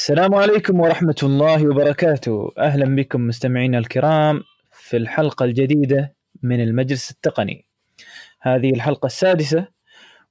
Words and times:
السلام 0.00 0.34
عليكم 0.34 0.80
ورحمة 0.80 1.20
الله 1.22 1.68
وبركاته. 1.68 2.52
أهلا 2.58 2.96
بكم 2.96 3.26
مستمعينا 3.26 3.78
الكرام 3.78 4.42
في 4.70 4.96
الحلقة 4.96 5.44
الجديدة 5.44 6.14
من 6.42 6.60
المجلس 6.60 7.10
التقني. 7.10 7.66
هذه 8.40 8.70
الحلقة 8.70 9.06
السادسة 9.06 9.66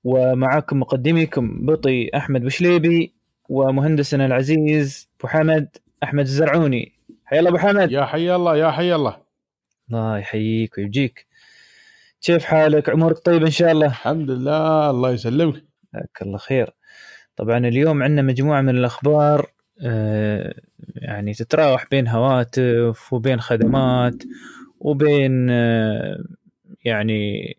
ومعكم 0.04 0.79
مقدميكم 0.79 1.66
بطي 1.66 2.10
أحمد 2.16 2.42
بشليبي 2.42 3.13
ومهندسنا 3.50 4.26
العزيز 4.26 5.10
أبو 5.19 5.28
حمد 5.28 5.78
أحمد 6.04 6.24
الزرعوني. 6.24 6.92
حيا 7.26 7.40
الله 7.40 7.49
أبو 7.49 7.58
حمد. 7.58 7.92
يا 7.92 8.06
حي 8.06 8.36
الله 8.36 8.58
يا 8.58 8.72
حي 8.72 8.96
الله. 8.96 9.17
الله 9.90 10.17
يحييك 10.17 10.78
ويبجيك. 10.78 11.28
كيف 12.22 12.46
حالك؟ 12.46 12.90
عمرك 12.90 13.17
طيب 13.17 13.44
إن 13.44 13.51
شاء 13.51 13.72
الله؟ 13.72 13.88
الحمد 13.88 14.31
لله 14.31 14.90
الله 14.90 15.12
يسلمك. 15.12 15.63
جزاك 15.94 16.22
الله 16.22 16.38
خير. 16.38 16.73
طبعا 17.36 17.58
اليوم 17.58 18.04
عندنا 18.04 18.22
مجموعة 18.22 18.62
من 18.62 18.77
الأخبار 18.77 19.59
يعني 20.96 21.34
تتراوح 21.34 21.88
بين 21.92 22.08
هواتف 22.08 23.14
وبين 23.14 23.40
خدمات 23.40 24.24
وبين 24.80 25.48
آه، 25.50 26.24
يعني 26.86 27.58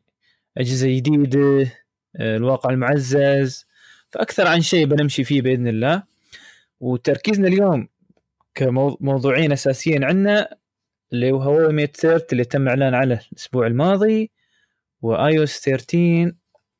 أجهزة 0.58 0.88
جديدة 0.96 1.72
آه، 2.16 2.36
الواقع 2.36 2.70
المعزز. 2.70 3.66
فأكثر 4.10 4.46
عن 4.46 4.60
شيء 4.60 4.86
بنمشي 4.86 5.24
فيه 5.24 5.42
بإذن 5.42 5.68
الله. 5.68 6.02
وتركيزنا 6.80 7.48
اليوم 7.48 7.88
كموضوعين 8.54 9.52
أساسيين 9.52 10.04
عندنا 10.04 10.56
اللي 11.12 11.32
هو 11.32 11.42
هواوي 11.42 11.72
ميت 11.72 11.96
30 11.96 12.26
اللي 12.32 12.44
تم 12.44 12.68
إعلان 12.68 12.94
عنه 12.94 13.20
الأسبوع 13.32 13.66
الماضي 13.66 14.30
واي 15.02 15.38
أو 15.38 15.42
اس 15.42 15.60
13 15.60 16.32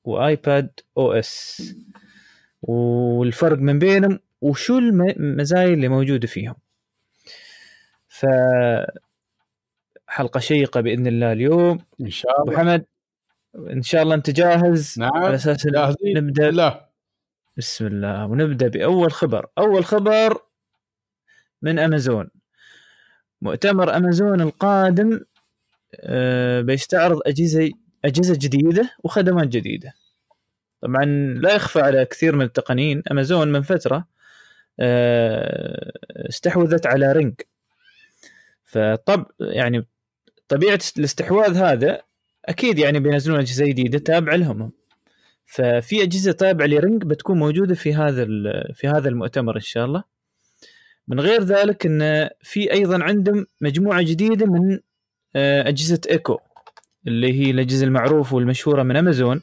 وآيباد 0.05 0.71
أو 0.99 1.13
إس. 1.13 1.63
والفرق 2.63 3.59
من 3.59 3.79
بينهم 3.79 4.21
وشو 4.41 4.79
المزايا 4.79 5.75
اللي 5.75 5.89
موجودة 5.89 6.27
فيهم. 6.27 6.55
ف 8.09 8.27
حلقة 10.07 10.41
شيقة 10.41 10.81
بإذن 10.81 11.07
الله 11.07 11.33
اليوم. 11.33 11.79
إن 12.01 12.11
شاء 12.11 12.43
الله. 12.43 12.53
ابو 12.53 12.61
حمد 12.61 12.85
إن 13.73 13.83
شاء 13.83 14.03
الله 14.03 14.15
أنت 14.15 14.31
جاهز؟ 14.31 14.99
نعم 14.99 15.15
على 15.15 15.35
أساس 15.35 15.67
جاهزين. 15.67 16.17
نبدا 16.17 16.51
لا 16.51 16.91
بسم 17.57 17.87
الله. 17.87 18.27
ونبدأ 18.27 18.69
بأول 18.69 19.13
خبر. 19.13 19.47
أول 19.59 19.85
خبر 19.85 20.43
من 21.63 21.79
أمازون. 21.79 22.31
مؤتمر 23.43 23.97
أمازون 23.97 24.41
القادم 24.41 25.21
آه، 26.01 26.61
بيستعرض 26.61 27.21
اجهزه 27.27 27.71
أجهزة 28.05 28.35
جديدة 28.41 28.91
وخدمات 29.05 29.49
جديدة. 29.49 29.95
طبعا 30.81 31.05
لا 31.43 31.55
يخفى 31.55 31.81
على 31.81 32.05
كثير 32.05 32.37
من 32.37 32.45
التقنيين. 32.45 33.03
أمازون 33.11 33.53
من 33.53 33.63
فترة 33.63 34.07
استحوذت 36.29 36.87
على 36.87 37.13
رينج. 37.13 37.35
فطب 38.65 39.27
يعني 39.41 39.87
طبيعة 40.49 40.81
الاستحواذ 40.99 41.57
هذا 41.57 42.03
أكيد 42.45 42.79
يعني 42.79 43.01
بينزلون 43.01 43.39
أجهزة 43.39 43.65
جديدة 43.65 43.99
تابعة 43.99 44.37
لهم. 44.37 44.73
ففي 45.47 46.03
أجهزة 46.03 46.33
تابعة 46.33 46.67
لرينج 46.67 47.05
بتكون 47.05 47.39
موجودة 47.39 47.75
في 47.75 47.95
هذا 47.95 48.25
في 48.75 48.89
هذا 48.89 49.09
المؤتمر 49.09 49.57
إن 49.57 49.61
شاء 49.61 49.85
الله. 49.85 50.05
من 51.09 51.21
غير 51.21 51.43
ذلك 51.43 51.87
إن 51.87 52.29
في 52.43 52.73
أيضا 52.73 53.03
عندهم 53.05 53.47
مجموعة 53.61 54.03
جديدة 54.03 54.47
من 54.47 54.79
آه، 55.37 55.69
أجهزة 55.69 56.01
إيكو 56.11 56.39
اللي 57.07 57.33
هي 57.33 57.51
الأجهزة 57.51 57.87
المعروفة 57.87 58.37
والمشهورة 58.37 58.83
من 58.83 58.97
أمازون 58.97 59.41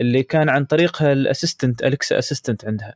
اللي 0.00 0.22
كان 0.22 0.48
عن 0.48 0.64
طريقها 0.64 1.12
ال 1.12 1.19
assistant 1.19 1.82
الكسا 1.84 2.18
assistant 2.18 2.64
عندها. 2.64 2.94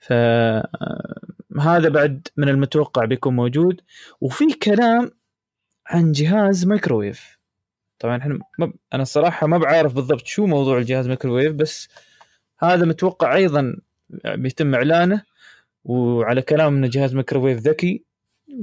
فهذا 0.00 1.88
بعد 1.88 2.28
من 2.36 2.48
المتوقع 2.48 3.04
بيكون 3.04 3.36
موجود. 3.36 3.80
وفي 4.20 4.54
كلام 4.62 5.10
عن 5.86 6.12
جهاز 6.12 6.66
مايكروويف. 6.66 7.38
طبعا 7.98 8.16
إحنا 8.16 8.38
مب... 8.58 8.72
أنا 8.92 9.02
الصراحة 9.02 9.46
ما 9.46 9.58
بعرف 9.58 9.94
بالضبط 9.94 10.26
شو 10.26 10.46
موضوع 10.46 10.78
الجهاز 10.78 11.08
مايكروويف 11.08 11.52
بس 11.52 11.88
هذا 12.58 12.84
متوقع 12.84 13.34
أيضا 13.34 13.76
بيتم 14.24 14.74
إعلانه. 14.74 15.22
وعلى 15.84 16.42
كلام 16.42 16.76
انه 16.76 16.86
جهاز 16.86 17.14
مايكروويف 17.14 17.58
ذكي 17.58 18.04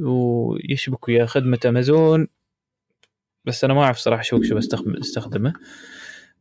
ويشبك 0.02 1.08
ويا 1.08 1.26
خدمة 1.26 1.60
أمازون. 1.66 2.28
بس 3.46 3.64
أنا 3.64 3.74
ما 3.74 3.84
أعرف 3.84 3.98
صراحة 3.98 4.22
شو 4.22 4.44
شو 4.44 4.56
بستخدمه. 4.56 5.54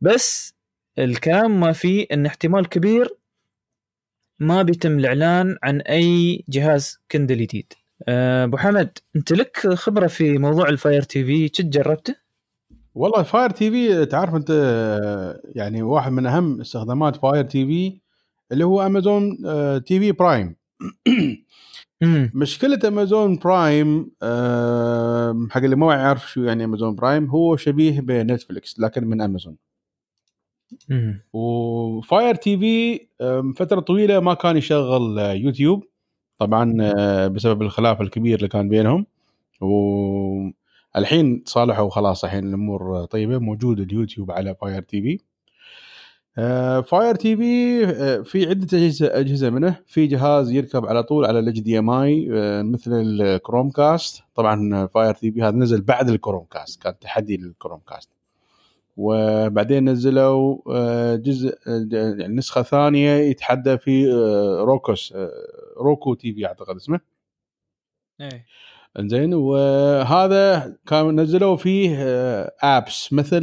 بس 0.01 0.55
الكلام 0.99 1.59
ما 1.59 1.71
فيه 1.71 2.07
إن 2.11 2.25
احتمال 2.25 2.69
كبير 2.69 3.16
ما 4.39 4.61
بيتم 4.61 4.99
الإعلان 4.99 5.57
عن 5.63 5.81
أي 5.81 6.43
جهاز 6.49 6.99
كندل 7.11 7.37
جديد. 7.37 7.73
آه، 8.07 8.43
أبو 8.43 8.57
حمد 8.57 8.97
أنت 9.15 9.31
لك 9.31 9.57
خبرة 9.73 10.07
في 10.07 10.37
موضوع 10.37 10.69
الفاير 10.69 11.01
تي 11.01 11.25
في 11.25 11.49
كنت 11.49 11.65
جربته؟ 11.65 12.15
والله 12.95 13.23
فاير 13.23 13.49
تي 13.49 13.71
في 13.71 14.05
تعرف 14.05 14.35
أنت 14.35 14.49
يعني 15.55 15.81
واحد 15.81 16.11
من 16.11 16.25
أهم 16.25 16.61
استخدامات 16.61 17.15
فاير 17.15 17.43
تي 17.43 17.65
في 17.65 17.99
اللي 18.51 18.65
هو 18.65 18.85
أمازون 18.85 19.37
آه، 19.45 19.77
تي 19.77 19.99
في 19.99 20.11
برايم. 20.11 20.55
مشكلة 22.33 22.79
أمازون 22.87 23.35
برايم 23.35 24.11
حق 25.51 25.63
اللي 25.63 25.75
ما 25.75 25.93
يعرف 25.93 26.31
شو 26.31 26.41
يعني 26.41 26.63
أمازون 26.63 26.95
برايم 26.95 27.25
هو 27.25 27.55
شبيه 27.55 28.01
بنتفلكس 28.01 28.79
لكن 28.79 29.07
من 29.07 29.21
أمازون. 29.21 29.57
وفاير 31.33 32.35
تي 32.35 32.57
في 32.57 32.99
فترة 33.55 33.79
طويلة 33.79 34.19
ما 34.19 34.33
كان 34.33 34.57
يشغل 34.57 35.17
يوتيوب. 35.19 35.83
طبعا 36.39 36.77
آه، 36.81 37.27
بسبب 37.27 37.61
الخلاف 37.61 38.01
الكبير 38.01 38.37
اللي 38.37 38.47
كان 38.47 38.69
بينهم. 38.69 39.05
والحين 39.61 41.43
تصالحوا 41.43 41.85
وخلاص 41.85 42.23
الحين 42.23 42.47
الأمور 42.47 43.05
طيبة 43.05 43.37
موجود 43.37 43.79
اليوتيوب 43.79 44.31
على 44.31 44.55
فاير 44.61 44.81
تي 44.81 45.01
في. 45.01 45.19
فاير 46.83 47.15
تي 47.15 47.37
في 47.37 48.23
في 48.23 48.49
عدة 48.49 48.77
أجهزة 48.77 49.07
أجهزة 49.19 49.49
منه. 49.49 49.79
في 49.87 50.07
جهاز 50.07 50.51
يركب 50.51 50.85
على 50.85 51.03
طول 51.03 51.25
على 51.25 51.39
ال 51.39 51.59
HDMI 51.59 52.27
مثل 52.63 52.91
الكروم 52.93 53.69
كاست 53.69 54.23
طبعا 54.35 54.87
فاير 54.87 55.13
تي 55.13 55.31
في 55.31 55.41
هذا 55.41 55.55
نزل 55.57 55.81
بعد 55.81 56.09
الكروم 56.09 56.45
كاست 56.51 56.83
كان 56.83 56.99
تحدي 56.99 57.37
للكروم 57.37 57.79
كاست 57.89 58.09
وبعدين 58.97 59.89
نزلوا 59.89 60.57
آه، 60.67 61.15
جزء 61.15 61.57
آه، 61.67 61.87
يعني 61.91 62.35
نسخة 62.35 62.61
ثانية 62.61 63.11
يتحدى 63.11 63.77
في 63.77 64.11
آه، 64.11 64.63
روكوس 64.63 65.13
روكو 65.77 66.13
تي 66.13 66.33
في 66.33 66.45
أعتقد 66.45 66.75
اسمه. 66.75 66.99
إيه. 68.21 68.45
إنزين 68.99 69.33
وهذا 69.33 70.75
كان 70.87 71.19
نزلوا 71.19 71.55
فيه 71.55 71.95
apps 72.61 73.13
مثل 73.13 73.41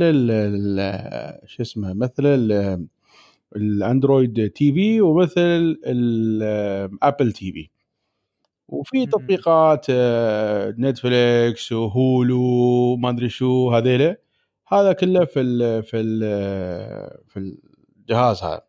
شو 1.47 1.63
اسمه 1.63 1.93
مثل 1.93 2.25
الأندرويد 3.57 4.51
تي 4.51 4.73
في 4.73 5.01
ومثل 5.01 5.81
الابل 5.87 7.33
تي 7.33 7.53
في. 7.53 7.69
وفي 8.69 9.07
تطبيقات 9.07 9.87
نتفليكس 10.81 11.73
وهولو 11.73 12.97
ما 12.97 13.11
أدري 13.11 13.29
شو 13.29 13.71
هذيله 13.71 14.24
هذا 14.69 14.93
كله 14.93 15.25
في 15.25 15.41
ال 15.41 15.83
في 15.83 15.97
ال 16.01 16.21
في 17.29 17.55
الجهاز 17.99 18.43
هذا. 18.43 18.61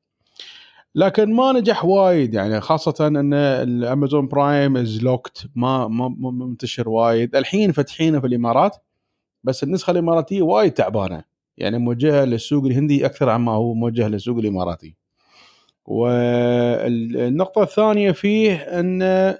لكن 0.96 1.34
ما 1.34 1.52
نجح 1.52 1.86
وايد 1.86 2.34
يعني 2.34 2.62
خاصة 2.62 3.08
إن 3.08 3.34
الأمازون 3.34 4.28
برايم 4.28 4.78
is 4.78 5.04
locked 5.04 5.48
ما 5.56 5.88
ما 5.88 6.32
منتشر 6.32 6.90
وايد. 6.90 7.36
الحين 7.36 7.72
فاتحينه 7.72 8.20
في 8.20 8.28
الإمارات 8.28 8.78
بس 9.44 9.64
النسخة 9.64 9.92
الإماراتية 9.92 10.42
وايد 10.42 10.72
تعبانة. 10.72 11.24
يعني 11.58 11.78
موجهة 11.78 12.26
للسوق 12.26 12.66
الهندي 12.66 13.06
أكثر 13.06 13.30
عما 13.30 13.52
هو 13.52 13.74
موجه 13.74 14.08
للسوق 14.08 14.38
الإماراتي. 14.38 14.96
والنقطة 15.86 17.64
الثانية 17.64 18.12
فيه 18.12 18.54
إن 18.56 19.02
ال 19.02 19.40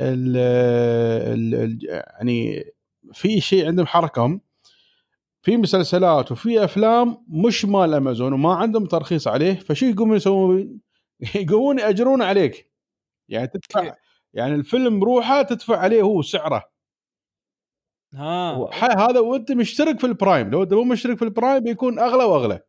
ال 0.00 1.78
يعني 1.82 2.64
في 3.12 3.40
شيء 3.40 3.66
عندهم 3.66 3.86
حركة 3.86 4.40
في 5.42 5.56
مسلسلات 5.56 6.32
وفي 6.32 6.64
أفلام 6.64 7.24
مش 7.28 7.64
مال 7.64 7.94
أمازون 7.94 8.32
وما 8.32 8.54
عندهم 8.54 8.86
ترخيص 8.86 9.28
عليه 9.28 9.54
فشو 9.54 9.86
يقومون 9.86 10.16
يسوون؟ 10.16 10.80
يقومون 11.34 11.78
يأجرون 11.78 12.22
عليك. 12.22 12.72
يعني 13.28 13.46
تدفع 13.46 13.94
يعني 14.34 14.54
الفيلم 14.54 15.00
بروحه 15.00 15.42
تدفع 15.42 15.76
عليه 15.78 16.02
هو 16.02 16.22
سعره. 16.22 16.64
ها. 18.14 18.70
هذا 19.10 19.20
وانت 19.20 19.52
مشترك 19.52 20.00
في 20.00 20.06
البرايم 20.06 20.50
لو 20.50 20.62
انت 20.62 20.74
مو 20.74 20.84
مشترك 20.84 21.16
في 21.16 21.24
البرايم 21.24 21.64
بيكون 21.64 21.98
أغلى 21.98 22.24
وأغلى. 22.24 22.60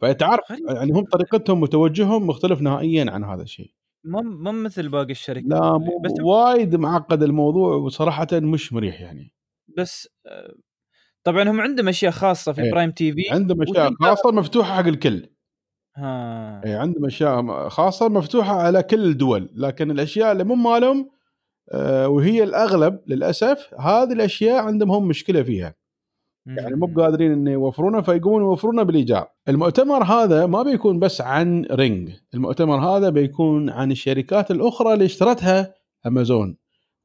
فتعرف 0.00 0.50
يعني 0.50 0.92
هم 0.92 1.04
طريقتهم 1.04 1.62
وتوجههم 1.62 2.26
مختلف 2.26 2.60
نهائيا 2.60 3.10
عن 3.10 3.24
هذا 3.24 3.42
الشيء. 3.42 3.72
مو 4.04 4.22
مو 4.22 4.52
مثل 4.52 4.88
باقي 4.88 5.10
الشركات. 5.10 5.50
لا 5.50 5.78
مو 5.78 5.98
بس 6.04 6.20
وايد 6.20 6.76
معقد 6.76 7.22
الموضوع 7.22 7.74
وصراحه 7.74 8.26
مش 8.32 8.72
مريح 8.72 9.00
يعني. 9.00 9.32
بس 9.78 10.08
آه، 10.26 10.54
طبعا 11.28 11.50
هم 11.50 11.60
عندهم 11.60 11.88
أشياء 11.88 12.12
خاصة 12.12 12.52
في 12.52 12.62
إيه. 12.62 12.72
برايم 12.72 12.90
تي 12.90 13.12
في 13.12 13.30
عندهم 13.30 13.62
أشياء 13.62 13.92
خاصة 14.00 14.32
مفتوحة 14.32 14.76
حق 14.76 14.86
الكل 14.86 15.26
ها 15.96 16.64
إيه، 16.64 16.76
عندهم 16.76 17.04
أشياء 17.04 17.68
خاصة 17.68 18.08
مفتوحة 18.08 18.62
على 18.62 18.82
كل 18.82 19.04
الدول 19.04 19.50
لكن 19.54 19.90
الأشياء 19.90 20.32
اللي 20.32 20.44
مو 20.44 20.54
مالهم 20.54 21.10
آه، 21.72 22.08
وهي 22.08 22.42
الأغلب 22.42 23.00
للأسف 23.06 23.74
هذه 23.80 24.12
الأشياء 24.12 24.62
عندهم 24.62 24.90
هم 24.90 25.08
مشكلة 25.08 25.42
فيها 25.42 25.74
يعني 26.56 26.76
مو 26.76 26.86
قادرين 26.96 27.32
انه 27.32 27.50
يوفرونها 27.50 28.00
فيقومون 28.00 28.42
يوفرونها 28.42 28.84
بالإيجار. 28.84 29.28
المؤتمر 29.48 30.04
هذا 30.04 30.46
ما 30.46 30.62
بيكون 30.62 30.98
بس 30.98 31.20
عن 31.20 31.66
رينج، 31.70 32.10
المؤتمر 32.34 32.76
هذا 32.76 33.10
بيكون 33.10 33.70
عن 33.70 33.92
الشركات 33.92 34.50
الأخرى 34.50 34.94
اللي 34.94 35.04
اشترتها 35.04 35.74
امازون. 36.06 36.56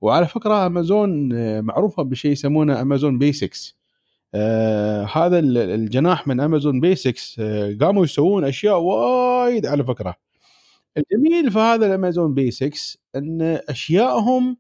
وعلى 0.02 0.28
فكرة 0.28 0.66
امازون 0.66 1.34
آه، 1.34 1.62
معروفة 1.62 2.04
بشيء 2.04 2.32
يسمونه 2.32 2.82
امازون 2.82 3.18
بيسكس. 3.18 3.83
آه 4.36 5.04
هذا 5.06 5.40
ال- 5.40 5.58
الجناح 5.58 6.28
من 6.28 6.40
امازون 6.40 6.80
بيسكس 6.80 7.36
آه 7.40 7.78
قاموا 7.82 8.04
يسوون 8.04 8.44
أشياء 8.46 8.80
وايد 8.80 9.66
على 9.66 9.84
فكرة. 9.84 10.16
الجميل 10.98 11.52
في 11.52 11.60
هذا 11.60 11.86
الامازون 11.86 12.34
بيسكس 12.34 12.98
إن 13.16 13.42
اشيائهم 13.70 14.58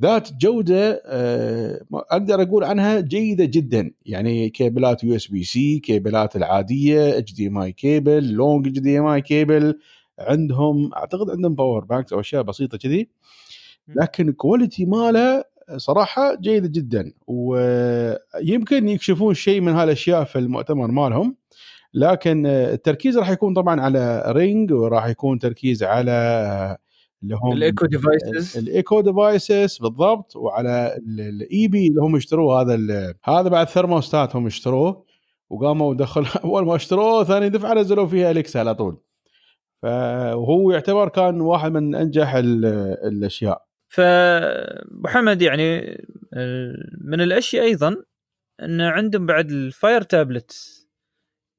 ذات 0.00 0.32
جودة 0.32 1.02
آه، 1.06 1.80
أقدر 1.94 2.42
أقول 2.42 2.64
عنها 2.64 3.00
جيدة 3.00 3.44
جدا. 3.44 3.90
يعني 4.06 4.48
كيبلات 4.50 5.04
USB-C 5.04 5.78
كيبلات 5.78 6.36
العادية 6.36 7.18
اتش 7.18 7.34
دي 7.34 7.46
ام 7.46 7.58
اي 7.58 7.72
كيبل 7.72 8.32
لونج 8.32 8.66
اتش 8.68 8.78
دي 8.78 8.98
ام 8.98 9.06
اي 9.06 9.20
كيبل 9.20 9.78
عندهم 10.18 10.94
أعتقد 10.94 11.30
عندهم 11.30 11.54
power 11.54 11.84
banks 11.84 12.12
أو 12.12 12.20
أشياء 12.20 12.42
بسيطة 12.42 12.78
كذي. 12.78 13.08
لكن 13.88 14.28
ال 14.28 14.35
quality 14.35 14.84
ماله 14.84 15.44
صراحة 15.76 16.34
جيدة 16.34 16.68
جدا 16.68 17.12
ويمكن 17.26 18.88
يكشفون 18.88 19.34
شيء 19.34 19.60
من 19.60 19.72
هالأشياء 19.72 20.24
في 20.24 20.38
المؤتمر 20.38 20.86
مالهم 20.90 21.36
لكن 21.94 22.46
التركيز 22.46 23.18
راح 23.18 23.30
يكون 23.30 23.54
طبعا 23.54 23.80
على 23.80 24.24
رينج 24.26 24.72
وراح 24.72 25.06
يكون 25.06 25.38
تركيز 25.38 25.82
على 25.82 26.76
اللي 27.22 27.34
هم 27.42 27.52
الإيكو 27.52 27.86
devices 27.86 28.58
الإيكو 28.58 29.00
devices 29.00 29.78
بالضبط 29.78 30.36
وعلى 30.36 30.98
الاي 31.18 31.68
بي 31.68 31.86
اللي 31.86 32.00
هم 32.02 32.16
اشتروه 32.16 32.60
هذا 32.60 32.78
هذا 33.24 33.48
بعد 33.48 33.68
ثرموستات 33.68 34.36
هم 34.36 34.46
اشتروه 34.46 35.04
وقاموا 35.50 35.94
دخل 35.94 36.26
أول 36.44 36.66
ما 36.66 36.76
اشتروه 36.76 37.24
ثاني 37.24 37.48
دفعة 37.48 37.74
نزلوا 37.74 38.06
فيها 38.06 38.30
Alexa 38.30 38.58
على 38.58 38.74
طول. 38.74 38.98
فهو 39.82 40.70
يعتبر 40.70 41.08
كان 41.08 41.40
واحد 41.40 41.72
من 41.72 41.94
أنجح 41.94 42.34
ال- 42.34 42.64
الأشياء. 43.06 43.64
فابو 43.94 45.08
حمد 45.08 45.42
يعني 45.42 45.80
من 47.00 47.20
الأشياء 47.20 47.64
أيضا 47.64 47.96
أن 48.62 48.80
عندهم 48.80 49.26
بعد 49.26 49.50
ال 49.50 49.60
Fire 49.60 50.02
tablets 50.02 50.88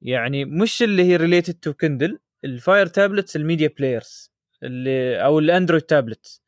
يعني 0.02 0.46
مش 0.46 0.84
اللي 0.84 1.04
هي 1.04 1.16
related 1.16 1.54
to 1.54 1.74
Kindle 1.74 2.20
ال 2.46 2.54
Fire 2.54 2.86
tablets 2.86 3.36
ال 3.36 3.41
media 3.41 3.70
players 3.78 4.32
اللي 4.64 5.24
أو 5.26 5.40
ال 5.40 5.45
Android 5.45 5.82
tablet 5.84 6.42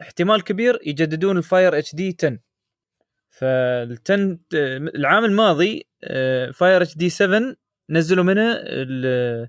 احتمال 0.00 0.44
كبير 0.44 0.78
يجددون 0.86 1.36
ال 1.38 1.78
Fire 1.78 1.94
HD 1.94 2.16
10 2.18 2.38
فال10 3.30 4.38
العام 4.94 5.24
الماضي 5.24 5.86
Fire 6.52 6.82
HD 6.82 7.08
7 7.10 7.56
نزلوا 7.90 8.24
منه 8.24 8.52
ال- 8.52 9.48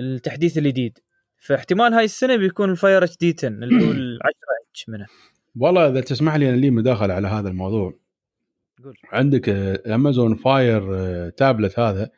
التحديث 0.00 0.58
الجديد. 0.58 0.98
فاحتمال 1.40 1.94
هاي 1.94 2.04
السنة 2.04 2.36
بيكون 2.36 2.70
ال 2.70 3.04
Fire 3.04 3.16
HD 3.16 3.34
10 3.38 3.48
اللي 3.48 3.86
هو 3.86 3.90
ال 3.90 4.18
10 4.22 4.32
انش 4.70 4.88
منه 4.88 5.06
والله 5.56 5.88
إذا 5.88 6.00
تسمح 6.00 6.34
لي 6.34 6.50
أنا 6.50 6.56
لي 6.56 6.70
مداخلة 6.70 7.14
على 7.14 7.28
هذا 7.28 7.48
الموضوع 7.48 7.94
قول. 8.84 8.96
عندك 9.12 9.48
Amazon 9.86 10.34
Fire 10.34 10.82
tablet 11.30 11.78
هذا 11.78 12.10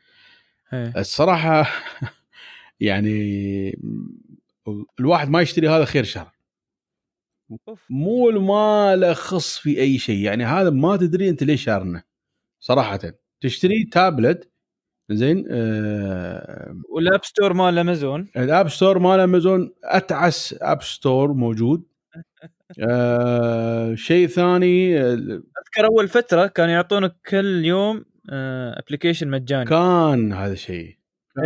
إيه. 0.73 0.93
الصراحة 0.97 1.71
يعني 2.81 3.79
الواحد 5.01 5.29
ما 5.29 5.41
يشتري 5.41 5.69
هذا 5.69 5.85
خير 5.85 6.05
شر. 6.05 6.29
مو 7.91 8.31
ما 8.31 8.97
له 8.97 9.13
خص 9.13 9.59
في 9.59 9.81
أي 9.81 9.99
شيء 9.99 10.25
يعني 10.25 10.45
هذا 10.45 10.71
ما 10.71 10.97
تدري 10.97 11.29
أنت 11.29 11.43
ليش 11.43 11.65
شارنه 11.65 12.03
صراحة 12.61 13.01
تشتري 13.41 13.85
تابلت 13.85 14.52
زين 15.17 15.47
آه 15.51 16.77
وال 16.89 17.03
app 17.03 17.25
store 17.25 17.53
مال 17.53 17.79
امازون 17.79 18.29
ال 18.37 18.45
app 18.45 18.69
store 18.69 18.99
مال 18.99 19.21
امازون 19.21 19.73
أتعس 19.85 20.55
app 20.63 20.83
store 20.83 21.33
موجود. 21.33 21.83
آه 22.91 23.95
شيء 23.95 24.27
ثاني 24.27 25.01
آه، 25.01 25.13
أذكر 25.13 25.87
أول 25.87 26.09
فترة 26.09 26.47
كانوا 26.47 26.73
يعطونك 26.73 27.17
كل 27.31 27.65
يوم 27.65 28.05
application 28.79 29.29
مجاني. 29.29 29.65
كان 29.65 30.33
هذا 30.33 30.53
الشيء 30.53 30.97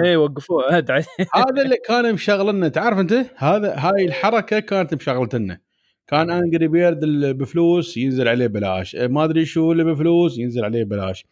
إيه 0.04 0.16
وقفوه. 0.16 0.64
هذا 0.78 1.62
اللي 1.62 1.76
كان 1.88 2.14
مشغلنا 2.14 2.69
تعرف 2.69 2.98
أنت؟ 2.98 3.12
هذا 3.36 3.74
هاي 3.78 4.04
الحركة 4.04 4.58
كانت 4.58 4.94
مشغلتنا. 4.94 5.58
كان 6.06 6.30
Angry 6.31 6.69
Bird 6.69 7.02
اللي 7.02 7.32
بفلوس 7.32 7.96
ينزل 7.96 8.28
عليه 8.28 8.46
بلاش. 8.46 8.96
ما 8.96 9.24
أدري 9.24 9.44
شو 9.44 9.72
اللي 9.72 9.84
بفلوس 9.84 10.38
ينزل 10.38 10.64
عليه 10.64 10.84
بلاش. 10.84 11.26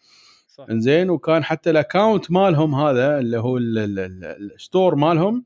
صح. 0.56 0.66
إنزين 0.70 1.10
وكان 1.10 1.44
حتى 1.44 1.70
ال 1.70 1.78
account 1.78 2.31
مالهم 2.30 2.74
هذا 2.74 3.18
اللي 3.18 3.38
هو 3.38 3.56
ال- 3.58 3.78
ال- 3.78 3.98
ال- 3.98 4.52
ال 4.55 4.61
store 4.61 4.94
مالهم 4.94 5.44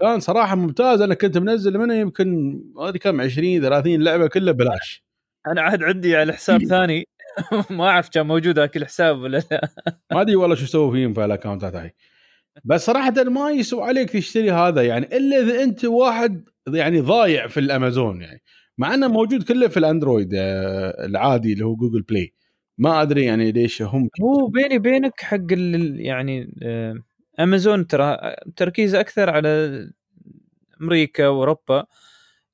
كان 0.00 0.20
صراحة 0.20 0.54
ممتاز. 0.56 1.00
أنا 1.00 1.14
كنت 1.14 1.38
منزل 1.38 1.78
منه 1.78 1.94
يمكن 1.94 2.60
ما 2.74 2.88
أدري 2.88 2.98
كم 2.98 3.20
20 3.20 3.60
30 3.60 4.02
لعبة 4.02 4.26
كلها 4.26 4.52
بلاش 4.52 5.04
أنا 5.46 5.60
عاد 5.62 5.82
عندي 5.82 6.16
على 6.16 6.32
حساب 6.32 6.64
ثاني. 6.74 7.08
ما 7.70 7.88
أعرف 7.88 8.08
كان 8.08 8.26
موجود 8.26 8.58
ذاك 8.58 8.76
الحساب 8.76 9.18
ولا 9.18 9.42
لا. 9.50 9.68
ما 10.12 10.20
أدري 10.20 10.36
والله 10.36 10.54
شو 10.56 10.66
سووا 10.66 10.92
فيهم 10.92 11.14
في 11.14 11.24
الاكونتات 11.24 11.74
هاي. 11.74 11.94
بس 12.64 12.86
صراحة 12.86 13.22
ما 13.24 13.50
يسوى 13.50 13.82
عليك 13.82 14.10
تشتري 14.10 14.50
هذا 14.52 14.82
يعني 14.82 15.16
إلا 15.16 15.40
إذا 15.40 15.62
أنت 15.62 15.84
واحد 15.84 16.48
يعني 16.68 17.00
ضايع 17.00 17.46
في 17.46 17.60
الأمازون 17.60 18.22
يعني. 18.22 18.42
مع 18.78 18.94
إنه 18.94 19.08
موجود 19.08 19.42
كله 19.42 19.68
في 19.68 19.76
الأندرويد 19.76 20.34
آه، 20.34 21.06
العادي 21.06 21.52
اللي 21.52 21.64
هو 21.64 21.76
جوجل 21.76 22.02
بلاي 22.02 22.34
ما 22.80 23.02
أدري 23.02 23.24
يعني 23.24 23.52
ليش 23.52 23.82
هم 23.82 24.10
هو 24.22 24.46
بيني 24.46 24.78
بينك 24.78 25.20
حق 25.20 25.38
يعني 25.96 26.54
آه، 26.62 26.94
أمازون 27.40 27.86
ترى 27.86 28.34
تركيز 28.56 28.94
أكثر 28.94 29.30
على 29.30 29.48
أمريكا 30.80 31.28
وأوروبا 31.28 31.84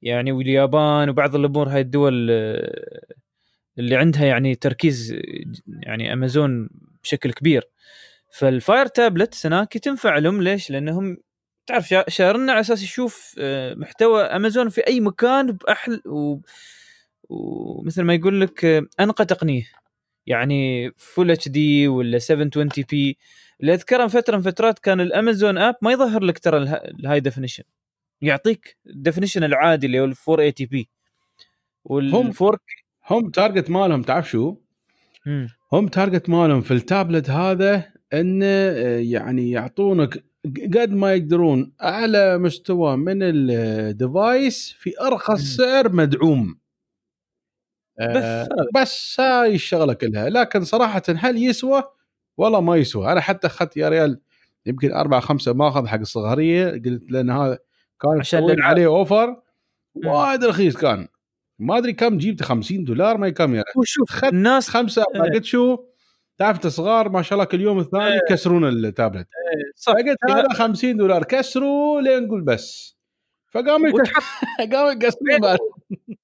يعني 0.03 0.33
واليابان 0.33 1.09
وبعض 1.09 1.35
الأمور 1.35 1.69
هاي 1.69 1.81
الدول 1.81 2.29
آه، 2.31 3.01
اللي 3.79 3.97
عندها 3.97 4.25
يعني 4.25 4.55
تركيز 4.55 5.17
يعني 5.83 6.13
أمازون 6.13 6.69
بشكل 7.03 7.33
كبير 7.33 7.69
فال 8.31 8.50
Fire 8.50 8.87
tablet 8.87 9.47
هناك 9.47 9.73
تنفع 9.73 10.19
لهم 10.19 10.43
ليش؟ 10.43 10.71
لأنهم 10.71 11.17
تعرف 11.67 11.89
شا- 11.89 12.11
شارنا 12.11 12.53
على 12.53 12.61
أساس 12.61 12.83
يشوف 12.83 13.35
آه، 13.39 13.75
محتوى 13.75 14.23
أمازون 14.23 14.69
في 14.69 14.87
أي 14.87 15.01
مكان 15.01 15.53
باحل 15.53 16.03
و... 16.07 16.39
ومثل 17.29 18.03
ما 18.03 18.15
يقول 18.15 18.41
لك 18.41 18.65
آه، 18.65 18.83
أنقى 19.01 19.25
تقنية 19.25 19.65
يعني 20.27 20.91
full 20.97 21.31
HD 21.31 21.89
ولا 21.89 22.19
720 22.19 22.69
p 22.91 23.19
اللي 23.61 23.75
اذكرها 23.75 24.07
فترة 24.07 24.37
من 24.37 24.43
فترات 24.43 24.79
كان 24.79 25.01
ال 25.01 25.09
Amazon 25.09 25.59
app 25.59 25.75
ما 25.83 25.93
يظهر 25.93 26.23
لك 26.23 26.39
ترى 26.39 26.57
ال 26.59 26.73
ه- 26.75 27.06
ال 27.06 27.21
high 27.21 27.33
definition 27.33 27.65
يعطيك 28.23 28.77
ال 28.87 28.92
definition 28.92 29.45
العادي 29.45 29.87
اللي 29.87 30.01
هو 30.01 30.05
ال 30.05 30.15
480 30.29 30.69
p 30.71 30.89
وال 31.85 32.15
هم- 32.15 32.33
4 32.43 32.59
هم 33.11 33.31
target 33.31 33.71
مالهم 33.71 34.03
تعرف 34.03 34.31
شو؟ 34.31 34.57
مم. 35.27 35.49
هم 35.73 35.89
target 35.89 36.29
مالهم 36.29 36.61
في 36.61 36.71
التابلت 36.75 37.31
هذا 37.31 37.85
انه 38.13 38.47
آه، 38.47 38.99
يعني 38.99 39.51
يعطونك 39.51 40.25
قد 40.75 40.91
ما 40.93 41.15
يقدرون 41.15 41.73
أعلى 41.83 42.39
مستوى 42.39 42.97
من 42.97 43.19
ال 43.23 43.45
device 43.45 44.75
في 44.79 45.01
أرخص. 45.01 45.41
سعر 45.41 45.93
مدعوم 45.93 46.59
آه،. 48.01 48.49
بس 48.75 49.21
هاي 49.21 49.55
الشغلة 49.55 49.93
كلها 49.93 50.31
لكن 50.31 50.65
صراحة 50.65 51.03
هل 51.09 51.43
يسوى؟ 51.43 51.83
والله 52.37 52.61
ما 52.61 52.77
يسوى 52.77 53.13
أنا 53.13 53.21
حتى 53.21 53.47
أخذت 53.47 53.77
يا 53.77 53.89
ريال 53.89 54.21
يمكن 54.67 54.93
أربعة 54.93 55.21
خمسة 55.21 55.53
ماخذ 55.53 55.87
حق 55.87 55.99
الصغيرية 55.99 56.71
قلت 56.71 57.11
لأن 57.11 57.31
هذا 57.31 57.59
كان 58.01 58.21
عشان. 58.21 58.63
عليه 58.63 58.87
أوفر. 58.87 59.37
وايد 60.05 60.45
رخيص 60.45 60.77
كان 60.77 61.09
ما 61.59 61.79
أدري 61.79 61.93
كم 61.93 62.19
جبت 62.19 62.43
50 62.43 62.85
دولار 62.85 63.17
ما 63.17 63.31
كم 63.31 63.55
يا 63.55 63.63
ريال 63.63 63.77
هو 63.77 63.83
شوف 63.85 64.11
خذ 64.11 64.29
الناس 64.29 64.69
خمسة 64.69 65.05
إيه. 65.15 65.21
قلت 65.21 65.45
شو 65.45 65.79
تعرف 66.39 66.57
أنت 66.57 66.67
صغار 66.67 67.09
ما 67.09 67.23
شاء 67.23 67.33
الله 67.33 67.45
كل 67.45 67.61
يوم 67.61 67.79
الثاني 67.79 68.07
إيه. 68.07 68.17
يكسرون 68.17 68.69
التابلت 68.69 69.29
صح 69.77 69.93
فقلت 69.93 70.19
هذا 70.31 70.49
50 70.53 70.97
دولار 70.97 71.25
كسروا 71.25 72.01
لين 72.01 72.23
نقول 72.27 72.43
بس 72.43 72.97
فقاموا 73.51 73.89
وتحط 73.89 74.23
قاموا 74.73 74.91
يكسرون. 74.91 75.59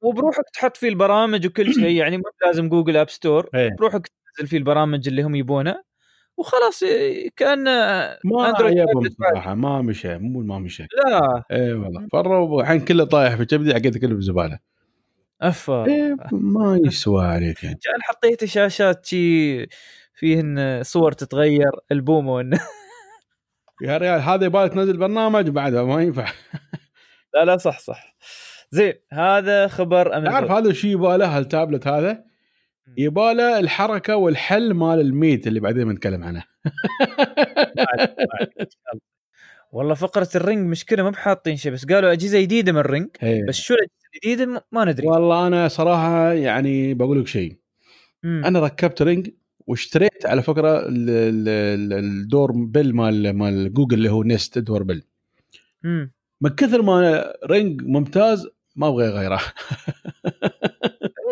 وبروحك 0.03 0.45
تحط 0.53 0.77
فيه 0.77 0.89
البرامج 0.89 1.47
وكل 1.47 1.75
شيء. 1.75 1.97
يعني 2.03 2.17
مو 2.17 2.25
لازم 2.47 2.69
Google 2.69 2.97
app 2.97 3.11
store. 3.11 3.51
بروحك 3.79 4.09
تنزل 4.37 4.49
فيه 4.49 4.57
البرامج 4.59 5.09
اللي 5.09 5.23
هم 5.23 5.35
يبونها 5.35 5.85
وخلاص 6.37 6.85
كأن 7.37 7.65
ما 8.25 8.45
عجبهم 8.45 9.09
صراحة 9.21 9.55
ما 9.55 9.83
مشى 9.83 10.19
مو 10.19 10.41
ما 10.41 10.59
مشى. 10.59 10.83
لا. 10.83 11.43
اي 11.53 11.73
والله 11.73 12.09
فروا 12.13 12.63
الحين 12.63 12.81
كله 12.81 13.05
طايح 13.05 13.35
في 13.35 13.45
كبدي 13.45 13.75
حقيقه 13.75 13.99
كله 13.99 14.15
بالزباله 14.15 14.59
أفا. 15.43 15.87
إيه 15.87 16.17
ما 16.33 16.81
يسوى 16.87 17.25
عليك 17.27 17.65
يعني. 17.65 17.79
كان 17.83 18.03
حطيت 18.03 18.45
شاشات 18.45 19.07
شي 19.07 19.67
فيهن 20.15 20.83
صور 20.83 21.13
تتغير 21.13 21.71
البومه 21.93 22.33
وإن. 22.35 22.59
يا 23.83 23.97
ريال 23.99 24.21
هذا 24.21 24.47
يبغى 24.47 24.69
تنزل 24.69 24.97
برنامج 24.97 25.49
بعد 25.49 25.75
ما 25.75 26.03
ينفع. 26.03 26.27
لا 27.35 27.45
لا 27.45 27.57
صح 27.57 27.79
صح. 27.79 28.17
زين 28.75 28.93
هذا 29.13 29.69
خبر 29.69 30.09
تعرف 30.11 30.27
امازون 30.27 30.51
هذا 30.57 30.71
الشيء 30.71 30.91
يبغى 30.91 31.19
له 31.19 31.39
التابلت 31.39 31.87
هذا 31.87 32.25
يبغى 32.99 33.35
له 33.35 33.59
الحركة 33.59 34.17
والحل 34.17 34.75
مال 34.75 35.01
الميت 35.01 35.47
اللي 35.47 35.61
بعدين 35.61 35.89
بنتكلم 35.89 36.25
عنه. 36.25 36.45
والله 39.73 39.95
فقرة 39.95 40.29
ال 40.35 40.42
Ring 40.42 40.69
مشكلة 40.69 41.03
ما 41.03 41.11
بحاطين 41.11 41.57
شيء 41.57 41.73
بس 41.73 41.85
قالوا 41.87 42.13
أجهزة 42.13 42.41
جديدة 42.41 42.73
من 42.73 42.79
ال 42.79 42.85
Ring 42.85 43.09
إيه. 43.23 43.47
بس 43.49 43.55
شو 43.55 43.75
الأجهزة 43.75 43.93
الجديدة 44.15 44.65
ما 44.73 44.85
ندري 44.85 45.07
والله 45.07 45.47
أنا 45.47 45.69
صراحة 45.69 46.33
يعني 46.33 46.95
بقول 46.95 47.21
لك 47.21 47.27
شيء. 47.27 47.57
أنا 48.25 48.61
ركبت 48.61 49.03
Ring 49.03 49.31
واشتريت 49.67 50.27
على 50.27 50.43
فكرة 50.43 50.79
ال- 50.79 51.11
ال- 51.11 51.49
ال- 51.49 51.93
ال 51.93 52.53
doorbell 52.53 52.95
مال 52.95 53.31
مال 53.33 53.73
جوجل 53.75 53.97
اللي 53.99 54.11
هو 54.11 54.23
Nest 54.23 54.59
doorbell. 54.59 55.03
من 56.41 56.51
كثر 56.57 56.83
ما 56.83 57.33
Ring 57.47 57.83
ممتاز 57.83 58.49
ما 58.77 58.89
أبغى 58.89 59.09
غيره. 59.09 59.41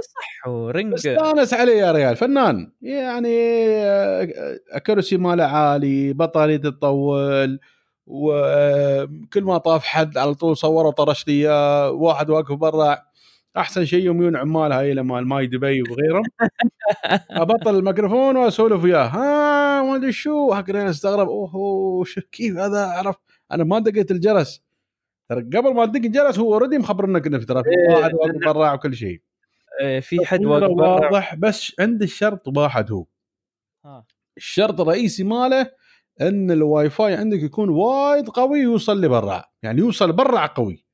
صح 0.02 0.49
و 0.49 0.58
Ring 0.58 0.94
استانس 0.94 1.54
عليه 1.54 1.73
يا 1.73 1.92
ريال 1.92 2.16
فنان. 2.16 2.73
يعني 2.82 3.28
accuracy 4.73 5.16
ماله 5.16 5.44
عالي 5.44 6.12
بطارية 6.12 6.56
تطول 6.56 7.61
وكل 8.06 9.42
ما 9.44 9.59
طاف 9.59 9.85
حد 9.85 10.18
على 10.18 10.35
طول 10.35 10.56
صوره 10.56 10.90
طرش 10.90 11.28
لي 11.28 11.49
واحد 11.94 12.30
واقف 12.30 12.52
برا. 12.54 12.99
أحسن 13.56 13.85
شيء 13.85 14.04
يوم 14.04 14.23
يجون 14.23 14.37
عمال 14.37 14.73
هاي 14.73 14.94
مال 14.94 15.28
ماي 15.28 15.47
دبي 15.47 15.82
وغيرهم. 15.82 16.23
أبطل 17.42 17.76
الميكروفون 17.76 18.37
وأسولف 18.37 18.85
وياه. 18.85 19.06
ها 19.06 19.82
ما 19.82 19.97
أدري 19.97 20.12
شو. 20.12 20.54
حق 20.54 20.70
استغرب. 20.70 21.28
اوه 21.28 22.04
شو 22.04 22.20
كيف 22.32 22.56
هذا؟ 22.56 22.87
عرف. 22.87 23.16
أنا 23.52 23.64
ما 23.64 23.78
دقيت 23.78 24.11
الجرس. 24.11 24.62
ترى 25.30 25.42
قبل 25.42 25.75
ما 25.75 25.87
تدق 25.87 26.04
الجرس 26.04 26.38
هو 26.38 26.54
already 26.54 26.78
مخبرنك 26.78 27.26
انه 27.26 27.38
ترى 27.38 27.62
في 27.62 27.70
إيه، 27.70 27.96
واحد 27.96 28.14
واقف 28.14 28.54
برا 28.54 28.72
وكل 28.72 28.94
شيء. 28.94 29.22
آه، 29.82 30.00
في 30.00 30.26
حد 30.26 30.44
واضح 30.44 31.34
بس 31.34 31.72
عند 31.80 32.02
الشرط 32.02 32.58
واحد 32.58 32.92
هو. 32.92 33.06
ها. 33.84 34.06
الشرط 34.37 34.80
الرئيسي 34.80 35.25
ماله 35.25 35.70
إن 36.20 36.50
الواي 36.50 36.90
فاي 36.90 37.14
عندك 37.14 37.42
يكون 37.42 37.68
وايد 37.68 38.28
قوي 38.28 38.58
يوصل 38.58 39.00
لبرا 39.00 39.44
يعني 39.62 39.80
يوصل 39.80 40.12
برا 40.12 40.46
قوي. 40.46 40.84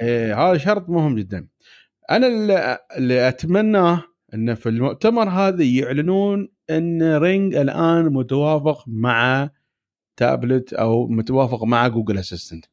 إيه 0.00 0.40
هذا 0.40 0.58
شرط 0.58 0.88
مهم 0.88 1.14
جدا. 1.16 1.48
أنا 2.10 2.26
اللي, 2.26 2.78
اللي 2.96 3.28
اتمناه 3.28 4.04
انه 4.34 4.54
في 4.54 4.68
المؤتمر 4.68 5.28
هذا 5.28 5.64
يعلنون 5.64 6.48
إن 6.70 7.16
Ring 7.16 7.54
الآن 7.54 8.04
متوافق 8.04 8.84
مع 8.86 9.50
تابلت 10.16 10.72
أو 10.72 11.06
متوافق 11.08 11.64
مع 11.64 11.88
Google 11.88 12.18
Assistant 12.18 12.64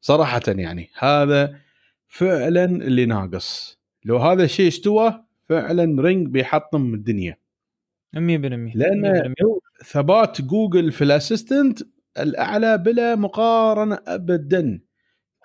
صراحة 0.00 0.42
يعني 0.48 0.90
هذا 0.98 1.56
فعلا 2.08 2.64
اللي 2.64 3.06
ناقص. 3.06 3.78
لو 4.04 4.16
هذا 4.16 4.44
الشيء 4.44 4.68
استوى 4.68 5.24
فعلا 5.48 6.02
Ring 6.02 6.28
بيحطم 6.28 6.94
الدنيا. 6.94 7.36
100% 8.14 8.76
لأن 8.76 9.00
100%. 9.00 9.60
ثبات 9.84 10.42
جوجل 10.42 10.92
في 10.92 11.04
ال 11.04 11.12
Assistant 11.12 11.82
الأعلى 12.18 12.78
بلا 12.78 13.14
مقارنة 13.14 13.98
ابدا. 14.06 14.80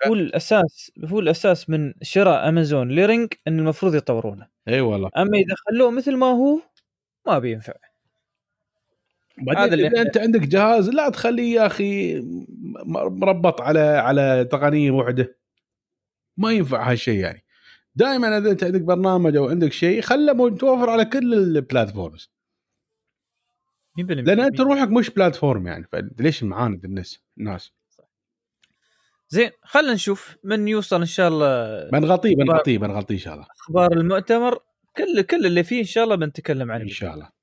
هو 0.06 0.14
الأساس 0.14 0.92
هو 1.04 1.20
الأساس 1.20 1.70
من 1.70 1.94
شراء 2.02 2.48
أمازون 2.48 2.88
ل 2.92 3.00
Ring 3.00 3.32
إن 3.48 3.58
المفروض 3.58 3.94
يطورونه. 3.94 4.48
إي 4.68 4.80
والله. 4.80 5.10
أما 5.16 5.38
إذا 5.38 5.54
خلوه 5.66 5.90
مثل 5.90 6.16
ما 6.16 6.26
هو 6.26 6.60
ما 7.26 7.38
بينفع. 7.38 7.72
هذا 9.56 9.74
اللي 9.74 9.86
إذا 9.86 10.02
أنت 10.02 10.18
عندك 10.18 10.40
جهاز 10.40 10.88
لا 10.88 11.08
تخليه 11.08 11.54
يا 11.54 11.66
أخي 11.66 12.20
مربط 13.10 13.60
على 13.60 13.80
على 13.80 14.48
تقنية 14.52 14.90
واحدة 14.90 15.38
ما 16.36 16.52
ينفع 16.52 16.90
هالشيء 16.90 17.18
يعني. 17.18 17.44
دائما 17.94 18.38
إذا 18.38 18.50
أنت 18.50 18.64
عندك 18.64 18.80
برنامج 18.80 19.36
أو 19.36 19.48
عندك 19.48 19.72
شيء 19.72 20.00
خله 20.00 20.32
متوفر 20.32 20.90
على 20.90 21.04
كل 21.04 21.34
البلاتفورمز 21.34 22.32
100% 24.00 24.04
لأن 24.10 24.40
أنت 24.40 24.60
روحك 24.60 24.88
مش 24.88 25.10
بلاتفورم 25.10 25.66
يعني. 25.66 25.86
فليش 25.92 26.42
معاند 26.42 26.84
الناس؟ 26.84 27.22
الناس. 27.38 27.72
زين 29.28 29.50
خلينا 29.62 29.92
نشوف 29.92 30.36
من 30.44 30.68
يوصل 30.68 31.00
إن 31.00 31.06
شاء 31.06 31.28
الله 31.28 31.90
بنغطيه 31.90 32.36
بنغطيه 32.36 32.78
بنغطيه 32.78 33.14
إن 33.14 33.20
شاء 33.20 33.34
الله. 33.34 33.46
أخبار 33.60 33.92
المؤتمر. 33.92 34.58
كل 34.96 35.22
كل 35.22 35.46
اللي 35.46 35.64
فيه 35.64 35.80
إن 35.80 35.84
شاء 35.84 36.04
الله 36.04 36.16
بنتكلم 36.16 36.70
عنه. 36.70 36.82
إن 36.82 36.88
شاء 36.88 37.14
الله. 37.14 37.41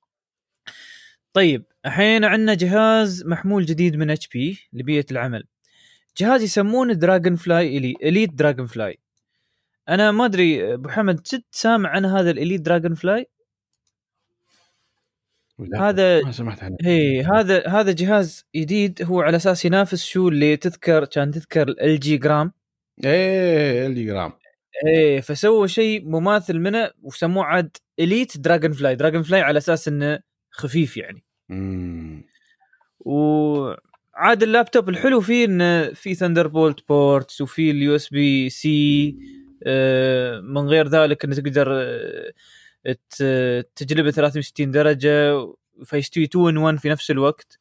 طيب 1.32 1.64
الحين 1.86 2.24
عندنا 2.24 2.54
جهاز 2.54 3.24
محمول 3.26 3.64
جديد 3.64 3.96
من 3.96 4.10
HP 4.10 4.58
لبيئة 4.72 5.06
العمل. 5.10 5.44
جهاز 6.16 6.42
يسمونه 6.42 6.92
Dragonfly 6.92 7.76
إلي... 7.78 7.94
Elite 8.02 8.34
Dragonfly 8.34 8.98
أنا 9.88 10.10
ما 10.12 10.24
أدري 10.24 10.74
أبو 10.74 10.88
حمد 10.88 11.22
جد 11.32 11.42
سامع 11.50 11.88
عن 11.88 12.04
هذا 12.04 12.30
ال 12.30 12.60
Elite 12.60 12.94
Dragonfly 12.94 13.26
هذا 15.74 16.22
ما 16.22 16.32
سمعت 16.32 16.62
عنه. 16.62 16.76
هي 16.82 17.22
هذا 17.22 17.68
هذا 17.68 17.92
جهاز 17.92 18.44
جديد 18.56 19.02
هو 19.02 19.20
على 19.20 19.36
أساس 19.36 19.64
ينافس 19.64 20.04
شو 20.04 20.28
اللي 20.28 20.56
تذكر 20.56 21.04
كان 21.04 21.30
تذكر 21.30 21.68
ال 21.68 22.00
LG 22.00 22.16
Gram 22.16 22.52
إيه 23.04 23.86
ال 23.86 24.06
جرام 24.06 24.32
إيه 24.86 25.20
فسووا 25.20 25.66
شيء 25.66 26.08
مماثل 26.08 26.58
منه 26.58 26.90
وسموه 27.02 27.44
عاد 27.44 27.76
Elite 27.98 28.38
Dragonfly 28.38 28.96
Dragonfly 28.96 29.40
على 29.40 29.58
أساس 29.58 29.88
إنه 29.88 30.20
خفيف 30.50 30.96
يعني. 30.96 31.24
مم. 31.48 32.24
وعاد 33.00 34.42
اللابتوب 34.42 34.88
الحلو 34.88 35.20
فيه 35.20 35.44
إنه 35.44 35.92
في 35.92 36.14
Thunderbolt 36.14 36.88
ports 36.88 37.40
وفي 37.40 37.70
ال 37.70 37.96
USB-C 37.96 39.16
من 40.42 40.68
غير 40.68 40.88
ذلك 40.88 41.24
إنه 41.24 41.34
تقدر 41.34 41.68
آه، 43.20 43.64
تقلبه 43.76 44.10
360 44.10 44.70
درجة 44.70 45.46
فيستوي 45.84 46.24
2 46.24 46.48
in 46.48 46.56
1 46.56 46.78
في 46.78 46.88
نفس 46.88 47.10
الوقت. 47.10 47.58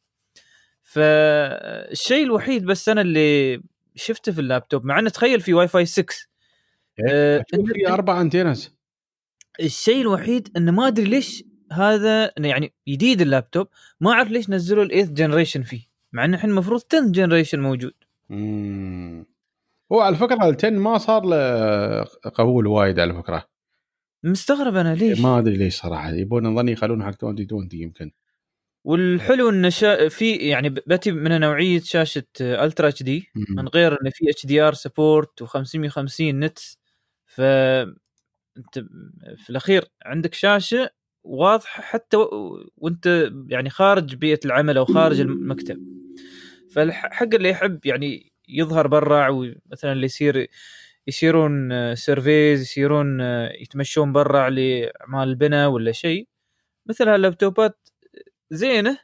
فالشيء 0.83 2.23
الوحيد 2.23 2.65
بس 2.65 2.89
أنا 2.89 3.01
اللي 3.01 3.61
شفته 3.95 4.31
في 4.31 4.41
اللابتوب 4.41 4.85
مع 4.85 4.99
إنه 4.99 5.09
تخيل 5.09 5.41
في 5.41 5.53
واي 5.53 5.67
فاي 5.67 5.85
6 5.85 6.15
آه، 7.09 7.45
شوف 7.55 7.71
في 7.71 7.87
أربع 7.87 8.21
antennas 8.21 8.75
الشيء 9.59 10.01
الوحيد 10.01 10.49
إنه 10.57 10.71
ما 10.71 10.87
أدري 10.87 11.05
ليش 11.05 11.43
هذا 11.71 12.31
يعني 12.37 12.73
جديد 12.87 13.21
اللابتوب 13.21 13.67
ما 14.01 14.11
أعرف 14.11 14.29
ليش 14.29 14.49
نزلوا 14.49 14.83
ال 14.83 14.87
eighth 14.87 15.09
generation 15.09 15.63
فيه 15.63 15.81
مع 16.13 16.25
إنه 16.25 16.35
الحين 16.35 16.49
المفروض 16.49 16.81
10 16.93 17.11
generation 17.11 17.59
موجود. 17.59 17.93
مم. 18.29 19.25
هو 19.91 19.99
على 19.99 20.15
فكرة 20.15 20.49
ال 20.49 20.55
10 20.55 20.69
ما 20.69 20.97
صار 20.97 21.25
له 21.25 22.03
قبول 22.29 22.67
وايد 22.67 22.99
على 22.99 23.13
فكرة. 23.13 23.49
مستغرب 24.23 24.75
أنا 24.75 24.95
ليش؟ 24.95 25.19
ما 25.19 25.39
أدري 25.39 25.57
ليش 25.57 25.75
صراحة 25.75 26.09
يبون 26.09 26.43
نظني 26.47 26.71
يخلونه 26.71 27.05
حق 27.05 27.25
2020 27.25 27.69
يمكن. 27.73 28.11
والحلو 28.83 29.49
انه 29.49 29.69
شا... 29.69 30.09
في 30.09 30.35
يعني 30.35 30.69
بتي 30.69 31.11
من 31.11 31.39
نوعية 31.39 31.79
شاشة 31.79 32.23
الترا 32.41 32.87
اتش 32.87 33.03
دي 33.03 33.29
من 33.35 33.67
غير 33.67 33.91
انه 34.01 34.09
في 34.09 34.29
اتش 34.29 34.45
دي 34.45 34.61
ار 34.61 34.73
سبورت 34.73 35.43
و550 35.43 36.21
نت 36.21 36.59
ف 37.25 37.41
أنت 38.57 38.79
في 39.37 39.49
الأخير 39.49 39.85
عندك 40.05 40.33
شاشة 40.33 40.89
واضحه 41.23 41.81
حتى. 41.83 42.17
وانت 42.77 43.31
يعني 43.49 43.69
خارج 43.69 44.15
بيئة 44.15 44.39
العمل 44.45 44.77
أو 44.77 44.85
خارج 44.85 45.19
المكتب 45.19 45.79
فالحق 46.71 47.35
اللي 47.35 47.49
يحب 47.49 47.85
يعني 47.85 48.31
يظهر 48.49 48.87
برا 48.87 49.29
ومثلا 49.29 49.91
اللي 49.91 50.05
يصير 50.05 50.47
يصيرون 51.07 51.95
سيرفيز 51.95 52.61
يصيرون 52.61 53.21
يتمشون 53.61 54.13
برا 54.13 54.49
لأعمال 54.49 55.29
البناء 55.29 55.69
ولا 55.69 55.91
شيء 55.91 56.27
مثل 56.89 57.09
هاللابتوبات 57.09 57.89
زينة 58.51 58.99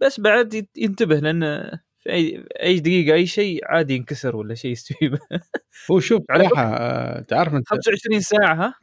بس 0.00 0.20
بعد 0.20 0.66
ينتبه 0.76 1.16
لأن 1.16 1.70
في 2.02 2.12
أي 2.12 2.44
أي 2.62 2.80
دقيقة 2.80 3.14
أي 3.14 3.26
شيء 3.26 3.60
عادي 3.64 3.94
ينكسر 3.94 4.36
ولا 4.36 4.54
شيء 4.54 4.70
يستوي 4.70 5.18
هو 5.90 6.00
شوف 6.00 6.22
على 6.30 6.48
صراحة 6.48 6.76
آه، 6.76 7.20
تعرف 7.20 7.54
أنت؟ 7.54 7.68
25 7.68 8.20
ساعة 8.20 8.54
ها. 8.54 8.74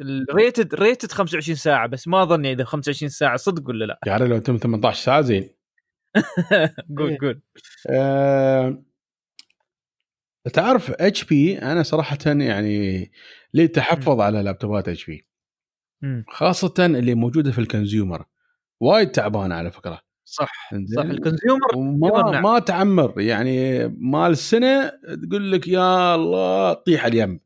ال 0.00 0.12
rated 0.12 0.74
rated 0.74 1.12
25 1.12 1.56
ساعة 1.56 1.86
بس 1.88 2.08
ما 2.08 2.22
أظن 2.22 2.46
إذا 2.46 2.64
25 2.64 3.08
ساعة 3.10 3.36
صدق 3.36 3.68
ولا 3.68 3.84
لا. 3.84 3.98
يعني 4.06 4.28
لو 4.28 4.38
تم 4.38 4.56
18 4.56 5.02
ساعة 5.04 5.20
زين. 5.20 5.50
قول 6.98 7.10
إيه. 7.10 7.18
قول. 7.20 7.40
أه 7.90 8.82
تعرف 10.52 10.90
HP 10.90 11.58
أنا 11.58 11.82
صراحة 11.82 12.18
يعني 12.26 13.10
لي 13.54 13.68
تحفظ 13.68 14.20
على 14.20 14.42
laptop 14.42 14.88
ات 14.88 15.06
HP. 15.06 15.26
خاصة 16.28 16.74
اللي 16.86 17.14
موجودة 17.14 17.52
في 17.52 17.58
ال 17.58 17.65
consumer 17.65 18.24
وايد 18.80 19.10
تعبانة 19.10 19.54
على 19.54 19.70
فكرة. 19.70 20.07
صح. 20.30 20.70
صح 20.96 21.02
ال 21.02 21.10
consumer 21.10 21.76
وما 21.76 22.30
نعم. 22.30 22.42
ما 22.42 22.58
تعمر 22.58 23.20
يعني 23.20 23.88
مال 23.88 24.38
سنة 24.38 24.88
تقول 25.22 25.52
لك 25.52 25.68
يا 25.68 26.14
الله 26.14 26.72
طيح 26.72 27.04
اليم 27.04 27.40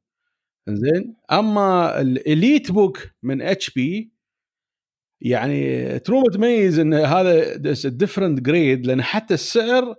زين 0.68 1.16
أما 1.32 2.00
ال 2.00 2.72
EliteBook 2.72 2.98
من 3.22 3.42
HP 3.42 4.12
يعني 5.20 5.98
تروم 5.98 6.24
تميز 6.24 6.78
إن 6.78 6.94
هذا 6.94 7.56
different 7.88 8.40
grade 8.40 8.86
لأن 8.86 9.02
حتى 9.02 9.34
السعر 9.34 9.94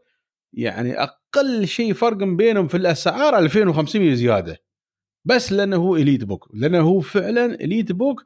يعني 0.54 0.94
أقل 1.04 1.68
شيء 1.68 1.94
فرق 1.94 2.18
بينهم 2.18 2.68
في 2.68 2.78
الأسعار 2.78 3.38
2500 3.38 4.14
زيادة 4.14 4.58
بس 5.26 5.52
لأنه 5.52 5.76
هو 5.76 5.96
EliteBook 5.96 6.50
لأنه 6.54 6.82
هو 6.82 7.00
فعلا 7.00 7.46
EliteBook 7.46 8.26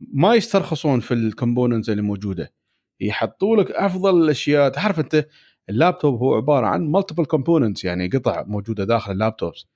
ما 0.00 0.34
يسترخصون 0.34 1.00
في 1.00 1.14
ال 1.14 1.21
components 1.21 1.90
اللي 1.90 2.02
موجودة 2.02 2.55
يحطوا 3.00 3.56
لك 3.56 3.70
أفضل 3.70 4.22
الأشياء. 4.22 4.68
تعرف 4.68 5.00
أنت 5.00 5.26
اللابتوب 5.68 6.20
هو 6.20 6.34
عبارة 6.34 6.66
عن 6.66 6.90
multiple 6.90 7.24
components 7.24 7.84
يعني 7.84 8.08
قطع 8.08 8.44
موجودة 8.46 8.84
داخل 8.84 9.12
ال 9.12 9.18
laptops. 9.18 9.66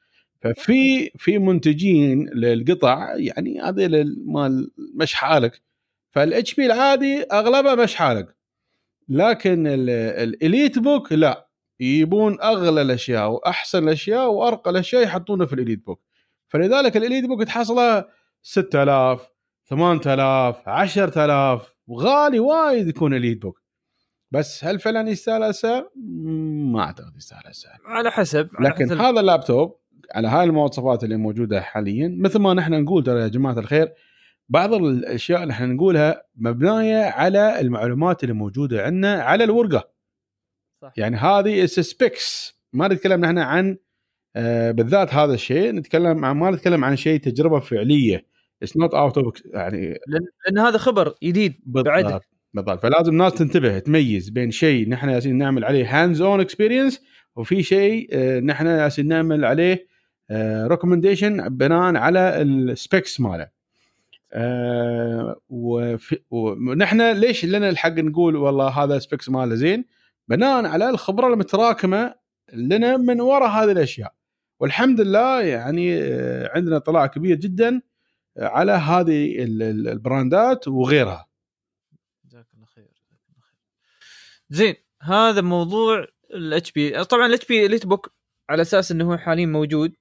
ففي 0.40 1.10
في 1.16 1.38
منتجين 1.38 2.28
للقطع 2.34 3.14
يعني 3.16 3.60
هذه 3.60 4.04
مال 4.26 4.70
مش 4.94 5.14
حالك. 5.14 5.62
فال 6.10 6.54
HP 6.54 6.66
العادي 6.66 7.22
أغلبها 7.22 7.74
مش 7.74 7.94
حالك. 7.94 8.36
لكن 9.08 9.66
ال 9.66 10.78
EliteBook 10.78 11.12
لا. 11.12 11.50
يبون 11.80 12.40
أغلى 12.42 12.82
الأشياء 12.82 13.30
وأحسن 13.30 13.88
الأشياء 13.88 14.30
وأرقى 14.32 14.70
الأشياء 14.70 15.02
يحطونها 15.02 15.46
في 15.46 15.52
ال 15.52 15.86
EliteBook 15.86 16.02
فلذلك 16.48 16.96
ال 16.96 17.24
EliteBook 17.24 17.42
تحصله 17.42 18.04
6000 18.42 19.30
8000 19.64 20.68
10000 20.68 21.69
وغالي 21.90 22.38
وايد 22.38 22.88
يكون 22.88 23.14
EliteBook 23.14 23.62
بس 24.30 24.64
هل 24.64 24.80
فعلا 24.80 25.10
يستاهل 25.10 25.42
السعر؟ 25.42 25.90
ما 26.72 26.80
أعتقد 26.80 27.16
يستاهل 27.16 27.46
السعر 27.46 27.78
على 27.84 28.10
حسب 28.10 28.48
على 28.54 28.68
لكن 28.68 28.84
حسب. 28.84 29.00
هذا 29.00 29.20
اللابتوب 29.20 29.76
على 30.14 30.28
هاي 30.28 30.44
المواصفات 30.44 31.04
اللي 31.04 31.16
موجودة 31.16 31.60
حاليا 31.60 32.16
مثل 32.18 32.38
ما 32.38 32.54
نحن 32.54 32.72
نقول 32.72 33.04
ترى 33.04 33.20
يا 33.20 33.28
جماعة 33.28 33.58
الخير 33.58 33.92
بعض 34.48 34.74
الأشياء 34.74 35.42
اللي 35.42 35.52
إحنا 35.52 35.66
نقولها 35.66 36.22
مبنية 36.36 37.04
على 37.04 37.60
المعلومات 37.60 38.22
اللي 38.22 38.34
موجودة 38.34 38.82
عندنا 38.82 39.22
على 39.22 39.44
الورقة 39.44 39.90
صح. 40.82 40.92
يعني 40.96 41.16
هذه 41.16 41.66
specs 41.66 42.58
ما 42.72 42.88
نتكلم 42.88 43.20
نحن 43.20 43.38
عن 43.38 43.76
آه 44.36 44.70
بالذات 44.70 45.14
هذا 45.14 45.34
الشيء 45.34 45.72
نتكلم 45.72 46.24
عن 46.24 46.36
ما 46.36 46.50
نتكلم 46.50 46.84
عن 46.84 46.96
شيء 46.96 47.20
تجربة 47.20 47.60
فعلية 47.60 48.29
it's 48.62 48.76
not 48.76 48.94
out 48.94 49.18
of 49.18 49.42
يعني 49.46 49.98
لأن 50.46 50.58
هذا 50.58 50.78
خبر 50.78 51.14
جديد 51.24 51.54
بعد 51.66 52.22
بالضبط. 52.54 52.82
فلازم 52.82 53.12
الناس 53.12 53.34
تنتبه 53.34 53.78
تميز 53.78 54.28
بين 54.28 54.50
شيء 54.50 54.88
نحن 54.88 55.08
جالسين 55.08 55.38
نعمل 55.38 55.64
عليه 55.64 56.02
hands-on 56.02 56.40
experience 56.40 57.00
وفي 57.36 57.62
شيء 57.62 58.08
آه، 58.12 58.40
نحن 58.40 58.64
جالسين 58.64 59.08
نعمل 59.08 59.44
عليه 59.44 59.90
recommendation 60.66 61.48
بناء 61.48 61.96
على 61.96 62.42
ال 62.42 62.55
specs 62.55 63.20
ماله. 63.20 63.48
آه، 64.32 65.40
ونحن 66.30 67.12
ليش 67.12 67.44
لنا 67.44 67.68
الحق 67.68 67.98
نقول 67.98 68.36
والله 68.36 68.68
هذا 68.68 68.98
specs 68.98 69.28
ماله 69.28 69.54
زين؟ 69.54 69.84
بناء 70.28 70.66
على 70.66 70.90
الخبرة 70.90 71.26
المتراكمة 71.26 72.14
لنا 72.52 72.96
من 72.96 73.20
وراء 73.20 73.48
هذه 73.48 73.72
الأشياء. 73.72 74.12
والحمد 74.60 75.00
لله 75.00 75.42
يعني 75.42 76.02
آه، 76.02 76.50
عندنا 76.54 76.76
اطلاع 76.76 77.06
كبير 77.06 77.36
جدا 77.36 77.80
على 78.40 78.72
هذه 78.72 79.42
ال- 79.44 79.62
ال- 79.62 79.88
ال 79.88 80.00
brand 80.00 80.57
ات 80.57 80.68
وغيرها. 80.68 81.28
جزاك 82.24 82.46
الله 82.54 82.66
خير 82.66 82.84
جزاك 82.84 83.20
الله 83.30 83.42
خير. 83.42 83.58
زين 84.50 84.74
هذا 85.02 85.40
موضوع 85.40 86.06
ال 86.34 86.72
HP 86.72 87.04
طبعا 87.04 87.26
ال 87.26 87.46
HP 87.46 87.66
EliteBook 87.66 88.12
على 88.50 88.62
أساس 88.62 88.92
إنه 88.92 89.12
هو 89.12 89.16
حاليا 89.16 89.46
موجود. 89.46 89.94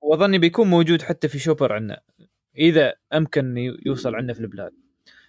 وأظني 0.00 0.38
بيكون 0.38 0.70
موجود 0.70 1.02
حتى 1.02 1.28
في 1.28 1.38
شوبر 1.38 1.72
عندنا 1.72 2.00
إذا 2.58 2.94
أمكن 3.14 3.56
يوصل 3.86 4.14
عندنا 4.14 4.32
في 4.34 4.40
البلاد. 4.40 4.72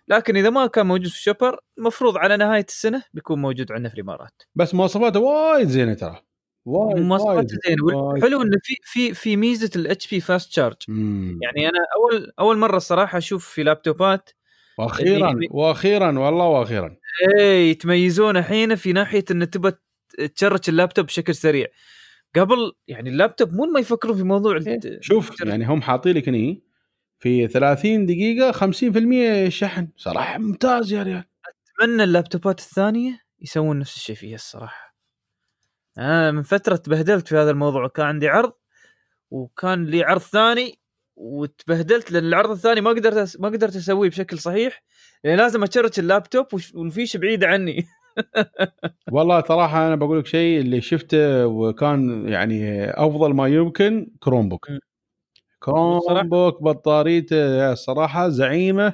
لكن 0.07 0.37
إذا 0.37 0.49
ما 0.49 0.67
كان 0.67 0.85
موجود 0.85 1.07
في 1.07 1.21
شوبر 1.21 1.59
المفروض 1.77 2.17
على 2.17 2.37
نهاية 2.37 2.65
السنة 2.69 3.03
بيكون 3.13 3.41
موجود 3.41 3.71
عندنا 3.71 3.89
في 3.89 3.95
الإمارات. 3.95 4.41
بس 4.55 4.75
مواصفاته 4.75 5.19
وايد 5.19 5.67
زينة 5.67 5.93
ترى. 5.93 6.21
مواصفات 6.65 7.47
زين. 7.49 7.77
حلو 8.21 8.41
إنه 8.41 8.57
في 8.63 8.75
في 8.83 9.13
في 9.13 9.37
ميزة 9.37 9.69
ال 9.75 10.07
HP 10.09 10.19
Fast 10.21 10.51
Charge 10.51 10.75
مم. 10.87 11.39
يعني 11.41 11.69
أنا 11.69 11.79
أول 11.95 12.31
أول 12.39 12.57
مرة 12.57 12.77
الصراحه 12.77 13.17
أشوف 13.17 13.47
في 13.49 13.63
لابتوبات 13.63 14.29
وأخيرا 14.77 15.31
اللي- 15.31 15.47
وأخيرا 15.51 16.19
والله 16.19 16.45
وأخيرا. 16.45 16.95
اي 17.39 17.69
يتميزون 17.69 18.37
الحين 18.37 18.75
في 18.75 18.93
ناحية 18.93 19.25
إن 19.31 19.49
تبى 19.49 19.71
ت 20.35 20.39
charge 20.39 20.59
اللابتوب 20.69 21.05
بشكل 21.05 21.35
سريع. 21.35 21.67
قبل 22.35 22.71
يعني 22.87 23.09
اللابتوب 23.09 23.53
مو 23.53 23.65
ما 23.65 23.79
يفكرون 23.79 24.17
في 24.17 24.23
موضوع 24.23 24.57
الت- 24.57 24.97
شوف 25.01 25.29
تشرج. 25.29 25.47
يعني 25.47 25.65
هم 25.67 25.81
حاطين 25.81 26.15
لك 26.17 26.29
هني 26.29 26.63
في 27.19 27.47
30 27.47 28.05
دقيقة 28.05 28.51
50% 28.51 29.49
شحن. 29.49 29.87
صراحة 29.97 30.37
ممتاز 30.37 30.93
يا 30.93 31.03
ريال. 31.03 31.23
أتمنى 31.81 32.03
اللابتوبات 32.03 32.59
الثانية 32.59 33.19
يسوون 33.41 33.79
نفس 33.79 33.95
الشيء 33.95 34.15
فيها 34.15 34.35
الصراحة. 34.35 34.92
أنا 35.97 36.31
من 36.31 36.41
فترة 36.41 36.75
تبهدلت 36.75 37.27
في 37.27 37.35
هذا 37.37 37.51
الموضوع. 37.51 37.87
كان 37.87 38.05
عندي 38.05 38.27
عرض 38.27 38.53
وكان 39.31 39.85
لي 39.85 40.03
عرض 40.03 40.21
ثاني 40.21 40.79
وتبهدلت 41.15 42.11
لأن 42.11 42.25
العرض 42.25 42.51
الثاني 42.51 42.81
ما 42.81 42.89
قدرت 42.89 43.29
أس- 43.29 43.41
ما 43.41 43.49
قدرت 43.49 43.75
أسويه 43.75 44.09
بشكل 44.09 44.39
صحيح. 44.39 44.83
لأن 45.23 45.37
لازم 45.37 45.63
اشرج 45.63 45.91
اللابتوب 45.99 46.45
والفيشه 46.75 47.17
بعيده 47.19 47.47
عني. 47.47 47.85
والله 49.13 49.43
صراحة 49.47 49.87
أنا 49.87 49.95
بقول 49.95 50.19
لك 50.19 50.25
شيء 50.27 50.59
اللي 50.61 50.81
شفته 50.81 51.47
وكان 51.47 52.29
يعني 52.29 52.85
أفضل 52.91 53.33
ما 53.33 53.47
يمكن 53.47 54.11
Chromebook. 54.19 54.67
Chrome. 55.59 56.01
book 56.29 56.63
بطاريته 56.63 57.71
الصراحة 57.71 58.29
زعيمة. 58.29 58.93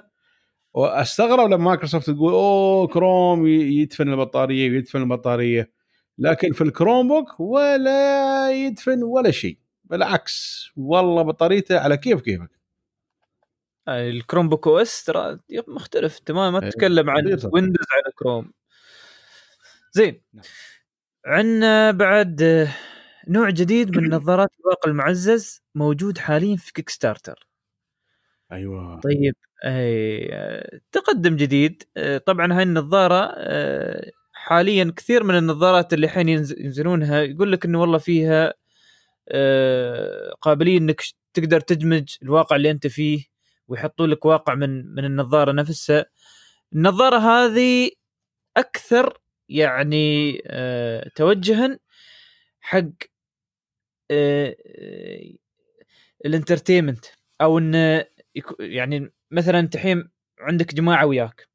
وأستغرب 0.74 1.48
لما 1.50 1.58
مايكروسوفت 1.66 2.10
تقول 2.10 2.34
أوه 2.34 2.88
كروم 2.88 3.48
يدفن 3.48 4.10
البطارية 4.14 4.72
ويدفن 4.72 5.02
البطارية. 5.02 5.72
لكن 6.20 6.52
في 6.54 6.62
ال 6.62 7.08
Chromebook 7.08 7.40
ولا 7.40 8.52
يدفن 8.52 9.04
ولا 9.04 9.32
شيء 9.32 9.58
بالعكس 9.84 10.66
والله 10.78 11.22
بطاريته 11.22 11.80
على 11.80 11.98
كيف 11.98 12.22
كيفك. 12.22 12.50
ال 13.88 13.93
Chromebook 13.93 14.50
OS 14.50 15.04
ترى 15.04 15.40
مختلف 15.68 16.20
تمام 16.20 16.54
ما 16.54 16.64
إيه، 16.64 16.70
تتكلم 16.70 17.10
عن. 17.10 17.26
Windows 17.54 17.86
على 17.96 18.14
كروم. 18.16 18.52
زين. 19.92 20.22
نعم. 20.34 20.44
عندنا 21.26 21.92
بعد 21.92 22.68
نوع 23.28 23.50
جديد 23.50 23.98
من 23.98 24.10
نظارات 24.16 24.50
الواقع 24.60 24.92
المعزز 24.92 25.62
موجود 25.76 26.18
حاليا 26.18 26.56
في 26.56 26.74
Kickstarter 26.74 27.48
أيوه. 28.52 29.00
طيب 29.00 29.36
أي 29.66 30.80
تقدم 30.92 31.36
جديد. 31.36 31.84
طبعا 32.26 32.54
هاي 32.54 32.64
النظارة 32.64 33.36
حاليا 34.50 34.94
كثير 34.98 35.24
من 35.24 35.38
النظارات 35.38 35.94
اللي 35.94 36.06
الحين 36.06 36.28
ينز- 36.30 36.60
ينزلونها 36.60 37.22
يقول 37.22 37.52
لك 37.52 37.66
إنه 37.66 37.82
والله 37.82 37.98
فيها 37.98 38.54
آه، 39.30 40.34
قابليه 40.42 40.78
إنك 40.78 41.02
تقدر 41.34 41.60
تدمج 41.62 42.16
الواقع 42.24 42.56
اللي 42.56 42.72
أنت 42.72 42.88
فيه 42.88 43.26
ويحطوا 43.68 44.08
لك 44.08 44.26
واقع 44.26 44.56
من 44.56 44.86
من 44.96 45.06
النظارة 45.06 45.52
نفسها. 45.52 46.06
النظارة 46.74 47.18
هذه 47.20 47.92
أكثر 48.58 49.20
يعني 49.50 50.42
آه، 50.48 51.10
توجها 51.16 51.80
حق 52.62 52.84
آه، 54.12 54.56
الإنترتينمنت 56.26 57.06
أو 57.42 57.58
انه 57.60 58.06
يعني 58.60 59.14
مثلا 59.32 59.60
انت 59.60 59.76
الحين 59.76 60.10
عندك 60.40 60.76
جماعة 60.76 61.06
وياك. 61.06 61.49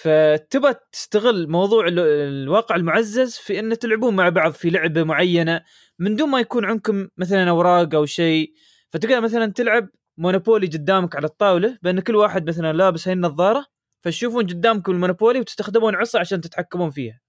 فتبى 0.00 0.74
تستغل 0.92 1.48
موضوع 1.50 1.86
ال- 1.88 1.98
الواقع 1.98 2.76
المعزز 2.76 3.36
في 3.36 3.58
إن 3.58 3.78
تلعبون 3.78 4.16
مع 4.16 4.28
بعض 4.28 4.52
في 4.52 4.70
لعبة 4.70 5.02
معينة 5.04 5.62
من 5.98 6.16
دون 6.16 6.28
ما 6.28 6.40
يكون 6.40 6.64
عندكم 6.64 7.08
مثلا 7.16 7.50
أوراق 7.50 7.94
أو 7.94 8.06
شيء. 8.06 8.52
فتقدر 8.90 9.20
مثلا 9.20 9.52
تلعب 9.52 9.88
مونوبولي 10.18 10.66
قدامك 10.66 11.16
على 11.16 11.26
الطاولة 11.26 11.78
بأن 11.82 12.00
كل 12.00 12.16
واحد 12.16 12.48
مثلا 12.48 12.72
لابس 12.72 13.08
هاي 13.08 13.12
النظارة 13.14 13.66
فتشوفون 14.00 14.46
قدامكم 14.46 14.92
المونوبولي 14.92 15.40
وتستخدمون 15.40 15.94
عصا 15.94 16.18
عشان 16.20 16.40
تتحكمون 16.40 16.90
فيها. 16.90 17.20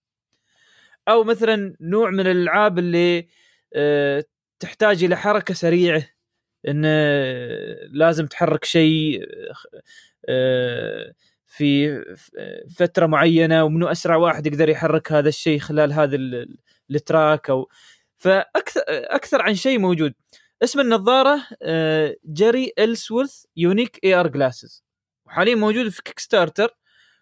أو 1.07 1.23
مثلا 1.23 1.75
نوع 1.81 2.09
من 2.09 2.19
الألعاب 2.27 2.79
اللي 2.79 3.27
آه، 3.73 4.23
تحتاج 4.59 5.03
إلى 5.03 5.15
حركة 5.17 5.53
سريعة 5.53 6.03
إن 6.67 6.81
آه، 6.85 7.77
لازم 7.91 8.25
تحرك 8.27 8.65
شيء 8.65 9.21
آه، 10.29 11.13
في 11.47 11.99
فترة 12.77 13.05
معينة 13.05 13.63
ومنو 13.63 13.87
أسرع 13.87 14.15
واحد 14.15 14.47
يقدر 14.47 14.69
يحرك 14.69 15.11
هذا 15.11 15.29
الشيء 15.29 15.59
خلال 15.59 15.93
هذا 15.93 16.15
ال- 16.15 16.57
interact 16.91 17.49
أو 17.49 17.69
فاكثر 18.17 18.81
أكثر 18.87 19.41
عن 19.41 19.55
شيء 19.55 19.79
موجود. 19.79 20.13
اسم 20.63 20.79
النظارة 20.79 21.43
Jeri 22.33 22.73
Ellsworth 22.79 23.43
unique 23.57 23.99
AR 24.03 24.27
glasses 24.27 24.83
وحاليا 25.25 25.55
موجود 25.55 25.89
في 25.89 26.03
Kickstarter 26.03 26.69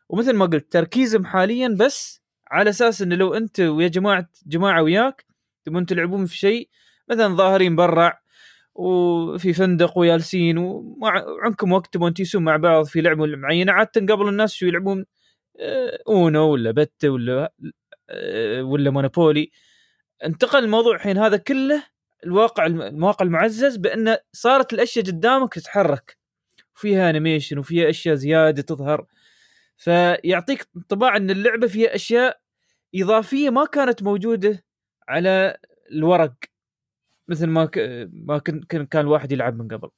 ومثل 0.10 0.34
ما 0.36 0.46
قلت 0.46 0.72
تركيزهم 0.72 1.26
حاليا 1.26 1.76
بس 1.80 2.22
على 2.52 2.70
أساس 2.70 3.02
إنه 3.02 3.16
لو 3.16 3.34
أنت 3.34 3.60
ويا 3.60 3.88
جماعة 3.88 4.30
جماعة 4.46 4.84
وياك 4.84 5.26
تبون 5.66 5.86
تلعبون 5.86 6.26
في 6.26 6.38
شيء 6.38 6.70
مثلا 7.10 7.36
ظاهرين 7.36 7.76
برا 7.76 8.14
وفي 8.76 9.54
فندق 9.54 9.98
وجالسين 9.98 10.58
ومع- 10.58 11.26
وعندكم 11.28 11.72
وقت 11.72 11.94
تبون 11.94 12.14
تيلسون 12.14 12.44
مع 12.44 12.58
بعض 12.58 12.86
في 12.86 13.02
لعبه 13.02 13.26
معينة 13.26 13.72
عادة 13.72 14.14
قبل 14.14 14.28
الناس 14.30 14.54
شو 14.54 14.66
يلعبون 14.66 15.06
آه، 15.60 16.00
أونو 16.08 16.50
ولا 16.52 16.72
بت 16.72 17.06
ولا 17.06 17.54
آه، 18.10 18.64
ولا 18.64 18.90
مونوبولي. 18.92 19.52
انتقل 20.26 20.64
الموضوع 20.64 20.96
الحين 20.96 21.18
هذا 21.18 21.38
كله 21.38 21.84
الواقع 22.26 22.66
الم- 22.66 22.82
المواقع 22.82 23.26
المعزز 23.26 23.76
بأن 23.78 24.18
صارت 24.34 24.74
الأشياء 24.74 25.06
قدامك 25.06 25.54
تتحرك. 25.54 26.18
فيها 26.76 27.10
انيميشن 27.10 27.58
وفيها 27.58 27.90
أشياء 27.90 28.16
زيادة 28.16 28.62
تظهر. 28.62 29.06
فيعطيك 29.78 30.68
انطباع 30.78 31.18
أن 31.18 31.30
اللعبة 31.30 31.68
فيها 31.68 31.96
أشياء 31.96 32.40
إضافية 32.96 33.50
ما 33.50 33.66
كانت 33.66 34.04
موجودة 34.04 34.64
على 35.08 35.58
الورق. 35.92 36.34
مثل 37.28 37.48
ما 37.48 37.66
ك... 37.66 37.80
ما. 38.14 38.38
كان 38.38 38.86
كان 38.86 39.02
الواحد 39.02 39.32
يلعب 39.32 39.60
من 39.60 39.68
قبل. 39.68 39.90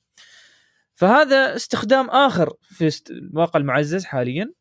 فهذا 0.95 1.55
استخدام 1.55 2.09
آخر 2.09 2.53
في 2.61 2.87
است... 2.87 3.11
الواقع 3.11 3.59
المعزز 3.59 4.05
حاليا. 4.05 4.53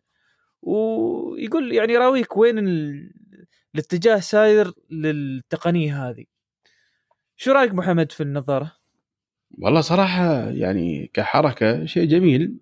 ويقول 0.62 1.72
يعني 1.72 1.92
يراويك 1.92 2.36
وين 2.36 2.58
ال... 2.58 3.10
الاتجاه 3.74 4.18
ساير 4.18 4.72
للتقنية 4.90 6.08
هذه. 6.08 6.24
شو 7.36 7.52
رأيك 7.52 7.74
محمد 7.74 8.12
في 8.12 8.22
النظارة؟ 8.22 8.72
والله 9.58 9.80
صراحة 9.80 10.50
يعني 10.50 11.10
كحركة 11.12 11.84
شيء 11.84 12.08
جميل. 12.08 12.58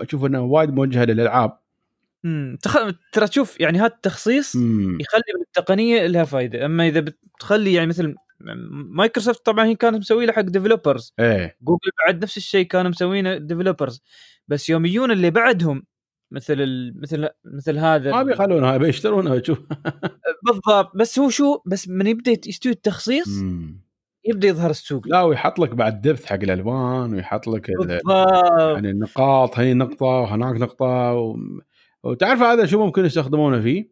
أشوف 0.00 0.24
انه 0.24 0.40
وايد 0.40 0.70
موجهة 0.70 1.04
للألعاب. 1.04 1.59
امم 2.24 2.56
تخ... 2.62 2.76
ترى 3.12 3.28
تشوف 3.28 3.60
يعني 3.60 3.78
هذا 3.78 3.86
التخصيص 3.86 4.56
أمم، 4.56 5.00
يخلي 5.00 5.22
من 5.36 5.42
التقنية 5.42 6.06
لها 6.06 6.24
فائده 6.24 6.64
أما 6.66 6.86
إذا 6.88 7.00
بتخلي 7.00 7.72
يعني 7.72 7.86
مثل 7.86 8.14
مايكروسوفت 8.70 9.46
طبعا 9.46 9.64
هي 9.66 9.74
كانت 9.74 9.96
مسوي 9.96 10.26
له 10.26 10.32
حق 10.32 10.40
developers 10.40 11.12
إيه. 11.20 11.56
جوجل 11.62 11.90
بعد 12.06 12.22
نفس 12.22 12.36
الشيء 12.36 12.66
كانوا 12.66 12.90
مسوينه 12.90 13.36
developers 13.36 14.02
بس 14.48 14.70
يوم 14.70 14.86
يجون 14.86 15.10
اللي 15.10 15.30
بعدهم 15.30 15.82
مثل 16.32 16.60
ال... 16.60 17.00
مثل 17.00 17.28
مثل 17.44 17.78
هذا 17.78 18.10
ما 18.10 18.22
بيخلونها 18.22 18.76
بيشترونها 18.76 19.42
شوف. 19.42 19.58
بالضبط. 20.46 20.96
بس 20.96 21.18
هو 21.18 21.28
شو 21.30 21.58
بس 21.66 21.88
من 21.88 22.06
يبدأ 22.06 22.36
يستوي 22.46 22.72
التخصيص 22.72 23.28
أمم. 23.40 23.80
يبدأ 24.24 24.48
يظهر 24.48 24.70
السوق. 24.70 25.08
لا 25.08 25.22
ويحط 25.22 25.58
لك 25.58 25.74
بعد 25.74 26.00
depth 26.00 26.24
حق 26.24 26.34
الألوان 26.42 27.14
ويحط 27.14 27.48
لك 27.48 27.70
ال- 27.70 28.00
يعني 28.74 28.90
النقاط 28.90 29.58
هي 29.58 29.74
نقطة 29.74 30.06
وهناك 30.06 30.56
نقطة 30.56 31.12
و... 31.14 31.36
وتعرف 32.04 32.42
هذا 32.42 32.66
شو 32.66 32.78
ممكن 32.86 33.04
يستخدمونه 33.04 33.60
فيه؟ 33.60 33.90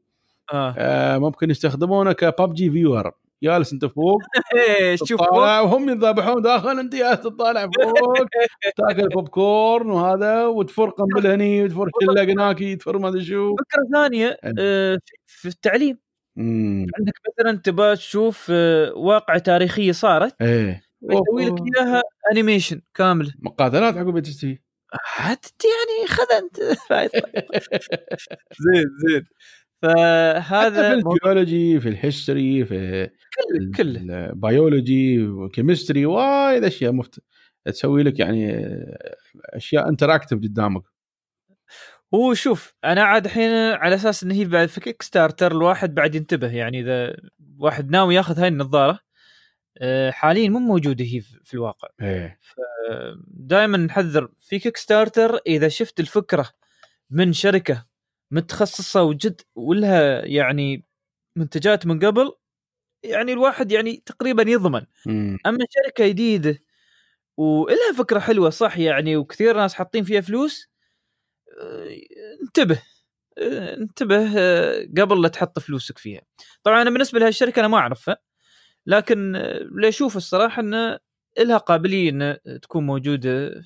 آه. 0.53 0.75
آه 0.79 1.19
ممكن 1.19 1.51
يستخدمونه 1.51 2.13
ك 2.13 2.24
PUBG 2.24 2.71
viewer 2.71 3.13
جالس 3.43 3.73
أنت 3.73 3.85
فوق. 3.85 4.19
إيه، 4.57 4.97
شوف 4.97 5.21
وهم 5.21 5.89
ينذبحون 5.89 6.43
داخل 6.43 6.79
انت 6.79 6.95
جالس 6.95 7.21
تطالع 7.21 7.63
فوق. 7.63 7.73
تاكل 8.79 9.09
بوب 9.09 9.29
كورن 9.29 9.91
وهذا 9.91 10.47
وتفر 10.47 10.91
قنبل 10.91 11.27
هني 11.27 11.63
وتفر 11.65 11.91
شلة 12.03 12.23
هناك 12.25 12.59
تفر 12.81 12.99
ما 12.99 13.09
أدري 13.09 13.25
شو. 13.25 13.57
فكرة 13.57 13.85
ثانية 13.93 14.39
آه، 14.59 14.99
في- 15.27 15.49
التعليم. 15.49 15.99
امم 16.39 16.87
عندك 16.99 17.13
مثلا 17.29 17.59
تبغى 17.59 17.97
تشوف 17.97 18.49
آه، 18.51 18.93
واقعة 18.95 19.39
تاريخية 19.39 19.93
صارت. 19.93 20.35
إيه. 20.43 20.83
يسوي 21.03 21.47
لك 21.47 21.55
إياها؟ 21.79 22.03
animation 22.33 22.81
كامل. 22.95 23.33
مقاتلات 23.43 23.97
عقب 23.97 24.19
تستوي 24.21 24.63
حتى 24.93 25.69
يعني 25.69 26.09
خذ 26.09 26.27
أنت. 26.33 26.57
زين 28.65 28.87
زين. 28.99 29.25
فهذا 29.83 30.41
حتى 30.41 30.71
في 30.73 30.93
الجيولوجي 30.93 31.81
في 31.81 31.89
ال 31.89 31.98
history 31.98 32.65
في 32.65 33.11
كله 33.53 33.73
كله. 33.77 34.01
ال 34.31 34.43
biology 34.43 35.27
و 35.27 35.35
chemistry 35.35 36.07
وايد 36.07 36.65
أشياء 36.65 36.93
مفت... 36.93 37.21
تسوي 37.65 38.03
لك 38.03 38.19
يعني 38.19 38.67
أشياء 39.45 39.89
interactive 39.89 40.39
قدامك. 40.39 40.83
هو 42.15 42.35
شوف 42.35 42.75
أنا 42.85 43.03
عاد 43.03 43.25
الحين 43.25 43.51
على 43.53 43.95
أساس 43.95 44.23
انه 44.23 44.35
هي 44.35 44.45
بعد 44.45 44.69
في 44.69 44.81
Kickstarter 44.81 45.53
الواحد 45.53 45.95
بعد 45.95 46.15
ينتبه 46.15 46.51
يعني 46.51 46.81
إذا 46.81 47.17
واحد 47.59 47.91
ناوي 47.91 48.15
ياخذ 48.15 48.41
هاي 48.41 48.49
النظارة 48.49 49.01
حاليا 50.11 50.49
مو 50.49 50.59
موجودة 50.59 51.05
هي 51.05 51.21
في 51.21 51.55
الواقع. 51.55 51.89
إيه. 52.01 52.39
دائما 53.27 53.79
نحذر 53.79 54.29
في 54.41 54.59
Kickstarter 54.59 55.41
إذا 55.47 55.69
شفت 55.69 56.01
الفكرة 56.01 56.51
من 57.11 57.33
شركة 57.33 57.87
متخصصة 58.31 59.03
وجد 59.03 59.41
ولها 59.55 60.25
يعني 60.27 60.85
منتجات 61.37 61.87
من 61.87 61.99
قبل 61.99 62.33
يعني 63.03 63.33
الواحد 63.33 63.73
يعني 63.73 64.03
تقريبا 64.07 64.43
يضمن. 64.51 64.87
مم. 65.07 65.39
أما 65.47 65.59
شركة 65.71 66.09
جديدة 66.09 66.59
ولها 67.37 67.93
فكرة 67.99 68.19
حلوة 68.19 68.51
صح 68.51 68.79
يعني 68.79 69.17
وكثير 69.17 69.57
ناس 69.57 69.75
حاطين 69.75 70.05
فيها 70.05 70.21
فلوس 70.21 70.71
آه، 71.61 71.89
انتبه 72.43 72.83
آه، 73.39 73.77
انتبه 73.77 74.39
آه، 74.39 74.89
قبل 74.99 75.23
لا 75.23 75.29
تحط 75.29 75.59
فلوسك 75.59 75.99
فيها. 75.99 76.23
طبعا 76.63 76.83
أنا 76.83 76.91
بالنسبة 76.91 77.19
لهالشركة 77.19 77.49
الشركة 77.49 77.61
أنا 77.61 77.69
ما 77.69 77.79
أعرفها. 77.79 78.17
لكن 78.89 79.37
اللي 79.37 79.89
أشوف 79.89 80.17
الصراحة 80.17 80.63
إنه 80.63 80.99
لها 81.39 81.59
قابلية 81.59 82.11
ان 82.11 82.39
تكون 82.63 82.87
موجودة 82.87 83.61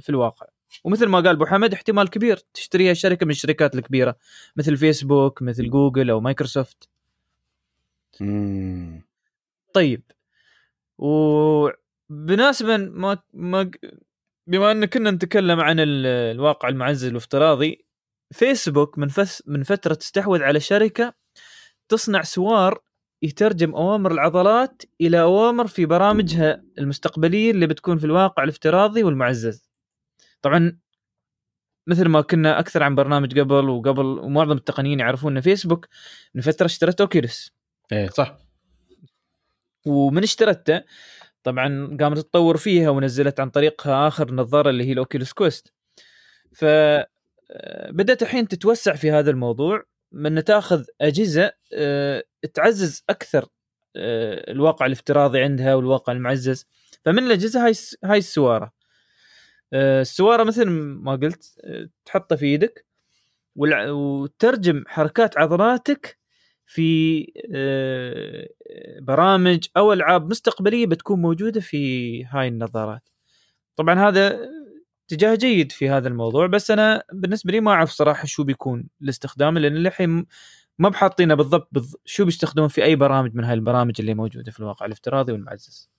في- 0.00 0.08
الواقع. 0.08 0.46
ومثل 0.84 1.06
ما 1.06 1.18
قال 1.18 1.28
أبو 1.28 1.46
حمد 1.46 1.72
احتمال 1.72 2.10
كبير 2.10 2.36
تشتريها 2.54 2.94
شركه 2.94 3.26
من 3.26 3.30
الشركات 3.30 3.74
الكبيرة 3.74 4.16
مثل 4.56 4.76
فيسبوك 4.76 5.42
مثل 5.42 5.70
جوجل 5.70 6.10
أو 6.10 6.20
مايكروسوفت 6.20 6.88
مم. 8.20 9.02
طيب. 9.72 10.02
وبناسبة 10.98 12.76
ما 12.76 13.18
ما 13.34 13.70
بما 14.46 14.72
إن 14.72 14.84
كنا 14.84 15.10
نتكلم 15.10 15.60
عن 15.60 15.80
ال- 15.80 16.06
الواقع 16.06 16.68
المعزز 16.68 17.04
الافتراضي 17.04 17.84
فيسبوك 18.32 18.98
من 18.98 19.08
فس 19.08 19.42
من 19.46 19.62
فترة 19.62 19.94
تستحوذ 19.94 20.42
على 20.42 20.60
شركة 20.60 21.14
تصنع 21.88 22.22
سوار 22.22 22.80
يترجم 23.22 23.74
أوامر 23.74 24.12
العضلات 24.12 24.82
إلى 25.00 25.20
أوامر 25.20 25.66
في 25.66 25.86
برامجها 25.86 26.62
المستقبلية 26.78 27.50
اللي 27.50 27.66
بتكون 27.66 27.98
في 27.98 28.04
الواقع 28.04 28.42
الافتراضي 28.42 29.02
والمعزز. 29.02 29.70
طبعا 30.42 30.78
مثل 31.86 32.08
ما 32.08 32.20
قلنا 32.20 32.58
أكثر 32.58 32.82
عن 32.82 32.94
برنامج 32.94 33.40
قبل 33.40 33.68
وقبل 33.68 34.04
ومعظم 34.04 34.52
التقنيين 34.52 35.00
يعرفون 35.00 35.36
ان 35.36 35.40
فيسبوك 35.42 35.88
من 36.34 36.42
فترة 36.42 36.66
اشترت 36.66 37.00
Oculus 37.00 37.52
إيه 37.92 38.08
صح. 38.08 38.38
ومن 39.86 40.22
اشترته 40.22 40.82
طبعا 41.42 41.96
قامت 42.00 42.18
تطور 42.18 42.56
فيها 42.56 42.90
ونزلت 42.90 43.40
عن 43.40 43.50
طريقها 43.50 44.08
آخر 44.08 44.34
نظارة 44.34 44.70
اللي 44.70 44.84
هي 44.84 44.92
ال 44.92 44.98
Oculus 44.98 45.32
Quest. 45.32 45.72
ف 46.52 46.64
آه، 47.50 47.90
بدأت 47.90 48.22
الحين 48.22 48.48
تتوسع 48.48 48.94
في 48.94 49.10
هذا 49.10 49.30
الموضوع. 49.30 49.82
من 50.12 50.44
تاخذ 50.44 50.84
أجهزة 51.00 51.52
آه، 51.74 52.24
تعزز 52.54 53.04
أكثر 53.10 53.48
آه، 53.96 54.50
الواقع 54.52 54.86
الافتراضي 54.86 55.40
عندها 55.40 55.74
والواقع 55.74 56.12
المعزز 56.12 56.66
فمن 57.04 57.18
الأجهزة 57.18 57.66
هاي 57.66 57.72
هاي 58.04 58.18
السوارة 58.18 58.72
آه، 59.72 60.00
السوارة 60.00 60.44
مثل 60.44 60.64
ما 60.68 61.12
قلت 61.12 61.44
تحطها 62.04 62.36
في 62.36 62.54
يدك 62.54 62.86
وترجم 63.56 64.84
حركات 64.86 65.38
عضلاتك 65.38 66.18
في 66.66 67.26
برامج 69.02 69.66
أو 69.76 69.92
ألعاب 69.92 70.30
مستقبلية 70.30 70.86
بتكون 70.86 71.22
موجودة 71.22 71.60
في 71.60 72.24
هاي 72.24 72.48
النظارات. 72.48 73.08
طبعا 73.76 74.08
هذا 74.08 74.48
اتجاه 75.06 75.34
جيد 75.34 75.72
في 75.72 75.88
هذا 75.90 76.08
الموضوع 76.08 76.46
بس 76.46 76.70
أنا 76.70 77.02
بالنسبة 77.12 77.52
لي 77.52 77.60
ما 77.60 77.70
أعرف 77.70 77.90
صراحة 77.90 78.26
شو 78.26 78.44
بيكون 78.44 78.88
الاستخدام 79.02 79.58
لأن 79.58 79.72
للحين 79.72 80.26
ما 80.78 80.88
بحاطينه 80.88 81.34
بالضبط 81.34 81.68
بالض... 81.72 81.94
شو 82.04 82.24
بيستخدمون 82.24 82.68
في 82.68 82.84
أي 82.84 82.96
برامج 82.96 83.34
من 83.34 83.44
هاي 83.44 83.54
البرامج 83.54 83.94
اللي 84.00 84.14
موجودة 84.14 84.52
في 84.52 84.60
الواقع 84.60 84.86
الافتراضي 84.86 85.32
والمعزز. 85.32 85.90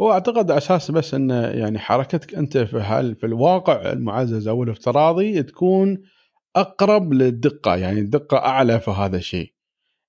هو 0.00 0.12
أعتقد 0.12 0.50
أساس 0.50 0.90
بس 0.90 1.14
انه 1.14 1.46
يعني 1.46 1.78
حركتك 1.78 2.34
أنت 2.34 2.58
في 2.58 2.76
هال 2.76 3.16
في 3.16 3.26
الواقع 3.26 3.92
المعزز 3.92 4.48
أو 4.48 4.62
الافتراضي 4.62 5.42
تكون 5.42 6.02
أقرب 6.56 7.12
للدقة 7.12 7.76
يعني 7.76 8.00
الدقة 8.00 8.36
أعلى 8.38 8.80
في 8.80 8.90
هذا 8.90 9.16
الشيء. 9.16 9.52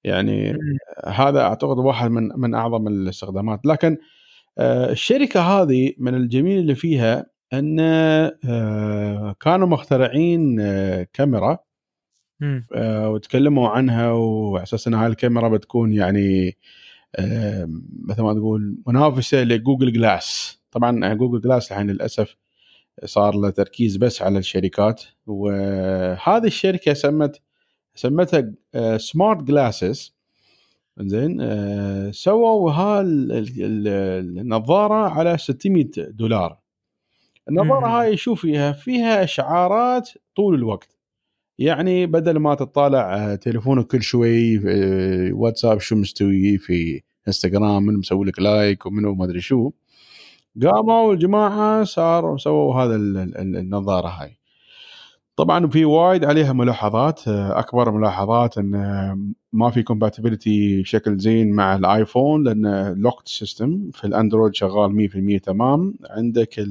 يعني 0.03 0.57
هذا 1.05 1.41
أعتقد 1.41 1.77
واحد 1.77 2.11
من 2.11 2.29
من 2.37 2.55
أعظم 2.55 2.87
الاستخدامات. 2.87 3.65
لكن 3.65 3.97
آه، 4.57 4.91
الشركة 4.91 5.41
هذه 5.41 5.93
من 5.97 6.15
الجميل 6.15 6.59
اللي 6.59 6.75
فيها 6.75 7.32
أن 7.53 7.79
آه، 7.79 9.35
كانوا 9.39 9.67
مخترعين 9.67 10.59
آه، 10.59 11.07
كاميرا. 11.13 11.57
آه، 12.73 13.09
وتكلموا 13.09 13.69
عنها 13.69 14.11
وعلى 14.11 14.63
أساس 14.63 14.87
إن 14.87 14.93
هاي 14.93 15.07
الكاميرا 15.07 15.47
بتكون 15.49 15.93
يعني 15.93 16.57
مثل 18.05 18.21
ما 18.21 18.33
تقول 18.33 18.77
منافسة 18.87 19.43
ل 19.43 19.50
Google 19.50 19.93
Glass. 19.93 20.59
طبعا 20.71 21.13
Google 21.13 21.41
Glass 21.41 21.71
الحين 21.71 21.87
للأسف 21.91 22.35
صار 23.05 23.35
له 23.35 23.49
تركيز 23.49 23.97
بس 23.97 24.21
على 24.21 24.39
الشركات 24.39 25.03
وهذه 25.27 26.45
الشركة 26.45 26.93
سمت 26.93 27.41
سمتها 27.95 28.53
smart 28.97 29.43
glasses 29.43 30.15
زين 30.99 31.37
سووا 32.11 32.71
هال 32.71 33.31
ال- 33.31 33.47
ال- 33.61 34.39
النظاره 34.39 35.09
على 35.09 35.37
600 35.37 35.85
دولار. 35.97 36.62
النظارة. 37.49 37.87
هاي 37.87 38.17
شو 38.17 38.35
فيها؟ 38.35 38.71
فيها 38.71 39.23
إشعارات 39.23 40.09
طول 40.35 40.55
الوقت 40.55 40.97
يعني 41.59 42.05
بدل 42.05 42.37
ما 42.37 42.55
تطالع 42.55 43.15
آه، 43.15 43.35
تليفونك 43.35 43.87
كل 43.87 44.01
شوي 44.01 44.57
آه، 44.57 45.33
واتساب 45.33 45.79
شو 45.79 45.95
مستوي 45.95 46.57
في 46.57 47.01
إنستغرام 47.27 47.83
من 47.83 47.93
مسوي 47.97 48.25
لك 48.25 48.39
like 48.39 48.85
ومنو 48.85 49.15
ما 49.15 49.25
أدري 49.25 49.41
شو 49.41 49.71
قاموا 50.63 51.13
الجماعة 51.13 51.83
صاروا 51.83 52.37
سووا 52.37 52.75
هذا 52.75 52.95
ال- 52.95 53.17
ال- 53.17 53.57
النظارة 53.57 54.07
هاي 54.07 54.37
طبعا 55.35 55.67
في 55.67 55.85
وايد 55.85 56.25
عليها 56.25 56.53
ملاحظات. 56.53 57.27
آه، 57.27 57.59
أكبر 57.59 57.91
ملاحظات 57.91 58.57
إن 58.57 58.71
ما 59.53 59.69
في 59.69 59.83
compatibility 59.83 60.81
بشكل 60.81 61.17
زين 61.17 61.51
مع 61.51 61.75
ال 61.75 61.85
iPhone 61.85 62.43
لأن 62.43 62.93
locked 63.01 63.27
system 63.27 63.91
في 63.93 64.03
ال 64.07 64.13
Android 64.13 64.55
شغال 64.55 64.91
100% 64.91 65.39
تمام. 65.43 65.95
عندك 66.09 66.65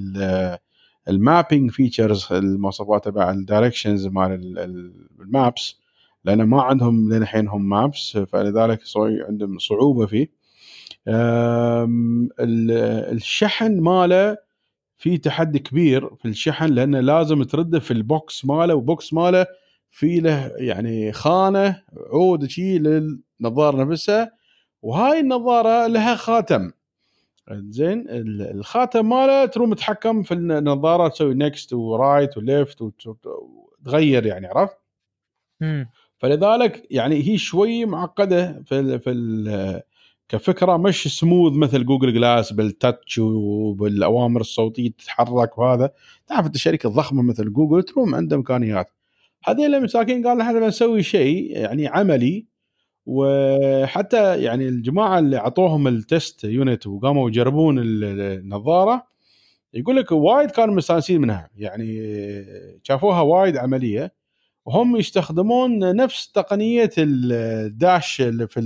ال 1.09 1.17
mapping 1.17 1.71
features 1.71 2.29
المواصفات 2.33 3.05
تبع 3.05 3.31
ال 3.31 3.38
directions 3.38 4.07
مال 4.07 4.33
ال- 4.33 4.59
ال- 4.59 4.93
ال 5.21 5.32
maps 5.32 5.77
لأن 6.25 6.43
ما 6.43 6.63
عندهم 6.63 7.13
للحين 7.13 7.49
هم 7.49 7.69
maps 7.69 8.17
فلذلك 8.17 8.81
عندهم 8.97 9.59
صعوبة 9.59 10.07
فيه. 10.07 10.29
الشحن 13.13 13.81
ماله 13.81 14.37
في 15.03 15.19
تحدي 15.19 15.59
كبير 15.59 16.15
في 16.17 16.29
الشحن 16.29 16.67
لأنه 16.67 17.01
لازم 17.01 17.43
ترده 17.43 17.81
في 17.81 17.91
ال 17.91 18.04
box 18.04 18.45
ماله 18.45 18.75
و 18.75 18.84
box 18.84 19.13
ماله 19.13 19.47
في 19.91 20.21
له 20.21 20.53
يعني 20.57 21.13
خانة 21.13 21.83
عود 22.13 22.47
شيء 22.47 22.79
للنظارة 22.81 23.85
نفسها 23.85 24.33
وهاي 24.83 25.21
النظارة 25.21 25.87
لها 25.87 26.15
خاتم 26.15 26.71
زين 27.53 28.09
ال- 28.09 28.51
الخاتم 28.51 29.09
ماله 29.09 29.47
تروح 29.47 29.69
متحكم 29.69 30.23
في 30.23 30.35
النظارة 30.35 31.09
تسوي 31.09 31.35
next 31.35 31.73
و 31.73 31.84
right 31.84 32.37
و 32.37 32.46
left 32.46 32.83
وتغير 32.83 34.27
يعني 34.27 34.47
عرفت؟ 34.47 34.77
فلذلك 36.19 36.87
يعني 36.91 37.29
هي 37.29 37.39
شوي 37.39 37.85
معقدة 37.85 38.63
في 38.67 38.79
ال 38.81 39.01
في 39.01 39.11
ال 39.11 39.83
كفكرة 40.29 40.77
مش 40.77 41.19
سموث 41.19 41.53
مثل 41.53 41.85
Google 41.85 42.15
Glass 42.15 42.53
بال 42.53 42.72
touch 42.72 43.19
وبالأوامر 43.19 44.41
الصوتية 44.41 44.91
تتحرك 44.91 45.59
وهذا. 45.59 45.91
تعرف 46.27 46.47
أنت 46.47 46.57
شركة 46.57 46.89
ضخمة 46.89 47.23
مثل 47.23 47.53
جوجل 47.53 47.83
تروم 47.83 48.15
عنده 48.15 48.37
إمكانيات. 48.37 48.91
هذول 49.45 49.75
المساكين 49.75 50.27
قال 50.27 50.41
إحنا 50.41 50.61
بنسوي 50.61 51.03
شيء 51.03 51.51
يعني 51.57 51.87
عملي. 51.87 52.47
وحتى 53.07 54.43
يعني 54.43 54.69
الجماعة 54.69 55.19
اللي 55.19 55.37
أعطوهم 55.37 55.89
ال 55.89 56.00
test 56.00 56.45
unit 56.45 56.87
وقاموا 56.87 57.29
يجربون 57.29 57.79
ال- 57.79 58.05
النظارة 58.41 59.07
يقول 59.75 59.97
لك 59.97 60.13
وايد 60.13 60.51
كانوا 60.51 60.75
مستانسين 60.75 61.21
منها. 61.21 61.51
يعني 61.57 62.01
شافوها 62.83 63.21
وايد 63.21 63.57
عملية. 63.57 64.15
وهم 64.67 64.97
يستخدمون 64.97 65.97
نفس 65.97 66.33
تقنية 66.33 66.91
ال 66.99 67.23
dash 67.23 68.21
اللي 68.21 68.49
في 68.49 68.61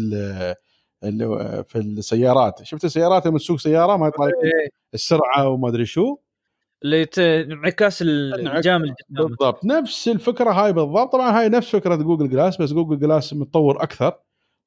اللي 1.08 1.64
في 1.68 1.78
السيارات. 1.78 2.62
شفت 2.62 2.84
السيارات 2.84 3.26
لما 3.26 3.38
تسوق 3.38 3.58
سيارة 3.58 3.96
ما 3.96 4.08
يطلع 4.08 4.26
لك 4.26 4.32
إيه، 4.44 4.68
السرعة 4.94 5.48
وما 5.48 5.68
أدري 5.68 5.86
شو؟ 5.86 6.16
اللي 6.82 7.02
انعكاس 8.42 8.66
قدامك. 8.66 8.94
بالضبط. 9.08 9.64
نفس 9.64 10.08
الفكرة 10.08 10.50
هاي 10.50 10.72
بالضبط. 10.72 11.12
طبعا 11.12 11.40
هاي 11.40 11.48
نفس 11.48 11.70
فكرة 11.70 11.94
Google 11.94 12.30
Glass 12.30 12.62
بس 12.62 12.72
Google 12.72 12.98
Glass 12.98 13.34
متطور 13.34 13.82
أكثر. 13.82 14.12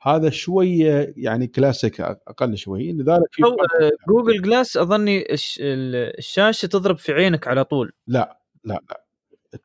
هذا 0.02 0.30
شوية 0.30 1.14
يعني 1.18 1.48
كلاسيك 1.48 2.02
أقل 2.02 2.58
شوي. 2.58 2.92
لذلك 2.92 3.28
في 3.32 3.44
آه، 3.44 3.92
Google 4.08 4.42
Glass 4.42 4.78
أظني 4.78 5.34
الش- 5.34 5.60
ال- 5.62 6.18
الشاشة 6.18 6.66
تضرب 6.66 6.98
في 6.98 7.12
عينك 7.12 7.48
على 7.48 7.64
طول. 7.64 7.92
لا 8.08 8.40
لا 8.64 8.80
لا. 8.90 9.04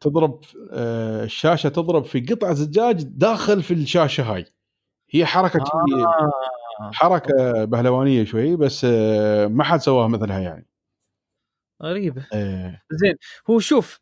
تضرب 0.00 0.40
آه، 0.72 1.24
الشاشة 1.24 1.68
تضرب 1.68 2.04
في 2.04 2.20
قطع 2.20 2.52
زجاج 2.52 3.02
داخل 3.02 3.62
في 3.62 3.74
الشاشة 3.74 4.22
هاي. 4.34 4.44
هي 5.10 5.26
حركة 5.26 5.60
آه. 5.60 6.30
حركة 6.80 7.64
بهلوانية 7.64 8.24
شوي 8.24 8.56
بس 8.56 8.86
آه، 8.90 9.46
ما 9.46 9.64
حد 9.64 9.80
سواها 9.80 10.08
مثلها 10.08 10.38
يعني. 10.40 10.66
غريبة. 11.82 12.26
آه، 12.32 12.80
زين 12.90 13.14
هو 13.50 13.58
شوف. 13.58 14.00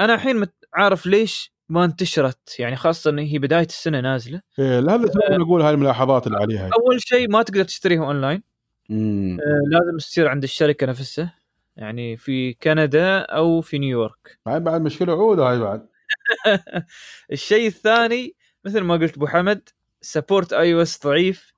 أنا 0.00 0.14
الحين. 0.14 0.46
عارف 0.74 1.06
ليش 1.06 1.52
ما 1.68 1.84
انتشرت؟ 1.84 2.56
يعني 2.60 2.76
خاصة 2.76 3.10
إن 3.10 3.18
هي 3.18 3.38
بداية 3.38 3.66
السنة 3.66 4.00
نازلة. 4.00 4.40
آه، 4.58 4.80
لهذا 4.80 5.06
سبب 5.06 5.40
نقول 5.40 5.62
هاي 5.62 5.74
الملاحظات 5.74 6.26
اللي 6.26 6.38
عليها. 6.38 6.70
أول 6.74 7.00
شيء 7.00 7.30
ما 7.30 7.42
تقدر 7.42 7.64
تشتريها 7.64 8.04
أونلاين. 8.04 8.42
مم. 8.88 9.38
آه، 9.40 9.60
لازم 9.78 9.98
تصير 9.98 10.28
عند 10.28 10.42
الشركة 10.42 10.86
نفسها. 10.86 11.34
يعني 11.76 12.16
في 12.16 12.52
كندا 12.54 13.18
أو 13.18 13.60
في 13.60 13.78
نيويورك. 13.78 14.38
هاي 14.46 14.60
بعد 14.60 14.80
مشكلة 14.80 15.12
عود 15.12 15.38
هاي 15.40 15.58
بعد. 15.58 15.88
الشيء 17.32 17.66
الثاني 17.66 18.34
مثل 18.64 18.80
ما 18.80 18.94
قلت 18.94 19.16
أبو 19.16 19.26
حمد 19.26 19.68
support 20.00 20.52
iOS 20.52 21.00
ضعيف. 21.06 21.51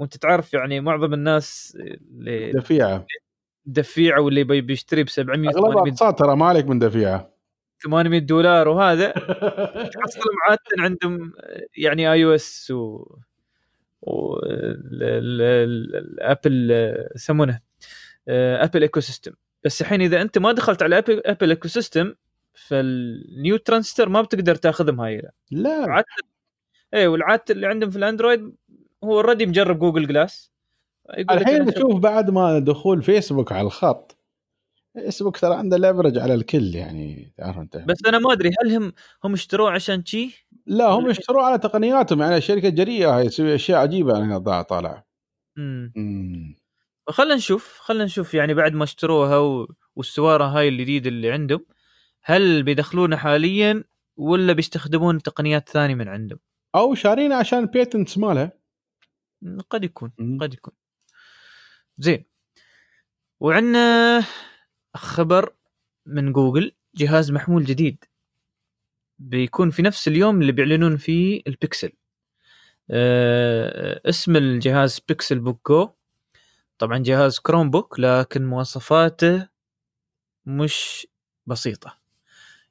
وانت 0.00 0.16
تعرف 0.16 0.54
يعني 0.54 0.80
معظم 0.80 1.14
الناس 1.14 1.78
اللي 1.80 2.52
دفيعة. 2.52 3.06
دفيعة 3.66 4.20
واللي 4.20 4.44
بي- 4.44 4.60
بيشتري 4.60 5.04
ب 5.04 5.08
700 5.08 5.48
اغلب 5.50 5.64
800 5.72 5.92
اقساط 5.92 6.18
ترى 6.18 6.36
ما 6.36 6.46
عليك 6.46 6.66
من 6.66 6.78
دفيعة. 6.78 7.34
800 7.82 8.18
دولار 8.18 8.68
وهذا. 8.68 9.10
تحصلهم 9.94 10.36
عاده 10.48 10.60
عندهم 10.78 11.32
يعني 11.76 12.12
iOS 12.12 12.70
و 12.70 13.04
والابل 15.30 16.70
يسمونه 17.14 17.60
Apple 18.28 18.82
ecosystem 18.82 19.32
بس 19.64 19.80
الحين 19.80 20.00
إذا 20.02 20.22
أنت 20.22 20.38
ما 20.38 20.52
دخلت 20.52 20.82
على 20.82 20.98
Apple 20.98 21.22
Apple 21.26 21.50
ecosystem 21.50 21.68
فال 21.68 22.14
new 22.54 23.56
entrants 23.56 24.08
ما 24.08 24.22
بتقدر 24.22 24.54
تاخذهم 24.54 25.00
هاي 25.00 25.22
لا. 25.50 25.84
عاده 25.88 26.06
اي 26.94 27.06
والعادة 27.06 27.44
اللي 27.50 27.66
عندهم 27.66 27.90
في 27.90 27.96
الأندرويد 27.98 28.52
هو 29.04 29.20
already 29.20 29.46
مجرب 29.46 29.78
Google 29.78 30.06
Glass 30.06 30.52
الحين 31.10 31.54
أنا 31.62 31.70
تشوف 31.70 32.00
بعد 32.00 32.30
ما 32.30 32.58
دخول 32.58 33.02
فيسبوك 33.02 33.52
على 33.52 33.66
الخط. 33.66 34.16
فيسبوك 34.92 35.38
ترى 35.38 35.54
عنده 35.54 35.76
leverage 35.76 36.18
على 36.18 36.34
الكل 36.34 36.74
يعني 36.74 37.32
تعرف 37.38 37.58
أنت. 37.58 37.76
بس 37.76 37.96
أنا 38.06 38.18
ما 38.18 38.32
أدري 38.32 38.50
هل 38.62 38.76
هم 38.76 38.92
هم 39.24 39.32
اشتروه 39.32 39.70
عشان 39.70 40.04
شي؟ 40.04 40.46
لا 40.66 40.86
هم 40.86 41.10
يشتروا 41.10 41.42
على 41.42 41.58
تقنياتهم. 41.58 42.22
يعني 42.22 42.40
شركه 42.40 42.68
جريئه 42.68 43.18
هاي 43.18 43.28
تسوي 43.28 43.54
أشياء 43.54 43.78
عجيبة 43.80 44.38
ضاع 44.38 44.62
طالع. 44.62 45.04
امم 45.58 45.92
مم. 45.96 46.54
خلينا 47.08 47.34
نشوف 47.34 47.78
خلينا 47.80 48.04
نشوف 48.04 48.34
يعني 48.34 48.54
بعد 48.54 48.72
ما 48.72 48.84
اشتروها 48.84 49.38
و... 49.38 49.68
والسوارة 49.96 50.44
هاي 50.44 50.68
الجديدة 50.68 51.08
اللي 51.08 51.30
عندهم 51.32 51.66
هل 52.22 52.62
بيدخلونها 52.62 53.18
حاليا 53.18 53.84
ولا 54.16 54.52
بيستخدمون 54.52 55.22
تقنيات 55.22 55.68
ثانية 55.68 55.94
من 55.94 56.08
عندهم؟ 56.08 56.38
أو 56.74 56.94
شارينه 56.94 57.34
عشان 57.34 57.58
البيتنتس 57.58 58.18
مالها 58.18 58.59
قد 59.70 59.84
يكون. 59.84 60.12
قد 60.40 60.54
يكون. 60.54 60.72
زين. 61.98 62.24
وعندنا 63.40 64.24
خبر 64.96 65.54
من 66.06 66.32
جوجل 66.32 66.72
جهاز 66.94 67.30
محمول 67.32 67.64
جديد. 67.64 68.04
بيكون 69.18 69.70
في 69.70 69.82
نفس 69.82 70.08
اليوم 70.08 70.40
اللي 70.40 70.52
بيعلنون 70.52 70.96
فيه 70.96 71.42
البيكسل. 71.46 71.92
آه 72.90 74.00
اسم 74.08 74.36
الجهاز 74.36 75.00
Pixelbook 75.08 75.68
Go. 75.72 75.90
طبعا 76.78 76.98
جهاز 76.98 77.38
Chromebook 77.38 78.00
لكن 78.00 78.46
مواصفاته 78.46 79.48
مش 80.46 81.06
بسيطة. 81.46 81.98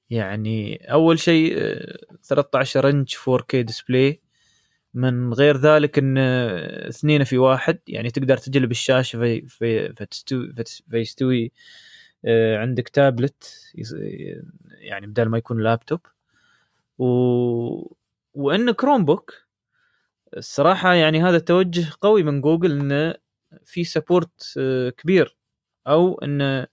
يعني 0.10 0.76
أول 0.94 1.20
شيء 1.20 1.54
آه، 1.58 1.98
13 2.24 2.90
إنش 2.90 3.16
4K 3.18 3.56
display. 3.56 4.22
من 4.93 5.34
غير 5.34 5.58
ذلك 5.58 5.97
إن 5.99 6.15
آه، 6.17 6.89
اثنين 6.89 7.23
في 7.23 7.38
واحد 7.38 7.80
يعني 7.88 8.10
تقدر 8.12 8.38
تقلب 8.38 8.72
الشاشة 8.71 9.19
في 9.19 9.41
في 9.47 9.93
فتستوي 9.93 10.54
فت- 10.58 10.84
فيستوي 10.91 11.52
آه، 12.25 12.58
عندك 12.58 12.89
تابلت 12.89 13.62
يعني 14.82 15.08
بدل 15.08 15.25
ما 15.30 15.38
يكون 15.38 15.63
لابتوب. 15.63 15.99
و... 16.99 17.06
وإن 18.34 18.71
Chromebook 18.72 19.34
الصراحة 20.38 20.93
يعني 20.93 21.23
هذا 21.23 21.39
توجه 21.39 21.86
قوي 22.02 22.23
من 22.23 22.41
جوجل 22.41 22.71
انه 22.80 23.15
في 23.65 23.84
support 23.84 24.60
كبير. 24.97 25.38
أو 25.88 26.19
انه 26.19 26.67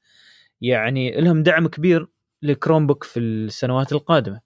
يعني 0.61 1.21
لهم 1.21 1.43
دعم 1.43 1.69
كبير 1.69 2.09
ل 2.43 2.87
Chromebook 2.87 3.05
في 3.05 3.21
السنوات 3.21 3.93
القادمة. 3.93 4.41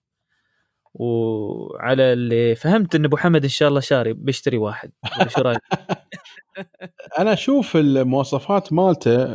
وعلى 0.95 2.13
اللي 2.13 2.55
فهمت 2.55 2.95
إن 2.95 3.05
أبو 3.05 3.17
حمد 3.17 3.43
إن 3.43 3.49
شاء 3.49 3.69
الله 3.69 3.81
شاري 3.81 4.13
بيشتري 4.13 4.57
واحد. 4.59 4.91
شو 5.29 5.41
رأيك؟ 5.41 5.61
أنا 7.19 7.33
أشوف 7.33 7.77
المواصفات 7.77 8.73
مالته 8.73 9.35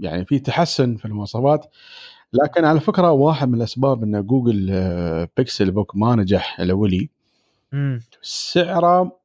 يعني 0.00 0.24
في 0.26 0.38
تحسن 0.38 0.96
في 0.96 1.04
المواصفات 1.04 1.66
لكن 2.32 2.64
على 2.64 2.80
فكرة 2.80 3.10
واحد 3.10 3.48
من 3.48 3.54
الأسباب 3.54 4.02
إن 4.02 4.26
جوجل 4.26 4.68
أه، 4.70 5.28
Pixelbook 5.36 5.96
ما 5.96 6.16
نجح 6.16 6.60
الاولي. 6.60 7.10
سعره 8.22 9.18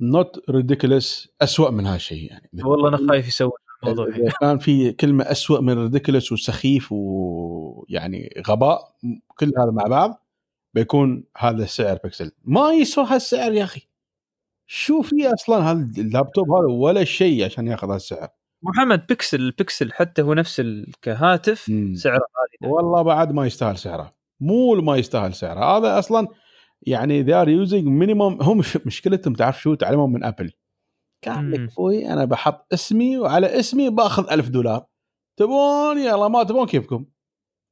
not 0.00 0.50
ridiculous 0.50 1.28
اسوء 1.42 1.70
من 1.70 1.86
هالشيء 1.86 2.30
يعني. 2.30 2.50
والله 2.64 2.88
أنا 2.88 2.96
خايف 3.08 3.28
يسوي 3.28 3.52
الموضوع. 3.82 4.06
كان 4.40 4.58
في 4.58 4.92
كلمة 4.92 5.24
اسوء 5.24 5.60
من 5.60 5.78
ridiculous 5.78 6.32
وسخيف 6.32 6.88
ويعني 6.92 8.42
غباء 8.48 8.94
كل 9.38 9.52
هذا 9.58 9.70
مع 9.70 9.82
بعض. 9.82 10.26
بيكون 10.74 11.24
هذا 11.38 11.64
السعر 11.64 11.98
بكسل 12.04 12.32
ما 12.44 12.72
يسوى 12.72 13.04
هالسعر 13.08 13.52
يا 13.52 13.64
أخي. 13.64 13.88
شو 14.66 15.02
في 15.02 15.34
أصلا 15.34 15.70
هذا 15.70 15.90
اللابتوب 15.98 16.50
هذا؟ 16.50 16.66
ولا 16.72 17.04
شيء 17.04 17.44
عشان 17.44 17.66
يأخذ 17.68 17.90
هالسعر. 17.90 18.28
محمد 18.62 19.06
Pixel 19.06 19.40
ال 19.40 19.49
Pixel 19.49 19.92
حتى 19.92 20.22
هو 20.22 20.34
نفس 20.34 20.62
كهاتف. 21.02 21.58
سعره 21.94 22.14
غالي. 22.14 22.72
والله 22.72 23.02
بعد 23.02 23.32
ما 23.32 23.46
يستاهل 23.46 23.78
سعره. 23.78 24.12
مو 24.40 24.74
ما 24.74 24.96
يستاهل 24.96 25.34
سعره. 25.34 25.78
هذا 25.78 25.98
أصلا 25.98 26.28
يعني 26.82 27.24
they 27.24 27.44
are 27.44 27.68
using 27.68 27.84
minimum 27.84 28.42
هم 28.42 28.58
مش- 28.58 28.86
مشكلتهم 28.86 29.34
تعرف 29.34 29.60
شو؟ 29.62 29.74
تعلمهم 29.74 30.12
من 30.12 30.24
أبل. 30.24 30.52
قال. 31.26 31.50
لك 31.50 31.72
أبوي 31.72 32.12
أنا 32.12 32.24
بحط 32.24 32.72
اسمي 32.72 33.18
وعلى 33.18 33.58
اسمي 33.58 33.90
باخذ 33.90 34.30
ألف 34.32 34.48
دولار. 34.48 34.86
تبون؟ 35.36 35.98
يلا 35.98 36.28
ما 36.28 36.42
تبون 36.42 36.66
كيفكم؟ 36.66 37.04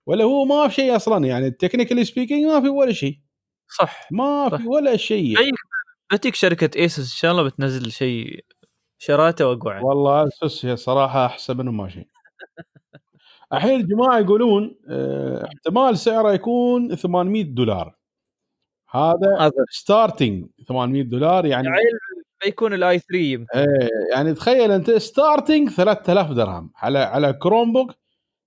ولا 0.09 0.25
هو 0.25 0.45
ما 0.45 0.69
في 0.69 0.75
شيء 0.75 0.97
أصلا 0.97 1.27
يعني 1.27 1.51
technically 1.51 2.05
speaking 2.05 2.45
ما 2.47 2.61
في 2.61 2.69
ولا 2.69 2.93
شيء. 2.93 3.19
صح. 3.79 4.09
ما 4.13 4.49
صح. 4.53 4.57
في 4.59 4.69
ولا 4.69 4.97
شيء. 4.97 5.37
شيء 5.37 5.53
بتيك 6.13 6.35
شركة 6.35 6.79
Asus 6.81 7.13
إن 7.13 7.17
شاء 7.19 7.33
الله 7.33 7.43
بتنزل 7.43 7.93
شيء 7.93 8.45
شراته 8.99 9.47
واقوى 9.49 9.81
والله 9.83 10.29
Asus 10.45 10.67
صراحة 10.67 11.27
أحسن 11.27 11.57
منهم 11.57 11.77
ما 11.77 11.89
شيء. 11.89 12.07
الحين 13.53 13.81
الجماعة 13.81 14.19
يقولون 14.19 14.77
آه، 14.91 15.45
احتمال 15.47 15.99
سعره 15.99 16.33
يكون 16.33 16.95
800 16.97 17.43
دولار. 17.45 17.95
هذا 18.91 19.51
starting 19.71 20.47
800 20.69 21.03
دولار 21.03 21.47
يعني 21.47 21.69
بيكون 22.45 22.75
ال 22.75 22.99
i3 22.99 23.17
يمكن. 23.19 23.59
إيه 23.59 23.67
يعني 24.15 24.35
تخيل 24.35 24.73
أنت 24.73 24.91
starting 24.91 25.69
3000 25.71 26.31
درهم 26.33 26.71
على 26.77 26.99
على 26.99 27.33
Chromebook 27.33 27.93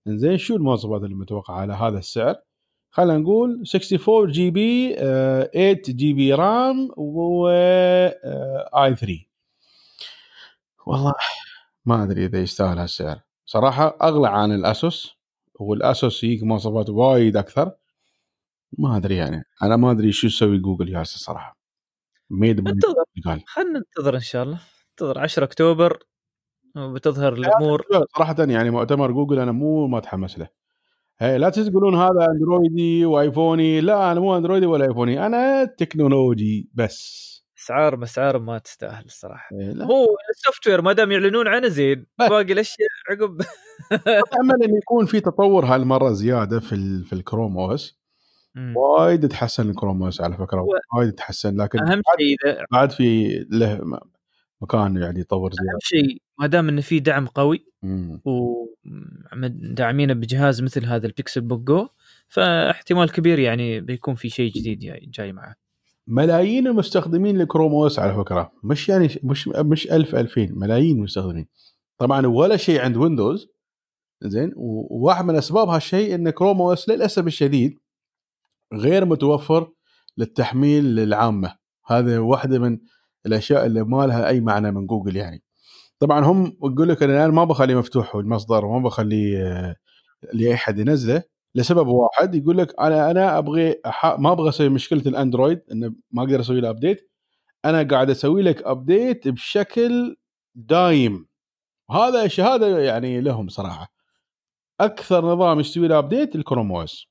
زين 0.07 0.37
شو 0.37 0.55
المواصفات 0.55 1.03
اللي 1.03 1.15
متوقعة 1.15 1.55
على 1.55 1.73
هذا 1.73 1.99
السعر؟ 1.99 2.35
خلينا 2.89 3.17
نقول 3.17 3.63
64 3.75 4.31
GB 4.31 4.95
8 4.95 5.81
GB 5.87 6.33
RAM 6.33 6.89
و 6.97 7.47
i3 7.47 9.25
والله 10.85 11.13
ما 11.85 12.03
أدري 12.03 12.25
إذا 12.25 12.41
يستاهل 12.41 12.77
هالسعر. 12.79 13.19
صراحة 13.45 13.97
أغلى 14.01 14.29
عن 14.29 14.51
ال 14.51 14.64
Asus 14.64 15.15
وال 15.59 15.81
Asus 15.81 16.23
يجيك 16.23 16.43
مواصفات 16.43 16.89
وايد 16.89 17.37
أكثر. 17.37 17.71
ما 18.77 18.97
أدري 18.97 19.15
يعني 19.15 19.43
أنا 19.63 19.75
ما 19.75 19.91
أدري 19.91 20.11
شو 20.11 20.27
يسوي 20.27 20.57
جوجل 20.57 20.89
يا 20.89 21.03
صراحة. 21.03 21.57
ميد 22.29 22.67
انتظر. 22.67 22.95
خلينا 23.47 23.79
ننتظر 23.79 24.15
إن 24.15 24.19
شاء 24.19 24.43
الله. 24.43 24.59
ننتظر 24.91 25.19
10 25.19 25.43
أكتوبر 25.43 26.03
وبتظهر 26.75 27.33
الأمور. 27.33 27.85
صراحة 28.15 28.35
يعني 28.39 28.69
مؤتمر 28.69 29.11
جوجل 29.11 29.39
أنا 29.39 29.51
مو 29.51 29.87
ما 29.87 29.97
اتحمس 29.97 30.39
له. 30.39 30.47
هي 31.19 31.37
لا 31.37 31.49
تقولون 31.49 31.95
هذا 31.95 32.27
أندرويدي 32.29 33.05
وآيفوني 33.05 33.81
لا 33.81 34.11
أنا 34.11 34.19
مو 34.19 34.37
أندرويدي 34.37 34.65
ولا 34.65 34.85
آيفوني 34.85 35.25
أنا 35.25 35.65
تكنولوجي 35.65 36.69
بس. 36.73 37.31
أسعار 37.57 38.03
اسعار 38.03 38.39
ما 38.39 38.57
تستاهل 38.57 39.05
الصراحة. 39.05 39.55
إيه، 39.55 39.83
هو 39.83 40.05
ال 40.29 40.67
software 40.67 40.81
ما 40.81 40.93
دام 40.93 41.11
يعلنون 41.11 41.47
عنه 41.47 41.67
زين 41.67 42.05
بس. 42.19 42.29
باقي 42.29 42.53
الأشياء 42.53 42.89
عقب. 43.11 43.41
أتأمل 43.91 44.63
إن 44.63 44.77
يكون 44.77 45.05
في 45.05 45.19
تطور 45.19 45.65
هالمرة 45.65 46.11
زيادة 46.11 46.59
في 46.59 46.75
ال 46.75 47.05
في 47.05 47.13
ال 47.13 47.20
Chrome 47.20 47.57
OS. 47.57 48.01
وايد 48.75 49.27
تحسن 49.27 49.69
ال 49.69 49.74
Chrome 49.74 50.03
OS 50.03 50.21
على 50.21 50.37
فكرة 50.37 50.65
وايد 50.97 51.11
تحسن 51.11 51.61
لكن 51.61 51.79
أهم 51.79 52.01
شيء 52.19 52.37
بعد 52.71 52.91
في 52.91 53.27
له 53.51 53.99
مكان 54.61 54.97
يعني 54.97 55.19
يطور 55.19 55.51
أهم 55.51 55.63
زيادة. 55.63 55.79
شيء 55.79 56.21
ما 56.41 56.47
دام 56.47 56.69
انه 56.69 56.81
في 56.81 56.99
دعم 56.99 57.27
قوي. 57.27 57.65
وداعمينه 58.25 60.13
بجهاز 60.13 60.61
مثل 60.61 60.85
هذا 60.85 61.07
ال 61.07 61.41
Pixelbook 61.41 61.61
Go 61.61 61.87
فاحتمال 62.27 63.11
كبير 63.11 63.39
يعني 63.39 63.81
بيكون 63.81 64.15
في 64.15 64.29
شيء 64.29 64.51
جديد 64.51 64.79
جاي, 64.79 65.09
جاي 65.13 65.31
معه. 65.31 65.55
ملايين 66.07 66.67
المستخدمين 66.67 67.37
ل 67.37 67.42
Chrome 67.42 67.71
OS 67.71 67.99
على 67.99 68.15
فكرة. 68.15 68.51
مش 68.63 68.89
يعني 68.89 69.09
مش 69.23 69.47
مش 69.47 69.91
1000 69.91 70.15
2000 70.15 70.47
ملايين 70.51 70.99
مستخدمين 70.99 71.47
طبعا 71.97 72.27
ولا 72.27 72.57
شيء 72.57 72.81
عند 72.81 72.97
Windows 72.97 73.47
زين؟ 74.21 74.53
وواحد 74.55 75.25
من 75.25 75.35
أسباب 75.35 75.67
هالشيء 75.67 76.15
إن 76.15 76.29
Chrome 76.29 76.61
OS 76.61 76.89
للأسف 76.89 77.27
الشديد 77.27 77.79
غير 78.73 79.05
متوفر 79.05 79.71
للتحميل 80.17 80.83
للعامة. 80.95 81.55
هذا 81.87 82.19
واحدة 82.19 82.59
من 82.59 82.79
الأشياء 83.25 83.65
اللي 83.65 83.83
ما 83.83 84.05
لها 84.05 84.27
أي 84.27 84.39
معنى 84.39 84.71
من 84.71 84.85
جوجل 84.85 85.15
يعني. 85.15 85.43
طبعا 86.01 86.19
هم 86.25 86.57
يقول 86.63 86.89
لك 86.89 87.03
أنا 87.03 87.27
ما 87.27 87.43
بخليه 87.43 87.75
مفتوح 87.75 88.15
المصدر 88.15 88.65
وما 88.65 88.83
بخليه 88.89 89.43
آه، 89.47 89.75
لأي 90.33 90.53
أحد 90.53 90.79
ينزله 90.79 91.23
لسبب 91.55 91.87
واحد. 91.87 92.35
يقول 92.35 92.57
لك 92.57 92.79
أنا 92.79 93.11
أنا 93.11 93.37
أبغي. 93.37 93.75
ما 94.19 94.31
أبغى 94.31 94.49
أسوي 94.49 94.69
مشكلة 94.69 95.01
الأندرويد 95.07 95.61
إنه 95.71 95.93
ما 96.11 96.23
أقدر 96.23 96.39
أسوي 96.39 96.61
له 96.61 96.69
update 96.69 97.11
أنا 97.65 97.83
قاعد 97.83 98.09
أسوي 98.09 98.41
لك 98.41 98.63
update 98.63 99.27
بشكل 99.27 100.17
دايم. 100.55 101.27
هذا 101.91 102.27
شهاده 102.27 102.79
يعني 102.79 103.21
لهم 103.21 103.49
صراحة. 103.49 103.93
أكثر 104.81 105.25
نظام 105.25 105.59
يسوي 105.59 105.87
له 105.87 105.97
update 105.99 106.35
ال 106.35 106.40
Chrome 106.40 106.71
OS 106.75 107.07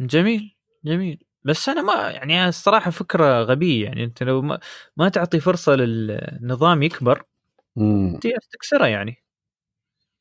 جميل 0.00 0.56
جميل. 0.84 1.24
بس 1.44 1.68
أنا 1.68 1.82
ما 1.82 2.10
يعني 2.10 2.48
الصراحة 2.48 2.90
فكرة 2.90 3.42
غبية 3.42 3.84
يعني 3.84 4.04
أنت 4.04 4.22
لو 4.22 4.42
ما, 4.42 4.60
ما 4.96 5.08
تعطي 5.08 5.40
فرصة 5.40 5.74
للنظام 5.76 6.82
يكبر 6.82 7.24
تكسره 8.50 8.86
يعني. 8.86 9.16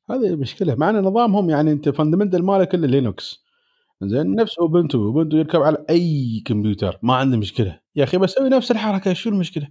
هذه 0.09 0.35
مشكلة 0.35 0.75
مع 0.75 0.89
إن 0.89 0.95
نظامهم 0.95 1.49
يعني 1.49 1.71
أنت 1.71 1.89
fundamental 1.89 2.45
ماله 2.45 2.63
كله 2.63 2.87
Linux 2.87 3.43
زين 4.03 4.35
نفس 4.35 4.59
Ubuntu 4.59 5.05
Ubuntu 5.05 5.37
يركب 5.37 5.61
على 5.61 5.85
أي 5.89 6.41
كمبيوتر 6.45 6.99
ما 7.01 7.15
عنده 7.15 7.37
مشكلة. 7.37 7.79
يا 7.95 8.03
أخي 8.03 8.17
بسوي 8.17 8.49
نفس 8.49 8.71
الحركة 8.71 9.13
شو 9.13 9.29
المشكلة؟ 9.29 9.67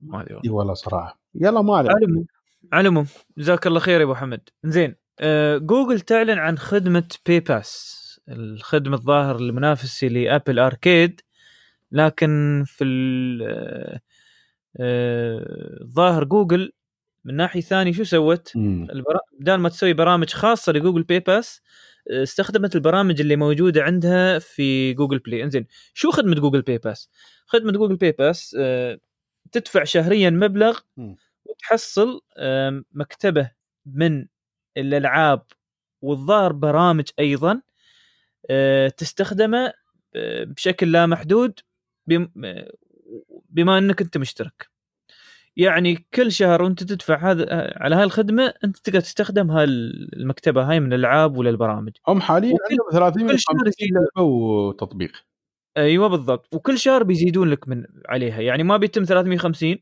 ما 0.00 0.22
أدري 0.22 0.40
إي 0.44 0.50
والله 0.50 0.74
صراحة. 0.74 1.20
يلا 1.34 1.62
ما 1.62 1.76
عليك. 1.76 1.90
على 1.90 2.04
العموم 2.04 2.26
على 2.72 2.80
العموم 2.80 3.06
جزاك 3.38 3.66
الله 3.66 3.80
خير 3.80 4.00
يا 4.00 4.04
أبو 4.04 4.14
حمد. 4.14 4.40
زين 4.64 4.94
آه 5.20 5.56
جوجل 5.56 6.00
تعلن 6.00 6.38
عن 6.38 6.58
خدمة 6.58 7.08
Play 7.26 7.40
Pass 7.40 7.98
الخدمة 8.28 8.96
الظاهر 8.96 9.36
المنافسه 9.36 10.06
لأبل 10.06 10.58
Arcade 10.58 11.20
لكن 11.92 12.64
في 12.66 12.84
آه، 14.76 15.78
الظاهر 15.80 16.24
جوجل 16.24 16.72
من 17.24 17.36
ناحية 17.36 17.60
ثانية 17.60 17.92
شو 17.92 18.04
سوت؟ 18.04 18.56
البرا... 18.90 19.20
بدال 19.40 19.60
ما 19.60 19.68
تسوي 19.68 19.92
برامج 19.92 20.30
خاصة 20.30 20.72
لجوجل 20.72 21.02
Play 21.02 21.20
Pass 21.20 21.62
آه، 22.10 22.22
استخدمت 22.22 22.74
البرامج 22.76 23.20
اللي 23.20 23.36
موجودة 23.36 23.82
عندها 23.82 24.38
في 24.38 24.94
جوجل 24.94 25.18
Play 25.18 25.44
انزين 25.44 25.66
شو 25.94 26.10
خدمة 26.10 26.34
جوجل 26.34 26.62
Play 26.62 26.78
Pass 26.78 27.10
خدمة 27.46 27.72
جوجل 27.72 27.96
Play 27.96 28.12
Pass 28.12 28.56
آه، 28.60 28.98
تدفع 29.52 29.84
شهريا 29.84 30.30
مبلغ. 30.30 30.78
وتحصل 31.44 32.20
مكتبة 32.92 33.50
من 33.86 34.26
الألعاب 34.76 35.42
والظاهر 36.02 36.52
برامج 36.52 37.08
أيضا 37.18 37.62
تستخدمه 38.96 39.72
بشكل 40.44 40.92
لا 40.92 41.06
محدود 41.06 41.60
بما 43.48 43.78
انك 43.78 44.00
انت 44.00 44.18
مشترك. 44.18 44.68
يعني 45.56 46.06
كل 46.14 46.32
شهر 46.32 46.62
وانت 46.62 46.82
تدفع 46.82 47.30
هذا 47.30 47.46
على 47.76 47.96
هاي 47.96 48.04
الخدمة 48.04 48.54
انت 48.64 48.76
تقدر 48.76 49.00
تستخدم 49.00 49.50
هاي 49.50 49.64
المكتبة 49.64 50.70
هاي 50.70 50.80
من 50.80 50.92
الألعاب 50.92 51.36
والبرامج 51.36 51.92
هم 52.08 52.20
حاليا 52.20 52.56
عندهم 52.70 52.90
350 52.92 53.28
كل 53.28 53.38
شهر 53.38 53.90
لعبة 53.92 54.28
وتطبيق. 54.28 55.12
أيوه 55.76 56.08
بالضبط. 56.08 56.54
وكل 56.54 56.78
شهر 56.78 57.02
بيزيدون 57.02 57.50
لك 57.50 57.68
من 57.68 57.84
عليها. 58.08 58.40
يعني 58.40 58.62
ما 58.62 58.76
بيتم 58.76 59.04
350 59.04 59.78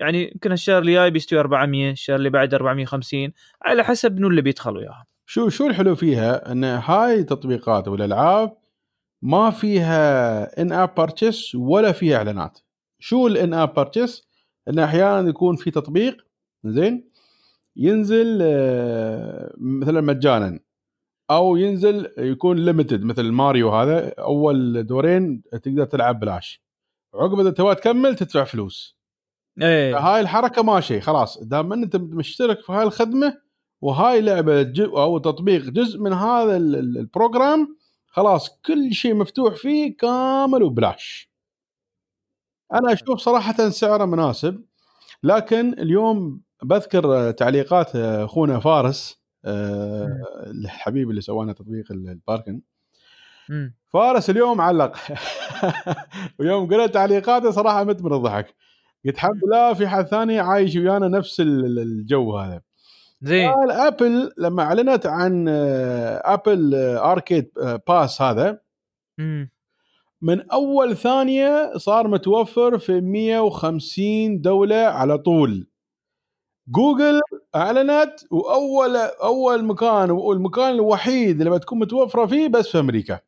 يعني 0.00 0.30
يمكن 0.32 0.52
الشهر 0.52 0.82
الجاي 0.82 1.10
بيستوي 1.10 1.40
400 1.40 1.90
الشهر 1.90 2.16
اللي 2.16 2.30
بعده 2.30 2.56
450 2.56 3.32
على 3.62 3.84
حسب 3.84 4.16
منو 4.16 4.28
اللي 4.28 4.42
بيدخل 4.42 4.76
وياها 4.76 5.06
شو 5.26 5.48
شو 5.48 5.66
الحلو 5.66 5.94
فيها؟ 5.94 6.52
إن 6.52 6.64
هاي 6.64 7.14
التطبيقات 7.14 7.88
والألعاب 7.88 8.56
ما 9.22 9.50
فيها 9.50 10.62
in-app 10.62 10.94
purchase 10.94 11.54
ولا 11.54 11.92
فيها 11.92 12.16
إعلانات. 12.16 12.58
شو 13.00 13.26
ال 13.26 13.54
in-app 13.54 13.74
purchase 13.74 14.28
إن 14.68 14.78
أحيانا 14.78 15.28
يكون 15.28 15.56
في 15.56 15.70
تطبيق 15.70 16.16
زين 16.64 17.10
ينزل 17.76 18.38
آه، 18.42 19.54
مثلا 19.58 20.00
مجانا 20.00 20.60
أو 21.30 21.56
ينزل 21.56 22.12
يكون 22.18 22.58
limited 22.64 23.04
مثل 23.04 23.30
ماريو 23.30 23.70
هذا 23.70 24.14
أول 24.18 24.86
دورين 24.86 25.42
تقدر 25.62 25.84
تلعب 25.84 26.20
بلاش. 26.20 26.62
عقب 27.14 27.40
إذا 27.40 27.50
تبغى 27.50 27.74
تكمل 27.74 28.16
تدفع 28.16 28.44
فلوس. 28.44 28.96
إيه. 29.62 29.98
هاي 29.98 30.20
الحركة 30.20 30.62
ما 30.62 30.80
شيء 30.80 31.00
خلاص. 31.00 31.38
دام 31.38 31.72
أنت 31.72 31.96
مشترك 31.96 32.60
في 32.60 32.72
هاي 32.72 32.82
الخدمة 32.82 33.38
وهاي 33.80 34.20
لعبة 34.20 34.62
جو 34.62 34.98
أو 34.98 35.18
تطبيق 35.18 35.62
جزء 35.64 36.00
من 36.00 36.12
هذا 36.12 36.56
ال- 36.56 36.76
ال- 36.76 36.98
ال 36.98 37.08
program 37.08 37.76
خلاص 38.06 38.60
كل 38.66 38.92
شيء 38.92 39.14
مفتوح 39.14 39.54
فيه 39.54 39.96
كامل 39.96 40.62
وبلاش. 40.62 41.29
أنا 42.74 42.92
أشوف 42.92 43.18
صراحة 43.18 43.68
سعره 43.68 44.04
مناسب 44.04 44.64
لكن 45.22 45.72
اليوم 45.78 46.40
بذكر 46.62 47.30
تعليقات 47.30 47.96
أخونا 47.96 48.60
فارس 48.60 49.20
آه، 49.44 50.06
الحبيب 50.46 51.10
اللي 51.10 51.20
سوانا 51.20 51.52
تطبيق 51.52 51.92
ال- 51.92 52.08
parking. 52.08 52.60
فارس 53.88 54.30
اليوم 54.30 54.60
علق. 54.60 54.96
ويوم 56.38 56.68
قرأت 56.74 56.94
تعليقاته 56.94 57.50
صراحة 57.50 57.84
مت 57.84 58.02
من 58.02 58.12
الضحك. 58.12 58.54
قلت 59.04 59.14
الحمد 59.14 59.40
لله 59.46 59.74
في 59.74 59.88
حد 59.88 60.06
ثاني 60.06 60.38
عايش 60.40 60.76
ويانا 60.76 61.08
نفس 61.08 61.40
ال- 61.40 61.78
الجو 61.78 62.38
هذا. 62.38 62.60
زين. 63.22 63.50
قال 63.50 63.70
أبل 63.70 64.32
لما 64.38 64.62
أعلنت 64.62 65.06
عن 65.06 65.46
آه، 65.48 66.22
أبل 66.34 66.74
آه، 66.74 67.12
Arcade 67.12 67.50
Pass 67.88 68.22
هذا 68.22 68.60
مم. 69.18 69.50
من 70.22 70.50
أول 70.50 70.96
ثانية 70.96 71.72
صار 71.76 72.08
متوفر 72.08 72.78
في 72.78 73.00
150 73.00 74.40
دولة 74.40 74.76
على 74.76 75.18
طول. 75.18 75.66
جوجل 76.68 77.20
أعلنت 77.56 78.14
وأول 78.32 78.96
أول 78.96 79.64
مكان 79.64 80.10
والمكان 80.10 80.74
الوحيد 80.74 81.40
اللي 81.40 81.50
بتكون 81.58 81.78
متوفرة 81.78 82.26
فيه 82.26 82.48
بس 82.48 82.68
في 82.68 82.78
أمريكا. 82.80 83.20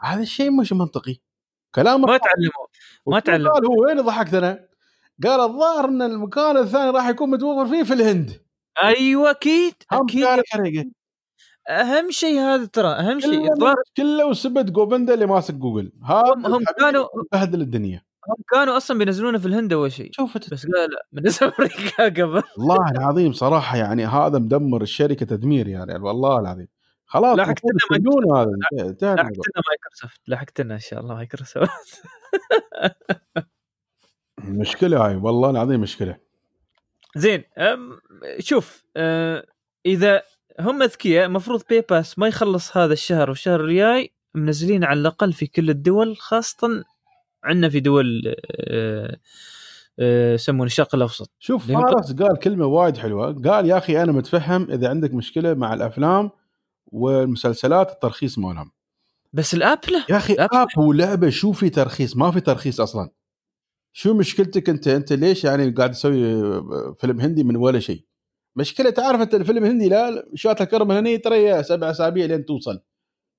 هذا 0.00 0.22
الشيء 0.22 0.50
مش 0.50 0.72
منطقي. 0.72 1.16
كلام 1.74 2.00
ما 2.00 2.18
تعلموا 2.18 2.66
ما 3.06 3.20
تعلم. 3.20 3.48
قال 3.48 3.66
هو 3.66 3.84
وين 3.84 4.00
ضحكت 4.00 4.34
أنا؟ 4.34 4.68
قال 5.24 5.40
الظاهر 5.40 5.84
إن 5.84 6.02
المكان 6.02 6.56
الثاني 6.56 6.90
راح 6.90 7.08
يكون 7.08 7.30
متوفر 7.30 7.66
فيه 7.70 7.82
في 7.82 7.94
الهند. 7.94 8.42
أيوه 8.84 9.30
أكيد 9.30 9.74
أكيد 9.92 10.28
أهم 11.68 12.10
شيء 12.10 12.40
هذا 12.40 12.64
ترى 12.66 12.88
أهم 12.88 13.20
شيء 13.20 13.30
كله 13.42 13.52
الظاهر 13.52 13.76
كله 13.96 14.26
وسبت 14.26 14.70
جوفندا 14.70 15.14
اللي 15.14 15.26
ماسك 15.26 15.54
جوجل. 15.54 15.92
هذا 16.04 16.22
هم- 16.36 16.46
هم 16.46 16.64
كانوا- 16.78 17.08
بهدل 17.32 17.60
الدنيا. 17.60 18.02
هم 18.28 18.36
كانوا 18.52 18.76
أصلا 18.76 18.98
بينزلونه 18.98 19.38
في 19.38 19.46
الهند 19.46 19.72
أول 19.72 19.92
شيء. 19.92 20.10
شوف 20.12 20.38
أنت- 20.38 20.50
بس 20.50 20.64
لا 20.66 20.86
لا 20.86 21.06
من 21.12 21.22
أمريكا 21.42 22.04
قبل. 22.22 22.42
والله 22.58 22.90
العظيم 22.90 23.32
صراحة 23.32 23.76
يعني 23.76 24.06
هذا 24.06 24.38
مدمر 24.38 24.82
الشركة 24.82 25.26
تدمير 25.26 25.68
يعني 25.68 25.94
والله 25.98 26.40
العظيم. 26.40 26.68
خلاص 27.06 27.38
يسجنون 27.38 28.36
هذا. 28.36 28.50
لحقتنا 28.72 29.14
مايكروسوفت. 29.22 30.20
لحقتنا 30.28 30.74
إن 30.74 30.80
شاء 30.80 31.00
الله 31.00 31.14
مايكروسوفت. 31.14 32.02
مشكلة 34.38 35.06
هاي 35.06 35.16
والله 35.16 35.50
العظيم 35.50 35.80
مشكلة. 35.80 36.16
زين 37.16 37.44
أم، 37.58 38.00
شوف 38.38 38.84
أه، 38.96 39.46
إذا 39.86 40.22
هم 40.60 40.82
أذكياء 40.82 41.26
المفروض 41.26 41.62
Play 41.70 41.94
Pass 41.94 42.18
ما 42.18 42.28
يخلص 42.28 42.76
هذا 42.76 42.92
الشهر 42.92 43.28
والشهر 43.30 43.64
الجاي 43.64 44.12
منزلين 44.34 44.84
على 44.84 45.00
الأقل 45.00 45.32
في 45.32 45.46
كل 45.46 45.70
الدول 45.70 46.16
خاصة 46.16 46.84
عندنا 47.44 47.68
في 47.68 47.80
دول 47.80 48.22
أه، 48.26 49.18
أه، 49.98 50.34
يسمون 50.34 50.66
الشرق 50.66 50.94
الأوسط. 50.94 51.30
شوف 51.38 51.72
فارس 51.72 52.12
قال 52.12 52.38
كلمة 52.38 52.66
وايد 52.66 52.96
حلوة. 52.96 53.32
قال 53.32 53.66
يا 53.66 53.78
أخي 53.78 54.02
أنا 54.02 54.12
متفهم 54.12 54.70
إذا 54.70 54.88
عندك 54.88 55.14
مشكلة 55.14 55.54
مع 55.54 55.74
الأفلام 55.74 56.30
والمسلسلات 56.86 57.90
الترخيص 57.90 58.38
مالهم. 58.38 58.70
بس 59.32 59.54
الاب 59.54 59.78
لا 59.90 60.04
يا 60.10 60.16
أخي 60.16 60.34
آب 60.34 60.68
ولعبه 60.78 61.30
شو 61.30 61.52
في 61.52 61.70
ترخيص؟ 61.70 62.16
ما 62.16 62.30
في 62.30 62.40
ترخيص 62.40 62.80
أصلا. 62.80 63.10
شو 63.92 64.14
مشكلتك 64.14 64.68
أنت؟ 64.68 64.88
أنت 64.88 65.12
ليش 65.12 65.44
يعني 65.44 65.70
قاعد 65.70 65.90
تسوي 65.90 66.16
فيلم 67.00 67.20
هندي 67.20 67.44
من 67.44 67.56
ولا 67.56 67.80
شيء؟ 67.80 68.04
مشكلة 68.56 68.90
تعرف 68.90 69.20
أنت 69.20 69.34
الفيلم 69.34 69.64
الهندي 69.64 69.88
لا 69.88 70.28
شات 70.34 70.60
الكرم 70.60 70.92
هني 70.92 71.18
ترى 71.18 71.62
سبع 71.62 71.90
أسابيع 71.90 72.26
لين 72.26 72.44
توصل. 72.44 72.80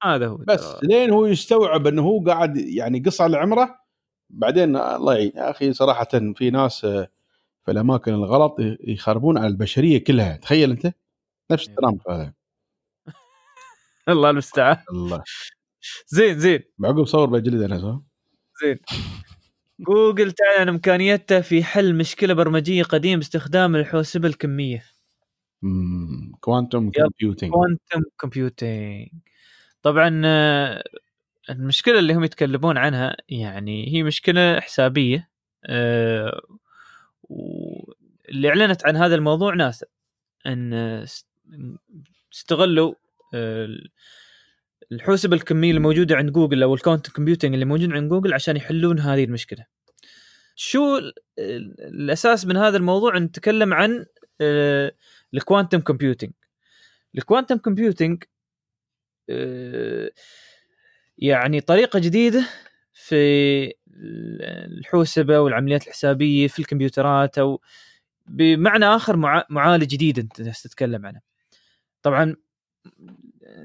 هذا 0.04 0.28
هو. 0.28 0.38
بس 0.38 0.76
لين 0.84 1.12
هو 1.12 1.26
يستوعب 1.26 1.88
إنه 1.88 2.02
هو 2.02 2.24
قاعد 2.24 2.58
يعني 2.58 3.00
قص 3.00 3.22
على 3.22 3.38
عمره 3.38 3.80
بعدين 4.30 4.76
الله 4.76 5.14
يعين. 5.16 5.32
يا 5.36 5.52
أخي 5.52 5.74
صراحة 5.74 6.34
في 6.36 6.50
ناس 6.50 6.86
آه، 6.86 7.08
في 7.66 7.72
الأماكن 7.72 8.14
الغلط 8.14 8.56
يخربون 8.88 9.38
على 9.38 9.48
البشرية 9.48 10.04
كلها. 10.04 10.38
تخيل 10.38 10.72
أنت؟ 10.72 10.94
نفس 11.52 11.70
ترامب 11.76 12.00
هذا. 12.10 12.34
الله 14.10 14.30
المستعان. 14.30 14.78
الله. 14.92 15.24
زين 16.08 16.40
زين. 16.40 16.60
بعقب 16.78 17.06
صور 17.06 17.30
بجلد 17.30 17.62
أنا 17.62 17.80
صح؟ 17.80 18.00
زين. 18.64 18.80
جوجل 19.80 20.32
تعلن 20.32 20.70
إمكانيته 20.70 21.42
في 21.42 21.64
حل 21.64 21.96
مشكلة 21.96 22.34
برمجية 22.34 22.84
قديمة 22.84 23.16
باستخدام 23.16 23.76
الحوسبة 23.76 24.28
الكمية. 24.28 24.95
كوانتم 26.40 26.84
يلا. 26.84 26.92
كومبيوتنج 27.08 27.52
كوانتم 27.52 28.02
كومبيوتينج 28.18 29.10
طبعا 29.82 30.22
آه، 30.26 30.84
المشكلة 31.50 32.00
اللي 32.00 32.14
هم 32.14 32.24
يتكلمون 32.24 32.78
عنها 32.78 33.16
يعني 33.30 33.94
هي 33.94 34.04
مشكلة 34.04 34.60
حسابية 34.60 35.30
آه، 35.66 36.42
واللي 37.24 38.50
أعلنت 38.50 38.86
عن 38.88 38.96
هذا 38.96 39.16
الموضوع 39.16 39.54
ناسا 39.54 39.86
إن 40.46 40.74
است- 40.74 41.28
استغلوا 42.34 42.94
آه، 43.34 43.68
الحوسبة 44.92 45.36
الكمية 45.36 45.70
اللي 45.70 45.82
موجودة 45.82 46.16
عند 46.16 46.32
جوجل 46.32 46.64
أو 46.64 46.74
ال 46.74 46.78
quantum 46.78 47.10
computing 47.10 47.54
اللي 47.54 47.66
موجود 47.66 47.92
عند 47.94 48.10
جوجل 48.10 48.34
عشان 48.34 48.58
يحلون 48.58 49.00
هذه 49.00 49.24
المشكلة. 49.24 49.66
شو 50.56 50.98
ال- 50.98 51.14
ال- 51.40 51.82
الأساس 51.82 52.46
من 52.46 52.58
هذا 52.58 52.78
الموضوع 52.78 53.18
نتكلم 53.18 53.74
عن 53.74 54.06
ال 55.34 55.39
quantum 55.40 55.80
computing. 55.80 56.32
ال 57.18 57.23
quantum 57.23 57.58
computing 57.58 58.24
يعني 61.18 61.62
طريقة 61.62 62.00
جديدة 62.00 62.46
في 62.94 63.16
الحوسبة 64.78 65.40
والعمليات 65.40 65.88
الحسابية 65.88 66.48
في 66.48 66.60
الكمبيوترات 66.60 67.38
أو 67.38 67.62
بمعنى 68.28 68.86
آخر 68.86 69.18
مع- 69.18 69.46
معالج 69.50 69.86
جديد 69.86 70.20
أنت 70.20 70.42
تتكلم 70.42 71.06
عنه. 71.06 71.22
طبعا 72.02 72.36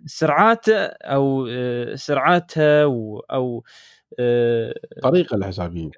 سرعات 0.07 0.69
أو 0.69 1.47
آه، 1.51 1.95
سرعاتها 1.95 2.83
أو 3.31 3.65
آه، 4.19 4.75
الطريقة 4.97 5.37
الحسابية 5.37 5.91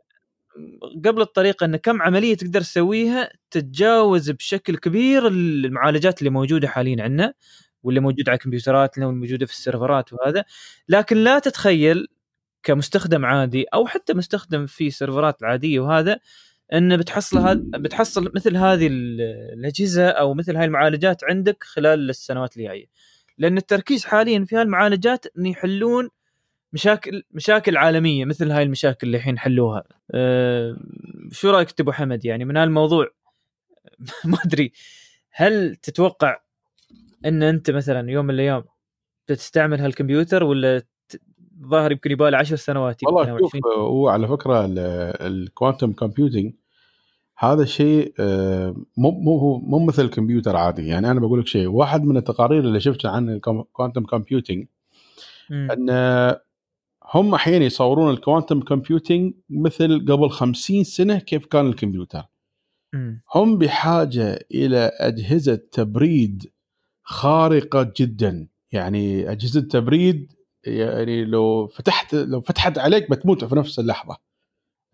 قبل 1.04 1.20
الطريقة 1.22 1.64
أن 1.64 1.76
كم 1.76 2.02
عملية 2.02 2.34
تقدر 2.36 2.60
تسويها 2.60 3.30
تتجاوز 3.50 4.30
بشكل 4.30 4.76
كبير 4.76 5.26
المعالجات 5.28 6.18
اللي 6.18 6.30
موجودة 6.30 6.68
حاليا 6.68 7.02
عندنا 7.02 7.34
واللي 7.82 8.00
موجودة 8.00 8.24
على 8.32 8.36
الكمبيوترات 8.38 8.98
اللي 8.98 9.12
موجوده 9.12 9.46
في 9.46 9.52
السيرفرات 9.52 10.12
وهذا. 10.12 10.44
لكن 10.88 11.16
لا 11.16 11.38
تتخيل 11.38 12.06
كمستخدم 12.62 13.24
عادي 13.24 13.64
أو 13.74 13.86
حتى 13.86 14.14
مستخدم 14.14 14.66
في 14.66 14.90
سيرفرات 14.90 15.42
العاديه 15.42 15.80
وهذا 15.80 16.18
إن 16.72 16.96
بتحصل 16.96 17.38
هذا 17.38 17.60
بتحصل 17.74 18.32
مثل 18.34 18.56
هذه 18.56 18.86
ال- 18.86 19.20
الأجهزة 19.58 20.08
أو 20.08 20.34
مثل 20.34 20.56
هاي 20.56 20.64
المعالجات 20.64 21.24
عندك 21.24 21.64
خلال 21.64 22.10
السنوات 22.10 22.56
الجايه 22.56 22.86
لأن 23.38 23.56
التركيز 23.56 24.04
حاليا 24.04 24.44
في 24.44 24.56
هالمعالجات 24.56 25.26
إن 25.38 25.46
يحلون 25.46 26.08
مشاكل 26.72 27.22
مشاكل 27.30 27.76
عالمية 27.76 28.24
مثل 28.24 28.50
هاي 28.50 28.62
المشاكل 28.62 29.06
اللي 29.06 29.16
الحين 29.16 29.38
حلوها 29.38 29.84
أه 30.10 30.76
شو 31.32 31.50
رأيك 31.50 31.80
أبو 31.80 31.92
حمد 31.92 32.24
يعني 32.24 32.44
من 32.44 32.56
هالموضوع 32.56 33.06
ما 34.24 34.38
أدري 34.44 34.72
هل 35.30 35.76
تتوقع 35.76 36.40
إن 37.24 37.42
أنت 37.42 37.70
مثلا 37.70 38.10
يوم 38.10 38.24
من 38.24 38.34
الأيام 38.34 38.64
تستعمل 39.26 39.80
هالكمبيوتر 39.80 40.44
ولا 40.44 40.82
ظاهر 41.66 41.92
يمكن 41.92 42.10
يبالي 42.10 42.36
10 42.36 42.56
سنوات 42.56 43.04
والله 43.04 43.38
شوف 43.38 43.56
20. 43.56 43.74
هو 43.76 44.08
على 44.08 44.28
فكرة 44.28 44.66
ال 45.26 45.35
quantum 45.35 45.92
computing 45.92 46.52
هذا 47.38 47.62
الشيء 47.62 48.14
آه، 48.20 48.76
مو 48.96 49.10
مو 49.10 49.58
مو 49.58 49.78
مثل 49.78 50.04
الكمبيوتر 50.04 50.56
عادي 50.56 50.86
يعني 50.86 51.10
أنا 51.10 51.20
بقول 51.20 51.40
لك 51.40 51.46
شيء 51.46 51.66
واحد 51.66 52.04
من 52.04 52.16
التقارير 52.16 52.60
اللي 52.60 52.80
شفتها 52.80 53.10
عن 53.10 53.30
ال 53.30 53.40
quantum 53.40 54.04
computing. 54.04 54.66
إن 55.50 55.90
هم 57.14 57.34
أحيانا 57.34 57.64
يصورون 57.64 58.10
ال 58.10 58.17
quantum 58.17 58.60
computing 58.60 59.34
مثل 59.50 60.04
قبل 60.08 60.30
50 60.30 60.84
سنة 60.84 61.18
كيف 61.18 61.46
كان 61.46 61.66
الكمبيوتر. 61.66 62.22
هم 63.34 63.58
بحاجة 63.58 64.46
إلى 64.54 64.90
أجهزة 64.94 65.54
تبريد 65.54 66.50
خارقة 67.02 67.92
جدا. 67.96 68.48
يعني 68.72 69.32
أجهزة 69.32 69.60
تبريد 69.60 70.32
يعني 70.64 71.24
لو 71.24 71.66
فتحت 71.66 72.14
لو 72.14 72.40
فتحت 72.40 72.78
عليك 72.78 73.10
بتموت 73.10 73.44
في 73.44 73.54
نفس 73.54 73.78
اللحظة. 73.78 74.16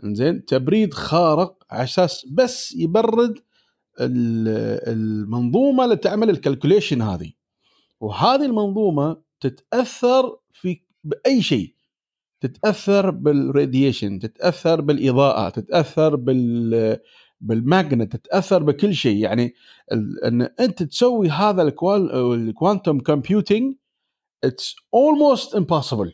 زين 0.03 0.45
تبريد 0.45 0.95
خارق 0.95 1.65
على 1.71 1.85
أساس 1.85 2.27
بس 2.33 2.75
يبرد 2.77 3.39
ال- 4.01 4.89
المنظومة 4.93 5.85
اللي 5.85 5.97
تعمل 5.97 6.31
ال 6.31 6.37
calculation 6.37 7.03
هذه. 7.03 7.33
وهذه 8.01 8.45
المنظومة 8.45 9.17
تتأثر 9.41 10.39
في 10.53 10.81
بأي 11.05 11.43
شيء. 11.43 11.75
تتأثر 12.41 13.11
بال 13.11 13.30
radiation 13.30 14.19
تتأثر 14.19 14.81
بالإضاءة 14.81 15.49
تتأثر 15.49 16.17
بال 16.17 16.99
بال 17.41 17.60
magnet 17.60 18.17
تتأثر 18.17 18.63
بكل 18.63 18.95
شيء. 18.95 19.17
يعني 19.17 19.55
إن 20.25 20.43
أنت 20.43 20.83
تسوي 20.83 21.29
هذا 21.29 21.63
ال 21.63 21.80
quantum 21.80 23.01
computing 23.01 23.75
it's 24.45 24.77
almost 24.95 25.55
impossible 25.55 26.13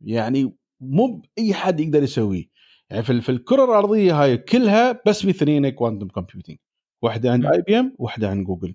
يعني 0.00 0.56
مو 0.80 1.22
بأي 1.36 1.54
حد 1.54 1.80
يقدر 1.80 2.02
يسويه. 2.02 2.44
يعني 2.90 3.02
في, 3.02 3.20
في 3.20 3.28
الكرة 3.28 3.64
الأرضية 3.64 4.22
هاي 4.22 4.36
كلها 4.36 5.00
بس 5.06 5.22
في 5.22 5.30
اثنين 5.30 5.68
quantum 5.68 6.08
computing 6.08 6.56
واحدة 7.02 7.32
عند. 7.32 7.46
IBM 7.46 7.96
واحدة 7.98 8.28
عند 8.28 8.46
جوجل. 8.46 8.74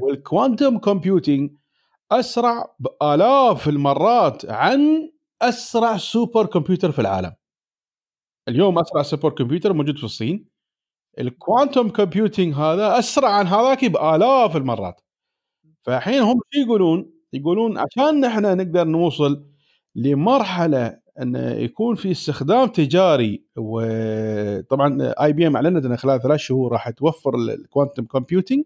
وال 0.00 0.17
quantum 0.17 0.78
computing 0.78 1.50
أسرع 2.12 2.74
بآلاف 2.78 3.68
المرات 3.68 4.50
عن 4.50 5.10
أسرع 5.42 5.96
super 5.96 6.46
computer 6.46 6.92
في 6.92 6.98
العالم. 6.98 7.32
اليوم 8.48 8.78
أسرع 8.78 9.02
super 9.02 9.30
computer 9.30 9.72
موجود 9.72 9.98
في 9.98 10.04
الصين. 10.04 10.48
ال 11.18 11.27
quantum 11.27 11.88
computing 11.88 12.54
هذا 12.54 12.98
أسرع 12.98 13.30
عن 13.30 13.46
هذاك 13.46 13.84
بآلاف 13.84 14.56
المرات. 14.56 15.00
فالحين 15.82 16.22
هم 16.22 16.40
شو 16.50 16.60
يقولون؟ 16.60 17.10
يقولون 17.32 17.78
عشان 17.78 18.20
نحن 18.20 18.56
نقدر 18.56 18.84
نوصل 18.84 19.46
لمرحلة 19.94 20.98
أن 21.20 21.36
يكون 21.36 21.96
في 21.96 22.10
استخدام 22.10 22.68
تجاري 22.68 23.44
وطبعا 23.56 25.12
IBM 25.22 25.56
أعلنت 25.56 25.84
أن 25.84 25.96
خلال 25.96 26.22
ثلاث 26.22 26.40
شهور 26.40 26.72
راح 26.72 26.90
توفر 26.90 27.34
ال 27.34 27.43
quantum 27.43 28.04
computing 28.04 28.64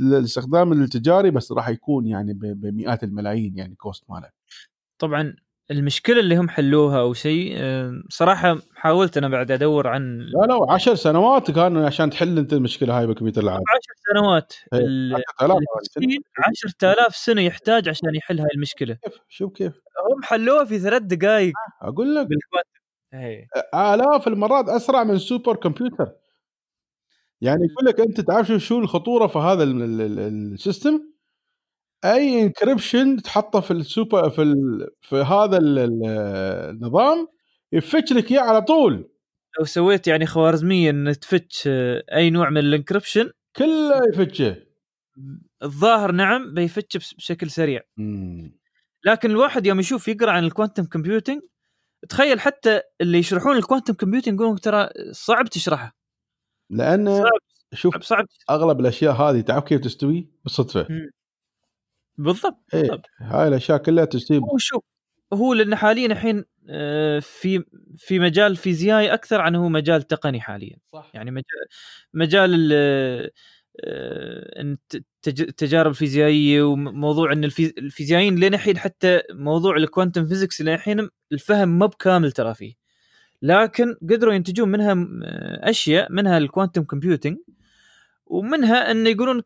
الاستخدام 0.00 0.72
التجاري 0.72 1.30
بس 1.30 1.52
راح 1.52 1.68
يكون 1.68 2.06
يعني 2.06 2.32
بمئات 2.34 3.04
الملايين 3.04 3.58
يعني 3.58 3.74
cost 3.74 4.04
ماله. 4.10 4.30
طبعا 4.98 5.36
المشكلة 5.70 6.20
اللي 6.20 6.36
هم 6.36 6.48
حلوها 6.48 7.00
أو 7.00 7.12
شيء 7.14 7.54
آه، 7.56 7.92
صراحة 8.10 8.58
حاولت 8.74 9.16
أنا 9.16 9.28
بعد 9.28 9.50
أدور 9.50 9.86
عن 9.88 10.18
لا 10.18 10.46
لا 10.46 10.72
10 10.72 10.94
سنوات 10.94 11.50
كان 11.50 11.76
عشان 11.76 12.10
تحل 12.10 12.38
أنت 12.38 12.52
المشكلة 12.52 12.98
هاي 12.98 13.06
بالكمبيوتر 13.06 13.40
العالمي 13.42 13.64
10 13.68 14.20
سنوات. 14.20 14.52
إيه، 14.72 14.80
ال- 14.80 15.14
10000 15.40 15.58
الصين 15.80 16.20
10000 16.48 17.16
سنة 17.16 17.40
يحتاج 17.42 17.88
عشان 17.88 18.14
يحل 18.14 18.40
هاي 18.40 18.48
المشكلة. 18.54 18.94
كيف 19.04 19.12
شوف 19.28 19.52
كيف. 19.52 19.72
هم 20.14 20.22
حلوها 20.22 20.64
في 20.64 20.78
ثلاث 20.78 21.02
دقائق 21.02 21.52
أقول 21.82 22.14
لك. 22.14 22.28
إيه. 23.14 23.46
آلاف 23.74 24.28
المرات 24.28 24.68
أسرع 24.68 25.04
من 25.04 25.18
super 25.18 25.56
computer. 25.56 26.12
يعني 27.40 27.60
يقول 27.64 27.86
لك 27.86 28.00
أنت 28.00 28.20
تعرف 28.20 28.46
شو- 28.46 28.58
شو 28.58 28.78
الخطورة 28.78 29.26
في 29.26 29.38
هذا 29.38 29.62
ال- 29.62 29.82
ال- 29.82 30.00
ال- 30.00 30.52
ال 30.52 30.61
system 30.61 31.13
أي 32.04 32.42
encryption 32.42 33.22
تحطه 33.22 33.60
في 33.60 33.70
السوبر 33.70 34.30
في 34.30 34.42
ال 34.42 34.88
في 35.00 35.16
هذا 35.16 35.56
ال- 35.56 35.78
ال- 35.78 36.06
النظام 36.70 37.28
يفتش 37.72 38.12
لك 38.12 38.30
إياه 38.32 38.40
على 38.40 38.62
طول. 38.62 39.10
لو 39.58 39.64
سويت 39.64 40.06
يعني 40.06 40.26
خوارزمية 40.26 40.90
إن 40.90 41.14
تفتش 41.20 41.68
أي 42.14 42.30
نوع 42.30 42.50
من 42.50 42.58
ال 42.58 42.64
encryption 42.64 43.30
كله 43.56 44.00
يفتشه. 44.08 44.56
الظاهر 45.62 46.12
نعم 46.12 46.54
بيفتش 46.54 47.14
بشكل 47.14 47.50
سريع. 47.50 47.80
مم. 47.96 48.58
لكن 49.04 49.30
الواحد 49.30 49.66
يوم 49.66 49.80
يشوف 49.80 50.08
يقرأ 50.08 50.30
عن 50.30 50.44
ال 50.44 50.49
quantum 50.49 50.84
computing 50.84 51.40
تخيل 52.08 52.40
حتى 52.40 52.80
اللي 53.00 53.18
يشرحون 53.18 53.56
ال 53.56 53.61
quantum 53.61 53.94
computing 53.94 54.34
يقولون 54.34 54.60
ترى 54.60 54.88
صعب 55.10 55.48
تشرحها 55.48 55.92
لأن 56.70 57.18
صعب 57.18 57.40
شوف 57.74 58.02
صعب, 58.02 58.26
أغلب 58.50 58.80
الأشياء 58.80 59.12
هذه 59.12 59.40
تعرف 59.40 59.64
كيف 59.64 59.80
تستوي؟ 59.80 60.28
بالصدفة. 60.44 60.86
بالضبط 62.18 62.58
بالضبط. 62.72 63.06
هاي 63.18 63.48
الأشياء 63.48 63.78
كلها 63.78 64.04
تستوي 64.04 64.38
هو 64.38 64.58
شوف 64.58 64.82
هو 65.32 65.54
لأن 65.54 65.74
حاليا 65.74 66.06
الحين 66.06 66.44
آه، 66.68 67.18
في 67.18 67.64
في 67.96 68.18
مجال 68.18 68.56
فيزيائي 68.56 69.14
أكثر 69.14 69.40
عن 69.40 69.54
هو 69.56 69.68
مجال 69.68 70.02
تقني 70.02 70.40
حاليا. 70.40 70.76
صح. 70.92 71.10
يعني 71.14 71.30
مجال 71.30 71.44
مجال 72.14 72.54
ال- 72.54 73.30
آه، 73.84 74.76
التجارب 75.26 75.90
الفيزيائية 75.90 76.62
وموضوع 76.62 77.32
إن 77.32 77.44
الفي- 77.44 77.74
الفيزيائيين 77.78 78.36
لين 78.36 78.54
الحين 78.54 78.78
حتى 78.78 79.22
موضوع 79.30 79.76
ال 79.76 79.82
quantum 79.82 80.26
physics 80.26 80.60
لين 80.62 80.74
الحين 80.74 81.08
الفهم 81.32 81.68
ما 81.78 81.86
بكامل 81.86 82.32
ترى 82.32 82.54
فيه. 82.54 82.74
لكن 83.42 83.96
قدروا 84.02 84.34
ينتجون 84.34 84.68
منها 84.68 84.92
آه، 85.24 85.70
أشياء 85.70 86.12
منها 86.12 86.38
ال 86.38 86.44
quantum 86.44 86.82
computing 86.84 87.36
ومنها 88.26 88.90
إن 88.90 89.06
يقولون 89.06 89.42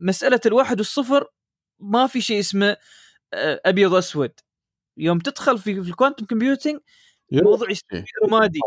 مسألة 0.00 0.40
الواحد 0.46 0.78
والصفر 0.78 1.26
ما 1.82 2.06
في 2.06 2.20
شيء 2.20 2.40
اسمه 2.40 2.76
آه، 3.34 3.60
أبيض 3.66 3.92
وأسود. 3.92 4.32
يوم 4.96 5.18
تدخل 5.18 5.58
في 5.58 5.82
في 5.82 5.90
ال 5.90 5.95
quantum 5.95 6.26
computing 6.26 6.80
الموضوع 7.32 7.70
يستوي. 7.70 8.04
رمادي 8.26 8.60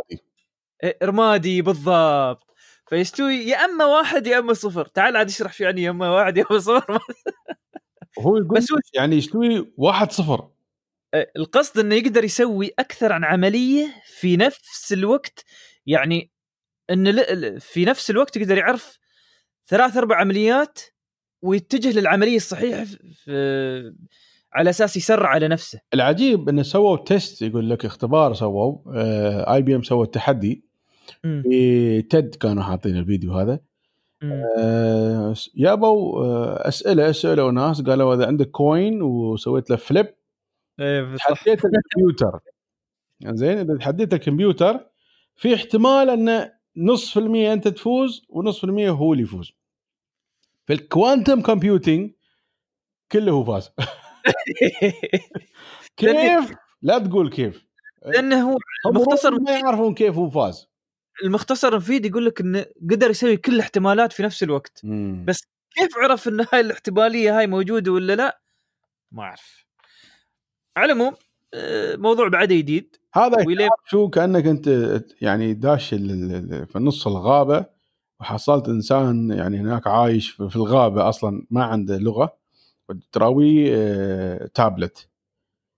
رمادي 1.04 1.62
بالضبط. 1.62 2.56
فيستوي 2.90 3.36
يا 3.36 3.66
أما 3.66 3.86
واحد 3.86 4.28
يا 4.28 4.40
أما 4.40 4.54
صفر. 4.54 4.86
تعال 4.86 5.18
عاد 5.18 5.28
اشرح 5.30 5.54
شو 5.54 5.64
يعني 5.64 5.84
يا 5.84 5.90
أما 5.90 6.10
واحد 6.10 6.38
يا 6.38 6.46
أما 6.52 6.60
صفر. 6.60 7.00
هو 8.20 8.38
يقول 8.38 8.44
بس 8.58 8.68
يعني 8.94 9.16
يستوي 9.16 9.74
واحد 9.78 10.12
صفر. 10.12 10.50
إيه، 11.14 11.32
القصد 11.38 11.80
إنه 11.80 11.96
يقدر 11.96 12.24
يسوي 12.24 12.72
أكثر 12.80 13.14
عن 13.14 13.24
عملية 13.24 14.04
في 14.06 14.38
نفس 14.38 14.94
الوقت. 14.94 15.46
يعني 15.86 16.32
انه 16.90 17.12
في 17.60 17.86
نفس 17.86 18.10
الوقت 18.10 18.38
يقدر 18.38 18.58
يعرف 18.58 19.00
ثلاث 19.68 19.98
أربع 19.98 20.18
عمليات 20.18 20.80
ويتجه 21.46 22.00
للعملية 22.00 22.36
الصحيحة 22.36 22.84
في- 23.14 23.94
على 24.54 24.70
أساس 24.70 24.98
يسرع 24.98 25.30
على 25.30 25.48
نفسه. 25.48 25.80
العجيب 25.94 26.50
إنه 26.50 26.64
سووا 26.64 26.98
test 26.98 27.42
يقول 27.42 27.70
لك 27.70 27.86
اختبار 27.86 28.34
سووا 28.34 28.78
IBM 29.54 29.84
سوى 29.84 30.04
التحدي. 30.06 30.64
مم. 31.24 31.42
في 31.46 32.02
TED 32.02 32.36
كانوا 32.36 32.64
حاطين 32.64 32.98
الفيديو 32.98 33.34
هذا. 33.34 33.60
مم. 34.22 34.42
آه، 34.60 35.36
جابوا 35.56 36.26
آه، 36.26 36.68
أسئلة 36.68 37.12
سالوا 37.12 37.52
ناس 37.52 37.82
قالوا 37.82 38.16
إذا 38.16 38.28
عندك 38.28 38.52
coin 38.52 39.02
وسويت 39.02 39.70
له 39.70 39.76
flip 39.76 40.08
إيه 40.80 41.16
تحديت 41.16 41.62
الكمبيوتر 41.66 42.40
زين 43.26 43.58
إذا 43.58 43.78
تحديت 43.78 44.14
الكمبيوتر 44.14 44.80
في 45.36 45.56
احتمال 45.56 46.10
إنه 46.10 46.52
نص 46.78 47.14
في 47.14 47.20
المية 47.20 47.54
أنت 47.54 47.68
تفوز 47.68 48.26
ونص 48.30 48.58
في 48.58 48.64
المية 48.64 48.90
هو 48.90 49.14
اللي 49.14 49.24
يفوز. 49.24 49.52
في 50.66 50.74
ال 50.74 50.82
quantum 50.82 51.42
computing 51.42 52.12
كله 53.12 53.32
هو 53.32 53.44
فاز. 53.44 53.72
كيف؟ 55.98 56.56
لا 56.82 57.00
تقول 57.00 57.30
كيف. 57.30 57.66
لأنه 58.06 58.52
هو 58.52 58.58
المختصر 58.88 59.40
ما 59.40 59.52
يعرفون 59.52 59.94
كيف 59.94 60.16
هو 60.16 60.30
فاز. 60.30 60.68
المختصر 61.24 61.68
المفيد 61.68 62.06
يقول 62.06 62.26
لك 62.26 62.42
إنه 62.42 62.66
قدر 62.92 63.10
يسوي 63.10 63.38
كل 63.38 63.56
الاحتمالات 63.56 64.14
في 64.14 64.24
نفس 64.24 64.44
الوقت. 64.44 64.82
بس 65.26 65.42
كيف 65.76 65.98
عرف 65.98 66.28
إن 66.28 66.46
هاي 66.54 66.60
الاحتمالية 66.60 67.40
هاي 67.40 67.48
موجودة 67.48 67.92
ولا 67.92 68.16
لا؟ 68.16 68.42
ما 69.12 69.24
أعرف. 69.24 69.66
على 70.78 70.94
العموم 70.94 71.16
آه، 71.54 71.96
موضوع 71.96 72.28
بعده 72.28 72.56
جديد 72.56 72.96
هذا 73.14 73.46
شو 73.86 74.10
كأنك 74.10 74.46
أنت 74.46 74.68
يعني 75.22 75.54
داش 75.54 75.90
في 75.90 76.72
نص 76.76 77.08
الغابة 77.08 77.66
وحصلت 78.26 78.70
إنسان 78.70 79.32
يعني 79.32 79.58
هناك 79.58 79.88
عايش 79.88 80.30
في 80.30 80.56
الغابة 80.56 81.10
أصلا 81.10 81.46
ما 81.52 81.64
عنده 81.64 81.98
لغة 81.98 82.38
وتراويه 82.90 83.74
آه، 83.78 84.50
تابلت. 84.54 85.10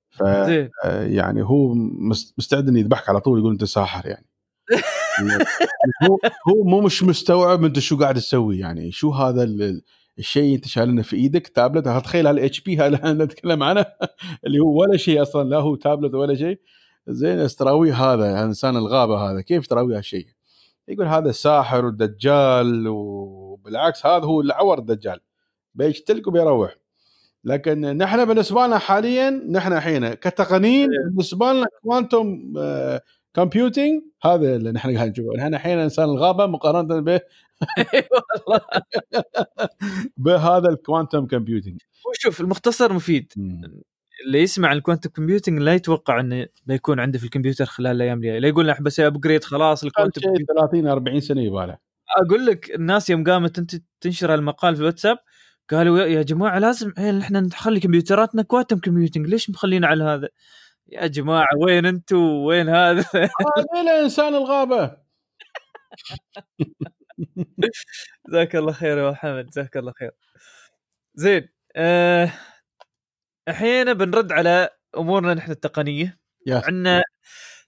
ف 0.10 0.24
آه، 0.86 1.04
يعني 1.06 1.42
هو 1.44 1.74
مس- 1.74 2.34
مستعد 2.38 2.68
إنه 2.68 2.80
يذبحك 2.80 3.10
على 3.10 3.20
طول 3.22 3.40
يقول 3.40 3.52
أنت 3.52 3.64
ساحر 3.64 4.06
يعني. 4.08 4.26
هو 6.10 6.18
هو 6.50 6.64
مو 6.64 6.82
مش 6.82 7.04
مستوعب 7.04 7.64
أنت 7.64 7.80
شو 7.80 7.98
قاعد 7.98 8.16
تسوي 8.16 8.60
يعني. 8.60 8.92
شو 8.92 9.12
هذا 9.12 9.44
ال- 9.44 9.62
ال- 9.62 9.82
الشيء 10.20 10.56
أنت 10.56 10.68
شايلنه 10.68 11.02
في 11.02 11.16
إيدك؟ 11.16 11.48
تابلت؟ 11.48 11.86
تخيل 11.88 12.28
هال 12.28 12.62
HP؟ 12.62 12.78
هذا 12.78 13.12
اللي 13.12 13.24
نتكلم 13.24 13.64
عنه؟ 13.64 13.86
اللي 14.46 14.60
هو 14.60 14.82
ولا 14.82 14.98
شيء 14.98 15.22
أصلا 15.22 15.50
لا 15.50 15.58
هو 15.58 15.76
تابلت 15.76 16.14
ولا 16.14 16.36
شيء. 16.36 16.60
زين 17.08 17.44
بس 17.44 17.56
تراويه 17.56 17.94
هذا؟ 18.14 18.44
إنسان 18.44 18.78
الغابة 18.78 19.32
هذا 19.32 19.42
كيف 19.42 19.68
تراويه 19.68 19.98
هالشيء؟ 19.98 20.28
يقول 20.88 21.08
هذا 21.08 21.32
ساحر 21.32 21.86
ودجال 21.86 22.88
وبالعكس 22.88 24.06
هذا 24.06 24.26
هو 24.26 24.42
اللي 24.42 24.54
عور 24.54 24.78
الدجال 24.80 25.20
بيقتلك 25.76 26.28
وبيروح 26.28 26.78
لكن 27.44 27.98
نحن 27.98 28.26
بالنسبة 28.26 28.68
لنا 28.68 28.78
حاليا 28.78 29.30
نحن 29.30 29.74
الحين 29.74 30.14
كتقنيين 30.14 30.90
بالنسبة 31.10 31.54
لنا 31.54 31.66
quantum 31.84 32.54
computing 33.36 34.02
هذا 34.24 34.56
اللي 34.56 34.72
نحن 34.72 34.98
قاعد 34.98 35.10
نشوفه. 35.12 35.38
نحن 35.38 35.54
الحين 35.54 35.80
إنسان 35.80 36.06
الغابة 36.06 36.46
مقارنة 36.46 37.00
به 37.00 37.20
بهذا 40.18 40.70
ال 40.70 40.77
quantum 40.77 41.28
computing 41.28 41.82
شوف 42.14 42.42
المختصر 42.42 42.94
مفيد. 42.94 43.34
اللي 44.26 44.42
يسمع 44.42 44.70
عن 44.70 44.78
ال 44.78 44.82
quantum 44.82 45.10
computing 45.10 45.60
لا 45.60 45.74
يتوقع 45.74 46.20
إنه 46.20 46.48
بيكون 46.66 47.00
عنده 47.00 47.20
في 47.20 47.26
الكمبيوتر 47.26 47.66
خلال 47.66 47.96
الأيام 47.96 48.18
الجاية 48.18 48.40
لا 48.40 48.48
يقول 48.48 48.68
لك 48.68 48.82
بسوي 48.82 49.08
upgrade 49.08 49.44
خلاص 49.44 49.84
ال 49.84 49.88
quantum 49.88 50.22
شيء 50.22 50.46
30 50.46 50.88
40 50.88 51.20
سنة 51.20 51.42
يباله 51.42 51.78
أقول 52.18 52.46
لك 52.46 52.76
الناس 52.76 53.10
يوم 53.10 53.24
قامت 53.24 53.60
انت 53.60 53.76
تنشر 54.02 54.34
المقال 54.36 54.76
في 54.76 54.82
الواتساب 54.82 55.18
قالوا 55.70 56.00
يا- 56.00 56.22
جماعة 56.22 56.60
لازم 56.60 56.94
إيه، 56.98 57.20
إحنا 57.20 57.40
نخلي 57.42 57.80
كمبيوتراتنا 57.80 58.42
quantum 58.42 58.80
computing 58.80 59.28
ليش 59.28 59.50
مخلينا 59.50 59.88
على 59.88 60.04
هذا؟ 60.04 60.28
يا 60.88 61.08
جماعة 61.08 61.48
وين 61.62 61.86
أنتم 61.86 62.18
وين 62.18 62.70
هذا؟ 62.70 63.06
هذا 63.76 64.02
انسان 64.04 64.36
الغابة 64.36 64.98
جزاك 68.28 68.56
الله 68.56 68.72
خير 68.72 68.98
يا 68.98 69.12
محمد 69.12 69.46
جزاك 69.46 69.78
الله 69.78 69.92
خير. 70.00 70.12
زين 71.16 71.50
أه 71.76 72.32
الحين 73.48 73.94
بنرد 73.94 74.32
على 74.32 74.70
أمورنا 74.98 75.34
نحن 75.34 75.52
التقنية. 75.52 76.18
عندنا 76.68 77.02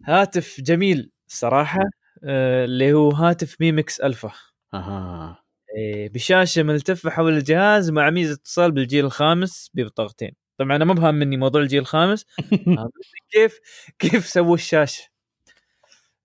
هاتف 0.05 0.61
جميل 0.61 1.11
صراحة 1.27 1.79
أه 2.23 2.65
اللي 2.65 2.93
هو 2.93 3.09
هاتف 3.11 3.55
ميمكس 3.61 3.99
ألفا. 4.01 4.31
أها. 4.73 5.43
إيه 5.77 6.09
بشاشة 6.09 6.63
ملتفة 6.63 7.09
حول 7.09 7.33
الجهاز 7.37 7.91
مع 7.91 8.09
ميزة 8.09 8.33
اتصال 8.33 8.71
بالجيل 8.71 9.05
الخامس 9.05 9.71
ببطاقتين 9.73 10.31
طبعا 10.59 10.75
أنا 10.75 10.85
ما 10.85 10.93
بهم 10.93 11.15
مني 11.15 11.37
موضوع 11.37 11.61
الجيل 11.61 11.79
الخامس. 11.81 12.25
كيف 13.31 13.59
كيف 13.99 14.27
سووا 14.27 14.55
الشاشة. 14.55 15.03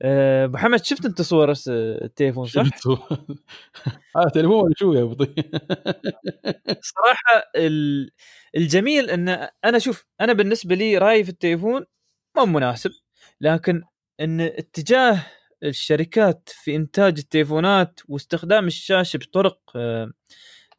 أه 0.05 0.47
محمد 0.47 0.85
شفت 0.85 1.05
أنت 1.05 1.23
صور 1.23 1.53
التليفون 1.69 2.47
صح؟ 2.47 2.63
هذا 4.17 4.29
تليفون 4.35 4.53
ولا 4.65 4.75
شو 4.77 4.93
يا 4.93 5.03
أبو 5.03 5.15
طيب؟ 5.15 5.35
صراحة 6.95 7.51
ال- 7.57 8.11
الجميل 8.57 9.11
إن 9.11 9.49
أنا 9.65 9.79
شوف 9.79 10.07
أنا 10.21 10.33
بالنسبة 10.33 10.75
لي 10.75 10.99
رأيي 10.99 11.25
في 11.25 11.31
التليفون 11.31 11.85
مو 12.37 12.47
مناسب 12.47 12.91
لكن 13.41 13.83
إن 14.21 14.41
اتجاه 14.41 15.27
الشركات 15.63 16.49
في 16.53 16.77
إنتاج 16.77 17.19
التليفونات 17.19 18.01
واستخدام 18.09 18.67
الشاشة 18.67 19.17
بطرق 19.17 19.59
آه، 19.77 20.13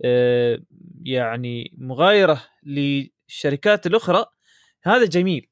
آه، 0.05 0.59
يعني 1.03 1.75
مغايرة 1.77 2.43
للشركات 2.63 3.87
الأخرى 3.87 4.25
هذا 4.83 5.05
جميل 5.05 5.49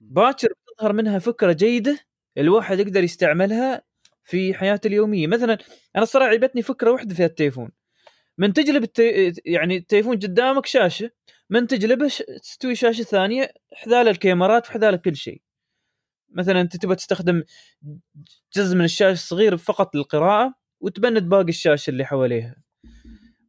باكر 0.00 0.48
تظهر 0.78 0.92
منها 0.92 1.18
فكرة 1.18 1.52
جيدة 1.52 1.98
الواحد 2.38 2.80
يقدر 2.80 3.04
يستعملها 3.04 3.82
في 4.24 4.54
حياته 4.54 4.88
اليومية. 4.88 5.26
مثلا 5.26 5.58
أنا 5.96 6.04
صراحة 6.04 6.30
عجبتني 6.30 6.62
فكرة 6.62 6.90
واحدة 6.90 7.14
في 7.14 7.24
التليفون 7.24 7.70
من 8.38 8.52
تجلب 8.52 8.82
التي... 8.82 9.32
يعني 9.44 9.76
التليفون 9.76 10.16
قدامك 10.16 10.66
شاشة 10.66 11.10
من 11.50 11.66
تجلبه. 11.66 12.08
تستوي 12.42 12.74
شاشة 12.74 13.02
ثانية 13.02 13.52
حذال 13.72 14.08
الكاميرات 14.08 14.68
وحذال 14.68 15.02
كل 15.02 15.16
شيء. 15.16 15.42
مثلا 16.30 16.60
أنت 16.60 16.76
تبغى 16.76 16.96
تستخدم 16.96 17.42
جزء 18.56 18.76
من 18.76 18.84
الشاشة 18.84 19.12
الصغير 19.12 19.56
فقط 19.56 19.94
للقراءة 19.94 20.54
وتبند 20.80 21.22
باقي 21.22 21.48
الشاشة 21.48 21.90
اللي 21.90 22.04
حواليها. 22.04 22.56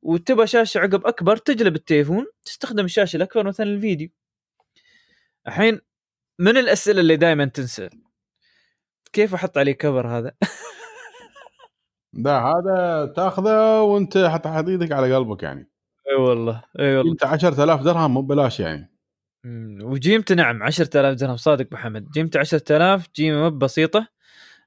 وتبغى 0.02 0.48
شاشة 0.48 0.80
عقب 0.80 1.06
أكبر 1.06 1.38
تجلب 1.38 1.76
التليفون 1.76 2.26
تستخدم 2.44 2.86
الشاشة 2.86 3.18
الأكبر 3.18 3.48
مثلا 3.48 3.66
الفيديو. 3.66 4.10
الحين 5.48 5.82
من 6.40 6.58
الأسئلة 6.58 7.00
اللي 7.00 7.16
دائما 7.16 7.46
تنسال 7.46 7.90
كيف 9.14 9.34
أحط 9.34 9.58
عليه 9.58 9.72
cover 9.74 10.08
هذا؟ 10.08 10.32
لا 12.14 12.44
هذا 12.46 13.06
تاخذه 13.16 13.82
وأنت 13.82 14.18
حط 14.18 14.48
إيدك 14.48 14.92
على 14.92 15.16
قلبك 15.16 15.44
يعني. 15.44 15.70
إي 16.12 16.16
والله 16.16 16.64
إي 16.80 16.98
والله. 16.98 17.12
أنت 17.12 17.24
10000 17.24 17.82
درهم 17.84 18.14
مو 18.14 18.22
ببلاش 18.22 18.60
يعني. 18.60 18.92
وجيمته 19.84 20.36
نعم 20.36 20.64
10000 20.64 21.16
درهم 21.16 21.38
صادق 21.38 21.68
محمد. 21.72 22.10
جيمته 22.12 22.40
10000 22.40 23.08
جيمة 23.16 23.50
بسيطه 23.50 24.08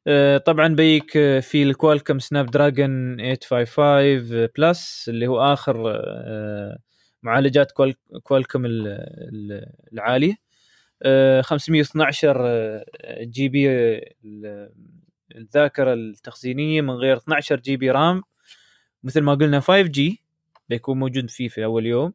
آه، 0.07 0.39
طبعا 0.39 0.69
بيك 0.69 1.11
في 1.41 1.63
ال 1.62 2.19
Qualcomm 2.19 2.47
Snapdragon 2.47 3.17
855 3.17 4.49
Plus 4.59 5.05
اللي 5.09 5.27
هو 5.27 5.41
آخر 5.53 5.93
آه، 5.97 6.79
معالجات 7.23 7.73
Qual- 7.73 7.95
Qualcomm 8.23 8.67
ال- 8.67 8.87
ال- 9.33 9.67
العالية. 9.93 10.35
512 11.43 12.37
آه، 12.47 12.85
GB 13.25 13.69
ال- 14.25 14.73
الذاكرة 15.37 15.95
التخزينية 15.95 16.81
من 16.81 16.91
غير 16.91 17.17
12 17.17 17.57
GB 17.61 17.91
RAM. 17.91 18.23
مثل 19.03 19.21
ما 19.21 19.35
قلنا 19.35 19.61
5G 19.61 20.23
بيكون 20.69 20.99
موجود 20.99 21.31
فيه 21.31 21.49
في 21.49 21.65
أول 21.65 21.87
يوم. 21.87 22.13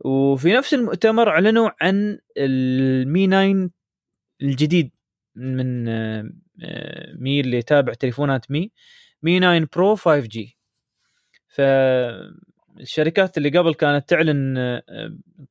وفي 0.00 0.52
نفس 0.52 0.74
المؤتمر 0.74 1.28
أعلنوا 1.28 1.70
عن 1.80 2.18
ال 2.36 2.66
Mi 2.66 3.26
9 3.26 3.70
الجديد 4.42 4.90
من 5.36 5.88
آه، 5.88 6.30
آه، 6.62 7.12
Mi 7.18 7.40
اللي 7.40 7.56
يتابع 7.58 7.94
تليفونات 7.94 8.50
Mi. 8.50 8.72
Mi 9.22 9.40
9 9.40 9.68
Pro 9.76 9.96
5G 9.96 10.56
فالشركات 12.76 13.38
اللي 13.38 13.58
قبل 13.58 13.74
كانت 13.74 14.08
تعلن 14.08 14.58
آه، 14.58 14.82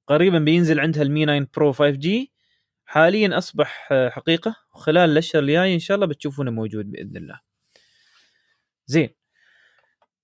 قريبا 0.07 0.39
بينزل 0.39 0.79
عندها 0.79 1.03
ال 1.03 1.11
Mi 1.11 1.25
9 1.25 1.47
Pro 1.55 1.71
5G. 1.71 2.31
حاليا 2.85 3.37
أصبح 3.37 3.89
آه، 3.91 4.09
حقيقة. 4.09 4.55
وخلال 4.75 5.09
الأشهر 5.09 5.41
الجاية 5.43 5.73
إن 5.73 5.79
شاء 5.79 5.95
الله 5.95 6.07
بتشوفونه 6.07 6.51
موجود 6.51 6.91
بإذن 6.91 7.17
الله. 7.17 7.39
زين. 8.87 9.09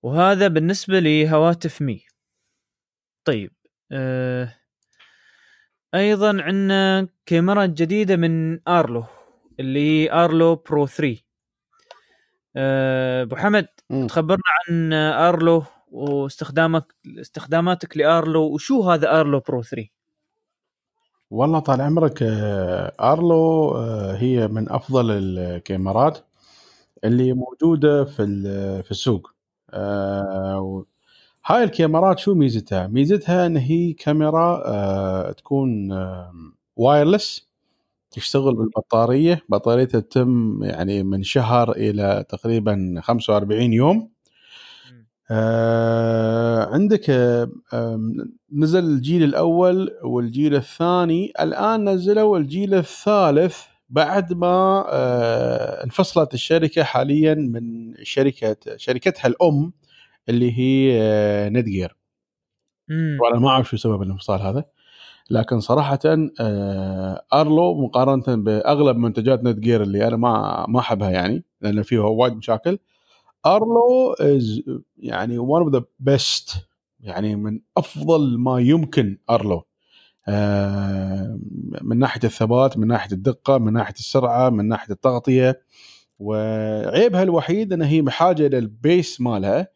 وهذا 0.03 0.47
بالنسبة 0.47 0.99
لهواتف 0.99 1.81
Mi. 1.81 2.05
طيب 3.25 3.51
آه 3.91 4.55
أيضا 5.95 6.41
عندنا 6.41 7.07
كاميرا 7.25 7.65
جديدة 7.65 8.15
من 8.15 8.59
Arlo 8.69 9.05
اللي 9.59 9.79
هي 10.05 10.11
Arlo 10.13 10.55
Pro 10.55 10.85
3 10.87 11.17
آه، 12.55 13.21
أبو 13.23 13.35
حمد 13.35 13.67
مم. 13.89 14.07
تخبرنا 14.07 14.41
عن 14.69 14.93
Arlo 14.93 15.63
واستخدامك 15.91 16.95
استخداماتك 17.19 17.97
ل 17.97 18.08
Arlo 18.08 18.53
وشو 18.53 18.81
هذا 18.89 19.19
Arlo 19.19 19.39
Pro 19.39 19.61
3 19.61 19.89
والله 21.31 21.59
طال 21.59 21.81
عمرك 21.81 22.23
آه، 22.23 22.93
Arlo 23.13 23.71
آه، 23.71 24.15
هي 24.15 24.47
من 24.47 24.69
أفضل 24.71 25.11
الكاميرات 25.11 26.19
اللي 27.03 27.33
موجودة 27.33 28.05
في 28.05 28.23
في 28.83 28.91
السوق. 28.91 29.31
آه، 29.69 30.85
هاي 31.45 31.63
الكاميرات 31.63 32.19
شو 32.19 32.33
ميزتها؟ 32.33 32.87
ميزتها 32.87 33.45
إن 33.45 33.57
هي 33.57 33.93
كاميرا 33.93 35.31
تكون 35.31 35.91
وايرلس 36.75 37.49
تشتغل 38.11 38.55
بالبطارية. 38.55 39.41
بطاريتها 39.49 39.99
تتم 40.01 40.63
يعني 40.63 41.03
من 41.03 41.23
شهر 41.23 41.71
إلى 41.71 42.25
تقريبا 42.29 43.01
45 43.03 43.73
يوم. 43.73 44.09
آه 45.31 46.65
عندك 46.73 47.09
آه 47.09 47.49
نزل 48.53 48.83
الجيل 48.85 49.23
الأول 49.23 49.91
والجيل 50.03 50.55
الثاني 50.55 51.33
الآن 51.41 51.89
نزلوا 51.89 52.37
الجيل 52.37 52.73
الثالث 52.73 53.57
بعد 53.89 54.33
ما 54.33 54.85
آه 54.89 55.83
انفصلت 55.83 56.33
الشركة 56.33 56.83
حاليا 56.83 57.33
من 57.35 57.93
شركة 58.03 58.57
شركتها 58.77 59.27
الأم 59.27 59.73
اللي 60.29 60.59
هي 60.59 60.99
آه 61.03 61.49
نتجير 61.49 61.95
وأنا 63.19 63.39
ما 63.39 63.49
أعرف 63.49 63.69
شو 63.69 63.77
سبب 63.77 64.01
الانفصال 64.01 64.41
هذا 64.41 64.65
لكن 65.31 65.59
صراحة 65.59 65.99
آه 66.41 67.25
ارلو 67.33 67.75
مقارنة 67.85 68.23
بأغلب 68.43 68.97
منتجات 68.97 69.43
Netgear 69.43 69.83
اللي 69.83 70.07
أنا 70.07 70.17
ما 70.17 70.65
ما 70.69 70.79
أحبها 70.79 71.11
يعني 71.11 71.45
لأن 71.61 71.83
فيها 71.83 72.01
وايد 72.03 72.33
مشاكل. 72.33 72.79
أرلو 73.45 74.13
is 74.19 74.61
يعني 74.97 75.39
one 75.39 75.65
of 75.65 75.71
the 75.71 75.81
best 76.09 76.57
يعني 76.99 77.35
من 77.35 77.59
أفضل 77.77 78.37
ما 78.37 78.59
يمكن 78.59 79.17
أرلو. 79.29 79.63
آه 80.27 81.39
من 81.81 81.99
ناحية 81.99 82.21
الثبات 82.23 82.77
من 82.77 82.87
ناحية 82.87 83.11
الدقة 83.11 83.57
من 83.57 83.73
ناحية 83.73 83.93
السرعة 83.93 84.49
من 84.49 84.67
ناحية 84.67 84.93
التغطية. 84.93 85.61
وعيبها 86.19 87.23
الوحيد 87.23 87.73
انها 87.73 87.87
هي 87.87 88.01
بحاجه 88.01 88.47
إلى 88.47 88.57
ال 88.57 88.70
base 88.70 89.21
مالها. 89.21 89.67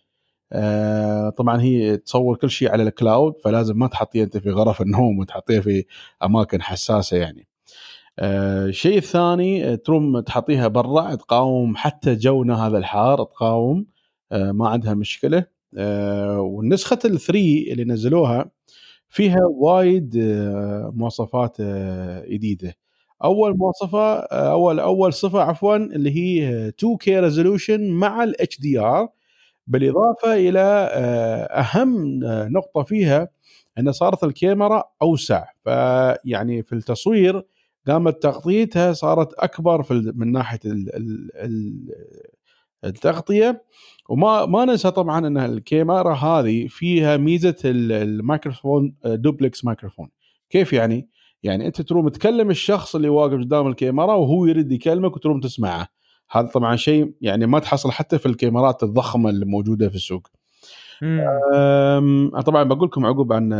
آه 0.54 1.30
طبعا 1.30 1.62
هي 1.62 1.98
تصور 1.98 2.38
كل 2.38 2.50
شيء 2.50 2.72
على 2.72 2.84
ال 2.84 2.92
cloud 2.92 3.34
فلازم 3.44 3.80
ما 3.80 3.88
تحطيه 3.88 4.24
أنت 4.24 4.38
في 4.38 4.50
غرف 4.52 4.82
النوم 4.82 5.20
وتحطيه 5.20 5.60
في 5.60 5.86
أماكن 6.24 6.62
حساسة 6.62 7.18
يعني. 7.18 7.48
الشيء 8.20 8.98
الثاني 8.98 9.72
آه، 9.72 9.76
تروم 9.76 10.20
تحطيها 10.20 10.68
برا 10.68 11.16
تقاوم 11.16 11.76
حتى 11.76 12.16
جونا 12.16 12.68
هذا 12.68 12.78
الحار 12.78 13.24
تقاوم 13.24 13.86
آه 14.32 14.52
ما 14.52 14.70
عندها 14.70 14.94
مشكلة. 14.94 15.46
آه 15.78 16.40
والنسخه 16.42 17.00
ال 17.06 17.17
three 17.17 17.72
اللي 17.72 17.84
نزلوها 17.84 18.52
فيها 19.10 19.40
وايد 19.46 20.16
آه 20.18 20.92
مواصفات 20.96 21.58
آه 21.62 22.26
جديدة. 22.30 22.76
أول 23.24 23.58
مواصفة 23.58 24.00
آه، 24.16 24.52
أول 24.52 24.80
أول 24.80 25.14
صفة 25.14 25.42
عفوا 25.42 25.76
اللي 25.78 26.12
هي 26.16 26.72
2K 26.72 27.08
resolution 27.10 27.90
مع 27.92 28.24
ال 28.24 28.60
HDR 28.62 29.10
بالإضافة 29.68 30.34
إلى 30.36 30.60
آه، 30.94 31.44
أهم 31.46 32.24
آه، 32.24 32.48
نقطة 32.48 32.84
فيها 32.84 33.30
إن 33.80 33.92
صارت 33.92 34.24
الكاميرا 34.24 34.84
أوسع. 35.02 35.46
فيعني 35.66 36.64
في 36.64 36.74
التصوير 36.74 37.46
قامت 37.88 38.24
تغطيتها 38.24 38.94
صارت 38.94 39.34
أكبر 39.34 39.84
في 39.84 40.14
من 40.16 40.32
ناحية 40.32 40.60
ال 40.66 40.96
ال 40.96 41.30
ال 41.36 41.90
التغطية. 42.84 43.64
وما 44.10 44.46
ما 44.46 44.66
ننسى 44.66 44.92
طبعا 44.92 45.28
إن 45.28 45.38
الكاميرا 45.38 46.14
هذه 46.14 46.68
فيها 46.68 47.18
ميزة 47.18 47.56
ال- 47.66 47.92
الميكروفون 47.92 48.96
دوبلكس 49.06 49.66
ميكروفون. 49.66 50.10
كيف 50.50 50.74
يعني؟ 50.74 51.10
يعني 51.44 51.68
أنت 51.68 51.82
تروم 51.82 52.10
تكلم 52.10 52.50
الشخص 52.50 52.96
اللي 52.96 53.10
واقف 53.10 53.34
قدام 53.34 53.68
الكاميرا 53.68 54.14
وهو 54.14 54.46
يريد 54.46 54.72
يكلمك 54.72 55.16
وتروم 55.16 55.40
تسمعه. 55.40 55.88
هذا 56.32 56.48
طبعا 56.48 56.76
شيء 56.76 57.14
يعني 57.22 57.46
ما 57.46 57.60
تحصل 57.60 57.92
حتى 57.92 58.18
في 58.20 58.26
الكاميرات 58.26 58.84
الضخمة 58.84 59.30
اللي 59.30 59.46
موجودة 59.46 59.90
في 59.90 59.96
السوق. 59.96 60.28
مم. 61.02 61.20
أم، 61.56 62.42
طبعا 62.42 62.64
بقول 62.64 62.88
لكم 62.88 63.06
عقب 63.06 63.34
عن 63.34 63.54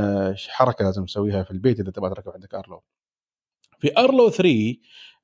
حركة 0.50 0.86
لازم 0.86 1.06
تسويها 1.06 1.44
في 1.44 1.52
البيت 1.52 1.80
إذا 1.80 1.92
تبغى 1.92 2.10
تركب 2.10 2.32
عندك 2.32 2.54
ارلو 2.56 2.82
في 3.80 3.92
ارلو 3.98 4.30
3 4.30 4.76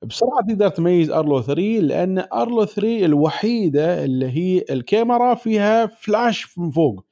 بسرعة 0.02 0.42
تقدر 0.48 0.68
تميز 0.68 1.10
ارلو 1.10 1.42
3 1.42 1.62
لأن 1.80 2.18
ارلو 2.34 2.64
3 2.64 3.04
الوحيدة 3.04 4.04
اللي 4.04 4.26
هي 4.30 4.64
الكاميرا 4.70 5.34
فيها 5.34 5.86
فلاش 5.86 6.58
من 6.58 6.70
فوق. 6.70 7.04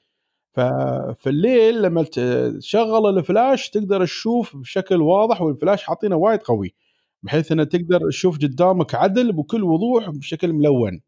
ففي 0.53 1.26
الليل 1.30 1.82
لما 1.82 2.03
تشغل 2.03 3.18
الفلاش 3.18 3.70
تقدر 3.70 4.05
تشوف 4.05 4.57
بشكل 4.57 5.03
واضح 5.03 5.43
والفلاش 5.43 5.82
حاطينه 5.84 6.16
وايد 6.16 6.41
قوي 6.43 6.74
بحيث 7.22 7.53
إنه 7.53 7.64
تقدر 7.64 8.01
تشوف 8.11 8.38
قدامك 8.38 8.95
عدل 8.95 9.32
بكل 9.32 9.64
وضوح 9.64 10.11
بشكل 10.11 10.53
ملون. 10.53 11.01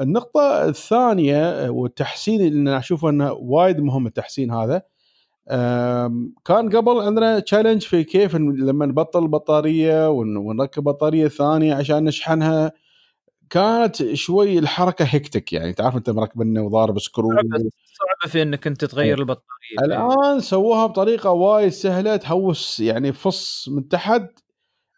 النقطة 0.00 0.64
الثانية 0.68 1.70
والتحسين 1.70 2.40
اللي 2.40 2.60
أنا 2.70 2.78
أشوفه 2.78 3.10
إنه 3.10 3.32
وايد 3.32 3.80
مهم 3.80 4.06
التحسين 4.06 4.50
هذا 4.52 4.82
كان 6.44 6.76
قبل 6.76 7.00
عندنا 7.00 7.38
challenge 7.38 7.82
في 7.82 8.04
كيف 8.04 8.36
لما 8.36 8.86
نبطل 8.86 9.22
البطاريه 9.22 10.10
ونركب 10.10 10.82
بطارية 10.84 11.28
ثانية 11.28 11.74
عشان 11.74 12.04
نشحنها 12.04 12.72
كانت 13.50 14.12
شوي 14.14 14.58
الحركة 14.58 15.04
hectic 15.04 15.52
يعني. 15.52 15.72
تعرف 15.72 15.96
أنت 15.96 16.10
مركبنا 16.10 16.60
وضارب 16.60 16.98
screw 16.98 17.28
صعبه 17.28 18.32
في 18.32 18.42
إنك 18.42 18.66
انت 18.66 18.84
تغير. 18.84 19.18
البطارية. 19.18 19.78
الآن 19.84 20.40
سووها 20.40 20.86
بطريقة 20.86 21.30
وايد 21.30 21.68
سهلة 21.68 22.16
تهوس 22.16 22.80
يعني 22.80 23.12
فص 23.12 23.68
من 23.68 23.88
تحت. 23.88 24.22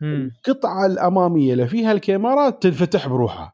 القطعة 0.03 0.87
الأمامية 0.87 1.53
اللي 1.53 1.69
فيها 1.69 1.93
الكاميرا 1.93 2.51
تنفتح 2.51 3.09
بروحها. 3.09 3.54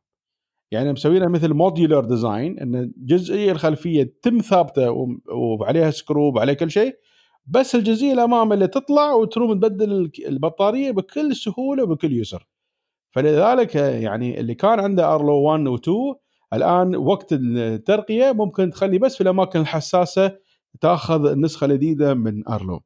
يعني 0.71 0.93
مسوينها 0.93 1.29
مثل 1.29 1.53
modular 1.55 2.05
design 2.05 2.59
إن 2.59 2.75
الجزئية 2.75 3.53
الخلفية 3.53 4.15
تم 4.23 4.39
ثابتة 4.39 5.09
وعليها 5.33 5.91
screw 5.91 6.33
وعليه 6.37 6.53
كل 6.53 6.71
شيء 6.71 6.97
بس 7.47 7.75
الجزئية 7.75 8.13
الأمام 8.13 8.53
اللي 8.53 8.67
تطلع 8.67 9.13
وتروم 9.13 9.53
تبدل 9.55 10.11
البطارية 10.27 10.91
بكل 10.91 11.37
سهولة 11.37 11.83
وبكل 11.83 12.21
يسر. 12.21 12.49
فلذلك 13.11 13.75
يعني 13.75 14.41
اللي 14.41 14.55
كان 14.55 14.81
عنده 14.81 15.15
ارلو 15.15 15.35
1 15.43 15.67
و 15.67 15.75
2 15.75 15.97
الآن 16.53 16.97
وقت 16.97 17.33
الترقية 17.33 18.33
ممكن 18.33 18.71
تخلي 18.71 18.99
بس 18.99 19.15
في 19.15 19.21
الأماكن 19.21 19.61
الحساسة 19.61 20.37
تأخذ 20.81 21.27
النسخه 21.27 21.65
الجديده 21.65 22.15
من 22.15 22.49
ارلو 22.49 22.81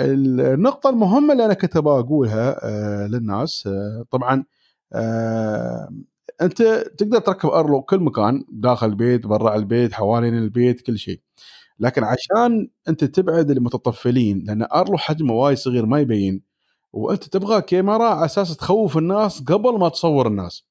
النقطة 0.00 0.90
المهمة 0.90 1.32
اللي 1.32 1.44
أنا 1.44 1.54
كنت 1.54 1.76
أقولها 1.76 2.56
آه 2.68 3.06
للناس 3.06 3.66
آه 3.66 4.04
طبعا 4.10 4.44
آه 4.92 5.88
أنت 6.42 6.62
تقدر 6.98 7.18
تركب 7.18 7.48
أرلو 7.48 7.82
كل 7.82 7.98
مكان 8.00 8.44
داخل 8.48 8.86
البيت 8.86 9.26
برا 9.26 9.56
البيت 9.56 9.92
حوالين 9.94 10.38
البيت 10.38 10.80
كل 10.80 10.98
شيء. 10.98 11.20
لكن 11.78 12.04
عشان 12.04 12.68
أنت 12.88 13.04
تبعد 13.04 13.50
المتطفلين 13.50 14.44
لأن 14.46 14.62
أرلو 14.74 14.98
حجمه 14.98 15.34
وايد 15.34 15.58
صغير 15.58 15.86
ما 15.86 16.00
يبين 16.00 16.42
وأنت 16.92 17.24
تبغى 17.24 17.62
كاميرا 17.62 18.04
على 18.04 18.24
أساس 18.24 18.56
تخوف 18.56 18.98
الناس 18.98 19.42
قبل 19.42 19.78
ما 19.78 19.88
تصور 19.88 20.26
الناس. 20.26 20.66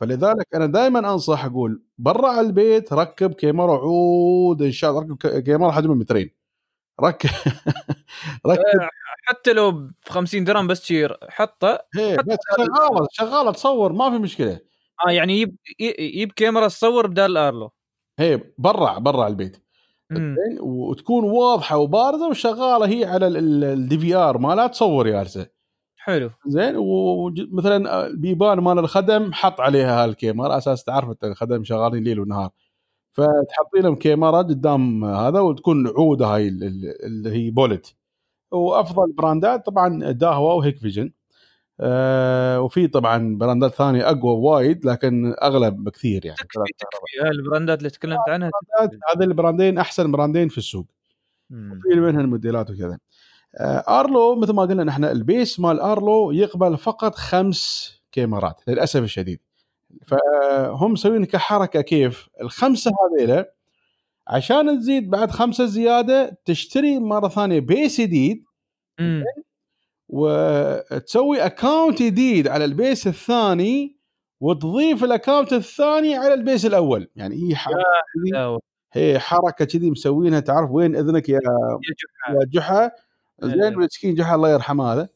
فلذلك 0.00 0.46
أنا 0.54 0.66
دائما 0.66 0.98
أنصح 0.98 1.44
أقول 1.44 1.82
برا 1.98 2.40
البيت 2.40 2.92
ركب 2.92 3.32
كاميرا 3.34 3.76
عود 3.78 4.62
إن 4.62 4.72
شاء 4.72 4.90
الله 4.90 5.02
ركب 5.02 5.16
كاميرا 5.42 5.70
حجمه 5.72 5.94
مترين. 5.94 6.30
ركب 7.00 7.30
ركب 8.46 8.60
آه، 8.80 8.88
حتى 9.26 9.52
لو 9.52 9.72
ب 9.72 9.90
50 10.08 10.44
درهم 10.44 10.66
بس 10.66 10.80
تشير 10.80 11.16
حطه 11.28 11.78
بس 12.18 12.36
شغالة 12.58 13.08
شغالة 13.12 13.52
تصور 13.52 13.92
ما 13.92 14.10
في 14.10 14.18
مشكلة. 14.18 14.71
آه 15.06 15.10
يعني 15.10 15.32
يجيب 15.32 15.56
يجيب 15.80 16.32
كاميرا 16.32 16.68
تصور 16.68 17.06
بدال 17.06 17.30
الارلو 17.30 17.70
هي 18.18 18.40
برا 18.58 18.98
برا 18.98 19.28
البيت. 19.28 19.56
زين 20.12 20.58
وتكون 20.60 21.24
واضحة 21.24 21.76
وبارزة 21.78 22.28
وشغالة 22.28 22.86
هي 22.86 23.04
على 23.04 23.26
ال 23.26 23.98
DVR 23.98 24.38
مالها 24.38 24.66
تصور 24.66 25.08
جالسه 25.08 25.46
حلو. 25.96 26.30
زين 26.46 26.74
ومثلا 26.76 28.06
البيبان 28.06 28.58
مال 28.58 28.78
الخدم 28.78 29.32
حط 29.32 29.60
عليها 29.60 30.04
هالكاميرا 30.04 30.58
أساس 30.58 30.84
تعرف 30.84 31.08
أنت 31.08 31.24
الخدم 31.24 31.64
شغالين 31.64 32.04
ليل 32.04 32.20
ونهار. 32.20 32.50
فتحطي 33.12 33.80
لهم 33.80 33.94
كاميرا 33.94 34.38
قدام 34.38 35.04
هذا 35.04 35.40
وتكون 35.40 35.88
عودة 35.88 36.26
هاي 36.26 36.48
اللي 36.48 37.30
هي 37.30 37.50
bullet. 37.50 37.96
وأفضل 38.50 39.12
براندات 39.12 39.66
طبعا 39.66 40.12
داهوا 40.12 40.52
وهيكفيجن. 40.52 41.12
آه 41.80 42.60
وفي 42.60 42.86
طبعا 42.88 43.36
براندات 43.38 43.74
ثانية 43.74 44.10
أقوى 44.10 44.34
وايد 44.34 44.84
لكن 44.84 45.34
أغلب 45.42 45.84
بكثير 45.84 46.24
يعني. 46.24 46.36
تكفي 46.36 46.72
تكفي. 46.78 47.30
البراندات 47.30 47.78
اللي 47.78 47.90
تكلمت 47.90 48.28
عنها 48.28 48.50
هذه 49.16 49.24
البراندين 49.24 49.78
أحسن 49.78 50.12
براندين 50.12 50.48
في 50.48 50.58
السوق. 50.58 50.86
وفي 51.50 52.00
منها 52.00 52.20
الموديلات 52.20 52.70
وكذا. 52.70 52.98
آه 53.56 54.00
آرلو 54.00 54.36
مثل 54.40 54.52
ما 54.52 54.62
قلنا 54.62 54.84
نحن 54.84 55.04
ال 55.04 55.15
base 55.15 55.60
مال 55.60 55.80
آرلو 55.80 56.30
يقبل 56.30 56.76
فقط 56.78 57.14
خمس 57.14 57.92
كاميرات 58.12 58.60
للأسف 58.68 59.02
الشديد. 59.02 59.40
فهم 60.06 60.92
مسوين 60.92 61.24
كحركة 61.24 61.80
كيف؟ 61.80 62.28
الخمسة 62.40 62.90
هذيلا 62.90 63.52
عشان 64.28 64.78
تزيد 64.78 65.10
بعد 65.10 65.30
خمسة 65.30 65.66
زيادة 65.66 66.38
تشتري 66.44 66.98
مرة 66.98 67.28
ثانية 67.28 67.60
base 67.60 68.00
جديد 68.00 68.44
وتسوي 70.12 71.46
account 71.46 72.02
جديد 72.02 72.48
على 72.48 72.64
ال 72.64 72.72
base 72.72 73.06
الثاني 73.06 73.96
وتضيف 74.40 75.04
ال 75.04 75.10
account 75.10 75.52
الثاني 75.52 76.16
على 76.16 76.34
ال 76.34 76.40
base 76.40 76.66
الأول. 76.66 77.10
يعني 77.16 77.48
هي 77.48 77.56
حركة 77.56 77.82
هي 78.92 79.18
حركة 79.18 79.64
كذي 79.64 79.90
مسوينها. 79.90 80.40
تعرف 80.40 80.70
وين 80.70 80.96
إذنك 80.96 81.28
يا 81.28 81.40
يا 82.30 82.44
جحا. 82.52 82.90
زين 83.42 83.62
إيه. 83.62 83.76
مسكين 83.76 84.14
جحا 84.14 84.34
الله 84.34 84.50
يرحمه 84.50 84.92
هذا. 84.92 85.08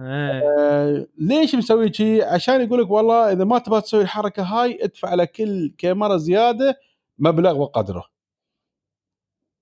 إيه. 0.00 0.42
آه 0.58 1.06
ليش 1.18 1.54
مسوي 1.54 1.92
شيء؟ 1.92 2.24
عشان 2.24 2.60
يقول 2.60 2.82
لك 2.82 2.90
والله 2.90 3.32
إذا 3.32 3.44
ما 3.44 3.58
تبغى 3.58 3.80
تسوي 3.80 4.02
الحركة 4.02 4.42
هاي 4.42 4.78
ادفع 4.84 5.08
على 5.08 5.26
كل 5.26 5.74
كاميرا 5.78 6.16
زيادة 6.16 6.78
مبلغ 7.18 7.58
وقدره. 7.58 8.15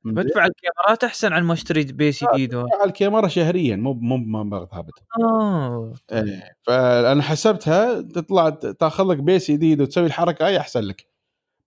بدفع 0.05 0.47
الكاميرات 0.47 1.05
أحسن 1.05 1.33
عن 1.33 1.45
ما 1.45 1.53
اشتري 1.53 1.85
base 1.85 2.25
جديد 2.25 2.55
بدفع 2.55 2.85
الكاميرا 2.85 3.29
شهريا 3.29 3.77
مو 3.77 3.93
مو 3.93 4.17
مبلغ 4.17 4.67
ثابت 4.67 4.93
آه. 5.21 5.93
إيه 6.13 6.57
فأنا 6.63 7.23
حسبتها 7.23 8.01
تطلع 8.01 8.51
تأخذ 8.51 9.05
لك 9.05 9.17
base 9.17 9.51
جديد 9.51 9.81
وتسوي 9.81 10.07
الحركة 10.07 10.47
هاي 10.47 10.59
أحسن 10.59 10.81
لك. 10.81 11.07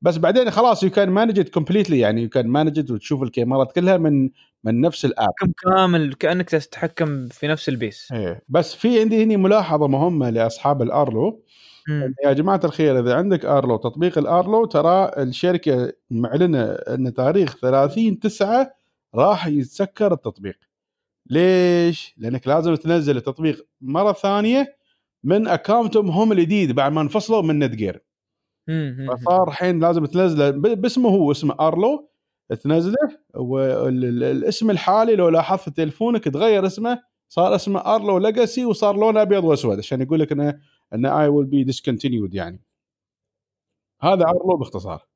بس 0.01 0.17
بعدين 0.17 0.51
خلاص 0.51 0.83
you 0.83 0.89
can 0.89 1.09
manage 1.09 1.41
completely 1.41 1.99
يعني 1.99 2.21
you 2.21 2.29
can 2.29 2.47
manage 2.47 2.91
وتشوف 2.91 3.23
الكاميرات 3.23 3.71
كلها 3.71 3.97
من 3.97 4.29
من 4.63 4.81
نفس 4.81 5.05
ال 5.05 5.10
app. 5.10 5.29
كامل 5.63 6.13
كأنك 6.13 6.49
تتحكم 6.49 7.27
في 7.27 7.47
نفس 7.47 7.69
ال 7.69 7.76
base. 7.76 8.11
إيه 8.11 8.41
بس 8.49 8.75
في 8.75 8.99
عندي 8.99 9.23
هنا 9.23 9.37
ملاحظة 9.37 9.87
مهمة 9.87 10.29
لأصحاب 10.29 10.81
الأرلو. 10.81 11.43
يا 12.25 12.33
جماعة 12.33 12.61
الخير 12.63 12.99
إذا 12.99 13.15
عندك 13.15 13.45
آرلو 13.45 13.77
تطبيق 13.77 14.17
الآرلو 14.17 14.65
ترى 14.65 15.11
الشركة 15.17 15.93
معلنة 16.09 16.63
أن 16.63 17.13
تاريخ 17.13 17.57
30 17.57 18.19
9 18.19 18.71
راح 19.15 19.47
يتسكر 19.47 20.13
التطبيق. 20.13 20.55
ليش؟ 21.29 22.15
لأنك 22.17 22.47
لازم 22.47 22.75
تنزل 22.75 23.17
التطبيق 23.17 23.67
مرة 23.81 24.11
ثانية 24.13 24.77
من 25.23 25.47
account 25.47 25.95
هم 25.95 26.09
هم 26.09 26.31
الجديد 26.31 26.71
بعد 26.71 26.91
ما 26.91 27.01
انفصلوا 27.01 27.41
من 27.41 27.59
Netgear. 27.59 28.03
فصار 29.17 29.47
الحين 29.47 29.79
لازم 29.79 30.05
تنزله 30.05 30.49
باسمه 30.49 31.09
هو 31.09 31.31
اسمه 31.31 31.55
آرلو 31.59 32.09
تنزله 32.63 32.95
والاسم 33.35 34.69
الحالي 34.71 35.15
لو 35.15 35.29
لاحظت 35.29 35.61
في 35.61 35.71
تليفونك 35.71 36.23
تغير 36.23 36.65
اسمه 36.65 36.99
صار 37.29 37.55
اسمه 37.55 37.79
آرلو 37.79 38.17
Legacy 38.17 38.65
وصار 38.65 38.95
لونه 38.97 39.21
أبيض 39.21 39.43
وأسود 39.43 39.77
عشان 39.77 40.01
يقول 40.01 40.19
لك 40.19 40.31
إنه 40.31 40.59
إن 40.93 41.05
it 41.05 41.27
will 41.27 41.45
be 41.47 41.63
discontinued 41.63 42.33
يعني. 42.33 42.61
هذا 44.01 44.23
ارلو 44.25 44.57
باختصار. 44.57 45.07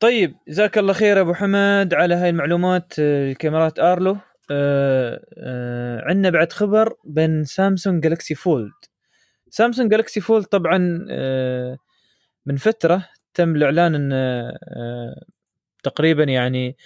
طيب 0.00 0.36
جزاك 0.48 0.78
الله 0.78 0.92
خير 0.92 1.20
أبو 1.20 1.34
حمد 1.34 1.94
على 1.94 2.14
هاي 2.14 2.30
المعلومات 2.30 2.92
الكاميرات 2.98 3.78
آرلو. 3.78 4.16
آه 4.50 5.26
آه 5.38 6.00
عندنا 6.04 6.30
بعد 6.30 6.52
خبر 6.52 6.94
بين 7.04 7.44
سامسونج 7.44 8.02
جالكسي 8.02 8.34
فولد 8.34 8.72
سامسونج 9.50 9.90
جالكسي 9.90 10.20
فولد 10.20 10.44
طبعا 10.44 11.06
آه 11.10 11.78
من 12.46 12.56
فترة 12.56 13.08
تم 13.34 13.56
الإعلان 13.56 13.94
إن 13.94 14.10
آه 14.12 15.24
تقريبا 15.82 16.24
يعني 16.24 16.76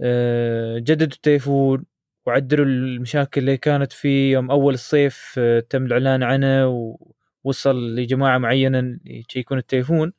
آه 0.00 0.78
جددوا 0.78 1.06
التليفون 1.06 1.84
وعدلوا 2.26 2.66
المشاكل 2.66 3.40
اللي 3.40 3.56
كانت 3.56 3.92
فيه. 3.92 4.32
يوم 4.32 4.50
أول 4.50 4.74
الصيف 4.74 5.34
آه 5.38 5.60
تم 5.60 5.86
الإعلان 5.86 6.22
عنه 6.22 6.68
و 6.68 6.96
وصل 7.44 7.94
لجماعة 7.96 8.38
معينة 8.38 8.98
يشيكون 9.04 9.58
التليفون 9.58 10.12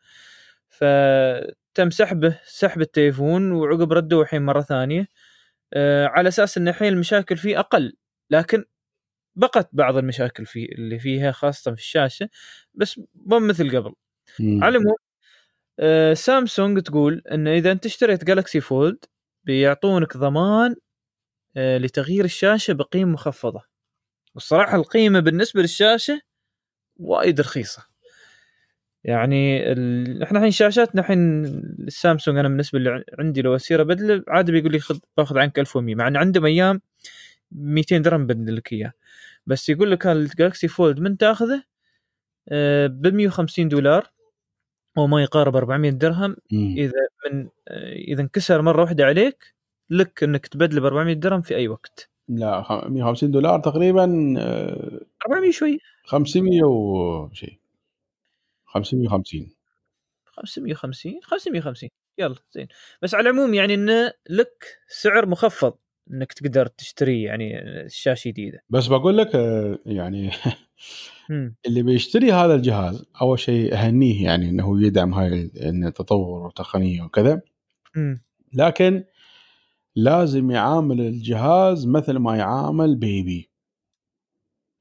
فتم 0.69 1.89
سحبه 1.89 2.39
سحب 2.45 2.81
التليفون 2.81 3.51
وعقب 3.51 3.93
ردوا 3.93 4.23
الحين 4.23 4.41
مرة 4.41 4.61
ثانية. 4.61 5.07
آه 5.73 6.07
على 6.07 6.27
أساس 6.29 6.57
إن 6.57 6.67
الحين 6.67 6.93
المشاكل 6.93 7.37
فيه 7.37 7.59
أقل 7.59 7.93
لكن 8.31 8.65
بقت 9.35 9.69
بعض 9.73 9.97
المشاكل 9.97 10.45
فيه 10.45 10.65
اللي 10.71 10.99
فيها 10.99 11.31
خاصة 11.31 11.71
في 11.75 11.77
الشاشة 11.81 12.29
بس 12.75 13.01
مو 13.15 13.39
مثل 13.39 13.77
قبل. 13.77 13.93
على 14.63 14.77
العموم 14.77 14.95
آه 15.79 16.13
سامسونج 16.13 16.81
تقول 16.81 17.23
ان 17.31 17.47
إذا 17.47 17.71
أنت 17.71 17.85
اشتريت 17.85 18.23
جالكسي 18.25 18.61
فولد 18.61 19.05
بيعطونك 19.45 20.17
ضمان 20.17 20.75
آه 21.57 21.77
لتغيير 21.77 22.25
الشاشة 22.25 22.73
بقيمة 22.73 23.11
مخفضة. 23.13 23.61
والصراحة 24.35 24.75
القيمة 24.77 25.19
بالنسبة 25.19 25.61
للشاشة 25.61 26.21
وايد 26.99 27.39
رخيصة. 27.41 27.85
يعني 29.03 29.71
ال... 29.71 30.23
إحنا 30.23 30.37
الحين 30.39 30.51
شاشاتنا 30.51 31.01
الحين 31.01 31.45
السامسونج 31.87 32.37
أنا 32.37 32.47
بالنسبة 32.47 32.79
اللي 32.79 33.03
عندي 33.19 33.41
لو 33.41 33.55
اسير 33.55 33.81
ابدله 33.81 34.23
عادي 34.27 34.51
بيقول 34.51 34.71
لي 34.71 34.79
خذ 34.79 34.99
باخذ 35.17 35.37
عنك 35.37 35.59
1100 35.59 35.95
مع 35.95 36.07
إن 36.07 36.17
عندهم 36.17 36.45
أيام 36.45 36.81
200 37.51 37.97
درهم 37.97 38.27
بدل 38.27 38.55
لك 38.55 38.73
إياه. 38.73 38.93
بس 39.45 39.69
يقول 39.69 39.91
لك 39.91 40.07
الجالكسي 40.07 40.67
فولد 40.67 40.99
من 40.99 41.17
تأخذه؟ 41.17 41.63
ب 42.87 43.07
150 43.07 43.67
دولار 43.69 44.11
أو 44.97 45.07
ما 45.07 45.21
يقارب 45.23 45.55
400 45.55 45.89
درهم. 45.91 46.35
مم. 46.51 46.75
إذا 46.77 46.91
من 47.31 47.49
آه، 47.67 47.93
إذا 47.93 48.21
انكسر 48.21 48.61
مرة 48.61 48.81
واحدة 48.81 49.05
عليك 49.05 49.55
لك 49.89 50.23
إنك 50.23 50.47
تبدله 50.47 50.81
ب 50.81 50.85
400 50.85 51.13
درهم 51.13 51.41
في 51.41 51.55
أي 51.55 51.67
وقت. 51.67 52.09
لا 52.29 52.61
خ- 52.61 52.87
150 52.87 53.31
دولار 53.31 53.59
تقريبا 53.59 54.35
آه، 54.39 54.99
400 55.27 55.51
شوي 55.51 55.79
500 56.05 56.63
وشيء 56.63 57.59
550 58.65 59.55
550 60.25 61.19
550 61.23 61.89
يلا 62.17 62.35
زين. 62.51 62.67
بس 63.01 63.15
على 63.15 63.29
العموم 63.29 63.53
يعني 63.53 63.73
انه 63.73 64.13
لك 64.29 64.65
سعر 64.87 65.25
مخفض 65.25 65.73
إنك 66.11 66.33
تقدر 66.33 66.67
تشتري 66.67 67.23
يعني 67.23 67.59
الشاشه 67.61 68.27
جديدة. 68.27 68.63
بس 68.69 68.87
بقول 68.87 69.17
لك 69.17 69.35
آه، 69.35 69.79
يعني. 69.85 70.31
اللي 71.67 71.83
بيشتري 71.83 72.31
هذا 72.31 72.55
الجهاز 72.55 73.05
أول 73.21 73.39
شيء 73.39 73.73
أهنيه 73.73 74.23
يعني 74.23 74.49
إنه 74.49 74.85
يدعم 74.85 75.13
هاي 75.13 75.51
التطور 75.55 76.43
والتقنية 76.43 77.01
وكذا. 77.01 77.41
لكن 78.53 79.03
لازم 79.95 80.51
يعامل 80.51 81.01
الجهاز 81.01 81.87
مثل 81.87 82.17
ما 82.17 82.37
يعامل 82.37 82.95
بيبي. 82.95 83.49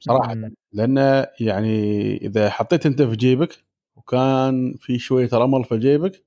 صراحة 0.07 0.35
مم. 0.35 0.55
لأنه 0.73 1.27
يعني 1.41 2.17
إذا 2.17 2.51
حطيت 2.51 2.87
أنت 2.87 3.03
في 3.03 3.17
جيبك 3.17 3.65
وكان 3.97 4.75
في 4.81 4.99
شوية 4.99 5.29
رمل 5.33 5.65
في 5.65 5.79
جيبك 5.79 6.25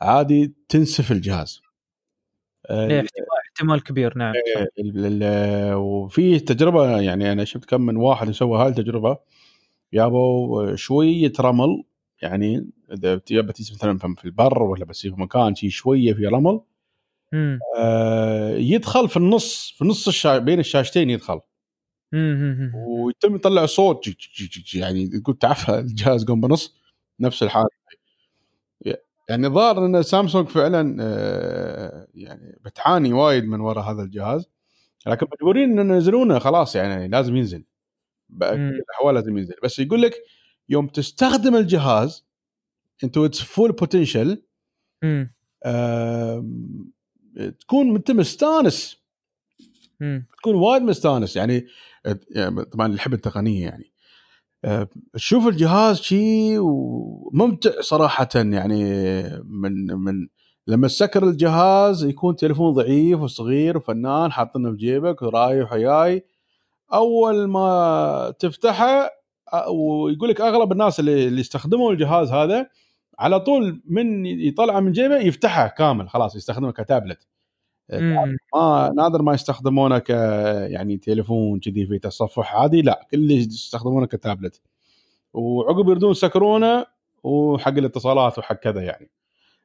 عادي 0.00 0.54
تنسف 0.68 1.12
الجهاز 1.12 1.60
إيه، 2.70 3.00
احتمال 3.00 3.26
احتمال 3.46 3.82
كبير 3.82 4.18
نعم 4.18 4.34
ال- 4.78 5.74
وفي 5.74 6.40
تجربة 6.40 7.00
يعني 7.00 7.32
أنا 7.32 7.44
شفت 7.44 7.64
كم 7.64 7.80
من 7.80 7.96
واحد 7.96 8.30
سوى 8.30 8.58
هاي 8.58 8.68
التجربة 8.68 9.18
جابوا 9.94 10.76
شوية 10.76 11.32
رمل 11.40 11.84
يعني 12.22 12.70
إذا 12.92 13.14
بتجي 13.14 13.42
مثلا 13.42 13.98
في 13.98 14.24
البر 14.24 14.62
ولا 14.62 14.84
بس 14.84 15.00
في 15.00 15.10
مكان 15.16 15.54
شي 15.54 15.70
شوية 15.70 16.12
في 16.12 16.26
رمل. 16.26 16.60
آه، 17.78 18.54
يدخل 18.54 19.08
في 19.08 19.16
النص 19.16 19.74
في 19.78 19.84
نص 19.84 20.08
الشا... 20.08 20.38
بين 20.38 20.60
الشاشتين 20.60 21.10
يدخل. 21.10 21.40
ويتم 22.74 23.34
يطلع 23.34 23.66
صوت 23.66 24.04
جي 24.04 24.16
جي 24.36 24.46
جي 24.46 24.60
جي 24.60 24.78
يعني 24.78 25.08
تقول 25.08 25.38
تعرف 25.38 25.70
الجهاز 25.70 26.24
قام 26.24 26.40
بنص 26.40 26.76
نفس 27.20 27.42
الحالة 27.42 27.68
يعني 29.28 29.48
ظاهر 29.48 29.86
إن 29.86 30.02
سامسونج 30.02 30.48
فعلا 30.48 30.96
آه، 31.00 32.08
يعني 32.14 32.58
بتعاني 32.64 33.12
وايد 33.12 33.44
من 33.44 33.60
وراء 33.60 33.84
هذا 33.84 34.02
الجهاز 34.02 34.50
لكن 35.06 35.26
مجبورين 35.32 35.78
ان 35.78 35.90
ينزلونه 35.90 36.38
خلاص 36.38 36.76
يعني 36.76 37.08
لازم 37.08 37.36
ينزل. 37.36 37.64
الاحوال 38.42 39.14
لازم 39.14 39.38
ينزل 39.38 39.54
بس 39.62 39.78
يقول 39.78 40.02
لك 40.02 40.14
يوم 40.68 40.86
تستخدم 40.86 41.56
الجهاز 41.56 42.26
into 43.04 43.24
its 43.24 43.40
full 43.42 43.72
potential. 43.72 44.42
تكون 47.60 47.96
انت 47.96 48.10
مستانس. 48.10 48.96
تكون 50.38 50.54
وايد 50.54 50.82
مستانس 50.82 51.36
يعني 51.36 51.66
طبعا 52.72 52.86
اللي 52.86 52.96
يحب 52.96 53.14
التقنية 53.14 53.64
يعني 53.64 53.92
آه، 54.64 54.88
تشوف 55.14 55.46
الجهاز 55.48 56.00
شيء 56.00 56.58
وممتع 56.60 57.70
صراحة 57.80 58.28
يعني 58.34 58.84
من 59.44 59.86
من 59.86 60.28
لما 60.66 60.88
تسكر 60.88 61.24
الجهاز 61.24 62.04
يكون 62.04 62.36
تليفون 62.36 62.72
ضعيف 62.72 63.20
وصغير 63.20 63.76
وفنان 63.76 64.32
حاطينه 64.32 64.70
في 64.70 64.76
جيبك 64.76 65.22
ورايح 65.22 65.72
وجاي 65.72 66.24
أول 66.92 67.48
ما 67.48 68.34
تفتحه 68.38 69.10
آه، 69.52 69.70
ويقول 69.70 70.28
لك 70.28 70.40
أغلب 70.40 70.72
الناس 70.72 71.00
اللي 71.00 71.28
اللي 71.28 71.40
يستخدمون 71.40 71.94
الجهاز 71.94 72.32
هذا 72.32 72.66
على 73.18 73.40
طول 73.40 73.82
من 73.86 74.26
يطلعه 74.26 74.80
من 74.80 74.92
جيبه 74.92 75.16
يفتحه 75.16 75.66
كامل 75.68 76.08
خلاص 76.08 76.36
يستخدمه 76.36 76.72
كتابلت. 76.72 77.26
ما 78.54 78.92
نادر 78.96 79.22
ما 79.22 79.34
يستخدمونه 79.34 79.98
ك 79.98 80.10
يعني 80.70 80.96
تليفون 80.96 81.60
كذي 81.60 81.86
في 81.86 81.98
تصفح. 81.98 82.54
عادي 82.56 82.82
لا 82.82 83.06
كل 83.10 83.30
يستخدمونه 83.30 84.06
كتابلت. 84.06 84.60
وعقب 85.34 85.88
يردون 85.88 86.10
يسكرونه 86.10 86.86
وحق 87.24 87.72
الاتصالات 87.78 88.38
وحق 88.38 88.56
كذا 88.56 88.82
يعني. 88.82 89.10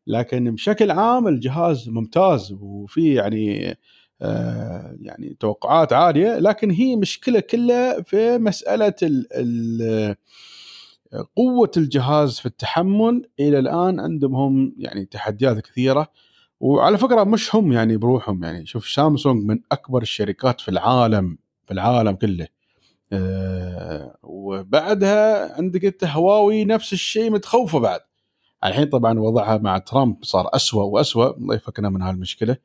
لكن 0.07 0.55
بشكل 0.55 0.91
عام 0.91 1.28
الجهاز 1.28 1.89
ممتاز 1.89 2.53
وفي 2.61 3.13
يعني 3.13 3.78
آه 4.21 4.97
يعني 5.01 5.38
توقعات 5.39 5.93
عالية. 5.93 6.39
لكن 6.39 6.71
هي 6.71 6.95
مشكلة 6.95 7.39
كلها 7.39 8.01
في 8.01 8.38
مسألة 8.38 8.93
ال 9.03 9.28
ال 9.34 10.15
قوة 11.36 11.71
الجهاز 11.78 12.39
في 12.39 12.45
التحمل. 12.45 13.30
إلى 13.39 13.59
الآن 13.59 13.99
عندهم 13.99 14.36
هم 14.36 14.76
يعني 14.78 15.05
تحديات 15.05 15.59
كثيرة. 15.59 16.07
وعلى 16.66 16.97
فكرة 16.97 17.24
مش 17.24 17.55
هم 17.55 17.72
يعني 17.72 17.97
بروحهم 17.97 18.43
يعني. 18.43 18.66
شوف 18.66 18.88
سامسونج 18.88 19.43
من 19.45 19.59
أكبر 19.72 20.01
الشركات 20.01 20.61
في 20.61 20.70
العالم 20.70 21.38
في 21.66 21.74
العالم 21.74 22.11
كله. 22.11 22.47
أه 23.13 24.18
وبعدها 24.24 25.55
عندك 25.57 25.86
أنت 25.86 26.03
هواوي 26.03 26.66
نفس 26.66 26.93
الشيء 26.93 27.32
متخوفة 27.32 27.80
بعد. 27.80 27.99
الحين 28.63 28.86
طبعا 28.86 29.20
وضعها 29.20 29.57
مع 29.57 29.78
ترامب 29.78 30.24
صار 30.24 30.49
أسوأ 30.53 30.84
وأسوأ 30.84 31.38
الله 31.38 31.55
يفكنا 31.55 31.89
من 31.89 32.01
هالمشكلة. 32.01 32.57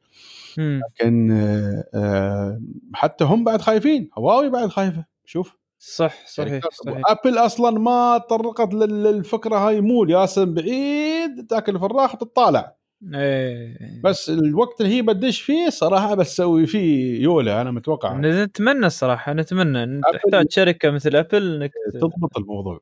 لكن 0.58 1.30
أه 1.32 1.84
أه 1.94 2.60
حتى 2.94 3.24
هم 3.24 3.44
بعد 3.44 3.60
خايفين. 3.60 4.10
هواوي 4.18 4.48
بعد 4.50 4.68
خايفة. 4.68 5.04
شوف. 5.24 5.56
صح 5.78 6.26
صحيح 6.26 6.64
صحيح. 6.72 7.02
ابل 7.06 7.38
أصلا 7.38 7.70
ما 7.78 8.18
تطرقت 8.18 8.74
لل- 8.74 9.02
للفكرة 9.02 9.56
هاي 9.68 9.80
مول 9.80 10.10
ياسم 10.10 10.54
بعيد 10.54 11.46
تاكل 11.48 11.78
فراخ 11.78 12.14
وتطالع. 12.14 12.79
إيه. 13.14 14.00
بس 14.04 14.30
الوقت 14.30 14.80
اللي 14.80 14.92
هي 14.96 15.02
بدش 15.02 15.40
فيه 15.42 15.68
صراحة 15.70 16.14
بتسوي 16.14 16.66
فيه 16.66 17.22
يولة 17.22 17.60
أنا 17.60 17.70
متوقع. 17.70 18.16
نتمنى 18.18 18.86
الصراحة 18.86 19.32
نتمنى 19.32 19.82
إن 19.84 20.00
أبل- 20.04 20.12
تحتاج 20.22 20.46
شركة 20.50 20.90
مثل 20.90 21.16
أبل 21.16 21.54
إنك 21.62 21.72
تضبط 21.92 22.38
الموضوع. 22.38 22.80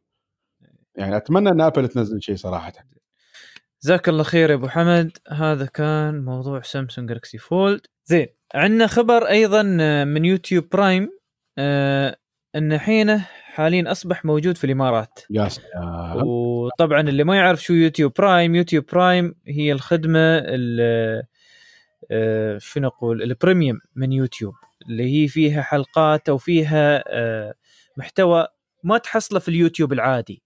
يعني 0.97 1.17
أتمنى 1.17 1.49
إن 1.49 1.61
أبل 1.61 1.89
تنزل 1.89 2.23
شيء 2.23 2.37
صراحة. 2.37 2.73
جزاك 3.83 4.09
الله 4.09 4.23
خير 4.23 4.51
يا 4.51 4.55
أبو 4.55 4.69
حمد. 4.69 5.19
هذا 5.29 5.67
كان 5.67 6.25
موضوع 6.25 6.61
سامسونج 6.61 7.09
جالكسي 7.09 7.39
فولد 7.39 7.87
زين 8.05 8.27
عندنا 8.55 8.87
خبر 8.87 9.29
أيضا 9.29 9.63
من 10.05 10.25
يوتيوب 10.25 10.69
برايم 10.73 11.11
آه 11.59 12.17
إن 12.57 12.79
حينه 12.79 13.27
حاليا 13.59 13.91
أصبح 13.93 14.25
موجود 14.25 14.57
في 14.57 14.65
الإمارات. 14.65 15.21
يا 15.31 15.49
سلام. 15.49 16.23
وطبعا 16.27 17.01
اللي 17.01 17.25
ما 17.25 17.37
يعرف 17.37 17.63
شو 17.63 17.73
يوتيوب 17.75 18.13
برايم 18.19 18.55
يوتيوب 18.55 18.85
برايم 18.93 19.35
هي 19.47 19.73
الخدمة 19.73 20.39
ال- 20.39 21.23
آه، 22.11 22.59
شو 22.59 22.81
نقول 22.81 23.23
ال 23.23 23.30
premium 23.30 23.79
من 23.97 24.13
يوتيوب 24.13 24.55
اللي 24.89 25.23
هي 25.25 25.29
فيها 25.29 25.63
حلقات 25.63 26.29
أو 26.29 26.39
فيها 26.39 27.05
آه، 27.09 27.55
محتوى 27.97 28.47
ما 28.85 28.99
تحصله 28.99 29.39
في 29.39 29.49
اليوتيوب 29.49 29.93
العادي. 29.93 30.43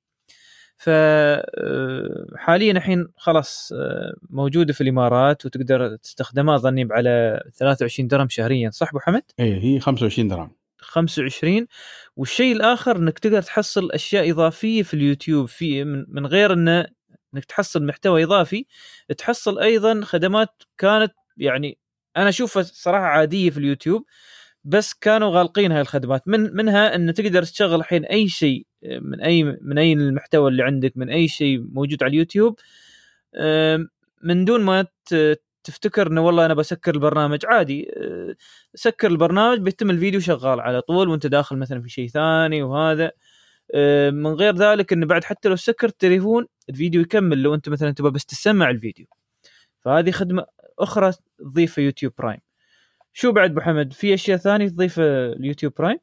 فحاليا 0.77 2.73
الحين 2.73 3.09
خلاص 3.17 3.73
آه، 3.77 4.15
موجودة 4.31 4.73
في 4.73 4.81
الإمارات 4.81 5.47
وتقدر 5.47 5.97
تستخدمها 5.97 6.57
ظني 6.57 6.89
على 6.91 7.43
23 7.55 8.09
درهم 8.09 8.29
شهريا 8.29 8.71
صح 8.71 8.89
أبو 8.89 8.99
حمد؟ 8.99 9.23
اي 9.41 9.65
هي 9.65 9.81
25 9.81 10.29
درهم. 10.29 10.51
25 10.85 11.67
والشيء 12.17 12.53
الآخر 12.57 12.97
إنك 12.97 13.19
تقدر 13.19 13.43
تحصل 13.43 13.93
أشياء 13.93 14.31
إضافية 14.31 14.83
في 14.83 14.95
اليوتيوب 14.95 15.49
في 15.49 15.85
من, 15.85 16.27
غير 16.27 16.53
انه 16.53 16.87
إنك 17.35 17.45
تحصل 17.45 17.87
محتوى 17.87 18.25
إضافي. 18.25 18.67
تحصل 19.19 19.59
أيضا 19.59 20.01
خدمات 20.05 20.63
كانت 20.79 21.13
يعني 21.37 21.79
أنا 22.17 22.29
أشوفها 22.29 22.63
صراحة 22.63 23.05
عادية 23.05 23.51
في 23.51 23.59
اليوتيوب 23.59 24.05
بس 24.65 24.95
كانوا 24.95 25.31
غالقين 25.31 25.73
هاي 25.73 25.81
الخدمات. 25.81 26.29
من 26.29 26.57
منها 26.57 26.95
إن 26.95 27.15
تقدر 27.15 27.43
تشغل 27.43 27.75
الحين 27.75 28.05
أي 28.05 28.29
شيء 28.29 28.67
من 28.83 29.21
أي 29.21 29.45
من 29.45 29.79
أي 29.79 29.93
المحتوى 29.93 30.51
اللي 30.51 30.63
عندك 30.63 30.93
من 30.97 31.11
أي 31.11 31.29
شيء 31.29 31.59
موجود 31.73 32.03
على 32.03 32.11
اليوتيوب. 32.11 32.59
من 34.23 34.45
دون 34.45 34.61
ما 34.61 34.87
تفتكر 35.65 36.07
إنه 36.07 36.21
والله 36.21 36.47
أنا 36.47 36.55
بسكر 36.55 36.95
البرنامج؟ 36.95 37.47
عادي. 37.47 37.91
أه، 37.97 38.35
سكر 38.75 39.09
البرنامج 39.09 39.59
بيتم 39.59 39.91
الفيديو 39.91 40.21
شغال 40.21 40.61
على 40.61 40.81
طول 40.81 41.09
وأنت 41.09 41.27
داخل 41.27 41.57
مثلا 41.57 41.83
في 41.83 41.89
شيء 41.89 42.09
ثاني 42.09 42.63
وهذا. 42.63 43.11
أه، 43.75 44.11
من 44.11 44.33
غير 44.33 44.57
ذلك 44.57 44.93
إنه 44.93 45.07
بعد 45.07 45.25
حتى 45.25 45.49
لو 45.49 45.57
سكر 45.57 45.87
التليفون 45.87 46.47
الفيديو 46.69 47.01
يكمل 47.01 47.43
لو 47.43 47.55
أنت 47.55 47.69
مثلا 47.69 47.91
تبغى 47.91 48.11
بس 48.11 48.25
تسمع 48.25 48.71
الفيديو. 48.71 49.07
فهذه 49.81 50.11
خدمة 50.11 50.47
أخرى 50.79 51.13
تضيفها 51.39 51.85
يوتيوب 51.85 52.13
برايم. 52.19 52.41
شو 53.13 53.33
بعد 53.33 53.51
أبو 53.51 53.61
حمد؟ 53.61 53.93
في 53.93 54.15
أشياء 54.15 54.39
ثانية 54.39 54.69
تضيفها 54.69 55.33
اليوتيوب 55.33 55.73
برايم؟ 55.79 55.99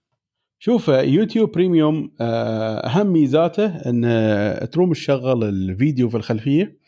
شوف 0.60 0.88
يوتيوب 0.88 1.52
بريميوم 1.52 2.12
آه، 2.22 2.88
أهم 2.88 3.08
ميزاته 3.08 3.66
إن 3.66 4.70
تروم 4.70 4.94
تشغل 4.94 5.44
الفيديو 5.44 6.10
في 6.10 6.18
الخلفية. 6.18 6.79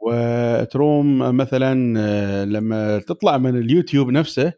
وتروم 0.00 1.18
مثلا 1.36 2.00
آه، 2.00 2.44
لما 2.44 2.98
تطلع 2.98 3.38
من 3.38 3.58
اليوتيوب 3.58 4.10
نفسه 4.10 4.52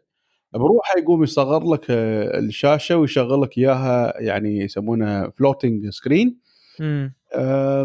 بروحه 0.53 0.99
يقوم 0.99 1.23
يصغر 1.23 1.73
لك 1.73 1.85
آه، 1.89 2.39
الشاشة 2.39 2.97
ويشغل 2.97 3.41
لك 3.41 3.57
إياها 3.57 4.13
يعني 4.21 4.59
يسمونها 4.59 5.29
floating 5.29 5.89
screen 5.89 6.39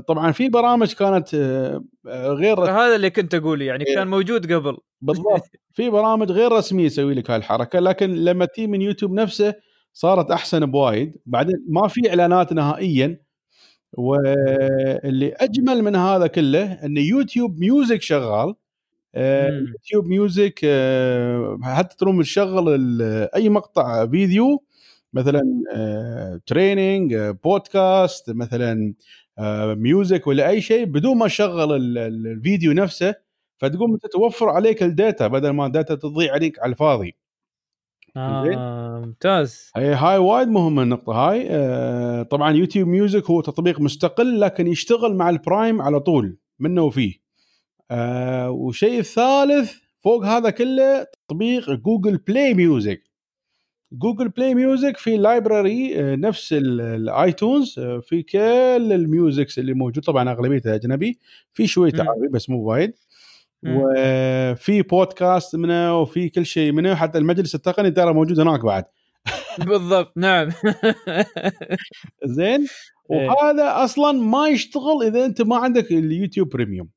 طبعا 0.06 0.32
في 0.32 0.48
برامج 0.48 0.92
كانت 0.92 1.34
آه، 1.34 1.84
آه، 2.06 2.28
غير 2.28 2.60
هذا 2.60 2.96
اللي 2.96 3.10
كنت 3.10 3.34
اقوله 3.34 3.64
يعني 3.64 3.84
إيه. 3.86 3.94
كان 3.94 4.08
موجود 4.08 4.52
قبل. 4.52 4.76
بالضبط. 5.00 5.42
في 5.76 5.90
برامج 5.90 6.32
غير 6.32 6.52
رسمية 6.52 6.88
تسوي 6.88 7.14
لك 7.14 7.30
هاي 7.30 7.38
الحركه 7.38 7.78
لكن 7.78 8.14
لما 8.14 8.44
تي 8.44 8.66
من 8.66 8.82
يوتيوب 8.82 9.12
نفسه 9.12 9.54
صارت 9.92 10.30
أحسن 10.30 10.66
بوايد. 10.66 11.16
بعدين 11.26 11.56
ما 11.68 11.88
في 11.88 12.08
إعلانات 12.08 12.52
نهائيا. 12.52 13.20
واللي 13.92 15.32
أجمل 15.36 15.82
من 15.82 15.96
هذا 15.96 16.26
كله 16.26 16.72
إن 16.72 16.96
يوتيوب 16.96 17.58
ميوزك 17.58 18.02
شغال 18.02 18.54
آه،. 19.14 19.48
يوتيوب 19.50 20.06
ميوزك 20.06 20.60
آه، 20.64 21.58
حتى 21.62 21.96
تروم 21.96 22.22
تشغل 22.22 23.02
أي 23.36 23.48
مقطع 23.48 24.06
فيديو 24.06 24.64
مثلا 25.14 25.42
training 26.46 27.16
podcast 27.44 28.30
مثلا 28.30 28.94
آه، 29.38 29.74
music 29.74 30.26
ولا 30.26 30.48
أي 30.48 30.60
شيء 30.60 30.84
بدون 30.84 31.18
ما 31.18 31.26
تشغل 31.26 31.72
ال- 31.76 31.98
ال- 31.98 32.26
الفيديو 32.26 32.72
نفسه 32.72 33.14
فتقوم 33.58 33.92
أنت 33.94 34.06
توفر 34.06 34.48
عليك 34.48 34.82
ال 34.82 34.91
data 34.91 35.26
بدل 35.26 35.50
ما 35.50 35.66
ال 35.66 35.72
data 35.72 35.94
تضيع 35.94 36.32
عليك 36.32 36.58
على 36.60 36.72
الفاضي 36.72 37.16
آه 38.16 39.00
ممتاز. 39.06 39.70
هي 39.76 39.94
هاي 39.94 40.18
وايد 40.18 40.48
مهمة 40.48 40.82
النقطة 40.82 41.12
هاي. 41.12 41.46
آه، 41.50 42.22
طبعا 42.22 42.52
يوتيوب 42.52 42.88
ميوزك 42.88 43.30
هو 43.30 43.40
تطبيق 43.40 43.80
مستقل 43.80 44.40
لكن 44.40 44.66
يشتغل 44.66 45.14
مع 45.14 45.30
البرايم 45.30 45.82
على 45.82 46.00
طول 46.00 46.36
منه 46.58 46.82
وفيه 46.82 47.14
آه، 47.90 48.50
وشيء 48.50 48.98
الثالث 48.98 49.72
فوق 50.00 50.24
هذا 50.26 50.50
كله 50.50 51.06
تطبيق 51.28 51.70
جوجل 51.70 52.16
بلاي 52.16 52.54
ميوزك. 52.54 53.02
جوجل 53.92 54.28
بلاي 54.28 54.54
ميوزك 54.54 54.96
في 54.96 55.16
library 55.16 56.00
آه، 56.00 56.16
نفس 56.16 56.52
ال- 56.52 56.80
الايتونز 56.80 57.78
آه، 57.78 57.98
في 58.00 58.22
كل 58.22 58.92
ال 58.92 59.01
musics 59.01 59.58
اللي 59.58 59.74
موجود. 59.74 60.04
طبعا 60.04 60.30
أغلبيتها 60.32 60.74
أجنبي. 60.74 61.18
في 61.52 61.66
شوية. 61.66 61.92
عربي 61.98 62.28
بس 62.28 62.50
مو 62.50 62.62
وايد. 62.62 62.92
وفي 63.66 64.82
بودكاست 64.82 65.56
منه 65.56 66.00
وفي 66.00 66.28
كل 66.28 66.46
شيء 66.46 66.72
منه 66.72 66.94
حتى 66.94 67.18
المجلس 67.18 67.54
التقني 67.54 67.90
ترى 67.90 68.12
موجود 68.12 68.40
هناك 68.40 68.64
بعد. 68.64 68.84
بالضبط 69.58 70.12
نعم. 70.16 70.48
زين؟ 72.24 72.66
إيه. 73.10 73.28
وهذا 73.28 73.84
أصلا 73.84 74.12
ما 74.12 74.48
يشتغل 74.48 75.02
إذا 75.06 75.24
أنت 75.24 75.42
ما 75.42 75.56
عندك 75.56 75.92
اليوتيوب 75.92 76.48
بريميوم 76.48 76.88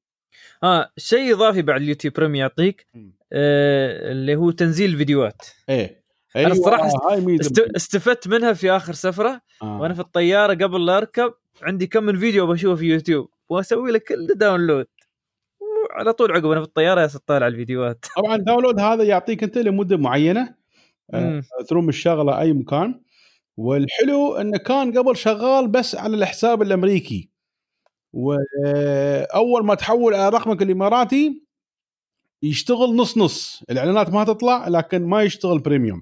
آه 0.63 0.91
شيء 0.97 1.33
إضافي 1.33 1.61
بعد 1.61 1.81
اليوتيوب 1.81 2.13
بريميوم 2.13 2.39
يعطيك 2.39 2.87
آه 3.33 4.11
اللي 4.11 4.35
هو 4.35 4.51
تنزيل 4.51 4.97
فيديوهات 4.97 5.41
إيه. 5.69 6.03
أيوة، 6.35 7.09
هاي 7.09 7.21
ميزة 7.21 7.41
است... 7.41 7.59
استفدت 7.59 8.27
منها 8.27 8.53
في 8.53 8.71
آخر 8.71 8.93
سفرة 8.93 9.41
آه. 9.61 9.81
وأنا 9.81 9.93
في 9.93 9.99
الطيارة 9.99 10.53
قبل 10.53 10.85
لا 10.85 10.97
أركب 10.97 11.33
عندي 11.61 11.87
كم 11.87 12.03
من 12.03 12.19
فيديو 12.19 12.47
بشوفه 12.47 12.75
في 12.75 12.85
يوتيوب 12.85 13.29
وأسوي 13.49 13.91
له 13.91 13.97
كل 13.97 14.27
download 14.35 14.85
على 15.93 16.13
طول 16.13 16.31
عقب 16.31 16.45
أنا 16.45 16.59
في 16.59 16.67
الطيارة 16.67 17.01
يا 17.01 17.09
طالع 17.27 17.47
الفيديوهات. 17.47 18.05
طبعا 18.17 18.35
ال 18.35 18.40
download 18.40 18.79
هذا 18.79 19.03
يعطيك 19.03 19.43
أنت 19.43 19.57
لمدة 19.57 19.97
معينة 19.97 20.55
آه،. 21.13 21.43
تروم 21.67 21.89
الشغلة 21.89 22.39
أي 22.39 22.53
مكان. 22.53 23.01
والحلو 23.57 24.35
إنه 24.35 24.57
كان 24.57 24.97
قبل 24.97 25.17
شغال 25.17 25.67
بس 25.67 25.95
على 25.95 26.15
الحساب 26.15 26.61
الأمريكي. 26.61 27.29
واول 28.13 29.65
ما 29.65 29.75
تحول 29.75 30.13
على 30.13 30.29
رقمك 30.29 30.61
الإماراتي 30.61 31.43
يشتغل 32.43 32.95
نص 32.95 33.17
نص. 33.17 33.63
الإعلانات 33.69 34.09
ما 34.09 34.23
تطلع 34.23 34.67
لكن 34.67 35.05
ما 35.05 35.23
يشتغل 35.23 35.59
بريميوم 35.59 36.01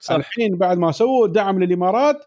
صح. 0.00 0.14
الحين 0.14 0.56
بعد 0.56 0.78
ما 0.78 0.92
سووا 0.92 1.26
دعم 1.26 1.62
للإمارات 1.62 2.24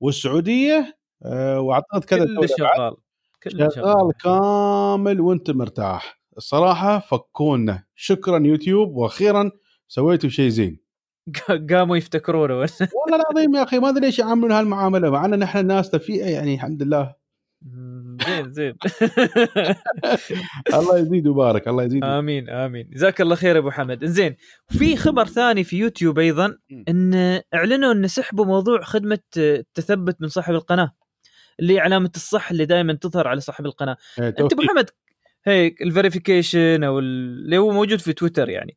والسعودية 0.00 0.98
آه، 1.24 1.60
واعتقد 1.60 2.04
كذا 2.04 2.24
بعد، 2.24 2.46
شغال 2.58 2.96
كله 3.42 3.68
شغال. 3.68 4.12
كامل 4.24 5.20
وأنت 5.20 5.50
مرتاح. 5.50 6.20
الصراحة 6.36 6.98
فكونا. 6.98 7.84
شكرا 7.94 8.38
يوتيوب 8.46 8.96
وأخيرا 8.96 9.50
سويتوا 9.88 10.30
شيء 10.30 10.48
زين. 10.48 10.80
قاموا 11.70 11.96
يفتكرونه. 11.96 12.54
والله 12.54 12.70
العظيم 13.14 13.56
يا 13.56 13.62
أخي 13.62 13.78
ما 13.78 13.88
أدري 13.88 14.06
ليش 14.06 14.18
يعاملون 14.18 14.52
هالمعاملة 14.52 15.10
مع 15.10 15.24
إن 15.24 15.38
نحن 15.38 15.66
ناس 15.66 15.90
تفيئه 15.90 16.26
يعني 16.28 16.54
الحمد 16.54 16.82
لله. 16.82 17.26
زين 18.26 18.52
زين. 18.52 18.74
الله 20.74 20.98
يزيد 20.98 21.26
ويبارك 21.26 21.68
الله 21.68 21.84
يزيد. 21.84 22.04
آمين 22.04 22.50
آمين. 22.50 22.90
جزاك 22.90 23.20
الله 23.20 23.34
خير 23.34 23.58
أبو 23.58 23.70
حمد. 23.70 24.04
زين 24.04 24.36
في 24.68 24.96
خبر 24.96 25.26
ثاني 25.26 25.64
في 25.64 25.78
يوتيوب 25.78 26.18
أيضا. 26.18 26.58
إن 26.88 27.40
إعلنوا 27.54 27.92
إن 27.92 28.08
سحبوا 28.08 28.44
موضوع 28.44 28.82
خدمة 28.82 29.18
التثبت 29.36 30.16
من 30.20 30.28
صاحب 30.28 30.54
القناة 30.54 30.92
اللي 31.60 31.80
علامة 31.80 32.10
الصح 32.16 32.50
اللي 32.50 32.64
دائما 32.64 32.92
تظهر 32.92 33.28
على 33.28 33.40
صاحب 33.40 33.66
القناة. 33.66 33.96
إيه، 34.18 34.28
أنت 34.28 34.52
أبو. 34.52 34.62
حمد 34.62 34.90
هيك 35.46 35.82
ال 35.82 35.90
verification 35.90 36.84
أو 36.84 36.98
ال- 36.98 37.44
اللي 37.44 37.58
هو 37.58 37.70
موجود 37.70 37.98
في 37.98 38.12
تويتر 38.12 38.48
يعني. 38.48 38.76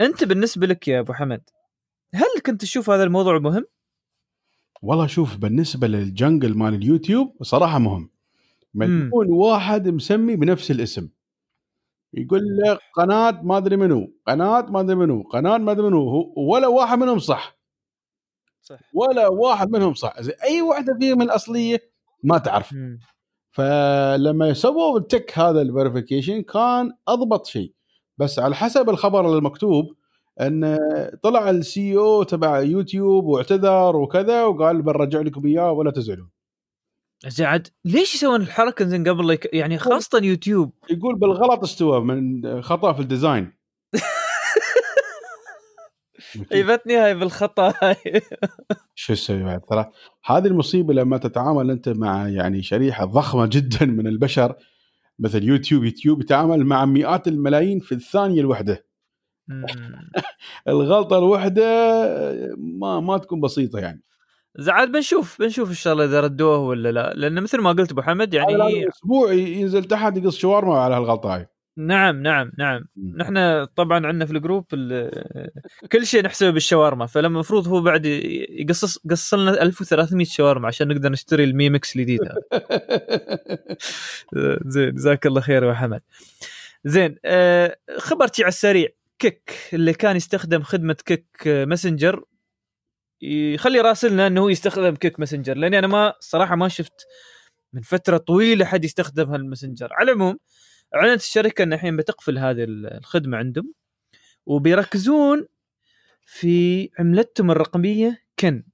أنت 0.00 0.24
بالنسبة 0.24 0.66
لك 0.66 0.88
يا 0.88 1.00
أبو 1.00 1.12
حمد 1.12 1.42
هل 2.14 2.40
كنت 2.46 2.60
تشوف 2.60 2.90
هذا 2.90 3.04
الموضوع 3.04 3.38
مهم؟ 3.38 3.64
والله 4.82 5.06
شوف 5.06 5.36
بالنسبة 5.36 5.86
لل 5.86 6.02
channel 6.02 6.58
مال 6.58 6.74
اليوتيوب 6.74 7.36
صراحة 7.42 7.78
مهم. 7.78 8.10
يكون 9.06 9.26
واحد 9.32 9.88
مسمي 9.88 10.36
بنفس 10.36 10.70
الاسم. 10.70 11.08
يقول 12.14 12.40
لك 12.56 12.78
قناة 12.94 13.42
ما 13.42 13.56
أدري 13.56 13.76
منو 13.76 14.12
قناة 14.26 14.60
ما 14.60 14.80
أدري 14.80 14.94
منو 14.94 15.22
قناة 15.22 15.58
ما 15.58 15.72
أدري 15.72 15.86
منو 15.86 16.34
ولا 16.36 16.66
واحد 16.66 16.98
منهم 16.98 17.18
صح. 17.18 17.58
صح. 18.62 18.78
ولا 18.94 19.28
واحد 19.28 19.70
منهم 19.70 19.94
صح. 19.94 20.14
أي 20.42 20.62
واحدة 20.62 20.96
فيهم 21.00 21.22
الأصلية 21.22 21.90
ما 22.22 22.38
تعرف. 22.38 22.72
مم. 22.72 22.98
فلما 23.56 24.52
سووا 24.52 24.98
ال 24.98 25.06
tick 25.06 25.38
هذا 25.38 25.62
ال 25.62 25.68
verification 25.68 26.42
كان 26.42 26.92
أضبط 27.08 27.46
شيء. 27.46 27.72
بس 28.18 28.38
على 28.38 28.54
حسب 28.54 28.90
الخبر 28.90 29.38
المكتوب 29.38 29.94
أن 30.40 30.78
طلع 31.22 31.50
ال 31.50 31.96
CEO 31.96 32.22
تبع 32.22 32.60
يوتيوب 32.60 33.24
واعتذر 33.24 33.96
وكذا 33.96 34.44
وقال 34.44 34.82
بنرجع 34.82 35.20
لكم 35.20 35.46
إياه 35.46 35.72
ولا 35.72 35.90
تزعلون. 35.90 36.30
زين 37.26 37.46
عاد 37.46 37.68
ليش 37.84 38.14
يسوون 38.14 38.40
الحركة 38.40 38.84
زين 38.84 39.08
قبل. 39.08 39.38
يعني 39.52 39.78
خاصة 39.78 40.20
يوتيوب؟ 40.22 40.72
يقول 40.90 41.18
بالغلط 41.18 41.62
استوى 41.62 42.00
من 42.00 42.62
خطأ 42.62 42.92
في 42.92 43.00
ال 43.00 43.07
design 43.07 43.52
عيبتني 46.52 46.96
هاي 46.96 47.14
بالخطأ. 47.14 47.74
هاي 47.82 47.96
شو 48.94 49.14
تسوي 49.14 49.42
بعد؟ 49.42 49.60
ترى 49.60 49.90
هذه 50.24 50.46
المصيبة 50.46 50.94
لما 50.94 51.18
تتعامل 51.18 51.70
أنت 51.70 51.88
مع 51.88 52.28
يعني 52.28 52.62
شريحة 52.62 53.04
ضخمة 53.04 53.46
جدا 53.52 53.86
من 53.86 54.06
البشر 54.06 54.54
مثل 55.18 55.44
يوتيوب 55.44 55.84
يوتيوب 55.84 56.20
يتعامل 56.20 56.64
مع 56.64 56.84
مئات 56.84 57.28
الملايين 57.28 57.80
في 57.80 57.92
الثانية 57.92 58.40
الواحده. 58.40 58.86
الغلطة 60.68 61.18
الواحده 61.18 61.64
ما 62.58 63.00
ما 63.00 63.18
تكون 63.18 63.40
بسيطة 63.40 63.78
يعني. 63.78 64.02
زين 64.58 64.74
عاد 64.74 64.92
بنشوف 64.92 65.38
بنشوف 65.38 65.68
إن 65.68 65.74
شاء 65.74 65.92
الله 65.92 66.04
إذا 66.04 66.20
ردوه 66.20 66.58
ولا 66.58 66.92
لا. 66.92 67.12
لأن 67.16 67.42
مثل 67.42 67.60
ما 67.60 67.72
قلت 67.72 67.92
أبو 67.92 68.02
حمد 68.02 68.34
يعني 68.34 68.88
أسبوع 68.88 69.32
ينزل 69.32 69.84
تحت 69.84 70.16
يقص 70.16 70.36
شاورما 70.36 70.78
على 70.78 70.94
هالغلطة 70.94 71.34
هاي. 71.34 71.46
نعم 71.78 72.22
نعم 72.22 72.52
نعم. 72.58 72.84
نحن 73.16 73.64
طبعا 73.64 74.06
عندنا 74.06 74.26
في 74.26 74.32
ال 74.32 74.38
group 74.38 74.66
ال- 74.72 75.50
كل 75.92 76.06
شيء 76.06 76.22
نحسبه 76.24 76.50
بالشاورما 76.50 77.06
فلما 77.06 77.26
المفروض 77.34 77.68
هو 77.68 77.80
بعد 77.80 78.06
يقصص 78.06 78.98
قص 78.98 79.34
لنا 79.34 79.62
1300 79.62 80.26
شاورما 80.26 80.68
عشان 80.68 80.88
نقدر 80.88 81.12
نشتري 81.12 81.44
الـ 81.44 81.53
Mi 81.53 81.70
Mix 81.70 81.96
الجديد 81.96 82.20
زين 84.66 84.94
جزاك 84.94 85.26
الله 85.26 85.40
خير 85.40 85.64
يا 85.64 85.74
حمد. 85.74 86.00
زين 86.84 87.16
آه 87.24 87.76
خبرتي 87.98 88.42
على 88.42 88.48
السريع. 88.48 88.88
كيك 89.18 89.50
اللي 89.72 89.92
كان 89.92 90.16
يستخدم 90.16 90.62
خدمة 90.62 90.96
كيك 91.06 91.26
messenger 91.46 92.24
يخلي 93.22 93.80
راسلنا 93.80 94.26
إنه 94.26 94.40
هو 94.40 94.48
يستخدم 94.48 94.94
كيك 94.94 95.20
messenger 95.20 95.56
لأني 95.56 95.78
أنا 95.78 95.86
ما 95.86 96.14
صراحة 96.20 96.56
ما 96.56 96.68
شفت 96.68 97.06
من 97.72 97.82
فترة 97.82 98.16
طويلة 98.16 98.64
حد 98.64 98.84
يستخدم 98.84 99.30
هالـ 99.30 99.40
messenger. 99.40 99.88
على 99.92 100.12
العموم 100.12 100.38
أعلنت 100.94 101.20
الشركة 101.20 101.62
إن 101.62 101.72
الحين 101.72 101.96
بتقفل 101.96 102.38
هذه 102.38 102.64
الخدمة 102.68 103.36
عندهم 103.38 103.74
وبيركزون 104.46 105.46
في 106.26 106.88
عملتهم 106.98 107.50
الرقمية 107.50 108.22
كن. 108.38 108.64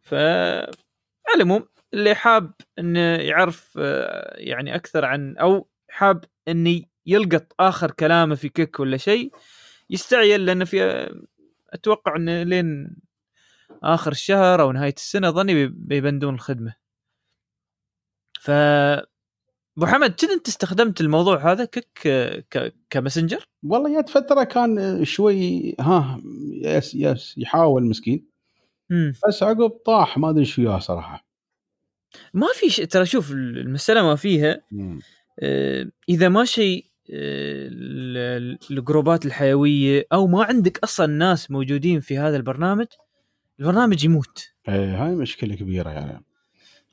ف 0.00 0.14
على 0.14 1.36
العموم 1.36 1.68
اللي 1.94 2.14
حاب 2.14 2.52
إنه 2.78 3.00
يعرف 3.00 3.74
آه، 3.78 4.36
يعني 4.38 4.74
أكثر 4.74 5.04
عن 5.04 5.36
أو 5.36 5.68
حاب 5.88 6.24
إنه 6.48 6.82
يلقط 7.06 7.52
آخر 7.60 7.90
كلامه 7.90 8.34
في 8.34 8.48
كيك 8.48 8.80
ولا 8.80 8.96
شيء 8.96 9.32
يستعجل 9.90 10.46
لأنه 10.46 10.64
في 10.64 11.08
أتوقع 11.70 12.16
إنه 12.16 12.42
لين 12.42 12.96
آخر 13.82 14.12
الشهر 14.12 14.62
أو 14.62 14.72
نهاية 14.72 14.94
السنة 14.96 15.30
ظني 15.30 15.54
بي- 15.54 15.68
بيبندون 15.68 16.34
الخدمة. 16.34 16.74
ف 18.40 18.50
أبو 19.76 19.86
حمد 19.86 20.10
كذا 20.10 20.32
أنت 20.34 20.48
استخدمت 20.48 21.00
الموضوع 21.00 21.52
هذا 21.52 21.64
كك 21.64 21.98
ك... 22.50 22.74
كماسنجر؟ 22.90 23.44
والله 23.62 24.00
جت 24.00 24.08
فتره 24.08 24.44
كان 24.44 25.04
شوي 25.04 25.74
ها 25.80 26.20
يس 26.62 26.94
يس 26.94 27.34
يحاول 27.38 27.84
مسكين. 27.84 28.26
مم. 28.90 29.12
بس 29.28 29.42
عقب 29.42 29.70
طاح 29.70 30.18
ما 30.18 30.30
أدري 30.30 30.40
إيش 30.40 30.58
وياه 30.58 30.78
صراحة. 30.78 31.26
ما 32.34 32.46
في 32.54 32.70
شيء 32.70 32.84
ترى 32.84 33.06
شوف 33.06 33.30
المسألة 33.32 34.02
ما 34.02 34.16
فيها 34.16 34.60
آه، 35.40 35.90
إذا 36.08 36.28
ما 36.28 36.44
شيء 36.44 36.84
آه، 37.10 37.68
ال- 37.72 38.58
الجروبات 38.70 39.26
الحيوية 39.26 40.06
أو 40.12 40.26
ما 40.26 40.44
عندك 40.44 40.78
أصلا 40.78 41.06
ناس 41.06 41.50
موجودين 41.50 42.00
في 42.00 42.18
هذا 42.18 42.36
البرنامج 42.36 42.86
البرنامج 43.60 44.04
يموت. 44.04 44.48
إيه 44.68 45.04
هاي 45.06 45.14
مشكلة 45.14 45.54
كبيرة 45.54 45.90
يعني 45.90 46.24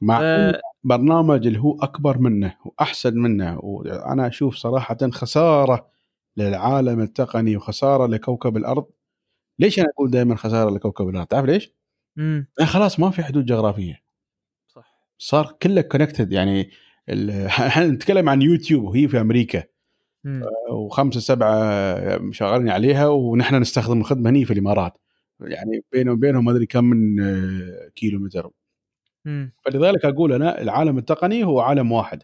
مع 0.02 0.20
آه، 0.24 0.62
برنامج 0.84 1.47
اللي 1.47 1.60
هو 1.60 1.78
أكبر 1.82 2.18
منه 2.18 2.56
وأحسن 2.66 3.14
منه 3.18 3.60
وأنا 3.60 4.28
أشوف 4.28 4.56
صراحة 4.56 4.97
خسارة 5.12 5.89
للعالم 6.38 7.00
التقني 7.02 7.56
وخسارة 7.58 8.08
لكوكب 8.08 8.58
الأرض. 8.58 8.86
ليش 9.60 9.80
أنا 9.80 9.88
أقول 9.89 10.12
دائما 10.12 10.36
خسارة 10.36 10.70
لكوكب 10.70 11.10
الأرض؟ 11.10 11.28
تعرف 11.28 11.45
ليش؟ 11.45 11.74
مم. 12.16 12.47
لأن 12.60 12.68
خلاص 12.68 13.00
ما 13.00 13.10
في 13.10 13.24
حدود 13.24 13.45
جغرافية. 13.45 14.04
صح. 14.68 15.08
صار 15.18 15.58
كله 15.62 15.82
كونكتد 15.82 16.32
يعني 16.32 16.70
إحنا 17.68 17.88
نتكلم 17.88 18.30
عن 18.30 18.41
يوتيوب 18.41 18.84
وهي 18.84 19.08
في 19.08 19.22
أمريكا. 19.22 19.64
مم. 20.24 20.43
وخمسة 20.72 21.20
سبعة 21.20 22.32
شغالين 22.32 22.70
عليها 22.70 23.08
ونحن 23.08 23.56
نستخدم 23.56 24.00
الخدمة 24.00 24.30
هني 24.30 24.45
في 24.45 24.54
الإمارات. 24.54 24.97
يعني 25.39 25.84
بينه 25.91 26.12
وبينهم 26.12 26.45
ما 26.45 26.52
أدري 26.52 26.66
كم 26.66 26.86
من 26.86 27.20
آه، 27.20 27.89
كيلو 27.95 28.20
متر 28.20 28.52
مم. 29.30 29.52
فلذلك 29.66 30.06
أقول 30.06 30.34
أنا 30.34 30.62
العالم 30.62 30.98
التقني 30.98 31.44
هو 31.44 31.60
عالم 31.60 31.92
واحد. 31.92 32.24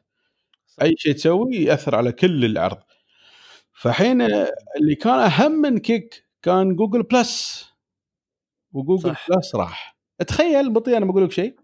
أي 0.82 0.96
شيء 0.98 1.14
تسوي 1.14 1.56
يأثر 1.56 1.96
على 1.96 2.12
كل 2.12 2.46
العرض 2.46 2.78
فحين 3.74 4.22
اللي 4.22 4.96
كان 5.02 5.20
أهم 5.20 5.52
من 5.52 5.78
كيك 5.78 6.26
كان 6.42 6.76
جوجل 6.76 7.04
بلس 7.04 7.66
وجوجل 8.74 9.10
صح. 9.10 9.28
بلس 9.30 9.56
راح 9.56 9.98
تخيل 10.28 10.74
بطيء 10.74 10.98
أنا 10.98 11.06
بقول 11.06 11.24
لك 11.24 11.32
شيء. 11.32 11.56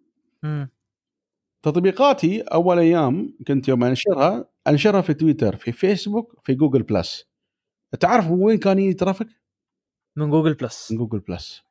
تطبيقاتي 1.64 2.42
أول 2.42 2.80
أيام 2.80 3.38
كنت 3.48 3.68
يوم 3.68 3.84
أنشرها 3.84 4.50
أنشرها 4.68 5.02
في 5.02 5.14
تويتر 5.14 5.56
في 5.56 5.72
فيسبوك 5.72 6.36
في 6.44 6.54
جوجل 6.54 6.84
بلس 6.84 7.26
تعرف 8.00 8.32
وين 8.32 8.58
كان 8.58 8.80
يجي 8.80 8.94
traffic؟ 8.93 9.28
من 10.16 10.30
جوجل 10.30 10.54
بلس 10.54 10.92
من 10.92 10.98
جوجل 10.98 11.20
بلس 11.20 11.62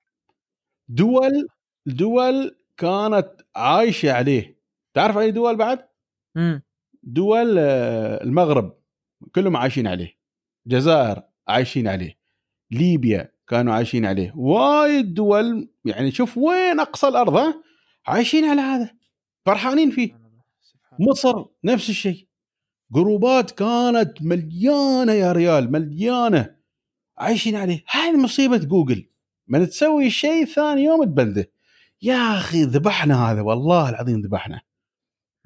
دول 0.89 1.49
دول 1.87 2.57
كانت 2.81 3.28
عايشة 3.57 4.12
عليه. 4.12 4.61
تعرف 4.95 5.18
أي 5.18 5.31
دول 5.31 5.57
بعد؟ 5.57 5.89
مم. 6.35 6.62
دول 7.03 7.59
آه، 7.59 8.24
المغرب 8.24 8.78
كلهم 9.35 9.57
عايشين 9.57 9.87
عليه. 9.87 10.18
جزائر 10.66 11.22
عايشين 11.49 11.89
عليه. 11.89 12.18
ليبيا 12.70 13.33
كانوا 13.49 13.74
عايشين 13.74 14.07
عليه. 14.07 14.33
وايد 14.37 15.14
دول 15.14 15.68
يعني 15.85 16.11
شوف 16.11 16.39
وين 16.39 16.81
أقصى 16.81 17.09
الأرض 17.09 17.37
ها؟ 17.37 17.62
عايشين 18.07 18.45
على 18.45 18.61
هذا. 18.61 18.91
فرحانين 19.47 19.91
فيه. 19.91 20.20
مصر 20.99 21.45
نفس 21.64 21.91
الشيء. 21.91 22.26
groups 22.93 23.51
كانت 23.51 24.22
مليانة 24.22 25.12
يا 25.12 25.33
ريال 25.33 25.72
مليانة. 25.72 26.57
عايشين 27.18 27.57
عليه. 27.57 27.85
هذه 27.91 28.16
مصيبة 28.16 28.57
جوجل. 28.57 29.11
من 29.49 29.68
تسوي 29.68 30.11
شيء 30.11 30.45
ثاني 30.45 30.85
يوم 30.85 31.05
تبنده. 31.05 31.51
يا 32.03 32.38
أخي 32.38 32.64
ذبحنا 32.64 33.30
هذا 33.30 33.40
والله 33.40 33.88
العظيم 33.88 34.20
ذبحنا. 34.20 34.61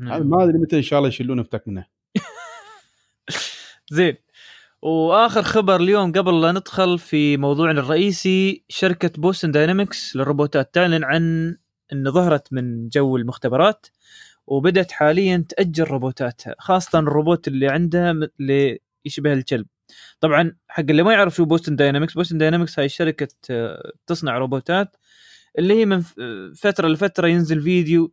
نعم. 0.01 0.13
هذا 0.13 0.25
ما 0.25 0.45
أدري 0.45 0.59
متى 0.59 0.77
إن 0.77 0.83
شاء 0.83 0.99
الله 0.99 1.09
يشيلونه 1.09 1.43
فتك 1.43 1.69
منه. 1.69 1.87
زين. 3.91 4.17
وآخر 4.83 5.43
خبر 5.43 5.77
اليوم 5.77 6.13
قبل 6.13 6.41
لا 6.41 6.53
ندخل 6.53 6.99
في 6.99 7.37
موضوعنا 7.37 7.81
الرئيسي 7.81 8.65
شركة 8.69 9.11
Boston 9.21 9.51
Dynamics 9.51 10.17
للروبوتات 10.17 10.75
تعلن 10.75 11.05
عن 11.05 11.57
إن 11.93 12.13
ظهرت 12.13 12.53
من 12.53 12.89
جو 12.89 13.17
المختبرات 13.17 13.87
وبدأت 14.47 14.93
حاليا 14.93 15.45
تأجر 15.49 15.91
روبوتاتها 15.91 16.55
خاصة 16.59 16.99
الروبوت 16.99 17.49
اللي 17.49 17.69
عندها 17.69 18.11
اللي 18.41 18.81
يشبه 19.05 19.33
الكلب. 19.33 19.67
طبعا 20.21 20.57
حق 20.69 20.85
اللي 20.91 21.03
ما 21.03 21.13
يعرف 21.13 21.35
شو 21.35 21.45
Boston 21.45 21.77
Dynamics 21.77 22.15
Boston 22.15 22.39
Dynamics 22.39 22.79
هاي 22.79 22.89
شركة 22.89 23.29
آه، 23.51 23.93
تصنع 24.07 24.39
روبوتات 24.39 24.97
اللي 25.59 25.75
هي 25.81 25.87
من 25.87 26.03
فترة 26.55 26.89
لفترة 26.89 27.27
ينزل 27.29 27.61
فيديو 27.63 28.13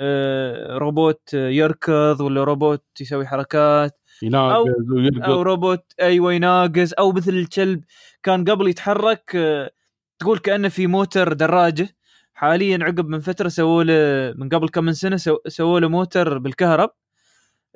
آه، 0.00 0.78
روبوت 0.78 1.34
يركض 1.34 2.20
ولا 2.20 2.44
روبوت 2.44 2.84
يسوي 3.00 3.26
حركات 3.26 3.98
يناقز 4.22 4.56
أو 4.56 4.94
ويرقص. 4.96 5.28
روبوت 5.28 5.84
أيوه 6.00 6.32
يناقز 6.32 6.94
أو 6.98 7.12
مثل 7.12 7.32
الكلب 7.32 7.84
كان 8.22 8.44
قبل 8.44 8.68
يتحرك 8.68 9.32
آه، 9.36 9.70
تقول 10.18 10.38
كأنه 10.38 10.68
في 10.68 10.86
موتر 10.86 11.32
دراجة. 11.32 11.96
حاليا 12.34 12.78
عقب 12.82 13.08
من 13.08 13.20
فترة 13.20 13.48
سووا 13.48 13.84
له 13.84 14.34
من 14.38 14.48
قبل 14.48 14.68
كم 14.68 14.84
من 14.84 14.92
سنة 14.92 15.16
سو- 15.16 15.38
سووا 15.48 15.80
له 15.80 15.88
موتر 15.88 16.38
بالكهرب 16.38 16.90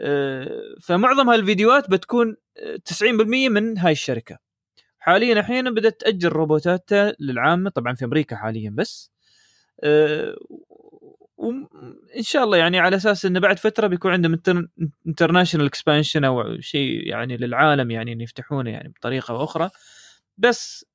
آه، 0.00 0.48
فمعظم 0.82 1.30
هالفيديوهات 1.30 1.90
بتكون 1.90 2.36
آه، 2.58 2.76
90% 2.76 3.48
من 3.48 3.78
هاي 3.78 3.92
الشركة. 3.92 4.38
حاليا 5.08 5.40
أحيانا 5.40 5.70
بدأت 5.70 6.00
تأجر 6.00 6.32
روبوتاتها 6.32 7.14
للعامة 7.20 7.70
طبعا 7.70 7.94
في 7.94 8.04
أمريكا 8.04 8.36
حاليا 8.36 8.70
بس. 8.70 9.10
وان 11.36 11.66
شاء 12.20 12.44
الله 12.44 12.56
يعني 12.56 12.78
على 12.78 12.96
أساس 12.96 13.24
إنه 13.26 13.40
بعد 13.40 13.58
فترة 13.58 13.86
بيكون 13.86 14.12
عندهم 14.12 14.40
international 15.06 15.66
expansion 15.66 16.24
أو 16.24 16.60
شيء 16.60 17.06
يعني 17.06 17.36
للعالم 17.36 17.90
يعني 17.90 18.12
ان 18.12 18.20
يفتحونه 18.20 18.70
يعني 18.70 18.88
بطريقة 18.88 19.32
أو 19.32 19.44
أخرى. 19.44 19.70
بس 20.38 20.86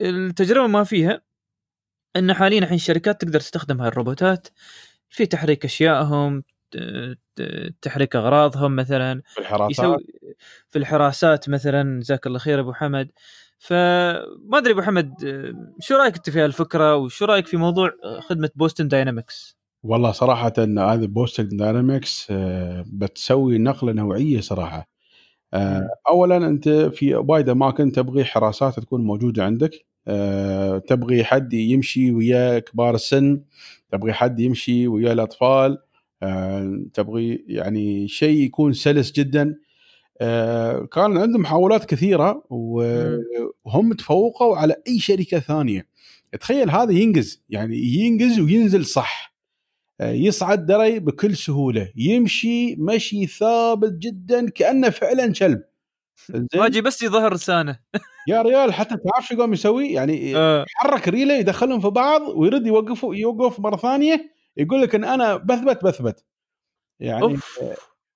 التجربة 0.00 0.66
ما 0.66 0.84
فيها 0.84 1.22
إن 2.16 2.32
حاليا 2.32 2.58
الحين 2.58 2.76
الشركات 2.76 3.20
تقدر 3.20 3.40
تستخدم 3.40 3.80
هاي 3.80 3.88
الروبوتات 3.88 4.48
في 5.08 5.26
تحريك 5.26 5.64
أشيائهم 5.64 6.44
تحريك 7.82 8.16
أغراضهم 8.16 8.76
مثلا 8.76 9.22
في 9.26 9.40
الحراسات. 9.40 9.98
في 10.68 10.78
الحراسات 10.78 11.48
مثلا. 11.48 12.00
جزاك 12.00 12.26
الله 12.26 12.38
خير 12.38 12.60
أبو 12.60 12.72
حمد. 12.72 13.10
فما 13.62 14.58
أدري 14.58 14.72
أبو 14.72 14.82
حمد 14.82 15.14
شو 15.80 15.94
رأيك 15.94 16.16
أنت 16.16 16.30
في 16.30 16.40
هالفكرة؟ 16.40 16.96
وشو 16.96 17.24
رأيك 17.24 17.46
في 17.46 17.56
موضوع 17.56 17.90
خدمة 18.20 18.50
Boston 18.56 18.88
Dynamics 18.88 19.56
والله 19.82 20.12
صراحة 20.12 20.52
إن 20.58 20.78
هذه 20.78 21.06
Boston 21.06 21.44
Dynamics 21.44 22.32
بتسوي 22.86 23.58
نقلة 23.58 23.92
نوعية 23.92 24.40
صراحة. 24.40 24.88
آه، 25.54 25.80
مم. 25.80 25.88
أولا 26.08 26.36
أنت 26.36 26.68
في 26.68 27.14
وايد 27.14 27.48
أماكن 27.48 27.92
تبغي 27.92 28.24
حراسات 28.24 28.80
تكون 28.80 29.04
موجودة 29.04 29.44
عندك. 29.44 29.70
آه، 30.08 30.78
تبغي 30.78 31.24
حد 31.24 31.52
يمشي 31.52 32.12
ويا 32.12 32.58
كبار 32.58 32.94
السن 32.94 33.42
تبغي 33.92 34.12
حد 34.12 34.40
يمشي 34.40 34.88
ويا 34.88 35.12
الأطفال. 35.12 35.78
آه، 36.22 36.84
تبغي 36.94 37.44
يعني 37.48 38.08
شيء 38.08 38.38
يكون 38.44 38.72
سلس 38.72 39.12
جدا. 39.12 39.54
كان 40.92 41.18
عندهم 41.18 41.40
محاولات 41.40 41.94
مم. 42.50 43.22
وهم 43.64 43.92
تفوقوا 43.92 44.56
على 44.56 44.74
أي 44.88 44.98
شركة 44.98 45.38
ثانية. 45.38 45.86
تخيل 46.40 46.70
هذا 46.70 46.92
ينجز 46.92 47.42
يعني 47.48 47.76
ينجز 47.76 48.40
وينزل 48.40 48.86
صح. 48.86 49.32
آه، 50.00 50.12
يصعد 50.12 50.66
دري 50.66 50.98
بكل 50.98 51.36
سهولة. 51.36 51.92
يمشي 51.96 52.76
مشي 52.76 53.26
ثابت 53.26 53.92
جدا 53.92 54.50
كأنه 54.50 54.90
فعلا 54.90 55.32
كلب 55.32 55.62
واجي 56.56 56.80
بس 56.80 57.02
يظهر 57.02 57.34
لسانه. 57.34 57.78
يا 58.28 58.42
ريال 58.42 58.74
حتى 58.74 58.96
تعرف 58.96 59.26
شو 59.26 59.38
قام 59.38 59.52
يسوي؟ 59.52 59.92
يعني 59.92 60.36
آه. 60.36 60.64
يحرك 60.68 61.08
ريله 61.08 61.34
يدخلهم 61.34 61.80
في 61.80 61.88
بعض 61.90 62.22
ويرد 62.28 62.66
يوقف 62.66 63.02
يوقف 63.02 63.60
مرة 63.60 63.76
ثانية 63.76 64.32
يقول 64.56 64.82
لك 64.82 64.94
إن 64.94 65.04
أنا 65.04 65.36
بثبت 65.36 65.84
بثبت. 65.84 66.24
يعني 67.00 67.22
أوف. 67.22 67.58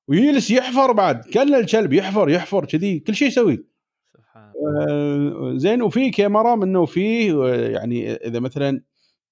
ويجلس 0.08 0.50
يحفر 0.50 0.92
بعد. 0.92 1.24
كان 1.24 1.54
الكلب 1.54 1.92
يحفر 1.92 2.30
يحفر 2.30 2.64
كذي 2.64 2.98
كل 2.98 3.14
شيء 3.14 3.28
يسوي. 3.28 3.66
آه، 4.66 5.52
زين 5.56 5.82
وفي 5.82 6.10
كاميرا 6.10 6.54
منه 6.54 6.86
فيه 6.86 7.44
آه، 7.44 7.68
يعني 7.68 8.12
إذا 8.12 8.40
مثلا 8.40 8.82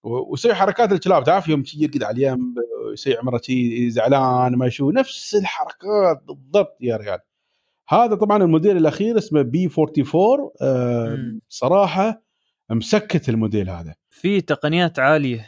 ويسوي 0.03 0.55
حركات 0.55 0.93
الكلاب 0.93 1.25
تعرف 1.25 1.49
يوم 1.49 1.63
يرقد 1.77 2.03
على 2.03 2.15
اليم 2.15 2.55
يسوي 2.93 3.17
عمره 3.17 3.43
زعلان 3.89 4.57
ما 4.57 4.69
شو 4.69 4.91
نفس 4.91 5.35
الحركات 5.35 6.23
بالضبط 6.27 6.77
يا 6.81 6.97
ريال 6.97 7.19
هذا 7.89 8.15
طبعا 8.15 8.43
الموديل 8.43 8.77
الأخير 8.77 9.19
اسمه 9.19 9.43
بي 9.43 9.71
44 9.79 10.51
آه،. 10.63 11.39
صراحة 11.49 12.23
مسكت 12.71 13.29
الموديل 13.29 13.71
هذا. 13.71 13.95
في 14.15 14.41
تقنيات 14.41 14.99
عالية. 14.99 15.47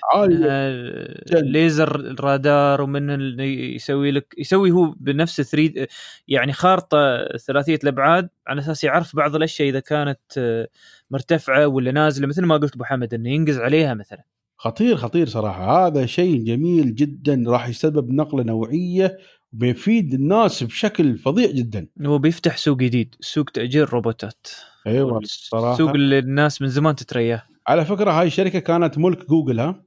جد. 1.29 1.45
ليزر 1.45 1.97
الرادار 2.01 2.85
اللي 2.85 3.75
يسوي 3.75 4.11
لك 4.11 4.35
يسوي 4.39 4.71
هو 4.71 4.95
بنفس 5.01 5.41
3 5.41 5.87
يعني 6.29 6.53
خارطة 6.53 7.27
ثلاثية 7.37 7.79
الأبعاد 7.85 8.29
على 8.47 8.61
أساس 8.61 8.85
يعرف 8.85 9.17
بعض 9.17 9.37
الأشياء 9.37 9.69
إذا 9.69 9.81
كانت 9.81 10.21
آه، 10.39 10.69
مرتفعة 11.11 11.67
ولا 11.67 11.93
نازلة 11.93 12.27
مثل 12.27 12.45
ما 12.45 12.57
قلت 12.57 12.75
أبو 12.75 12.85
حمد 12.85 13.15
إنه 13.15 13.31
ينقز 13.31 13.59
عليها 13.59 13.95
مثلا. 13.95 14.25
خطير 14.57 14.97
خطير 14.97 15.29
صراحة. 15.29 15.87
هذا 15.87 16.07
شيء 16.07 16.45
جميل 16.45 16.95
جدا 16.95 17.45
راح 17.47 17.69
يسبب 17.69 18.11
نقلة 18.11 18.43
نوعية 18.43 19.19
وبيفيد 19.53 20.15
الناس 20.15 20.63
بشكل 20.63 21.19
فظيع 21.19 21.51
جدا. 21.51 21.87
هو 22.03 22.19
بيفتح 22.19 22.57
سوق 22.57 22.79
جديد 22.79 23.15
سوق 23.21 23.51
تأجير 23.51 23.89
روبوتات. 23.89 24.47
أيوه 24.87 25.21
صراحة. 25.25 25.95
اللي 25.95 26.19
الناس 26.19 26.63
من 26.63 26.69
زمان 26.69 26.95
تترياه. 26.95 27.43
على 27.69 27.85
فكرة 27.85 28.11
هاي 28.11 28.27
الشركة 28.27 28.59
كانت 28.59 28.99
ملك 28.99 29.29
جوجل 29.29 29.61
ها؟ 29.61 29.85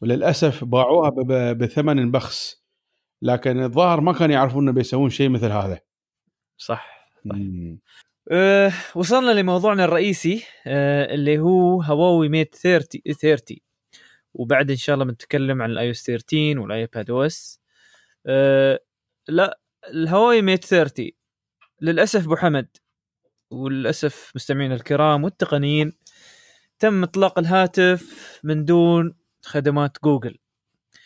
وللأسف 0.00 0.64
باعوها 0.64 1.10
بثمن 1.52 2.10
بخس. 2.10 2.62
لكن 3.22 3.62
الظاهر 3.62 4.00
ما 4.00 4.12
كانوا 4.12 4.34
يعرفون 4.34 4.62
إنه 4.62 4.72
بيسوون 4.72 5.10
شيء 5.10 5.28
مثل 5.28 5.52
هذا. 5.52 5.80
صح 6.56 7.10
مم. 7.24 7.80
أه 8.30 8.72
وصلنا 8.94 9.30
لموضوعنا 9.30 9.84
الرئيسي 9.84 10.44
أه 10.66 11.14
اللي 11.14 11.38
هو 11.38 11.82
هواوي 11.82 12.28
ميت 12.28 12.54
30 12.54 13.00
30 13.20 13.56
وبعد 14.34 14.70
إن 14.70 14.76
شاء 14.76 14.94
الله 14.94 15.04
بنتكلم 15.04 15.62
عن 15.62 15.70
الـ 15.70 15.90
iOS 15.90 16.06
13 16.06 16.58
والـ 16.60 17.10
iPadOS. 17.10 17.60
أه 18.26 18.80
لا 19.28 19.60
الهواوي 19.88 20.42
Mate 20.42 20.64
30 20.64 21.10
للأسف 21.80 22.24
أبو 22.24 22.36
حمد 22.36 22.68
وللأسف 23.50 24.32
مستمعينا 24.34 24.74
الكرام 24.74 25.24
والتقنيين 25.24 25.92
تم 26.78 27.02
إطلاق 27.02 27.38
الهاتف 27.38 28.02
من 28.44 28.64
دون 28.64 29.14
خدمات 29.44 29.96
جوجل. 30.04 30.36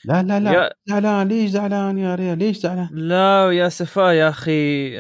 لا 0.05 0.23
لا 0.23 0.41
لا. 0.41 0.53
يا 0.53 0.71
زعلان 0.87 1.29
ليش 1.29 1.51
زعلان 1.51 1.99
يا 1.99 2.15
ريال؟ 2.15 2.39
ليش 2.39 2.57
زعلان؟ 2.57 2.89
لا 2.93 3.51
يا 3.53 3.69
أسفا 3.69 4.11
يا 4.13 4.29
أخي. 4.29 4.91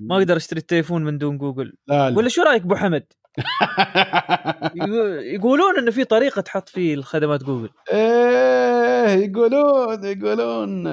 ما 0.00 0.16
أقدر 0.16 0.36
أشتري 0.36 0.60
التليفون 0.60 1.04
من 1.04 1.18
دون 1.18 1.38
جوجل. 1.38 1.72
لا 1.86 2.10
لا. 2.10 2.16
ولا 2.18 2.28
شو 2.28 2.42
رأيك 2.42 2.62
أبو 2.62 2.74
حمد؟ 2.74 3.04
يقو- 4.76 5.22
يقولون 5.34 5.78
إنه 5.78 5.90
في 5.90 6.04
طريقة 6.04 6.40
تحط 6.40 6.68
فيه 6.68 6.94
الخدمات 6.94 7.44
جوجل. 7.44 7.68
إيه 7.92 9.08
يقولون 9.24 10.04
يقولون. 10.04 10.86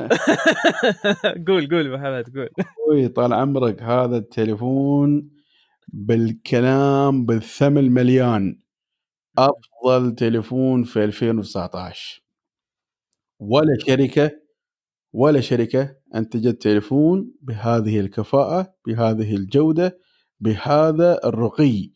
قول 1.47 1.69
قول 1.71 1.93
أبو 1.93 1.97
حمد 1.97 2.37
قول. 2.37 2.49
أخوي 2.59 3.07
طال 3.07 3.33
عمرك 3.33 3.83
هذا 3.83 4.17
التليفون 4.17 5.29
بالكلام 5.87 7.25
بالثمن 7.25 7.91
مليان. 7.91 8.59
أفضل 9.37 10.15
تليفون 10.15 10.83
في 10.83 11.03
2019 11.03 12.23
ولا 13.39 13.77
شركة 13.87 14.31
ولا 15.13 15.41
شركة 15.41 15.95
انتجت 16.15 16.61
تليفون 16.61 17.31
بهذه 17.41 17.99
الكفاءة 17.99 18.75
بهذه 18.87 19.35
الجودة 19.35 19.99
بهذا 20.39 21.19
الرقي. 21.25 21.91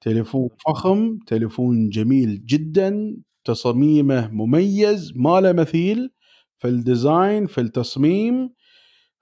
تليفون 0.00 0.48
فخم 0.66 1.18
تليفون 1.26 1.88
جميل 1.90 2.46
جدا 2.46 3.16
تصميمه 3.44 4.28
مميز 4.28 5.12
ما 5.16 5.40
له 5.40 5.52
مثيل. 5.52 6.10
في 6.58 6.68
الـ 6.68 6.79
design 6.79 7.46
في 7.46 7.60
التصميم 7.60 8.50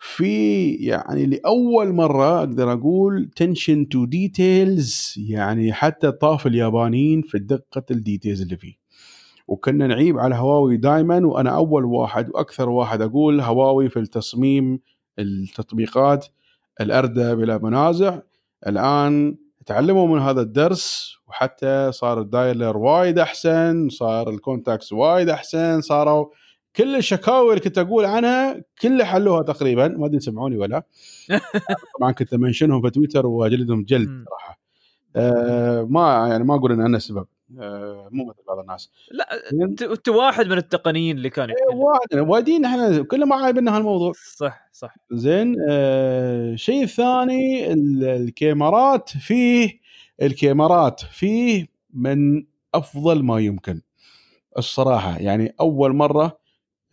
في 0.06 0.72
يعني 0.74 1.26
لأول 1.26 1.92
مرة 1.92 2.38
أقدر 2.38 2.72
أقول 2.72 3.30
attention 3.36 3.88
to 3.88 4.04
details 4.04 5.14
يعني 5.16 5.72
حتى 5.72 6.12
طاف 6.12 6.46
اليابانيين 6.46 7.22
في 7.22 7.38
دقة 7.38 7.82
الـ 7.90 7.97
details 7.97 8.42
اللي 8.42 8.56
فيه. 8.56 8.74
وكنا 9.48 9.86
نعيب 9.86 10.18
على 10.18 10.34
هواوي 10.34 10.76
دائما 10.76 11.26
وأنا 11.26 11.50
أول 11.50 11.84
واحد 11.84 12.28
وأكثر 12.30 12.68
واحد 12.68 13.02
أقول 13.02 13.40
هواوي 13.40 13.88
في 13.88 13.98
التصميم 13.98 14.80
التطبيقات 15.18 16.26
الاردى 16.80 17.34
بلا 17.34 17.58
منازع. 17.58 18.18
الآن 18.66 19.36
تعلموا 19.66 20.08
من 20.08 20.22
هذا 20.22 20.40
الدرس 20.40 21.16
وحتى 21.28 21.92
صار 21.92 22.20
الـ 22.20 22.28
dialer 22.28 22.76
وايد 22.76 23.18
أحسن 23.18 23.88
صار 23.88 24.30
الـ 24.30 24.37
contacts 24.37 24.92
وايد 24.92 25.28
أحسن 25.28 25.80
صاروا 25.80 26.26
كل 26.76 26.96
الشكاوي 26.96 27.48
اللي 27.50 27.60
كنت 27.60 27.78
أقول 27.78 28.04
عنها 28.04 28.64
كلها 28.82 29.06
حلوها 29.06 29.42
تقريبا. 29.42 29.88
ما 29.88 30.06
أدري 30.06 30.20
سمعوني 30.20 30.56
ولا 30.56 30.82
طبعا 31.98 32.12
كنت 32.12 32.34
mention 32.34 32.72
هم 32.72 32.82
في 32.82 32.90
تويتر 32.90 33.26
وأجلدهم 33.26 33.84
جلد. 33.84 34.24
صراحة. 34.28 34.60
آه 35.16 35.86
ما 35.90 36.28
يعني 36.28 36.44
ما 36.44 36.54
أقول 36.54 36.72
إن 36.72 36.80
أنا 36.80 36.96
السبب 36.96 37.26
آه 37.60 38.08
مو 38.12 38.24
مثل 38.24 38.38
بعض 38.48 38.58
الناس. 38.58 38.90
لا 39.10 39.28
انت 39.92 40.08
واحد 40.08 40.46
من 40.46 40.58
التقنيين 40.58 41.16
اللي 41.16 41.30
كانوا 41.30 41.54
يتكلمون. 41.54 41.84
وايد 42.12 42.28
وايدين 42.28 42.64
إحنا 42.64 43.02
كلنا 43.02 43.26
ما 43.26 43.36
عايبنا 43.36 43.76
هالموضوع. 43.76 44.12
صح 44.36 44.68
صح. 44.72 44.94
زين 45.12 45.56
آه 45.68 46.54
شيء 46.54 46.86
ثاني 46.86 47.72
ال- 47.72 48.04
الكاميرات 48.04 49.08
فيه 49.08 49.80
الكاميرات 50.22 51.00
فيه 51.00 51.66
من 51.94 52.44
أفضل 52.74 53.22
ما 53.22 53.40
يمكن. 53.40 53.80
الصراحة 54.58 55.18
يعني 55.18 55.54
أول 55.60 55.92
مرة 55.96 56.43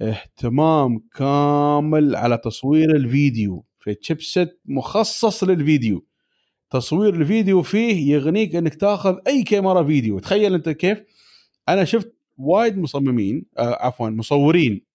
اهتمام 0.01 0.99
كامل 1.15 2.15
على 2.15 2.37
تصوير 2.37 2.95
الفيديو 2.95 3.65
في 3.79 3.93
تشيبسيت 3.93 4.59
مخصص 4.65 5.43
للفيديو. 5.43 6.05
تصوير 6.69 7.13
الفيديو 7.15 7.61
فيه 7.61 8.13
يغنيك 8.13 8.55
إنك 8.55 8.75
تاخذ 8.75 9.17
أي 9.27 9.43
كاميرا 9.43 9.83
فيديو. 9.83 10.19
تخيل 10.19 10.53
أنت 10.53 10.69
كيف؟ 10.69 11.03
أنا 11.69 11.83
شفت 11.83 12.13
وايد 12.37 12.77
مصممين 12.77 13.45
آه 13.57 13.77
عفوا 13.85 14.09
مصورين. 14.09 14.85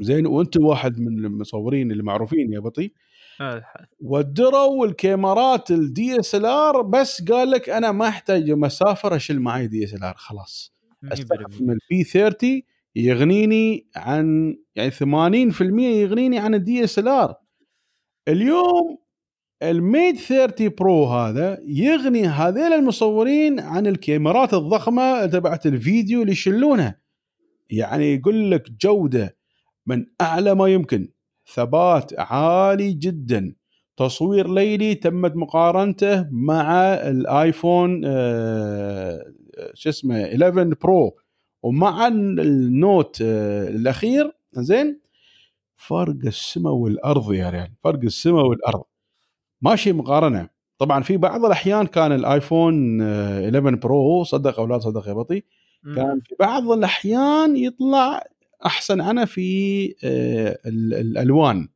زين 0.00 0.26
وأنت 0.26 0.56
واحد 0.56 1.00
من 1.00 1.24
المصورين 1.24 1.92
اللي 1.92 2.02
معروفين 2.02 2.52
يا 2.52 2.60
بطي. 2.60 2.92
الحال. 3.40 3.86
ودروا 4.00 4.86
الكاميرات 4.86 5.70
الـ 5.70 6.20
DSLR 6.20 6.82
بس 6.82 7.22
قال 7.22 7.50
لك 7.50 7.68
أنا 7.70 7.92
ما 7.92 8.08
أحتاج 8.08 8.48
يوم 8.48 8.64
اسافر 8.64 9.16
أشيل 9.16 9.40
معي 9.40 9.66
DSLR 9.66 10.14
خلاص. 10.16 10.74
أستخدم 11.12 11.70
الـ 11.70 12.04
P30 12.04 12.62
يغنيني 12.96 13.86
عن 13.96 14.56
يعني 14.76 14.90
80% 14.90 15.62
يغنيني 15.80 16.38
عن 16.38 16.54
الـ 16.54 16.84
DSLR 16.84 17.34
اليوم 18.28 18.98
الـ 19.62 19.73
Mate 19.73 20.16
30 20.16 20.68
Pro 20.68 21.04
هذا 21.04 21.58
يغني 21.66 22.26
هذيل 22.26 22.72
المصورين 22.72 23.60
عن 23.60 23.86
الكاميرات 23.86 24.54
الضخمة 24.54 25.26
تبعت 25.26 25.66
الفيديو 25.66 26.20
اللي 26.22 26.32
يشلونها. 26.32 27.00
يعني 27.70 28.14
يقول 28.14 28.50
لك 28.50 28.70
جودة 28.70 29.36
من 29.86 30.06
أعلى 30.20 30.54
ما 30.54 30.66
يمكن. 30.68 31.08
ثبات 31.54 32.12
عالي 32.18 32.92
جدا. 32.92 33.54
تصوير 33.96 34.54
ليلي 34.54 34.94
تمت 34.94 35.36
مقارنته 35.36 36.28
مع 36.30 36.72
الايفون 36.94 38.02
آه، 38.04 39.24
شو 39.74 39.88
اسمه 39.88 40.24
11 40.24 40.74
Pro. 40.82 41.16
ومع 41.64 42.06
ال 42.08 42.30
Note 42.30 43.18
آه، 43.22 43.68
الأخير 43.68 44.32
زين؟ 44.52 45.00
فرق 45.76 46.16
السماء 46.26 46.72
والأرض 46.72 47.32
يا 47.32 47.50
ريال 47.50 47.72
فرق 47.84 48.00
السماء 48.04 48.44
والأرض. 48.46 48.82
ماشي 49.62 49.92
مقارنة. 49.92 50.48
طبعا 50.78 51.02
في 51.02 51.16
بعض 51.16 51.44
الأحيان 51.44 51.86
كان 51.86 52.12
الآيفون 52.12 53.00
آه، 53.02 53.44
11 53.48 53.74
Pro 53.74 54.24
صدق 54.24 54.58
أو 54.60 54.66
لا 54.66 54.78
تصدق 54.78 55.08
يا 55.08 55.12
بطي. 55.12 55.42
كان 55.96 56.20
في 56.20 56.34
بعض 56.40 56.70
الأحيان 56.70 57.56
يطلع 57.56 58.22
أحسن 58.66 59.00
عنه 59.00 59.24
في 59.24 59.86
آه، 60.04 60.58
ال- 60.66 60.94
الألوان. 60.94 61.68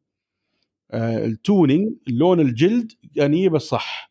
آه، 0.90 1.24
ال 1.26 1.36
tuning 1.36 1.92
لون 2.08 2.40
الجلد 2.40 2.92
كان 3.16 3.34
يجيبه 3.34 3.56
الصح. 3.56 3.78
صح 3.78 4.07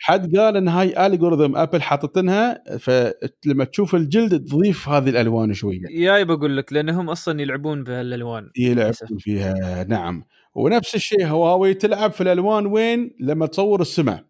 حد 0.00 0.36
قال 0.36 0.56
إن 0.56 0.68
هاي 0.68 1.06
algorithm 1.06 1.56
ابل 1.56 1.82
حاطتنها 1.82 2.62
فلما 2.78 3.64
تشوف 3.64 3.94
الجلد 3.94 4.44
تضيف 4.44 4.88
هذه 4.88 5.08
الألوان 5.08 5.54
شوية. 5.54 5.80
ياي 5.90 6.24
بقول 6.24 6.56
لك 6.56 6.72
لأنهم 6.72 7.10
أصلا 7.10 7.40
يلعبون 7.42 7.84
بهالألوان. 7.84 8.50
يلعب 8.56 8.76
للأسف. 8.76 9.06
فيها 9.18 9.84
نعم. 9.84 10.24
ونفس 10.54 10.94
الشيء 10.94 11.26
هواوي 11.26 11.74
تلعب 11.74 12.12
في 12.12 12.20
الألوان 12.20 12.66
وين؟ 12.66 13.16
لما 13.20 13.46
تصور 13.46 13.80
السماء. 13.80 14.24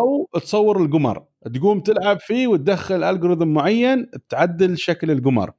أو 0.00 0.28
تصور 0.40 0.82
القمر. 0.82 1.24
تقوم 1.54 1.80
تلعب 1.80 2.20
فيه 2.20 2.46
وتدخل 2.46 3.02
algorithm 3.02 3.48
معين 3.48 4.10
تعدل 4.28 4.78
شكل 4.78 5.10
القمر 5.10 5.50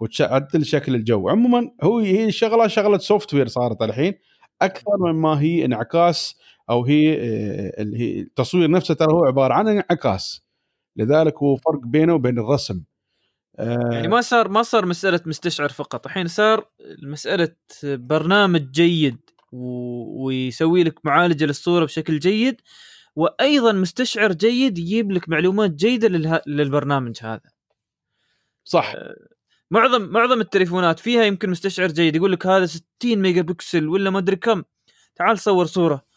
وتعدل 0.00 0.64
شكل 0.64 0.94
الجو. 0.94 1.28
عموما 1.28 1.70
هو 1.82 1.98
هي 1.98 2.32
شغلة 2.32 2.66
شغلة 2.66 2.98
software 2.98 3.46
صارت 3.46 3.82
الحين. 3.82 4.14
أكثر 4.62 4.96
مما 4.98 5.40
هي 5.40 5.64
انعكاس 5.64 6.38
أو 6.72 6.84
هي 6.84 7.14
آه، 7.14 7.82
اللي 7.82 7.98
هي 7.98 8.20
التصوير 8.20 8.70
نفسه 8.70 8.94
ترى 8.94 9.12
هو 9.12 9.24
عبارة 9.24 9.54
عن 9.54 9.68
انعكاس. 9.68 10.42
لذلك 10.96 11.36
هو 11.36 11.56
فرق 11.56 11.80
بينه 11.86 12.14
وبين 12.14 12.38
الرسم. 12.38 12.82
آه، 13.58 13.90
يعني 13.92 14.08
ما 14.08 14.20
صار 14.20 14.48
ما 14.48 14.62
صار 14.62 14.86
مسألة 14.86 15.20
مستشعر 15.26 15.68
فقط. 15.68 16.06
الحين 16.06 16.28
صار 16.28 16.64
مسألة 17.02 17.54
برنامج 17.84 18.70
جيد 18.70 19.18
و... 19.52 19.66
ويسوي 20.24 20.84
لك 20.84 21.06
معالجة 21.06 21.44
للصورة 21.44 21.84
بشكل 21.84 22.18
جيد 22.18 22.60
وأيضا 23.16 23.72
مستشعر 23.72 24.32
جيد 24.32 24.78
يجيب 24.78 25.12
لك 25.12 25.28
معلومات 25.28 25.70
جيدة 25.70 26.08
للها... 26.08 26.42
للبرنامج 26.46 27.16
هذا. 27.22 27.50
صح. 28.64 28.94
معظم 29.70 30.02
معظم 30.02 30.40
التليفونات 30.40 30.98
فيها 31.00 31.24
يمكن 31.24 31.50
مستشعر 31.50 31.88
جيد 31.88 32.16
يقول 32.16 32.32
لك 32.32 32.46
هذا 32.46 32.66
60 32.66 32.84
ميجا 33.04 33.42
بكسل 33.42 33.88
ولا 33.88 34.10
ما 34.10 34.18
أدري 34.18 34.36
كم. 34.36 34.62
تعال 35.14 35.38
صور 35.38 35.66
صورة. 35.66 36.11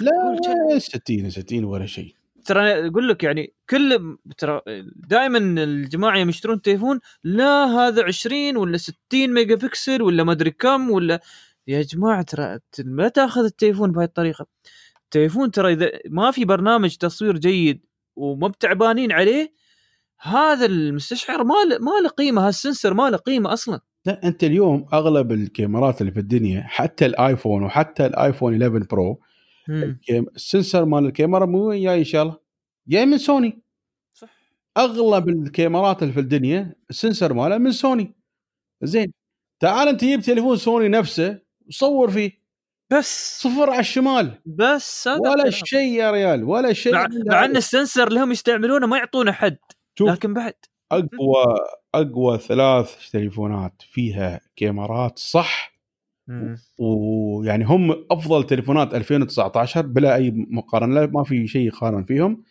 لا 0.00 0.10
قول 0.22 0.38
شيء. 0.44 0.54
وين 0.70 0.78
60 0.78 1.30
60 1.30 1.64
ولا 1.64 1.86
شيء. 1.86 2.14
ترى 2.44 2.88
أقول 2.88 3.08
لك 3.08 3.24
يعني 3.24 3.54
كل 3.70 4.16
ترى 4.38 4.60
دائما 4.96 5.38
الجماعة 5.38 6.18
يوم 6.18 6.28
يشترون 6.28 6.62
تليفون 6.62 7.00
لا 7.24 7.64
هذا 7.64 8.04
20 8.04 8.56
ولا 8.56 8.76
60 8.76 8.96
ميجا 9.12 9.54
بكسل 9.54 10.02
ولا 10.02 10.24
ما 10.24 10.32
أدري 10.32 10.50
كم 10.50 10.90
ولا 10.90 11.20
يا 11.66 11.82
جماعة 11.82 12.22
ترى 12.22 12.58
لا 12.78 13.08
تأخذ 13.08 13.44
التليفون 13.44 13.92
بهاي 13.92 14.04
الطريقة. 14.04 14.46
التليفون 15.04 15.50
ترى 15.50 15.72
إذا 15.72 15.90
ما 16.10 16.30
في 16.30 16.44
برنامج 16.44 16.96
تصوير 16.96 17.38
جيد 17.38 17.84
ومب 18.16 18.48
تعبانين 18.48 19.12
عليه 19.12 19.52
هذا 20.20 20.66
المستشعر 20.66 21.44
ما 21.44 21.54
له 21.68 21.78
ما 21.78 22.00
له 22.02 22.08
قيمة 22.08 22.48
هال 22.48 22.59
sensor 22.59 22.94
ما 22.94 23.10
له 23.10 23.16
قيمة 23.16 23.52
أصلا. 23.52 23.80
لا 24.06 24.26
أنت 24.26 24.44
اليوم 24.44 24.86
أغلب 24.92 25.32
الكاميرات 25.32 26.00
اللي 26.00 26.12
في 26.12 26.20
الدنيا 26.20 26.62
حتى 26.66 27.06
الآيفون 27.06 27.62
وحتى 27.62 28.06
الآيفون 28.06 28.62
11 28.62 28.86
Pro 28.90 29.20
مم. 29.68 29.82
الكام- 29.82 30.26
ال 30.36 30.43
sensor 30.43 30.84
مال 30.84 31.06
الكاميرا 31.06 31.46
مو 31.46 31.72
جاي 31.72 31.98
إن 31.98 32.04
شاء 32.04 32.22
الله. 32.22 32.36
جاي 32.88 33.06
من 33.06 33.18
سوني. 33.18 33.62
صح. 34.14 34.28
أغلب 34.78 35.28
الكاميرات 35.28 36.02
اللي 36.02 36.12
في 36.12 36.20
الدنيا 36.20 36.74
ال 36.90 36.96
sensor 36.96 37.32
ماله 37.34 37.58
من 37.58 37.72
سوني. 37.72 38.14
زين. 38.82 39.12
تعال 39.60 39.88
أنت 39.88 40.04
جيب 40.04 40.20
تليفون 40.20 40.56
سوني 40.56 40.88
نفسه 40.88 41.38
وصور 41.68 42.10
فيه. 42.10 42.44
بس. 42.92 43.40
صفر 43.42 43.70
على 43.70 43.80
الشمال. 43.80 44.38
بس 44.46 45.06
ولا. 45.06 45.50
شيء 45.50 45.92
يا 45.92 46.10
ريال 46.10 46.44
ولا 46.44 46.72
شيء 46.72 46.94
مع. 46.94 47.44
أن 47.44 47.56
ال 47.56 47.63
sensor 47.63 48.08
اللي 48.08 48.20
هم 48.20 48.32
يستعملونه 48.32 48.86
ما 48.86 48.96
يعطونه 48.98 49.32
حد. 49.32 49.56
لكن 50.00 50.34
بعد. 50.34 50.54
أقوى 50.92 51.44
أقوى 51.94 52.38
ثلاث 52.38 53.10
تليفونات 53.10 53.82
فيها 53.90 54.40
كاميرات 54.56 55.18
صح. 55.18 55.73
ويعني 56.78 57.64
هم 57.64 58.04
أفضل 58.10 58.44
تليفونات 58.44 58.94
2019 58.94 59.86
بلا 59.86 60.14
أي 60.14 60.30
مقارنة 60.30 60.94
لا، 60.94 61.06
ما 61.06 61.24
في 61.24 61.46
شيء 61.46 61.66
يقارن 61.66 62.04
فيهم. 62.04 62.42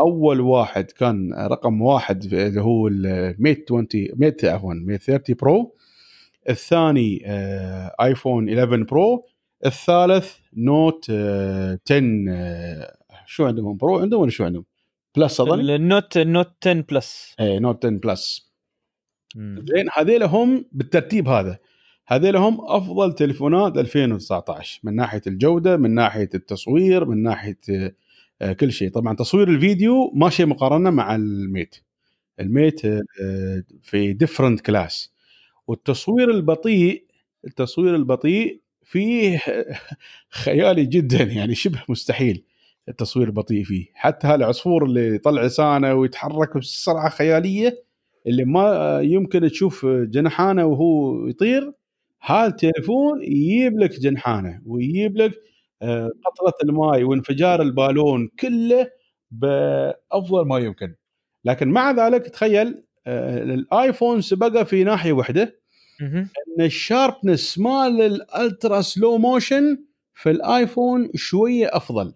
أول 0.00 0.40
واحد 0.40 0.90
كان 0.90 1.34
رقم 1.34 1.82
واحد 1.82 2.24
اللي 2.34 2.60
هو 2.60 2.88
ال 2.88 3.05
Mate 3.05 3.72
20 3.72 3.86
Mate 3.92 4.44
عفوا 4.44 4.74
Mate 4.74 5.02
30 5.02 5.36
Pro. 5.40 5.74
الثاني 6.48 7.22
آه، 7.26 7.94
آيفون 8.00 8.48
11 8.48 8.82
Pro. 8.82 9.26
الثالث 9.66 10.36
Note 10.56 11.06
آه، 11.10 11.78
10 11.86 12.24
آه، 12.28 12.96
شو 13.26 13.46
عندهم 13.46 13.76
Pro؟ 13.76 13.98
عندهم 13.98 14.20
ولا 14.20 14.30
شو 14.30 14.44
عندهم؟ 14.44 14.64
Plus 15.16 15.40
أظن؟ 15.40 15.70
ال 15.70 15.79
Note 15.79 16.16
ال 16.16 16.26
Note 16.26 16.66
10 16.66 16.80
Plus. 16.90 17.34
إيه 17.40 17.58
Note 17.58 17.86
10 17.86 17.98
Plus. 17.98 18.52
زين 19.36 19.86
هذيل 19.96 20.22
هم 20.22 20.64
بالترتيب 20.72 21.28
هذا. 21.28 21.58
هذيل 22.06 22.36
هم 22.36 22.58
أفضل 22.60 23.12
تليفونات 23.12 23.76
2019 23.76 24.80
من 24.84 24.94
ناحية 24.94 25.22
الجودة 25.26 25.76
من 25.76 25.94
ناحية 25.94 26.28
التصوير 26.34 27.04
من 27.04 27.22
ناحية 27.22 27.58
آه، 27.70 27.92
آه، 28.42 28.52
كل 28.52 28.72
شيء. 28.72 28.90
طبعا 28.90 29.16
تصوير 29.16 29.48
الفيديو 29.48 30.10
ما 30.14 30.30
شيء 30.30 30.46
مقارنة 30.46 30.90
مع 30.90 31.14
ال 31.14 31.24
Mate. 31.24 31.76
ال 32.40 32.49
Mate 32.49 32.84
آه، 32.84 33.02
آه، 33.22 33.62
في 33.82 34.12
different 34.12 34.60
class 34.60 35.12
والتصوير 35.66 36.30
البطيء 36.30 37.06
التصوير 37.46 37.96
البطيء 37.96 38.60
فيه 38.82 39.42
خيالي 40.44 40.86
جدا 40.86 41.22
يعني 41.22 41.54
شبه 41.54 41.82
مستحيل 41.88 42.44
التصوير 42.88 43.26
البطيء 43.26 43.64
فيه. 43.64 43.86
حتى 43.94 44.26
هالعصفور 44.26 44.84
اللي 44.84 45.14
يطلع 45.14 45.42
لسانه 45.42 45.94
ويتحرك 45.94 46.56
بسرعة 46.56 47.08
خيالية 47.10 47.84
اللي 48.26 48.44
ما 48.44 49.00
يمكن 49.02 49.50
تشوف 49.50 49.86
جنحانه 49.86 50.64
وهو 50.66 51.26
يطير 51.28 51.72
هالتليفون 52.24 53.22
يجيب 53.22 53.78
لك 53.78 54.00
جنحانة 54.00 54.62
ويجيب 54.66 55.16
لك 55.16 55.32
آه، 55.82 56.10
قطرة 56.24 56.54
الماء 56.64 57.02
وانفجار 57.02 57.62
البالون 57.62 58.28
كله 58.40 58.90
بأفضل 59.30 60.46
ما 60.46 60.58
يمكن. 60.58 60.94
لكن 61.44 61.68
مع 61.68 61.90
ذلك 61.90 62.26
تخيل 62.26 62.84
آه، 63.06 63.42
الآيفون 63.42 64.20
سبقه 64.20 64.64
في 64.64 64.84
ناحية 64.84 65.12
واحدة. 65.12 65.60
إن 66.58 66.64
ال 66.64 66.73
sharpness 66.73 67.58
مال 67.58 68.02
ال 68.02 68.15
ultra 68.15 68.80
slow 68.80 69.18
motion 69.18 69.84
في 70.14 70.30
الآيفون 70.30 71.10
شوية 71.14 71.70
أفضل. 71.72 72.14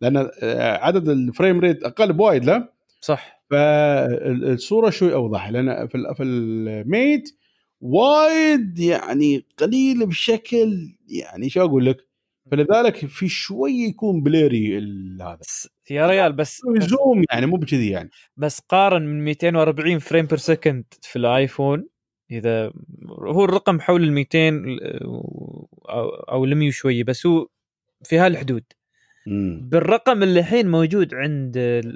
لأن 0.00 0.16
آه، 0.42 0.76
عدد 0.76 1.08
ال 1.08 1.17
frame 1.17 1.60
rate 1.60 1.82
أقل 1.82 2.12
بوايد 2.12 2.44
لا؟ 2.44 2.72
صح. 3.00 3.44
فالصورة 3.50 4.90
شوي 4.90 5.14
أوضح. 5.14 5.48
لأن 5.48 5.88
في 5.88 6.14
في 6.16 6.22
ال 6.22 6.44
Mate 6.44 7.30
وايد 7.80 8.78
يعني 8.78 9.44
قليل 9.58 10.06
بشكل 10.06 10.94
يعني 11.08 11.50
شو 11.50 11.60
أقول 11.64 11.86
لك؟ 11.86 11.96
فلذلك 12.50 13.06
في 13.06 13.28
شوي 13.28 13.72
يكون 13.72 14.22
blurry 14.22 14.78
هذا. 15.22 15.38
يا 15.90 16.06
ريال 16.06 16.32
بس 16.32 16.60
zoom 16.78 17.24
يعني 17.32 17.46
مو 17.46 17.56
بكذي 17.56 17.90
يعني. 17.90 18.10
بس 18.36 18.60
قارن 18.60 19.02
من 19.02 19.24
240 19.24 19.98
frame 19.98 20.26
per 20.26 20.38
second 20.38 20.84
في 21.02 21.16
الآيفون 21.16 21.88
إذا 22.30 22.72
هو 23.10 23.44
الرقم 23.44 23.80
حول 23.80 24.02
ال 24.04 24.12
200 24.12 24.64
أو 25.90 26.14
أو 26.30 26.44
ال 26.44 26.56
100 26.56 26.68
وشويه 26.68 27.04
بس 27.04 27.26
هو 27.26 27.48
في 28.04 28.18
هالحدود. 28.18 28.64
مم. 29.26 29.68
بالرقم 29.72 30.22
اللي 30.22 30.40
الحين 30.40 30.68
موجود 30.70 31.14
عند 31.14 31.54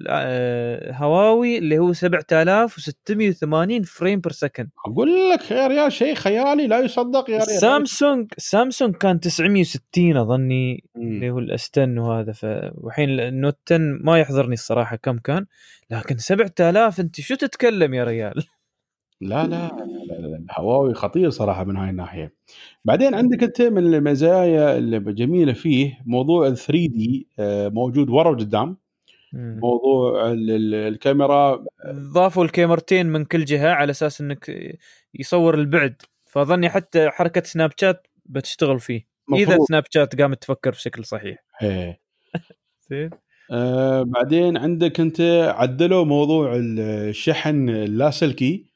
آه، 0.09 0.93
هواوي 0.93 1.59
اللي 1.59 1.79
هو 1.79 1.93
7680 1.93 3.83
frame 3.83 4.21
per 4.21 4.33
second 4.33 4.69
أقول 4.87 5.31
لك 5.31 5.51
يا 5.51 5.67
ريال 5.67 5.93
شيء 5.93 6.15
خيالي 6.15 6.67
لا 6.67 6.79
يصدق 6.79 7.31
يا 7.31 7.39
ريال 7.39 7.61
سامسونج 7.61 8.33
سامسونج 8.39 8.95
كان 8.97 9.21
960 9.21 10.17
أظني 10.17 10.85
مم. 10.95 11.03
اللي 11.03 11.31
هو 11.31 11.39
ال 11.39 11.51
S 11.51 11.63
ten 11.63 11.99
وهذا 11.99 12.33
ف 12.33 12.47
وحين 12.75 13.21
النوت 13.21 13.59
10 13.73 13.79
ما 13.79 14.19
يحضرني 14.19 14.55
الصراحة 14.55 14.97
كم 14.97 15.19
كان 15.19 15.47
لكن 15.91 16.19
7000 16.19 17.01
أنت 17.01 17.21
شو 17.21 17.35
تتكلم 17.35 17.95
يا 17.95 18.05
ريال 18.05 18.45
لا 19.21 19.47
لا 19.47 19.69
لا- 19.69 20.15
لا- 20.15 20.27
لا، 20.27 20.45
هواوي 20.51 20.95
خطير 20.95 21.31
صراحة 21.31 21.65
من 21.65 21.77
هاي 21.77 21.91
الناحية. 21.91 22.35
بعدين 22.85 23.15
عندك 23.15 23.43
أنت 23.43 23.63
من 23.63 23.95
المزايا 23.95 24.79
اللي 24.79 24.99
جميلة 25.01 25.53
فيه 25.53 25.99
موضوع 26.07 26.47
ال 26.47 26.57
3 26.57 26.87
دي 26.89 27.29
موجود 27.71 28.11
ورا 28.11 28.31
وقدام. 28.31 28.77
موضوع 29.33 30.31
ال- 30.31 30.51
ال- 30.51 30.75
الكاميرا 30.75 31.65
ضافوا 31.93 32.45
الكاميرتين 32.45 33.07
من 33.07 33.25
كل 33.25 33.45
جهة 33.45 33.69
على 33.71 33.91
أساس 33.91 34.21
إنك 34.21 34.51
يصور 35.15 35.55
البعد. 35.55 36.03
فأظني 36.27 36.69
حتى 36.71 37.11
حركة 37.11 37.43
سناب 37.43 37.71
شات 37.81 38.07
بتشتغل 38.27 38.81
فيه. 38.81 39.07
إذا 39.35 39.43
مفروض. 39.53 39.67
سناب 39.69 39.85
شات 39.91 40.21
قامت 40.21 40.43
تفكر 40.43 40.71
بشكل 40.71 41.05
صحيح. 41.05 41.45
إيه. 41.63 42.01
زين. 42.91 43.11
آه 43.51 44.03
بعدين 44.03 44.57
عندك 44.57 45.01
أنت 45.01 45.21
عدلوا 45.57 46.05
موضوع 46.05 46.53
الشحن 46.57 47.69
اللاسلكي. 47.69 48.74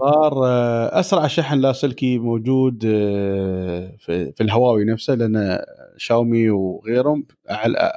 صار 0.00 0.46
آه 0.46 1.00
أسرع 1.00 1.26
شحن 1.26 1.58
لاسلكي 1.58 2.18
موجود 2.18 2.84
آه 2.86 3.96
في, 3.98 4.32
الهواوي 4.40 4.84
نفسه 4.84 5.14
لأن 5.14 5.58
شاومي 5.96 6.50
وغيرهم 6.50 7.26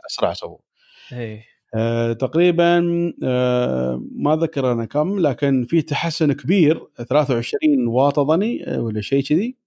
أسرع 0.10 0.34
سووا. 0.34 0.58
إيه. 1.14 1.44
آه 1.76 2.14
تقريبا 2.14 2.80
ما 4.16 4.36
ذكر 4.42 4.72
أنا 4.72 4.86
كم 4.86 5.20
لكن 5.20 5.66
في 5.70 5.82
تحسن 5.82 6.32
كبير 6.34 6.88
23 7.10 7.88
واط 7.88 8.20
اظني 8.20 8.64
ولا 8.78 9.02
شيء 9.02 9.24
كذي. 9.24 9.58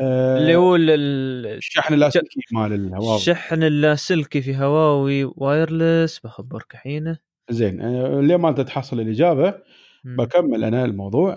اللي 0.00 0.56
هو 0.56 0.76
ال- 0.76 0.90
ال- 0.90 1.46
الشحن 1.46 1.94
اللاسلكي 1.94 2.40
مال 2.52 2.72
الهواوي. 2.72 3.16
الشحن 3.16 3.62
اللاسلكي 3.62 4.42
في 4.42 4.56
هواوي 4.56 5.24
wireless 5.24 6.18
بخبرك 6.18 6.76
حينه. 6.76 7.18
زين 7.50 7.80
ليه 8.20 8.36
ما 8.36 8.48
أنت 8.48 8.60
تحصل 8.60 9.00
الإجابة؟ 9.00 9.54
مم. 10.04 10.16
بكمل 10.16 10.64
أنا 10.64 10.84
الموضوع. 10.84 11.34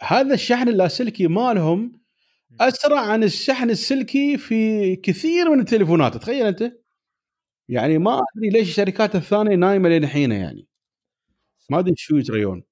هذا 0.00 0.34
الشحن 0.34 0.68
اللاسلكي 0.68 1.26
مالهم 1.26 1.92
أسرع 2.60 3.00
عن 3.00 3.24
الشحن 3.24 3.70
السلكي 3.70 4.36
في 4.38 4.96
كثير 4.96 5.50
من 5.50 5.60
التليفونات 5.60 6.16
تخيل 6.16 6.46
أنت. 6.46 6.72
يعني 7.68 7.98
ما 7.98 8.12
أدري 8.36 8.48
ليش 8.50 8.68
الشركات 8.68 9.16
الثانية 9.16 9.56
نايمة 9.56 9.88
لين 9.88 10.04
الحين 10.04 10.32
يعني. 10.32 10.66
ما 11.70 11.78
أدري 11.78 11.94
شو 11.96 12.16
يجريون 12.16 12.62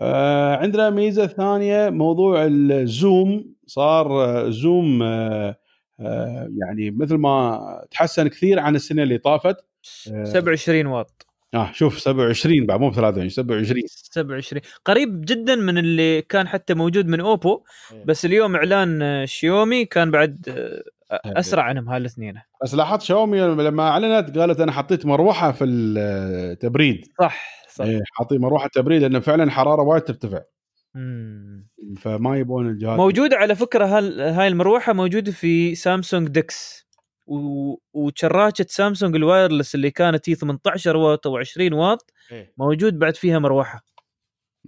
آه 0.00 0.56
عندنا 0.56 0.90
ميزة 0.90 1.26
ثانية 1.26 1.90
موضوع 1.90 2.44
الزوم. 2.46 3.54
صار 3.66 4.24
آه، 4.24 4.50
زوم 4.50 5.02
آه 5.02 5.56
آه 6.00 6.48
يعني 6.58 6.90
مثل 6.90 7.14
ما 7.14 7.60
تحسن 7.90 8.28
كثير 8.28 8.58
عن 8.60 8.76
السنة 8.76 9.02
اللي 9.02 9.18
طافت. 9.18 9.56
آه. 10.12 10.24
27 10.24 10.86
واط. 10.86 11.26
آه 11.54 11.70
شوف 11.72 11.98
27 11.98 12.66
بعد 12.66 12.80
مو 12.80 12.90
ب 12.90 12.94
23 12.94 13.28
27 13.28 13.82
27 13.86 14.62
قريب 14.84 15.20
جدا 15.24 15.54
من 15.56 15.78
اللي 15.78 16.22
كان 16.22 16.48
حتى 16.48 16.74
موجود 16.74 17.06
من 17.06 17.20
أوبو 17.20 17.62
بس 18.04 18.24
اليوم 18.24 18.56
إعلان 18.56 19.02
آه، 19.02 19.24
شيومي 19.24 19.84
كان 19.84 20.10
بعد 20.10 20.38
آه، 20.48 20.82
أسرع 21.26 21.62
عنهم 21.62 21.88
هالاثنين. 21.88 22.34
بس 22.62 22.74
لاحظت 22.74 23.02
شاومي 23.02 23.40
لما 23.40 23.88
أعلنت 23.88 24.38
قالت 24.38 24.60
أنا 24.60 24.72
حطيت 24.72 25.06
مروحة 25.06 25.52
في 25.52 25.64
التبريد 25.64 27.06
صح 27.20 27.64
صح. 27.74 27.84
إيه 27.84 28.00
حاطين 28.12 28.40
مروحة 28.40 28.68
تبريد 28.74 29.02
لأن 29.02 29.20
فعلا 29.20 29.44
الحراره 29.44 29.82
وايد 29.82 30.02
ترتفع. 30.02 30.40
مم. 30.94 31.68
فما 31.98 32.36
يبون 32.38 32.68
الجهاز. 32.68 32.96
موجوده 32.98 33.36
على 33.36 33.54
فكرة 33.54 33.84
هال- 33.86 34.20
هاي 34.20 34.48
المروحة 34.48 34.92
موجوده 34.92 35.32
في 35.32 35.74
سامسونج 35.74 36.28
DeX. 36.28 36.83
و... 37.26 37.74
وشراكة 37.92 38.66
سامسونج 38.68 39.16
ال 39.16 39.22
wireless 39.22 39.74
اللي 39.74 39.90
كانت 39.90 40.28
هي 40.28 40.34
18 40.34 40.96
واط 40.96 41.26
أو 41.26 41.36
20 41.36 41.72
واط 41.72 42.12
إيه. 42.32 42.52
موجود 42.58 42.98
بعد 42.98 43.16
فيها 43.16 43.38
مروحة. 43.38 43.84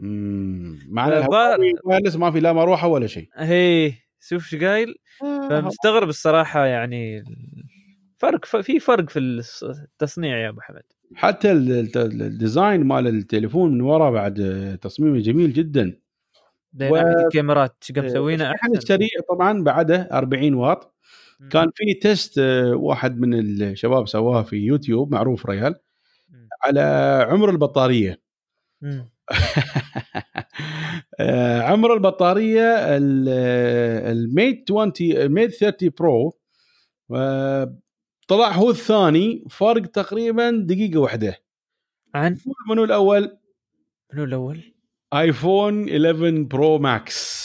امم 0.03 0.79
معنى 0.89 1.23
فبار- 1.23 1.27
الهواوي 1.55 1.73
wireless 1.85 2.17
ما 2.17 2.31
في 2.31 2.41
لا 2.41 2.53
مروحة 2.53 2.89
ولا 2.89 3.07
شيء. 3.07 3.29
هي 3.35 3.93
شوف 4.21 4.45
شو 4.47 4.59
قايل؟ 4.59 4.95
آه، 5.23 5.49
فمستغرب 5.49 6.09
الصراحة 6.09 6.67
يعني 6.67 7.25
فرق 8.19 8.45
في 8.45 8.79
فرق 8.81 9.11
في 9.11 9.19
التصنيع 9.19 10.39
يا 10.39 10.49
أبو 10.49 10.61
حمد. 10.61 10.83
حتى 11.15 11.53
ال- 11.53 11.73
الت- 11.73 11.97
ال 11.97 12.09
design 12.09 12.85
مال 12.85 13.07
التليفون 13.07 13.73
من 13.75 13.81
ورا 13.81 14.11
بعد 14.11 14.79
تصميمه 14.83 15.19
جميل 15.19 15.53
جدا. 15.53 15.99
و- 16.81 16.97
الكاميرات 16.97 17.77
شو 17.85 17.95
قام 17.95 18.05
مسوينا 18.05 18.45
الشحن 18.53 18.67
أحسن؟ 18.67 18.79
السريع 18.79 19.09
طبعا 19.29 19.63
بعده 19.63 20.09
40 20.13 20.55
واط. 20.55 20.96
كان 21.51 21.71
في 21.75 21.95
test 21.95 22.39
آه، 22.39 22.75
واحد 22.75 23.19
من 23.21 23.35
الشباب 23.63 24.09
سواها 24.09 24.43
في 24.43 24.57
يوتيوب 24.57 25.13
معروف 25.13 25.47
ريال. 25.47 25.75
على 26.65 26.81
عمر 27.31 27.51
البطارية. 27.51 28.21
آه، 31.21 31.61
عمر 31.63 31.95
البطارية 31.95 32.63
ال- 32.97 33.29
ال 34.19 34.29
Mate 34.29 34.71
20 34.73 34.93
ال 35.01 35.11
Mate 35.11 35.51
30 35.55 35.91
Pro 35.99 36.39
آه، 37.15 37.79
طلع 38.29 38.53
هو 38.53 38.71
الثاني 38.71 39.45
فرق 39.51 39.87
تقريبا 39.87 40.51
دقيقة 40.51 41.01
واحدة 41.01 41.37
عن 42.15 42.37
منو 42.71 42.85
الأول؟ 42.85 43.39
منو 44.13 44.25
الأول؟ 44.25 44.61
آيفون 45.15 45.89
11 45.89 46.43
Pro 46.43 46.79
Max 46.79 47.36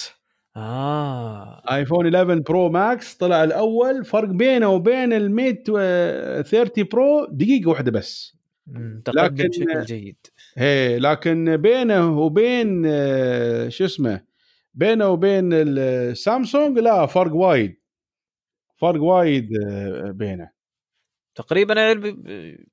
آه. 0.58 1.62
آيفون 1.72 2.06
11 2.16 2.40
Pro 2.40 2.70
Max 2.70 3.14
طلع 3.16 3.44
الأول 3.44 4.06
فرق 4.06 4.30
بينه 4.30 4.68
وبين 4.70 5.14
ال 5.14 5.25
Mate 5.25 5.68
آه، 5.78 6.42
30 6.42 6.84
Pro 6.92 7.26
دقيقة 7.32 7.70
واحدة 7.70 7.92
بس. 7.92 8.38
تقدم 9.06 9.22
لكن- 9.24 9.48
بشكل 9.50 9.82
جيد. 9.86 10.18
هي 10.58 11.00
لكن 11.00 11.58
بينه 11.58 12.20
وبين 12.20 12.84
آه، 12.86 13.70
شو 13.70 13.86
اسمه 13.86 14.22
بينه 14.74 15.08
وبين 15.10 15.50
السامسونج 15.54 16.80
لا 16.80 17.06
فرق 17.06 17.34
وايد. 17.36 17.76
فرق 18.78 19.02
وايد 19.04 19.50
آه، 19.68 20.12
بينه. 20.12 20.50
تقريبا 21.36 21.74
يعني 21.74 22.68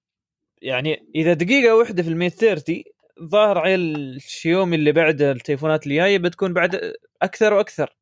يعني 0.62 1.10
إذا 1.14 1.32
دقيقة 1.32 1.76
واحدة 1.76 2.02
في 2.02 2.08
ال 2.08 2.16
130 2.16 2.84
ظاهر 3.22 3.58
على 3.58 3.74
الشيومي 3.74 4.76
اللي 4.76 4.92
بعد 4.92 5.22
التليفونات 5.22 5.84
اللي 5.84 5.96
جاية 5.96 6.18
بتكون 6.18 6.52
بعد 6.54 6.92
أكثر 7.22 7.54
وأكثر. 7.54 7.96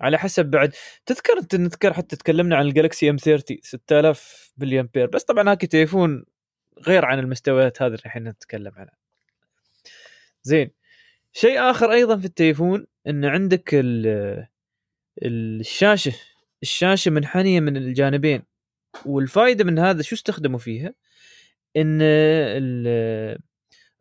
على 0.00 0.18
حسب 0.18 0.46
بعد. 0.46 0.72
تذكر 1.06 1.38
انت 1.38 1.54
نذكر 1.54 1.92
حتى 1.92 2.16
تكلمنا 2.16 2.56
عن 2.56 2.66
الجالكسي 2.66 3.10
M30 3.10 3.58
6000 3.62 4.52
ملي 4.58 4.80
امبير 4.80 5.06
بس 5.06 5.24
طبعا 5.24 5.50
هاك 5.50 5.60
تليفون 5.66 6.24
غير 6.86 7.04
عن 7.04 7.18
المستويات 7.18 7.82
هذه 7.82 7.86
اللي 7.88 7.98
الحين 8.06 8.24
نتكلم 8.28 8.72
عنها. 8.76 8.96
زين. 10.42 10.70
شيء 11.32 11.60
آخر 11.70 11.92
أيضا 11.92 12.16
في 12.16 12.24
التليفون 12.24 12.86
إن 13.06 13.24
عندك 13.24 13.70
ال- 13.74 14.46
الشاشة. 15.22 16.12
الشاشة 16.62 17.10
منحنية 17.10 17.60
من 17.60 17.76
الجانبين. 17.76 18.42
والفائده 19.06 19.64
من 19.64 19.78
هذا 19.78 20.02
شو 20.02 20.14
استخدموا 20.14 20.58
فيها؟ 20.58 20.94
إن 21.76 21.98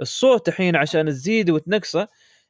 الصوت 0.02 0.48
الحين 0.48 0.76
عشان 0.76 1.06
تزيده 1.08 1.54
وتنقصه. 1.54 2.08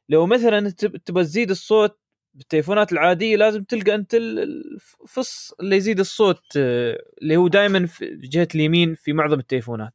لو 0.09 0.25
مثلا 0.25 0.69
تب- 0.69 0.97
تبغى 0.97 1.23
تزيد 1.23 1.49
الصوت 1.49 1.99
بالتليفونات 2.33 2.91
العادية 2.91 3.35
لازم 3.35 3.63
تلقى 3.63 3.95
أنت 3.95 4.15
ال- 4.15 4.39
الفص 5.03 5.53
اللي 5.59 5.75
يزيد 5.75 5.99
الصوت 5.99 6.43
اللي 6.55 7.37
هو 7.37 7.47
دائما 7.47 7.85
في 7.85 8.15
جهة 8.15 8.47
اليمين 8.55 8.95
في 8.95 9.13
معظم 9.13 9.39
التليفونات. 9.39 9.93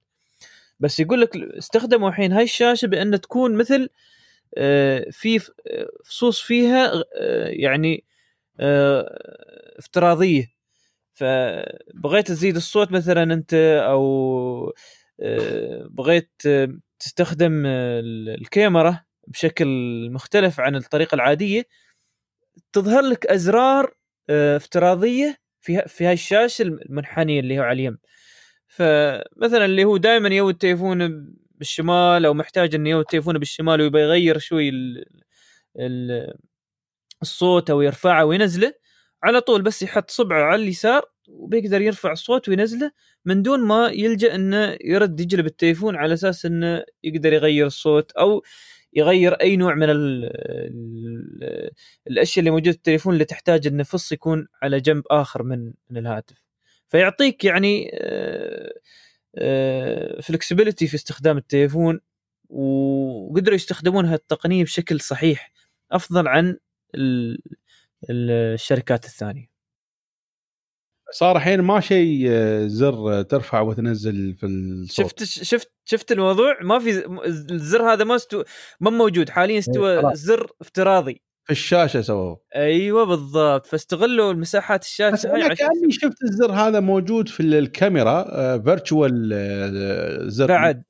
بس 0.80 1.00
يقول 1.00 1.20
لك 1.20 1.36
استخدموا 1.36 2.08
الحين 2.08 2.32
هاي 2.32 2.44
الشاشة 2.44 2.86
بأن 2.86 3.20
تكون 3.20 3.54
مثل 3.56 3.88
آه، 4.56 5.06
في 5.10 5.40
فصوص 6.04 6.40
فيها 6.40 6.92
آه، 7.16 7.48
يعني 7.48 8.04
آه، 8.60 9.78
افتراضية. 9.78 10.54
فبغيت 11.14 12.26
تزيد 12.28 12.56
الصوت 12.56 12.92
مثلا 12.92 13.22
أنت 13.22 13.54
أو 13.88 14.72
بغيت 15.88 16.30
تستخدم 17.04 17.62
آه، 17.66 18.00
الكاميرا 18.40 19.00
بشكل 19.28 19.66
مختلف 20.10 20.60
عن 20.60 20.76
الطريقة 20.76 21.14
العادية 21.14 21.64
تظهر 22.72 23.02
لك 23.02 23.26
أزرار 23.26 23.94
آه، 24.30 24.56
افتراضية 24.56 25.36
في 25.60 25.82
في 25.86 26.06
هاي 26.06 26.12
الشاشة 26.12 26.62
المنحنية 26.62 27.40
اللي 27.40 27.58
هو 27.58 27.62
على 27.62 27.72
اليم. 27.72 27.98
فمثلا 28.68 29.64
اللي 29.64 29.84
هو 29.84 29.96
دائما 29.96 30.28
يو 30.28 30.50
التليفون 30.50 31.26
بالشمال 31.50 32.26
أو 32.26 32.34
محتاج 32.34 32.74
إنه 32.74 32.90
يو 32.90 33.00
التليفون 33.00 33.38
بالشمال 33.38 33.80
ويبغى 33.80 34.02
يغير 34.02 34.38
شوي 34.38 34.68
ال 34.68 35.04
ال 35.78 36.32
الصوت 37.22 37.70
أو 37.70 37.82
يرفعه 37.82 38.24
وينزله 38.24 38.74
على 39.22 39.40
طول 39.40 39.62
بس 39.62 39.82
يحط 39.82 40.10
صبعه 40.10 40.42
على 40.42 40.62
اليسار 40.62 41.13
وبيقدر 41.28 41.80
يرفع 41.80 42.12
الصوت 42.12 42.48
وينزله 42.48 42.90
من 43.24 43.42
دون 43.42 43.60
ما 43.60 43.88
يلجأ 43.88 44.34
إنه 44.34 44.76
يرد 44.84 45.20
يجلب 45.20 45.46
التليفون 45.46 45.96
على 45.96 46.14
أساس 46.14 46.46
إنه 46.46 46.84
يقدر 47.04 47.32
يغير 47.32 47.66
الصوت 47.66 48.12
أو 48.12 48.42
يغير 48.92 49.32
أي 49.32 49.56
نوع 49.56 49.74
من 49.74 49.90
ال 49.90 50.24
ال 50.24 51.70
الأشياء 52.10 52.38
اللي 52.38 52.50
موجودة 52.50 52.70
في 52.72 52.76
التليفون 52.76 53.14
اللي 53.14 53.24
تحتاج 53.24 53.66
ان 53.66 53.82
فص 53.82 54.12
يكون 54.12 54.46
على 54.62 54.80
جنب 54.80 55.02
آخر 55.10 55.42
من 55.42 55.72
من 55.90 55.98
الهاتف. 56.06 56.36
فيعطيك 56.88 57.44
يعني 57.44 57.90
فلكسبيليتي 60.22 60.86
في 60.86 60.94
استخدام 60.94 61.36
التليفون 61.36 62.00
وقدروا 62.48 63.54
يستخدمون 63.56 64.04
هالتقنية 64.06 64.64
بشكل 64.64 65.00
صحيح 65.00 65.52
أفضل 65.92 66.28
عن 66.28 66.58
ال- 66.94 67.38
ال- 68.10 68.30
الشركات 68.54 69.04
الثانية. 69.04 69.53
صار 71.12 71.36
الحين 71.36 71.60
ما 71.60 71.80
شيء 71.80 72.26
آه، 72.30 72.66
زر 72.66 73.22
ترفع 73.22 73.60
وتنزل 73.60 74.34
في 74.34 74.46
الصوت. 74.46 75.06
شفت 75.06 75.24
شفت 75.24 75.72
شفت 75.84 76.12
الموضوع؟ 76.12 76.56
ما 76.62 76.78
في 76.78 77.06
الزر 77.50 77.82
هذا 77.92 78.04
ما 78.04 78.14
استو 78.16 78.42
ما 78.80 78.90
موجود. 78.90 79.28
حاليا 79.28 79.58
استوى 79.58 80.02
خلاص. 80.02 80.18
زر 80.18 80.50
افتراضي. 80.60 81.22
في 81.44 81.50
الشاشة 81.50 82.00
سووه. 82.00 82.40
أيوه 82.56 83.04
بالضبط. 83.04 83.66
فاستغلوا 83.66 84.32
المساحات 84.32 84.80
بس 84.80 84.86
الشاشه 84.86 85.34
هاي 85.34 85.42
عشان 85.42 85.54
كأني 85.54 85.92
شفت 85.92 86.22
الزر 86.22 86.52
هذا 86.52 86.80
موجود 86.80 87.28
في 87.28 87.40
الكاميرا 87.42 88.22
virtual 88.58 89.28
زر. 90.30 90.46
بعد. 90.46 90.82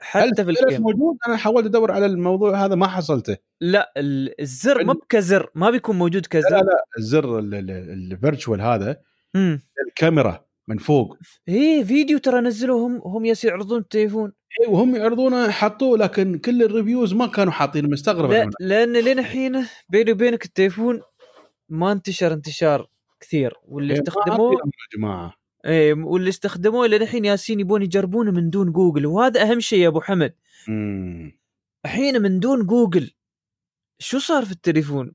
حتى 0.00 0.44
في 0.44 0.50
الكاميرا. 0.50 0.80
موجود؟ 0.80 1.16
أنا 1.28 1.36
حاولت 1.36 1.66
أدور 1.66 1.92
على 1.92 2.06
الموضوع 2.06 2.64
هذا 2.64 2.74
ما 2.74 2.86
حصلته. 2.86 3.36
لا 3.60 3.92
ال- 3.96 4.40
الزر 4.40 4.84
ما 4.84 4.92
ب 4.92 5.04
كزر. 5.04 5.50
ما 5.54 5.70
بيكون 5.70 5.96
موجود 5.98 6.22
لا 6.22 6.28
كزر. 6.28 6.56
لا 6.56 6.84
الزر 6.98 7.38
ال 7.38 7.53
virtual 7.53 8.60
هذا 8.60 8.96
امم 9.36 9.60
الكاميرا 9.88 10.46
من 10.68 10.78
فوق 10.78 11.18
إيه 11.48 11.84
فيديو 11.84 12.18
ترى 12.18 12.40
نزلوا 12.40 12.86
هم 12.86 13.00
هم 13.04 13.24
ياس 13.24 13.44
يعرضون 13.44 13.78
التليفون 13.78 14.32
اي 14.60 14.66
وهم 14.66 14.96
يعرضونه 14.96 15.50
حطوه 15.50 15.98
لكن 15.98 16.38
كل 16.38 16.62
ال 16.62 16.68
reviews 16.68 17.14
ما 17.14 17.26
كانوا 17.26 17.52
حاطين 17.52 17.90
مستغرب 17.90 18.30
لا. 18.30 18.50
لأن 18.60 18.92
لين 18.92 19.18
الحين 19.18 19.66
بيني 19.88 20.12
وبينك 20.12 20.44
التليفون 20.44 21.02
ما 21.68 21.92
انتشر 21.92 22.32
انتشار 22.32 22.90
كثير 23.20 23.54
واللي 23.64 23.94
إيه، 23.94 24.00
استخدموه 24.00 24.52
يا 24.52 24.98
جماعة 24.98 25.34
إيه 25.66 25.94
واللي 25.94 26.28
استخدموه 26.28 26.86
لين 26.86 27.02
الحين 27.02 27.24
يالسين 27.24 27.60
يبون 27.60 27.82
يجربونه 27.82 28.30
من 28.30 28.50
دون 28.50 28.72
جوجل 28.72 29.06
وهذا 29.06 29.42
أهم 29.42 29.60
شيء 29.60 29.78
يا 29.78 29.88
أبو 29.88 30.00
حمد 30.00 30.34
مم. 30.68 31.38
الحين 31.84 32.22
من 32.22 32.40
دون 32.40 32.66
جوجل 32.66 33.10
شو 33.98 34.18
صار 34.18 34.44
في 34.44 34.52
التليفون؟ 34.52 35.12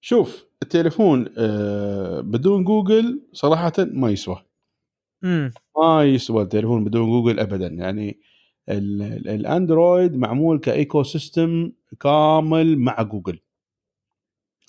شوف 0.00 0.46
التليفون 0.62 1.26
آه، 1.38 2.20
بدون 2.20 2.64
جوجل 2.64 3.20
صراحة 3.32 3.72
ما 3.78 4.10
يسوى. 4.10 4.36
امم 5.24 5.52
ما 5.78 6.04
يسوى 6.04 6.42
التليفون 6.42 6.84
بدون 6.84 7.06
جوجل 7.10 7.40
ابدا. 7.40 7.66
يعني 7.68 8.20
ال- 8.68 9.02
ال- 9.02 9.28
الأندرويد 9.28 10.16
معمول 10.16 10.58
ك 10.60 11.02
ecosystem 11.02 11.72
كامل 12.00 12.78
مع 12.78 13.02
جوجل. 13.02 13.40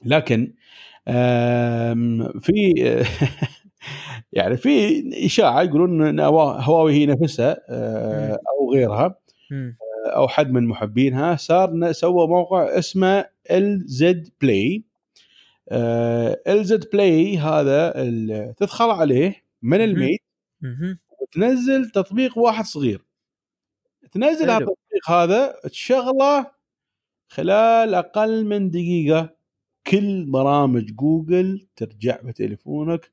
لكن 0.05 0.53
في 2.41 2.53
يعني 4.34 4.57
في 4.57 5.03
إشاعة 5.26 5.61
يقولون 5.64 6.07
إن 6.07 6.19
هوا- 6.19 6.61
هواوي 6.61 6.93
هي 6.93 7.05
نفسها 7.05 7.57
آه،. 7.69 8.31
أو 8.59 8.73
غيرها 8.73 9.19
امم 9.51 9.77
أو 10.07 10.27
حد 10.27 10.51
من 10.51 10.68
محبينها 10.68 11.35
صار 11.35 11.91
سوى 11.91 12.27
موقع 12.27 12.80
اسمه 12.80 13.26
ال 13.51 13.84
Z 13.88 14.30
Play. 14.41 14.84
ال 15.72 16.65
Z 16.65 16.90
Play 16.94 17.38
هذا 17.38 17.91
تدخل 18.57 18.89
عليه 18.89 19.44
من. 19.61 19.81
ال 19.82 19.88
Mate. 19.88 20.19
وتنزل 21.22 21.89
تطبيق 21.89 22.38
واحد 22.38 22.65
صغير 22.65 23.02
تنزل 24.11 24.45
حلو. 24.45 24.53
هالتطبيق 24.53 25.10
هذا 25.10 25.56
تشغله 25.64 26.52
خلال 27.30 27.95
أقل 27.95 28.45
من 28.45 28.69
دقيقة 28.69 29.38
كل 29.88 30.26
برامج 30.26 30.85
جوجل 30.95 31.68
ترجع 31.76 32.22
بتليفونك 32.22 33.11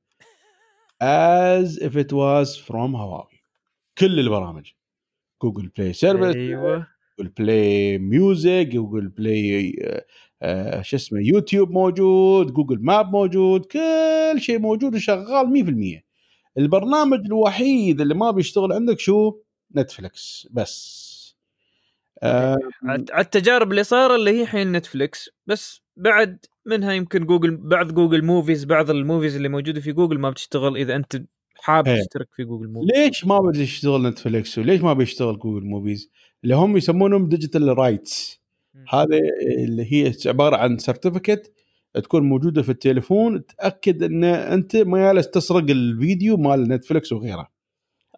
as 1.02 1.78
if 1.78 1.92
it 1.96 2.12
was 2.12 2.58
from 2.66 2.94
هواوي 2.96 3.44
كل 3.98 4.20
البرامج 4.20 4.72
جوجل 5.42 5.68
Play 5.68 5.92
Services 5.92 6.36
أيوه 6.36 6.86
جوجل 7.18 7.30
Play 7.30 7.98
Music 7.98 8.68
جوجل 8.72 9.08
Play 9.08 9.76
آه، 10.44 10.82
شو 10.82 10.96
اسمه 10.96 11.20
يوتيوب 11.20 11.70
موجود 11.70 12.52
جوجل 12.52 12.78
Map 12.80 13.12
موجود 13.12 13.64
كل 13.64 14.40
شيء 14.40 14.58
موجود 14.58 14.94
وشغال 14.94 15.46
100% 15.46 16.04
البرنامج 16.58 17.20
الوحيد 17.26 18.00
اللي 18.00 18.14
ما 18.14 18.30
بيشتغل 18.30 18.72
عندك 18.72 18.98
شو؟ 18.98 19.38
نتفلكس 19.76 20.48
بس. 20.50 21.14
آه، 22.22 22.58
على 22.84 23.04
على 23.10 23.24
التجارب 23.24 23.70
اللي 23.70 23.84
صار 23.84 24.14
اللي 24.14 24.40
هي 24.40 24.46
حين 24.46 24.72
نتفلكس 24.72 25.30
بس 25.46 25.82
بعد 25.96 26.46
منها 26.66 26.92
يمكن 26.92 27.26
جوجل 27.26 27.56
بعض 27.56 27.92
جوجل 27.92 28.24
Movies 28.24 28.64
بعض 28.64 28.90
ال 28.90 28.97
movies 28.97 29.36
اللي 29.36 29.48
موجودة 29.48 29.80
في 29.80 29.92
جوجل 29.92 30.18
ما 30.18 30.30
بتشتغل 30.30 30.76
إذا 30.76 30.96
أنت 30.96 31.22
حاب 31.56 31.88
إيه. 31.88 32.00
تشترك 32.00 32.28
في 32.36 32.44
جوجل 32.44 32.68
Movies. 32.68 32.90
ليش 32.96 33.24
ما 33.24 33.40
بيشتغل 33.40 34.06
نتفلكس 34.06 34.58
وليش 34.58 34.80
ما 34.80 34.92
بيشتغل 34.92 35.38
جوجل 35.38 35.66
Movies؟ 35.66 36.10
اللي 36.44 36.54
هم 36.54 36.76
يسمونهم 36.76 37.28
digital 37.28 37.78
rights 37.78 38.43
هذه 38.90 39.20
اللي 39.64 39.92
هي 39.92 40.12
عبارة 40.26 40.56
عن 40.56 40.78
certificate 40.78 41.52
تكون 41.94 42.22
موجودة 42.22 42.62
في 42.62 42.68
التليفون 42.68 43.46
تأكد 43.46 44.02
إن 44.02 44.24
أنت 44.24 44.76
ما 44.76 44.98
جالس 45.12 45.30
تسرق 45.30 45.70
الفيديو 45.70 46.36
مال 46.36 46.68
نتفلكس 46.68 47.12
وغيره 47.12 47.48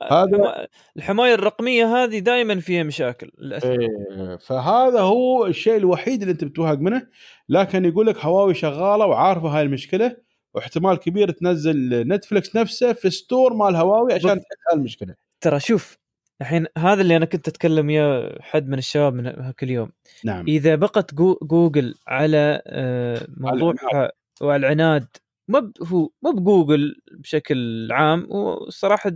هذا- 0.02 0.24
الحما- 0.36 0.66
الحماية 0.96 1.34
الرقمية 1.34 1.86
هذه 1.86 2.18
دائما 2.18 2.60
فيها 2.60 2.82
مشاكل 2.82 3.30
للأسف. 3.38 3.66
إيه، 3.66 4.36
فهذا 4.36 5.00
هو 5.00 5.46
الشيء 5.46 5.76
الوحيد 5.76 6.20
اللي 6.20 6.32
أنت 6.32 6.44
بتوهق 6.44 6.78
منه. 6.78 7.06
لكن 7.48 7.84
يقول 7.84 8.06
لك 8.06 8.24
هواوي 8.24 8.54
شغالة 8.54 9.06
وعارفة 9.06 9.48
هاي 9.48 9.62
المشكلة 9.62 10.16
واحتمال 10.54 10.96
كبير 10.96 11.30
تنزل 11.30 12.08
نتفلكس 12.08 12.56
نفسه 12.56 12.92
في 12.92 13.10
store 13.10 13.54
مال 13.54 13.76
هواوي 13.76 14.12
عشان. 14.12 14.28
تحل 14.40 14.78
المشكلة. 14.78 15.14
ترى 15.40 15.60
شوف 15.60 15.98
الحين 16.40 16.66
هذا 16.78 17.02
اللي 17.02 17.16
أنا 17.16 17.24
كنت 17.24 17.48
أتكلم 17.48 17.86
وياه 17.86 18.38
حد 18.42 18.68
من 18.68 18.78
الشباب 18.78 19.14
من 19.14 19.26
هاك 19.26 19.62
اليوم 19.62 19.90
نعم. 20.24 20.44
إذا 20.48 20.74
بقت 20.74 21.14
جو 21.14 21.38
جوجل 21.42 21.94
على 22.06 22.62
آه، 22.66 23.26
موضوعها 23.36 24.12
والعناد 24.40 25.06
ما 25.48 25.60
ب- 25.60 25.72
هو 25.82 26.10
مو 26.22 26.30
بجوجل 26.32 26.96
بشكل 27.12 27.88
عام 27.92 28.26
والصراحه 28.32 29.12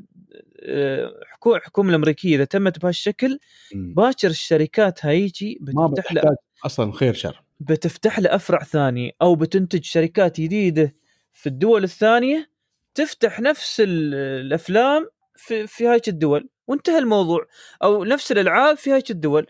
آه، 0.62 1.12
حكو- 1.26 1.54
الحكومة 1.56 1.90
الأمريكية 1.90 2.36
إذا 2.36 2.44
تمت 2.44 2.78
بهالشكل. 2.78 3.38
باكر 3.74 4.28
الشركات 4.28 5.06
هيجي 5.06 5.58
بتفتح 5.60 6.12
له 6.12 6.36
أصلا 6.66 6.92
خير 6.92 7.14
شر. 7.14 7.42
بتفتح 7.60 8.18
له 8.20 8.34
أفرع 8.34 8.62
ثانية 8.62 9.10
أو 9.22 9.34
بتنتج 9.34 9.84
شركات 9.84 10.40
جديدة 10.40 10.94
في 11.32 11.46
الدول 11.48 11.84
الثانية 11.84 12.50
تفتح 12.94 13.40
نفس 13.40 13.80
ال- 13.80 14.14
الأفلام 14.46 15.08
في 15.36 15.66
في 15.66 15.86
هاي 15.86 16.00
الدول. 16.08 16.48
وانتهى 16.70 16.98
الموضوع. 16.98 17.46
أو 17.82 18.04
نفس 18.04 18.32
الألعاب 18.32 18.76
في 18.76 18.92
هاي 18.92 19.02
الدول. 19.10 19.46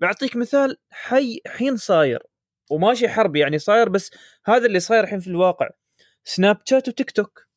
بعطيك 0.00 0.36
مثال 0.36 0.76
حي 0.90 1.40
الحين 1.46 1.76
صاير. 1.76 2.22
وماشي 2.70 3.08
حرب 3.08 3.36
يعني 3.36 3.58
صاير 3.58 3.88
بس 3.88 4.10
هذا 4.44 4.66
اللي 4.66 4.80
صاير 4.80 5.04
الحين 5.04 5.20
في 5.20 5.26
الواقع. 5.26 5.68
سناب 6.24 6.58
شات 6.64 6.88
وتيك 6.88 7.10
توك. 7.10 7.48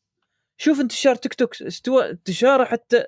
شوف 0.58 0.80
انتشار 0.80 1.16
تيك 1.16 1.34
توك 1.34 1.62
استوى 1.62 2.10
انتشاره 2.10 2.66
حتى 2.66 3.04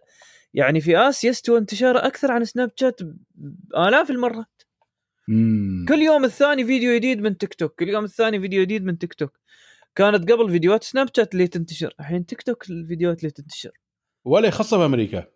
يعني 0.53 0.81
في 0.81 0.97
آسيا 0.97 1.30
استوى 1.30 1.57
انتشاره 1.57 2.07
أكثر 2.07 2.31
عن 2.31 2.45
سناب 2.45 2.71
شات 2.75 2.99
بآلاف 3.35 4.09
المرات. 4.09 4.61
مم. 5.27 5.85
كل 5.89 6.01
يوم 6.01 6.23
الثاني 6.23 6.65
فيديو 6.65 6.95
جديد 6.95 7.21
من 7.21 7.38
تيك 7.38 7.53
توك. 7.53 7.80
كل 7.80 7.89
يوم 7.89 8.03
الثاني 8.03 8.39
فيديو 8.39 8.61
جديد 8.61 8.84
من 8.84 8.97
تيك 8.97 9.13
توك. 9.13 9.39
كانت 9.95 10.31
قبل 10.31 10.51
فيديوهات 10.51 10.84
سناب 10.84 11.09
شات 11.15 11.34
اللي 11.34 11.47
تنتشر. 11.47 11.95
الحين 11.99 12.25
تيك 12.25 12.41
توك 12.41 12.69
الفيديوهات 12.69 13.19
اللي 13.19 13.31
تنتشر. 13.31 13.71
ولا 14.25 14.47
يخصه 14.47 14.77
بأمريكا. 14.77 15.32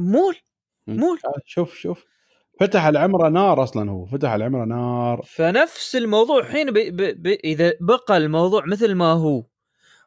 مول. 0.00 0.36
مول. 0.86 1.18
آه، 1.24 1.40
شوف 1.46 1.74
شوف. 1.74 2.04
فتح 2.60 2.84
العمرة 2.86 3.28
نار 3.28 3.62
أصلا 3.62 3.90
هو 3.90 4.06
فتح 4.06 4.32
العمرة 4.32 4.64
نار. 4.64 5.22
فنفس 5.26 5.96
الموضوع 5.96 6.38
الحين 6.38 6.70
بي 6.70 6.90
بي 6.90 7.12
بي 7.12 7.34
إذا 7.44 7.72
بقى 7.80 8.16
الموضوع 8.16 8.66
مثل 8.66 8.94
ما 8.94 9.12
هو 9.12 9.44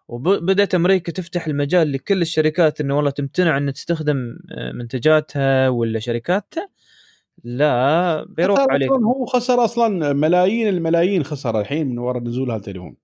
وبدات 0.07 0.75
أمريكا 0.75 1.11
تفتح 1.11 1.47
المجال 1.47 1.91
لكل 1.91 2.21
الشركات 2.21 2.81
إنه 2.81 2.95
والله 2.95 3.09
تمتنع 3.09 3.57
ان 3.57 3.73
تستخدم 3.73 4.37
آه، 4.51 4.71
منتجاتها 4.71 5.69
ولا 5.69 5.99
شركاتها 5.99 6.69
لا 7.43 8.25
بيروح 8.29 8.59
عليك 8.69 8.91
هو 8.91 9.25
خسر 9.25 9.63
أصلا. 9.65 10.13
ملايين 10.13 10.67
الملايين 10.67 11.23
خسر 11.23 11.59
الحين 11.61 11.87
من 11.87 11.97
وراء 11.99 12.23
نزول 12.23 12.51
هالتليفون. 12.51 12.95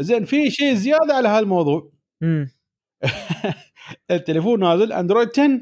زين 0.00 0.24
في 0.24 0.50
شيء 0.50 0.74
زيادة 0.74 1.14
على 1.14 1.28
هالموضوع. 1.28 1.92
التليفون 4.10 4.60
نازل 4.60 4.92
أندرويد 4.92 5.28
10 5.28 5.60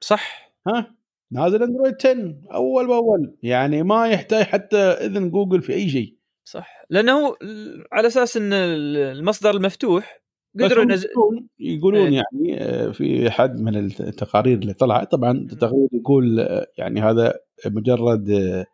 صح. 0.00 0.52
ها؟ 0.66 0.96
نازل 1.32 1.62
أندرويد 1.62 1.94
10 2.00 2.34
أول 2.52 2.86
بأول. 2.86 3.36
يعني 3.42 3.82
ما 3.82 4.08
يحتاج 4.08 4.44
حتى 4.44 4.76
إذن 4.76 5.30
جوجل 5.30 5.62
في 5.62 5.72
أي 5.72 5.88
شيء. 5.88 6.16
صح. 6.44 6.84
لأنه 6.90 7.36
على 7.92 8.06
أساس 8.06 8.36
إن 8.36 8.52
المصدر 8.52 9.50
المفتوح 9.50 10.22
قدروا 10.60 10.84
هم 10.84 10.90
ينزل 10.90 11.08
يقولون, 11.08 11.48
يقولون 11.58 12.06
إيه. 12.06 12.14
يعني 12.14 12.62
آه، 12.62 12.90
في 12.90 13.30
حد 13.30 13.60
من 13.60 13.76
التقارير 13.76 14.58
اللي 14.58 14.74
طلعت. 14.74 15.12
طبعا 15.12 15.46
تقرير 15.50 15.88
يقول 15.92 16.40
آه، 16.40 16.66
يعني 16.78 17.00
هذا 17.00 17.34
مجرد 17.66 18.30
آه، 18.30 18.66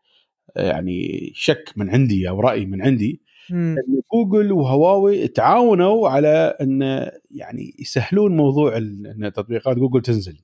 يعني 0.57 1.31
شك 1.35 1.73
من 1.77 1.91
عندي 1.91 2.29
أو 2.29 2.41
رأي 2.41 2.67
من 2.67 2.83
عندي. 2.83 3.23
إن 3.53 3.77
جوجل 4.15 4.53
وهواوي 4.53 5.29
تعاونوا 5.29 6.09
على 6.09 6.57
إن 6.61 7.11
يعني 7.31 7.75
يسهلون 7.79 8.37
موضوع 8.37 8.77
إن 8.77 9.33
تطبيقات 9.35 9.77
جوجل 9.77 10.03
تنزل. 10.03 10.39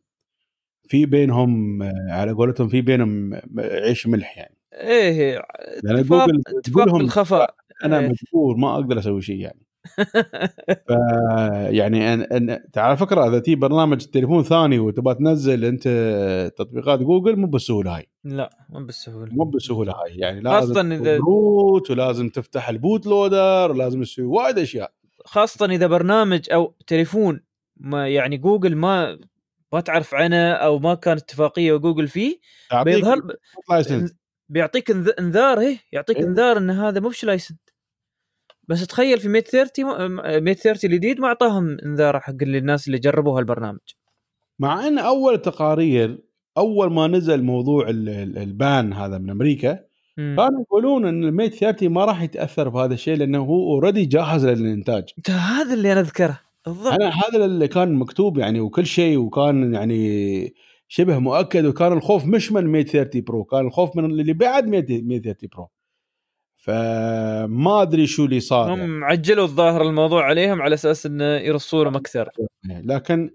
في 0.89 1.07
بينهم 1.07 1.83
آه، 1.83 1.93
على 2.09 2.33
قولتهم 2.33 2.69
في 2.69 2.81
بينهم 2.81 3.41
عيش 3.59 4.07
ملح 4.07 4.39
يعني. 4.39 4.57
إيه 4.75 5.43
لأن 5.83 5.97
اتفاق 5.97 6.27
جوجل 6.27 6.43
اتفاق 6.59 6.97
بالخفاء. 6.97 7.55
أنا 7.85 7.99
إيه. 7.99 8.09
مجبور 8.09 8.57
ما 8.57 8.75
أقدر 8.75 8.99
أسوي 8.99 9.23
شيء 9.23 9.37
يعني. 9.41 9.61
ف 10.89 10.91
يعني 11.69 12.15
أن... 12.15 12.21
أن... 12.23 12.63
على 12.77 12.97
فكرة 12.97 13.29
إذا 13.29 13.39
تجيب 13.39 13.61
برنامج 13.61 13.99
تليفون 14.05 14.43
ثاني 14.43 14.79
وتبغى 14.79 15.15
تنزل 15.15 15.65
أنت 15.65 15.89
تطبيقات 16.57 16.99
جوجل 17.01 17.37
مو 17.37 17.47
بالسهوله 17.47 17.97
هاي. 17.97 18.09
لا 18.25 18.51
مو 18.69 18.85
بالسهوله 18.87 19.33
مو 19.35 19.45
بالسهوله 19.45 19.93
هاي. 19.93 20.17
يعني 20.17 20.45
خاصة 20.45 20.83
لازم 20.83 21.05
إذا- 21.05 21.21
root 21.25 21.91
ولازم 21.91 22.29
تفتح 22.29 22.69
ال 22.69 23.07
bootloader 23.07 23.71
ولازم 23.71 24.03
تسوي 24.03 24.25
وايد 24.25 24.59
أشياء. 24.59 24.93
خاصة 25.25 25.67
إذا 25.67 25.87
برنامج 25.87 26.51
أو 26.53 26.75
تليفون 26.87 27.41
ما 27.77 28.09
يعني 28.09 28.37
جوجل 28.37 28.77
ما 28.77 29.19
ما 29.73 29.81
تعرف 29.81 30.15
عنه 30.15 30.53
أو 30.53 30.79
ما 30.79 30.95
كان 30.95 31.17
اتفاقية 31.17 31.73
وجوجل 31.73 32.09
فيه 32.09 32.39
بيظهر 32.85 33.21
بيعطيك 34.49 34.93
إنذ- 34.93 35.15
إنذار 35.19 35.61
إيه 35.61 35.79
يعطيك 35.93 36.17
إيه. 36.17 36.25
إنذار 36.25 36.59
إن 36.59 36.71
هذا 36.71 37.01
مو 37.01 37.11
licensed 37.23 37.59
بس 38.69 38.87
تخيل 38.87 39.19
في 39.21 39.29
ميت 39.29 39.49
30 39.49 39.85
ما- 40.09 40.41
ميت 40.41 40.59
30 40.59 40.91
الجديد 40.93 41.21
ما 41.21 41.27
أعطاهم 41.27 41.77
انذار 41.87 42.21
حق 42.21 42.35
الناس 42.43 42.87
اللي 42.87 42.99
جربوا 42.99 43.39
هالبرنامج 43.39 43.79
مع 44.59 44.87
إن 44.89 44.99
أول 44.99 45.39
تقارير 45.43 46.19
أول 46.59 46.93
ما 46.93 47.07
نزل 47.07 47.43
موضوع 47.43 47.89
ال- 47.89 48.09
ال- 48.09 48.39
ال 48.39 48.52
ban 48.52 48.93
هذا 48.93 49.19
من 49.19 49.31
أمريكا 49.31 49.79
مم. 50.19 50.37
كانوا 50.39 50.61
يقولون 50.63 51.07
إن 51.07 51.25
الميت 51.25 51.55
30 51.55 51.89
ما 51.93 52.05
راح 52.05 52.23
يتأثر 52.23 52.69
بهذا 52.69 52.95
الشيء 52.95 53.17
لأنه 53.17 53.39
هو 53.39 53.75
already 53.75 54.05
جاهز 54.05 54.47
للإنتاج. 54.47 55.05
هذا 55.29 55.75
اللي 55.75 55.93
أنا 55.93 56.01
أذكره. 56.01 56.41
بالضبط 56.67 56.93
أنا 56.93 57.09
هذا 57.11 57.45
اللي 57.45 57.69
كان 57.69 57.95
مكتوب 57.95 58.39
يعني 58.39 58.61
وكل 58.61 58.87
شيء 58.87 59.19
وكان 59.19 59.75
يعني 59.75 60.55
شبه 60.89 61.19
مؤكد 61.19 61.65
وكان 61.65 61.93
الخوف 61.93 62.25
مش 62.27 62.53
من 62.53 62.67
30 62.67 63.21
Pro 63.23 63.45
كان 63.45 63.67
الخوف 63.67 63.97
من 63.97 64.05
اللي 64.05 64.33
بعد 64.33 64.69
30 64.69 65.49
Pro. 65.57 65.69
فما 66.65 67.83
أدري 67.83 68.07
شو 68.07 68.25
اللي 68.25 68.41
صار 68.41 68.69
يعني. 68.69 68.85
هم 68.85 69.05
عجلوا 69.05 69.45
الظاهر 69.45 69.83
الموضوع 69.83 70.25
عليهم 70.25 70.63
على 70.63 70.75
أساس 70.75 71.07
انه 71.07 71.25
يرصونهم 71.25 71.97
أكثر 71.97 72.29
لكن 72.65 73.31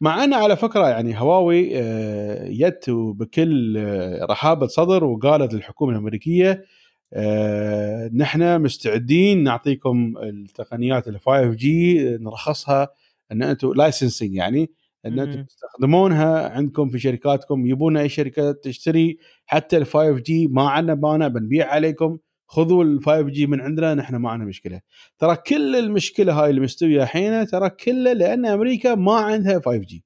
مع 0.00 0.24
إن 0.24 0.34
على 0.34 0.56
فكرة 0.56 0.88
يعني 0.88 1.20
هواوي 1.20 1.70
آه، 1.74 2.48
جت 2.48 2.90
بكل 2.90 3.76
آه، 3.78 4.24
رحابة 4.24 4.66
صدر 4.66 5.04
وقالت 5.04 5.54
للحكومة 5.54 5.92
الأمريكية 5.92 6.64
آه، 7.12 8.10
نحن 8.14 8.62
مستعدين 8.62 9.42
نعطيكم 9.42 10.14
التقنيات 10.22 11.08
ال 11.08 11.20
5G 11.20 11.98
نرخصها 12.16 12.88
إن 13.32 13.42
أنتم 13.42 13.72
licensing 13.72 14.34
يعني 14.34 14.70
إن 15.06 15.18
أنتم. 15.18 15.42
تستخدمونها 15.42 16.48
عندكم 16.48 16.88
في 16.88 16.98
شركاتكم 16.98 17.66
يبون 17.66 17.96
أي 17.96 18.08
شركة 18.08 18.52
تشتري 18.52 19.18
حتى 19.46 19.76
ال 19.76 19.86
5G 19.86 20.46
ما 20.46 20.70
عندنا 20.70 20.94
مانع 20.94 21.28
بنبيع 21.28 21.68
عليكم 21.68 22.18
خذوا 22.50 22.84
ال 22.84 23.04
5G 23.04 23.46
من 23.46 23.60
عندنا 23.60 23.94
نحن 23.94 24.16
ما 24.16 24.30
عندنا 24.30 24.48
مشكلة. 24.48 24.80
ترى 25.18 25.36
كل 25.36 25.76
المشكلة 25.76 26.32
هاي 26.32 26.50
اللي 26.50 26.60
مستوية 26.60 27.02
الحين 27.02 27.46
ترى 27.46 27.70
كلها 27.70 28.14
لأن 28.14 28.46
أمريكا 28.46 28.94
ما 28.94 29.14
عندها 29.14 29.60
5G 29.60 30.04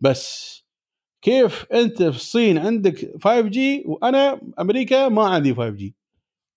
بس 0.00 0.56
كيف 1.22 1.66
أنت 1.72 2.02
في 2.02 2.08
الصين 2.08 2.58
عندك 2.58 3.12
5G 3.24 3.82
وأنا 3.86 4.40
أمريكا 4.60 5.08
ما 5.08 5.22
عندي 5.22 5.54
5G 5.54 5.94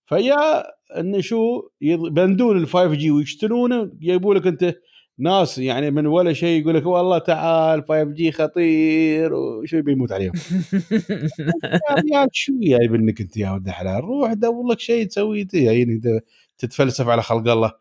فيا 0.05 0.63
إن 0.99 1.21
شو 1.21 1.69
يبندون 1.81 2.57
ال 2.57 2.67
5G 2.67 3.11
ويشترونه 3.11 3.91
يجيبوا 4.01 4.35
لك 4.35 4.47
أنت 4.47 4.75
ناس 5.19 5.57
يعني 5.57 5.91
من 5.91 6.07
ولا 6.07 6.33
شيء 6.33 6.61
يقول 6.61 6.75
لك 6.75 6.85
والله 6.85 7.17
تعال 7.17 7.83
5G 7.87 8.31
خطير 8.31 9.33
وشو 9.33 9.81
بيموت 9.81 10.11
عليهم؟ 10.11 10.33
يا 11.89 11.95
ريال 11.95 12.29
شو 12.31 12.53
جايب 12.61 12.91
منك 12.91 13.21
أنت 13.21 13.37
يا 13.37 13.51
ولد 13.51 13.67
الحلال؟ 13.67 14.03
روح 14.03 14.33
دور 14.33 14.67
لك 14.71 14.79
شيء 14.79 15.07
تسوي 15.07 15.47
يعني 15.53 16.01
تتفلسف 16.57 17.07
على 17.07 17.21
خلق 17.21 17.51
الله. 17.51 17.71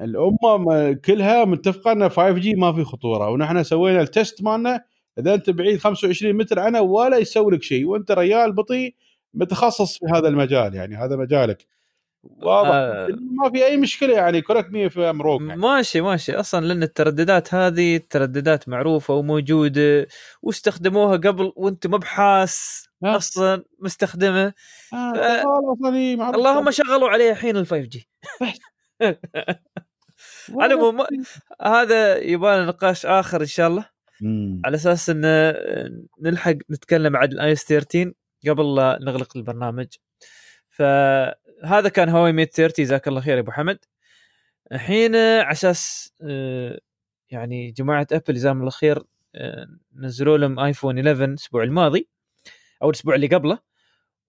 الامه 0.00 0.92
كلها 0.92 1.44
متفقة 1.44 1.92
إن 1.92 2.08
5 2.08 2.32
جي 2.32 2.54
ما 2.54 2.72
في 2.72 2.84
خطورة 2.84 3.30
ونحن 3.30 3.62
سوينا 3.62 4.02
التست 4.02 4.42
مالنا 4.42 4.84
إذا 5.18 5.34
أنت 5.34 5.50
بعيد 5.50 5.78
25 5.78 6.32
متر 6.34 6.58
عنه 6.60 6.80
ولا 6.80 7.18
يسوي 7.18 7.52
لك 7.52 7.62
شيء 7.62 7.86
وأنت 7.86 8.12
ريال 8.12 8.52
بطيء 8.52 8.94
متخصص 9.34 9.98
في 9.98 10.06
هذا 10.14 10.28
المجال 10.28 10.74
يعني 10.74 10.96
هذا 10.96 11.16
مجالك. 11.16 11.66
واضح 12.22 12.68
آه. 12.74 13.08
ما 13.42 13.50
في 13.50 13.64
أي 13.66 13.76
مشكلة 13.76 14.14
يعني 14.14 14.40
كوركت 14.42 14.70
مي 14.70 14.90
في 14.90 15.10
امروك 15.10 15.40
يعني. 15.42 15.60
ماشي 15.60 16.00
ماشي 16.00 16.34
أصلا 16.34 16.66
لأن 16.66 16.82
الترددات 16.82 17.54
هذه 17.54 18.00
ترددات 18.10 18.68
معروفة 18.68 19.14
وموجودة 19.14 20.06
واستخدموها 20.42 21.16
قبل 21.16 21.52
وأنت 21.56 21.86
مبحاس 21.86 22.84
ها. 23.04 23.16
أصلا 23.16 23.64
مستخدمة 23.78 24.52
آه 24.92 25.12
ف- 25.12 26.16
معروف. 26.18 26.34
اللهم 26.36 26.70
شغلوا 26.70 27.08
عليه 27.08 27.30
الحين 27.30 27.56
ال 27.56 27.66
5G 27.66 28.08
على 30.50 30.74
العموم 30.74 30.96
ما- 30.96 31.06
هذا 31.62 32.18
يبغى 32.18 32.64
نقاش 32.66 33.06
آخر 33.06 33.40
إن 33.40 33.46
شاء 33.46 33.68
الله 33.68 33.84
مم. 34.20 34.62
على 34.64 34.74
أساس 34.76 35.10
إن 35.10 35.22
نلحق 36.22 36.54
نتكلم 36.70 37.16
عن 37.16 37.28
ال 37.28 37.52
iOS 37.52 37.64
13 37.64 38.12
قبل 38.48 38.74
لا 38.74 38.98
نغلق 39.02 39.36
البرنامج 39.36 39.86
فهذا 41.62 41.88
كان 41.88 42.08
هواوي 42.08 42.32
ميت 42.32 42.54
30 42.54 42.84
جزاك 42.84 43.08
الله 43.08 43.20
خير 43.20 43.34
يا 43.34 43.40
أبو 43.40 43.50
حمد. 43.50 43.78
الحين 44.72 45.16
على 45.16 45.52
أساس 45.52 46.12
آه، 46.22 46.80
يعني 47.30 47.70
جماعة 47.70 48.06
أبل 48.12 48.34
جزاهم 48.34 48.60
الله 48.60 48.70
خير 48.70 49.02
آه، 49.34 49.66
نزلوا 49.94 50.38
لهم 50.38 50.58
آيفون 50.58 50.98
11 50.98 51.24
الأسبوع 51.24 51.62
الماضي 51.62 52.08
أو 52.82 52.90
الأسبوع 52.90 53.14
اللي 53.14 53.26
قبله 53.26 53.58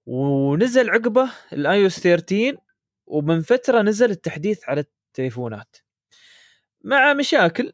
ونزل 0.06 0.90
عقبه 0.90 1.32
ال 1.54 1.88
iOS 1.88 2.00
13 2.00 2.58
ومن 3.08 3.42
فترة 3.42 3.82
نزل 3.82 4.12
التحديث 4.12 4.70
على 4.70 4.86
التليفونات. 5.10 5.78
مع 6.84 7.14
مشاكل 7.14 7.74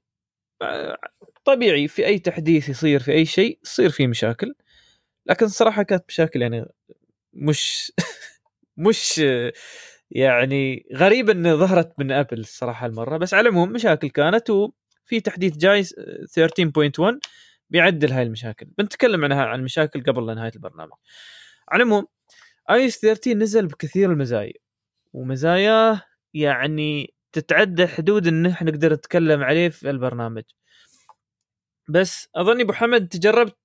آه، 0.62 0.98
طبيعي 1.46 1.88
في 1.88 2.06
أي 2.06 2.20
تحديث 2.20 2.70
يصير 2.70 3.00
في 3.00 3.12
أي 3.12 3.26
شيء 3.26 3.60
يصير 3.64 3.90
فيه 3.90 4.08
مشاكل. 4.08 4.56
لكن 5.26 5.46
الصراحة 5.46 5.84
كانت 5.84 6.04
مشاكل 6.10 6.42
يعني 6.42 6.66
مش 7.34 7.92
مش 8.78 9.24
يعني 10.12 10.88
غريب 10.96 11.30
إن 11.30 11.58
ظهرت 11.58 12.00
من 12.00 12.12
أبل 12.12 12.40
الصراحه 12.40 12.86
المره 12.88 13.18
بس 13.18 13.34
على 13.34 13.50
العموم 13.50 13.72
مشاكل 13.72 14.10
كانت 14.10 14.50
وفي 14.50 15.20
تحديث 15.24 15.58
جاي 15.58 15.84
13.1 15.84 17.20
بيعدل 17.70 18.12
هاي 18.12 18.24
المشاكل. 18.24 18.66
بنتكلم 18.78 19.24
عنها 19.24 19.46
عن 19.46 19.64
مشاكل 19.64 20.04
قبل 20.04 20.36
نهاية 20.36 20.52
البرنامج. 20.56 20.92
على 21.70 21.84
العموم 21.84 22.06
iOS 22.70 23.00
13 23.00 23.34
نزل 23.38 23.68
بكثير 23.68 24.12
المزايا 24.12 24.54
ومزاياه 25.14 26.02
يعني 26.34 27.14
تتعدى 27.32 27.88
حدود 27.88 28.28
إن 28.28 28.46
إحنا 28.46 28.72
نقدر 28.72 28.94
نتكلم 28.94 29.44
عليه 29.44 29.70
في 29.70 29.90
البرنامج. 29.90 30.44
بس 31.90 32.30
أظني 32.36 32.64
أبو 32.64 32.74
حمد 32.74 33.08
تجربت 33.08 33.58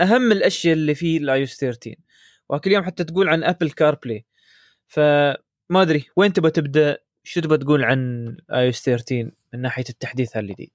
أهم 0.00 0.32
الأشياء 0.32 0.74
اللي 0.74 0.94
في 0.94 1.16
ال 1.16 1.42
iOS 1.42 1.56
13 1.56 1.96
وكل 2.48 2.72
يوم 2.72 2.84
حتى 2.84 3.04
تقول 3.04 3.28
عن 3.28 3.44
Apple 3.44 3.70
CarPlay 3.70 4.26
فما 4.90 5.82
أدري 5.82 6.04
وين 6.16 6.32
تبغى 6.32 6.50
تبدأ؟ 6.50 6.98
شو 7.24 7.40
تبغى 7.40 7.58
تقول 7.58 7.84
عن 7.84 8.36
iOS 8.50 8.82
13 8.84 9.30
من 9.54 9.60
ناحية 9.60 9.84
التحديث 9.90 10.36
الجديد 10.36 10.70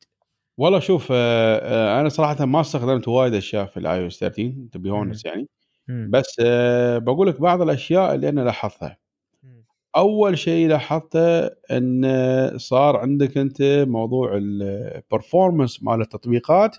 والله 0.57 0.79
شوف 0.79 1.07
آه، 1.11 1.57
آه، 1.57 2.01
أنا 2.01 2.09
صراحة 2.09 2.45
ما 2.45 2.61
استخدمت 2.61 3.07
وايد 3.07 3.33
أشياء 3.33 3.65
في 3.65 3.77
ال 3.77 4.01
iOS 4.01 4.19
13 4.19 4.53
to 4.71 4.79
be 4.79 4.89
honest 4.89 5.25
يعني. 5.25 5.47
مم. 5.87 6.09
بس 6.13 6.35
آه، 6.39 6.97
بقول 6.97 7.27
لك 7.27 7.41
بعض 7.41 7.61
الأشياء 7.61 8.15
اللي 8.15 8.29
أنا 8.29 8.41
لاحظتها. 8.41 8.97
أول 9.95 10.37
شيء 10.37 10.67
لاحظته 10.67 11.45
إن 11.47 12.03
صار 12.57 12.97
عندك 12.97 13.37
أنت 13.37 13.61
موضوع 13.87 14.37
ال 14.37 14.49
performance 14.49 15.83
مال 15.83 16.01
التطبيقات 16.01 16.77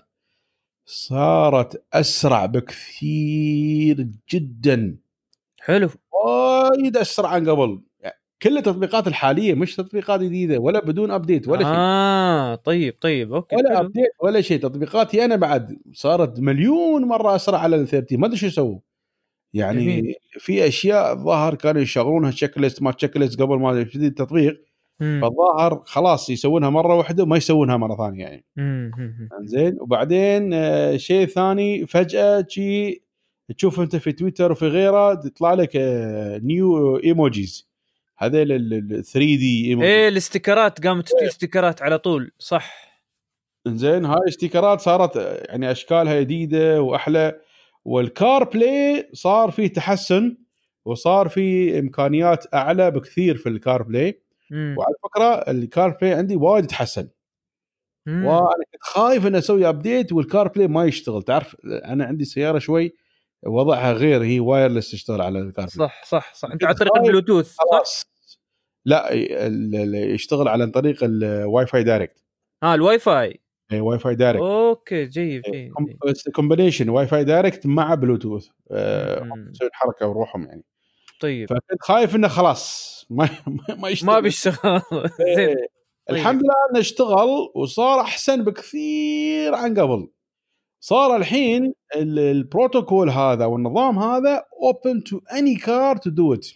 صارت 0.85 1.83
أسرع 1.93 2.45
بكثير 2.45 4.07
جدا. 4.29 4.97
حلو 5.67 5.89
وايد 6.25 6.97
اسرع 6.97 7.29
عن 7.29 7.49
قبل 7.49 7.81
يعني 7.99 8.15
كل 8.41 8.57
التطبيقات 8.57 9.07
الحالية 9.07 9.53
مش 9.53 9.75
تطبيقات 9.75 10.19
جديدة 10.21 10.57
ولا 10.59 10.85
بدون 10.85 11.11
update 11.11 11.47
ولا 11.47 11.59
شيء 11.63 11.73
آه 11.75 12.55
طيب 12.55 12.95
طيب 13.01 13.33
okay 13.33 13.55
ولا 13.55 13.69
حلو. 13.69 13.79
update 13.85 14.11
ولا 14.23 14.41
شيء 14.41 14.59
تطبيقاتي 14.59 15.25
أنا 15.25 15.35
بعد 15.35 15.77
صارت 15.93 16.39
مليون 16.39 17.05
مرة 17.05 17.35
أسرع 17.35 17.59
على 17.59 17.75
ال 17.75 17.87
30 17.87 18.19
ما 18.19 18.27
أدري 18.27 18.37
شو 18.37 18.45
يسووا 18.45 18.79
يعني 19.53 19.83
جميل. 19.85 20.15
في 20.39 20.67
أشياء 20.67 21.13
الظاهر 21.13 21.55
كانوا 21.55 21.81
يشغلونها 21.81 22.31
checklist 22.31 22.81
ما 22.81 22.91
checklist 22.91 23.41
قبل 23.41 23.55
ما 23.59 23.79
يبتدي 23.79 24.07
التطبيق. 24.07 24.63
فالظاهر 24.99 25.81
خلاص 25.85 26.29
يسوونها 26.29 26.69
مرة 26.69 26.95
واحدة 26.95 27.23
وما 27.23 27.37
يسوونها 27.37 27.77
مرة 27.77 27.95
ثانية 27.97 28.23
يعني 28.23 28.45
مم. 28.55 28.91
مم. 28.97 29.29
زين 29.45 29.77
وبعدين 29.81 30.53
آه، 30.53 30.97
شيء 30.97 31.25
ثاني 31.27 31.85
فجأة 31.87 32.45
شي 32.49 33.01
تشوف 33.55 33.79
انت 33.79 33.95
في 33.95 34.11
تويتر 34.11 34.51
وفي 34.51 34.67
غيره 34.67 35.13
تطلع 35.13 35.53
لك 35.53 35.71
آه، 35.75 36.37
new 36.37 36.97
emojis 36.97 37.67
هذيل 38.17 38.51
ال 38.51 39.03
3D 39.05 39.65
emojis 39.67 39.91
إيه 39.91 40.07
ال 40.07 40.16
stickerات 40.16 40.87
قامت 40.87 41.09
تجي 41.09 41.27
stickerات 41.27 41.81
على 41.81 41.97
طول 41.97 42.31
صح. 42.39 42.87
زين 43.67 44.05
هاي 44.05 44.19
stickerات 44.27 44.81
صارت 44.81 45.15
يعني 45.49 45.71
أشكالها 45.71 46.21
جديدة 46.21 46.81
وأحلى. 46.81 47.39
وال 47.85 48.43
CarPlay 48.43 49.09
صار 49.13 49.51
فيه 49.51 49.67
تحسن 49.67 50.37
وصار 50.85 51.29
في 51.29 51.79
إمكانيات 51.79 52.53
أعلى 52.53 52.91
بكثير 52.91 53.37
في 53.37 53.49
ال 53.49 53.83
CarPlay 53.83 54.21
مم. 54.51 54.75
وعلى 54.77 54.95
فكرة 55.03 55.51
ال 55.51 55.89
CarPlay 56.01 56.13
عندي 56.13 56.35
وايد 56.35 56.65
تحسن. 56.65 57.07
وأنا 58.07 58.63
كنت 58.73 58.81
خايف 58.81 59.27
ان 59.27 59.35
أسوي 59.35 59.69
update 59.69 60.13
وال 60.13 60.47
CarPlay 60.47 60.67
ما 60.67 60.85
يشتغل. 60.85 61.23
تعرف 61.23 61.55
أنا 61.65 62.05
عندي 62.05 62.25
سيارة 62.25 62.59
شوي 62.59 62.93
وضعها 63.45 63.93
غير 63.93 64.23
هي 64.23 64.39
wireless 64.39 64.91
تشتغل 64.91 65.21
على 65.21 65.39
الكار 65.39 65.65
بلاي 65.75 65.87
صح 65.87 66.03
صح 66.05 66.33
صح. 66.33 66.49
أنت 66.51 66.63
على 66.63 66.75
طريق 66.75 66.95
البلوتوث 66.97 67.53
صح؟ 67.53 67.63
خلاص. 67.71 68.05
لا 68.85 69.13
ال- 69.13 69.75
ال- 69.75 69.95
يشتغل 70.13 70.47
على 70.47 70.67
طريق 70.67 70.97
ال 71.03 71.67
Wi-Fi 71.67 71.83
direct 71.83 72.23
آه 72.63 72.73
الواي 72.75 72.99
فاي. 72.99 73.41
إي، 73.71 73.79
Wi-Fi 73.79 74.15
direct 74.15 74.41
okay 74.41 75.05
جيد. 75.05 75.41
combination 76.35 76.89
Wi-Fi 76.89 77.23
direct 77.23 77.65
مع 77.67 77.95
بلوتوث 77.95 78.47
آه، 78.71 79.19
مم. 79.23 79.51
يسوون 79.55 79.69
حركة 79.73 80.07
وروحهم 80.07 80.43
يعني. 80.43 80.63
طيب. 81.19 81.49
فكنت 81.49 81.81
خايف 81.81 82.15
إنه 82.15 82.27
خلاص 82.27 83.05
ما 83.09 83.29
ما 83.81 83.89
يشتغل. 83.89 84.09
ما 84.13 84.19
بيشتغل. 84.19 84.81
زين. 85.19 85.39
إيه. 85.39 85.55
طيب. 86.09 86.17
الحمد 86.17 86.41
لله 86.41 86.53
إنه 86.71 86.79
اشتغل 86.79 87.51
وصار 87.55 88.01
أحسن 88.01 88.43
بكثير 88.43 89.55
عن 89.55 89.79
قبل. 89.79 90.07
صار 90.79 91.15
الحين 91.15 91.73
ال- 91.95 92.19
البروتوكول 92.19 93.09
هذا 93.09 93.45
والنظام 93.45 93.99
هذا 93.99 94.43
open 94.63 95.03
to 95.03 95.19
any 95.33 95.55
car 95.55 95.97
to 95.97 96.09
do 96.09 96.33
it 96.33 96.47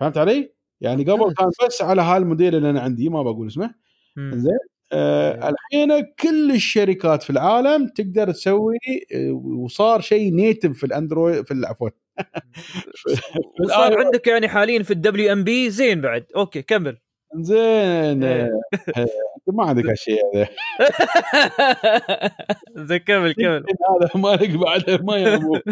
فهمت 0.00 0.18
علي؟ 0.18 0.52
يعني 0.80 1.04
قبل. 1.04 1.34
كان 1.34 1.50
بس 1.66 1.82
على 1.82 2.02
هالموديل 2.02 2.54
اللي 2.54 2.70
أنا 2.70 2.80
عندي 2.80 3.08
ما 3.08 3.22
بقول 3.22 3.46
اسمه. 3.46 3.74
زين 4.18 4.58
آه 4.92 5.32
okay. 5.32 5.48
الحين 5.48 6.06
كل 6.20 6.50
الشركات 6.50 7.22
في 7.22 7.30
العالم 7.30 7.88
تقدر 7.88 8.30
تسوي 8.32 8.76
آه، 9.14 9.32
وصار 9.32 10.00
شيء 10.00 10.34
native 10.34 10.70
في 10.78 10.86
ال 10.86 10.94
Android 10.94 11.46
في 11.46 11.62
عفوا 11.66 11.90
وصار 13.64 13.92
الآي- 13.94 14.04
عندك 14.04 14.26
يعني 14.26 14.48
حاليا 14.48 14.82
في 14.82 14.90
ال 14.90 15.32
WMP 15.32 15.70
زين 15.70 16.00
بعد 16.00 16.26
okay 16.36 16.62
كمل 16.62 16.98
زين 17.36 18.24
إيه. 18.24 18.50
آه، 18.96 19.06
ما 19.48 19.64
عندك 19.64 19.86
هالشيء 19.86 20.18
هذا. 20.34 20.48
زين 22.86 22.98
كمل 22.98 23.32
كمل. 23.32 23.64
هذا 24.00 24.10
مالك 24.14 24.50
بعده 24.50 24.98
ما 24.98 25.16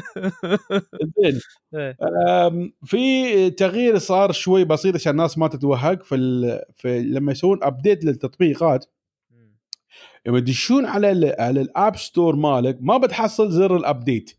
زين 1.18 1.40
إيه. 1.74 1.96
في 2.84 3.50
تغيير 3.50 3.98
صار 3.98 4.32
شوي 4.32 4.64
بسيط 4.64 4.94
عشان 4.94 5.12
الناس 5.12 5.38
ما 5.38 5.48
تتوهق 5.48 6.02
في, 6.02 6.14
ال... 6.14 6.62
في 6.74 7.02
لما 7.02 7.32
يسوون 7.32 7.58
update 7.62 8.04
للتطبيقات. 8.04 8.86
لما 10.26 10.38
يدشون 10.38 10.86
على 10.86 11.10
ال... 11.12 11.34
على 11.38 11.60
ال 11.60 11.69
App 11.69 11.96
Store 11.96 12.36
مالك 12.36 12.78
ما 12.80 12.96
بتحصل 12.98 13.50
زر 13.50 13.76
ال 13.76 13.85
update 13.85 14.38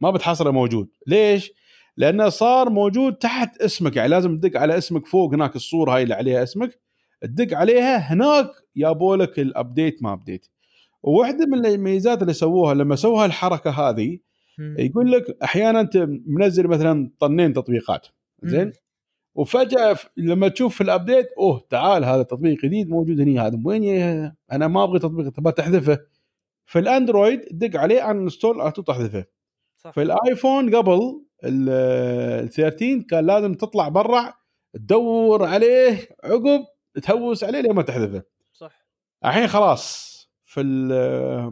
ما 0.00 0.10
بتحصله 0.10 0.50
موجود. 0.50 0.88
ليش؟ 1.06 1.52
لأنه 1.96 2.28
صار 2.28 2.70
موجود 2.70 3.14
تحت 3.14 3.62
اسمك. 3.62 3.96
يعني 3.96 4.08
لازم 4.08 4.38
تدق 4.38 4.60
على 4.60 4.78
اسمك 4.78 5.06
فوق 5.06 5.34
هناك 5.34 5.56
الصورة 5.56 5.94
هاي 5.94 6.02
اللي 6.02 6.14
عليها 6.14 6.42
اسمك. 6.42 6.89
تدق 7.20 7.56
عليها 7.56 7.96
هناك 7.96 8.50
جابوا 8.76 9.16
لك 9.16 9.38
ال 9.38 9.47
update 9.47 10.02
ما 10.02 10.12
update 10.12 10.46
وواحده 11.02 11.46
من 11.46 11.66
الميزات 11.66 12.22
اللي 12.22 12.32
سووها 12.32 12.74
لما 12.74 12.96
سووا 12.96 13.24
الحركة 13.24 13.70
هذه. 13.70 14.18
يقول 14.78 15.12
لك 15.12 15.36
أحيانا 15.42 15.80
أنت 15.80 15.96
منزل 16.26 16.66
مثلا 16.66 17.10
طنين 17.20 17.52
تطبيقات. 17.52 18.06
زين. 18.42 18.72
وفجأة 19.34 19.96
لما 20.16 20.48
تشوف 20.48 20.74
في 20.74 20.80
ال 20.80 20.87
update 20.87 21.28
أوه 21.38 21.66
تعال 21.70 22.04
هذا 22.04 22.22
تطبيق 22.22 22.64
جديد 22.64 22.88
موجود 22.88 23.20
هنا 23.20 23.46
هذا 23.46 23.58
وين 23.64 23.84
أنا 24.52 24.68
ما 24.68 24.84
أبغى 24.84 24.98
تطبيق 24.98 25.28
تبغى 25.28 25.52
تحذفه. 25.52 25.98
في 26.66 26.78
ال 26.78 26.86
Android 26.86 27.40
دق 27.50 27.80
عليه 27.80 28.10
uninstall 28.10 28.60
على 28.60 28.70
طول 28.72 28.84
تحذفه. 28.84 29.24
صح. 29.76 29.90
في 29.90 30.02
ال 30.02 30.13
iPhone 30.13 30.76
قبل 30.76 31.22
ال 31.44 32.50
13 32.50 33.02
كان 33.10 33.26
لازم 33.26 33.54
تطلع 33.54 33.88
برا 33.88 34.34
تدور 34.74 35.44
عليه 35.44 36.08
عقب 36.24 36.64
تهوس 37.02 37.44
عليه 37.44 37.60
لين 37.60 37.72
ما 37.72 37.82
تحذفه. 37.82 38.22
صح. 38.52 38.86
الحين 39.24 39.46
خلاص 39.46 40.10
في 40.44 40.60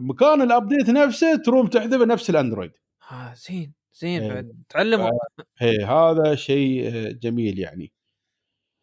مكان 0.01 0.41
ال 0.41 0.48
update 0.48 0.89
نفسه 0.89 1.35
تروم 1.35 1.67
تحذفه 1.67 2.05
نفس 2.05 2.29
ال 2.29 2.34
Android. 2.34 2.71
ها 3.07 3.33
زين 3.35 3.73
زين 3.93 4.21
إيه. 4.21 4.33
بعد 4.33 4.63
تعلموا. 4.69 5.09
هي 5.57 5.83
هذا 5.83 6.35
شيء 6.35 6.87
آه، 6.87 7.11
جميل 7.11 7.59
يعني. 7.59 7.91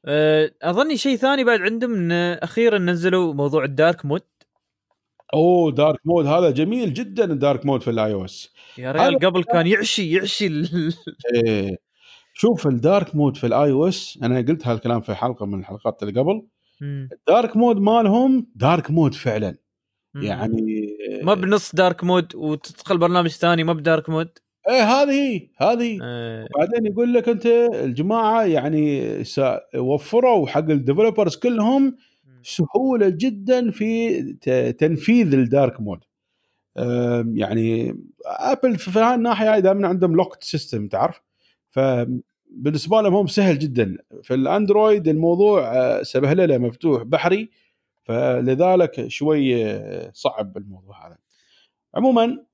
أه، 0.05 0.53
أظني 0.62 0.97
شيء 0.97 1.16
ثاني 1.16 1.45
بعد 1.45 1.61
عندهم 1.61 1.95
إن 1.95 2.12
أخيرا 2.43 2.78
نزلوا 2.78 3.35
موضوع 3.35 3.65
ال 3.64 3.73
dark 3.73 4.05
mode 4.06 4.23
أوه 5.35 5.73
dark 5.73 6.01
mode 6.05 6.27
هذا 6.27 6.51
جميل 6.51 6.95
جدا 6.95 7.24
ال 7.24 7.33
dark 7.33 7.66
mode 7.66 7.82
في 7.83 7.91
ال 7.90 8.12
iOS 8.12 8.52
يا 8.78 8.93
ريال 8.93 9.19
قبل 9.19 9.45
كان 9.45 9.66
يعشي 9.66 10.12
يعشي 10.12 10.47
ال- 10.47 10.95
إيه. 11.35 11.85
شوف 12.38 12.66
ال 12.66 12.77
dark 12.77 13.16
mode 13.16 13.36
في 13.36 13.46
ال 13.47 13.70
iOS 13.70 14.18
أنا 14.22 14.40
قلت 14.40 14.66
هالكلام 14.66 15.00
في 15.00 15.14
حلقة 15.14 15.46
من 15.46 15.60
الحلقات 15.60 16.02
اللي 16.02 16.20
قبل. 16.20 16.46
ال 17.12 17.21
dark 17.21 17.56
mode 17.56 17.77
مالهم 17.76 18.46
dark 18.55 18.90
mode 18.90 19.14
فعلا. 19.14 19.56
يعني 20.14 20.88
ما 21.22 21.34
بنص 21.34 21.74
dark 21.74 22.05
mode 22.05 22.35
وتدخل 22.34 22.98
برنامج 22.98 23.30
ثاني 23.30 23.64
ما 23.64 23.72
ب 23.73 23.80
dark 23.80 24.10
mode 24.10 24.28
إيه 24.68 24.82
هذه 24.82 25.48
هذه 25.56 25.98
أه، 26.02 26.48
بعدين 26.58 26.92
يقول 26.92 27.14
لك 27.14 27.28
أنت 27.28 27.46
الجماعة 27.74 28.42
يعني 28.44 29.16
وفروا 29.74 30.46
حق 30.46 30.70
ال 30.70 30.77
developers 30.77 31.36
كلهم 31.36 31.96
سهولة 32.42 33.08
جدا 33.08 33.70
في 33.70 34.22
تنفيذ 34.72 35.34
ال 35.35 35.44
dark 35.44 35.81
mode 35.81 36.01
يعني 37.34 37.96
Apple 38.27 38.78
في 38.78 38.98
هاي 38.98 39.14
الناحيه 39.14 39.52
هاي 39.52 39.60
دائما 39.60 39.88
عندهم 39.88 40.16
locked 40.16 40.44
system 40.44 40.89
تعرف؟ 40.88 41.26
فبالنسبة 41.77 43.01
لهم 43.03 43.15
هم 43.15 43.27
سهل 43.27 43.59
جدا. 43.59 43.98
في 44.23 44.35
ال 44.35 44.44
Android 44.44 45.09
الموضوع 45.09 45.77
آه، 45.77 46.03
سبهلله 46.03 46.59
مفتوح 46.59 47.03
بحري. 47.03 47.51
فلذلك 48.05 49.09
شوي 49.09 49.66
آه، 49.66 50.11
صعب 50.15 50.57
الموضوع 50.57 51.07
هذا. 51.07 51.16
عموما 51.94 52.44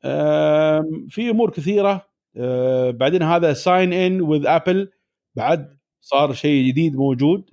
في 1.09 1.31
أمور 1.31 1.51
كثيرة 1.51 2.13
آه، 2.37 2.91
بعدين 2.91 3.23
هذا 3.23 3.53
sign 3.53 3.93
in 3.93 4.21
with 4.21 4.47
Apple 4.47 4.91
بعد 5.35 5.79
صار 6.01 6.33
شيء 6.33 6.69
جديد 6.69 6.97
موجود 6.97 7.51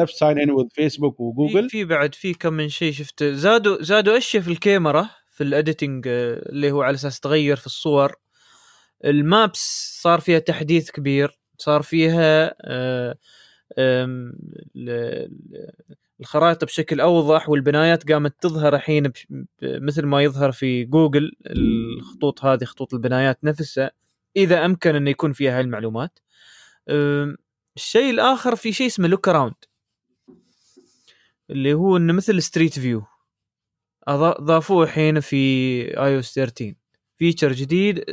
نفس 0.00 0.18
sign 0.18 0.40
in 0.40 0.50
with 0.50 0.68
Facebook 0.72 1.16
في 1.16 1.22
وجوجل 1.22 1.70
في 1.70 1.84
بعد 1.84 2.14
في 2.14 2.34
كم 2.34 2.52
من 2.52 2.68
شيء 2.68 2.92
شفته. 2.92 3.32
زادوا 3.32 3.82
زادوا 3.82 4.16
أشياء 4.16 4.42
في 4.42 4.50
الكاميرا 4.50 5.08
في 5.30 5.44
ال 5.44 5.52
editing 5.52 6.08
آه، 6.08 6.48
اللي 6.48 6.70
هو 6.72 6.82
على 6.82 6.94
أساس 6.94 7.20
تغير 7.20 7.56
في 7.56 7.66
الصور. 7.66 8.12
ال 9.04 9.23
Maps 9.23 9.98
صار 10.02 10.20
فيها 10.20 10.38
تحديث 10.38 10.90
كبير 10.90 11.38
صار 11.58 11.82
فيها 11.82 12.54
آه، 12.60 13.16
الخرائط 16.20 16.64
بشكل 16.64 17.00
أوضح 17.00 17.48
والبنايات 17.48 18.12
قامت 18.12 18.42
تظهر 18.42 18.74
الحين 18.74 19.12
مثل 19.62 20.06
ما 20.06 20.22
يظهر 20.22 20.52
في 20.52 20.84
جوجل 20.84 21.32
الخطوط 21.46 22.44
هذه 22.44 22.64
خطوط 22.64 22.94
البنايات 22.94 23.44
نفسها 23.44 23.90
إذا 24.36 24.64
أمكن 24.64 24.94
انه 24.94 25.10
يكون 25.10 25.32
فيها 25.32 25.54
هاي 25.56 25.60
المعلومات. 25.60 26.18
أم، 26.90 27.36
الشيء 27.76 28.10
الآخر 28.10 28.56
في 28.56 28.72
شيء 28.72 28.86
اسمه 28.86 29.08
Look 29.08 29.28
Around 29.28 29.54
اللي 31.50 31.74
هو 31.74 31.96
إنه 31.96 32.12
مثل 32.12 32.42
Street 32.42 32.78
View 32.78 33.04
ضافوه 34.40 34.84
الحين 34.84 35.20
في 35.20 35.36
iOS 35.82 36.34
13 36.34 36.74
feature 37.18 37.52
جديد 37.52 38.04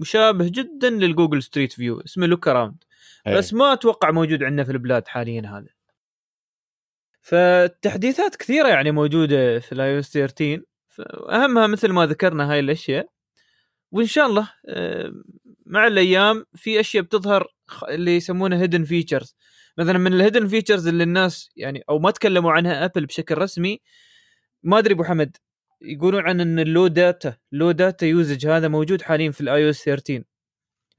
مشابه 0.00 0.48
جدا 0.48 0.90
لل 0.90 1.03
Google 1.03 1.42
Street 1.42 1.72
View 1.72 2.00
اسمه 2.00 2.26
Look 2.26 2.48
Around 2.48 2.84
بس 3.26 3.54
ما 3.54 3.72
أتوقع 3.72 4.10
موجود 4.10 4.42
عندنا 4.42 4.64
في 4.64 4.72
البلاد 4.72 5.08
حاليا 5.08 5.40
هذا. 5.40 5.68
فالتحديثات 7.20 8.36
كثيرة 8.36 8.68
يعني 8.68 8.90
موجودة 8.90 9.58
في 9.58 9.72
ال 9.72 9.94
iOS 9.94 10.12
13 10.12 10.62
اهمها 11.30 11.66
مثل 11.66 11.92
ما 11.92 12.06
ذكرنا 12.06 12.52
هاي 12.52 12.60
الأشياء. 12.60 13.08
وإن 13.92 14.06
شاء 14.06 14.26
الله 14.26 14.52
آه، 14.68 15.12
مع 15.66 15.86
الأيام 15.86 16.46
في 16.54 16.80
أشياء 16.80 17.04
بتظهر 17.04 17.48
اللي 17.88 18.16
يسمونها 18.16 18.58
hidden 18.58 18.84
features 18.84 19.36
مثلا 19.78 19.98
من 19.98 20.12
ال 20.12 20.17
hidden 20.17 20.46
features 20.46 20.88
اللي 20.88 21.04
الناس 21.04 21.50
يعني 21.56 21.84
أو 21.88 21.98
ما 21.98 22.10
تكلموا 22.10 22.52
عنها 22.52 22.84
Apple 22.84 23.06
بشكل 23.06 23.38
رسمي 23.38 23.80
ما 24.62 24.78
أدري 24.78 24.94
أبو 24.94 25.04
حمد 25.04 25.36
يقولون 25.82 26.20
عن 26.26 26.40
إن 26.40 26.58
ال 26.58 26.65
low 26.65 26.86
data 26.86 27.36
low 27.52 27.70
data 27.70 28.06
usage 28.06 28.46
هذا 28.46 28.68
موجود 28.68 29.02
حاليا 29.02 29.30
في 29.30 29.40
ال 29.40 29.64
iOS 29.64 29.84
13 29.84 30.24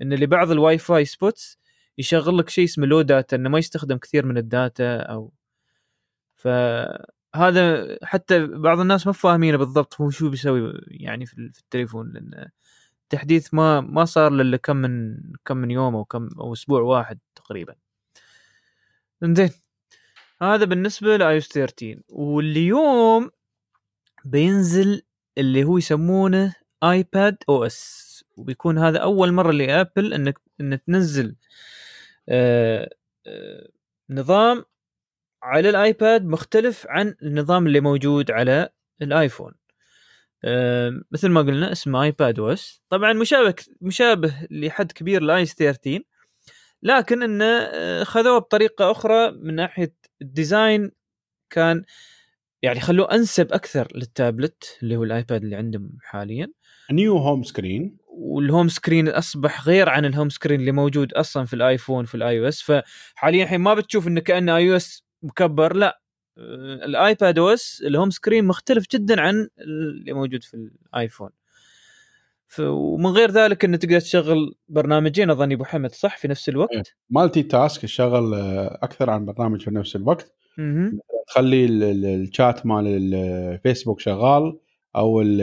إن 0.02 0.14
لبعض 0.14 0.52
ال 0.52 0.78
Wi-Fi 0.78 1.06
spots 1.06 1.60
يشغل 1.98 2.38
لك 2.38 2.50
شيء 2.50 2.64
اسمه 2.66 2.86
low 2.86 3.02
data 3.02 3.36
إنه 3.36 3.50
ما 3.50 3.60
يستخدم 3.60 3.98
كثير 3.98 4.26
من 4.26 4.38
ال 4.38 4.50
data 4.50 4.98
أو 5.00 5.34
فهذا 6.36 7.98
حتى 8.04 8.48
بعض 8.48 8.80
الناس 8.80 9.08
ما 9.08 9.14
فاهمين 9.14 9.58
بالضبط 9.58 10.02
هو 10.02 10.10
شو 10.10 10.30
بيسوي 10.30 10.74
يعني 10.88 11.26
في 11.26 11.34
ال- 11.38 11.54
في 11.54 11.60
التليفون 11.60 12.12
لأن 12.14 12.50
التحديث 13.04 13.54
ما 13.54 13.82
ما 13.82 14.06
صار 14.06 14.28
إلا 14.42 14.58
كم 14.58 14.76
من 14.78 15.18
كم 15.46 15.58
من 15.58 15.72
يوم 15.72 15.96
أو 15.96 16.06
كم 16.06 16.30
أو 16.40 16.54
أسبوع 16.54 16.82
واحد 16.82 17.20
تقريبا. 17.36 17.76
زين 19.24 19.50
هذا 20.42 20.66
بالنسبة 20.66 21.18
لاي 21.18 21.42
13 21.42 22.02
واليوم 22.10 23.30
بينزل 24.32 25.02
اللي 25.38 25.64
هو 25.64 25.78
يسمونه 25.78 26.56
iPadOS. 26.84 28.08
وبيكون 28.38 28.78
هذا 28.78 28.98
أول 29.00 29.32
مرة 29.32 29.52
ل 29.52 29.62
Apple 29.62 30.14
انك 30.14 30.40
إن 30.62 30.80
تنزل 30.88 31.36
آه 32.30 32.90
آه 33.28 33.68
نظام 34.10 34.66
على 35.44 35.70
ال 35.70 35.81
iPad 35.81 36.26
مختلف 36.26 36.88
عن 36.90 37.16
النظام 37.24 37.68
اللي 37.68 37.80
موجود 37.80 38.32
على 38.32 38.70
ال 39.02 39.08
iPhone. 39.08 39.54
آه 40.44 41.02
مثل 41.12 41.30
ما 41.30 41.42
قلنا 41.42 41.72
اسمه 41.72 42.04
iPadOS. 42.04 42.82
طبعا 42.90 43.14
مشابه 43.14 43.56
مشابه 43.82 44.34
لحد 44.52 44.92
كبير 44.92 45.22
ل 45.22 45.30
iOS 45.30 45.56
13 45.56 46.04
لكن 46.84 47.24
إنه 47.24 47.46
آه، 47.46 48.04
خذوه 48.04 48.40
بطريقة 48.40 48.92
أخرى 48.92 49.32
من 49.32 49.56
ناحية 49.56 49.94
ال 50.22 50.32
design 50.32 50.92
كان 51.50 51.84
يعني 52.62 52.80
خلوه 52.80 53.12
أنسب 53.12 53.54
أكثر 53.54 53.88
للتابلت 53.96 54.78
اللي 54.84 54.96
هو 54.96 55.04
ال 55.04 55.12
iPad 55.12 55.44
اللي 55.44 55.56
عندهم 55.56 55.98
حاليا 56.02 56.48
new 56.92 57.18
home 57.18 57.44
screen 57.44 57.98
وال 58.08 58.28
home 58.28 58.68
screen 58.68 59.08
أصبح 59.08 59.68
غير 59.68 59.90
عن 59.90 60.06
ال 60.06 60.11
home 60.11 60.30
screen 60.30 60.60
اللي 60.60 60.72
موجود 60.72 61.14
أصلا 61.14 61.46
في 61.46 61.54
ال 61.54 61.61
iPhone 61.61 62.06
في 62.06 62.16
ال 62.16 62.40
iOS 62.40 62.62
فحاليا 62.62 63.44
الحين 63.44 63.60
ما 63.60 63.74
بتشوف 63.74 64.08
إنه 64.08 64.22
كأنه 64.22 64.56
iOS 64.56 65.04
مكبر 65.24 65.76
لا 65.76 66.02
آه، 66.38 66.86
ال 66.86 67.40
iPadOS 67.40 67.50
ال 67.50 67.84
home 67.86 68.10
screen 68.10 68.46
مختلف 68.46 68.86
جدا 68.92 69.22
عن 69.22 69.48
اللي 69.60 70.14
موجود 70.14 70.44
في 70.44 70.54
الآيفون. 70.54 71.30
ومن 72.60 73.08
غير 73.12 73.32
ذلك 73.32 73.66
إنه 73.66 73.78
تقدر 73.78 74.00
تشغل 74.00 74.56
برنامجين 74.70 75.30
اظني 75.30 75.54
أبو 75.54 75.64
حمد 75.64 75.92
صح 75.92 76.18
في 76.18 76.28
نفس 76.28 76.50
إيه. 76.50 76.56
الوقت 76.56 76.96
multitask 77.10 77.86
شغل 77.86 78.34
آه، 78.34 78.80
أكثر 78.82 79.10
عن 79.10 79.26
برنامج 79.26 79.62
في 79.62 79.72
نفس 79.72 79.96
الوقت. 79.96 80.37
تخلي 81.28 81.66
ال- 81.66 81.84
ال- 81.84 82.06
الشات 82.06 82.66
مال 82.66 83.14
الفيسبوك 83.14 84.00
شغال 84.00 84.58
أو 84.96 85.22
ال- 85.22 85.42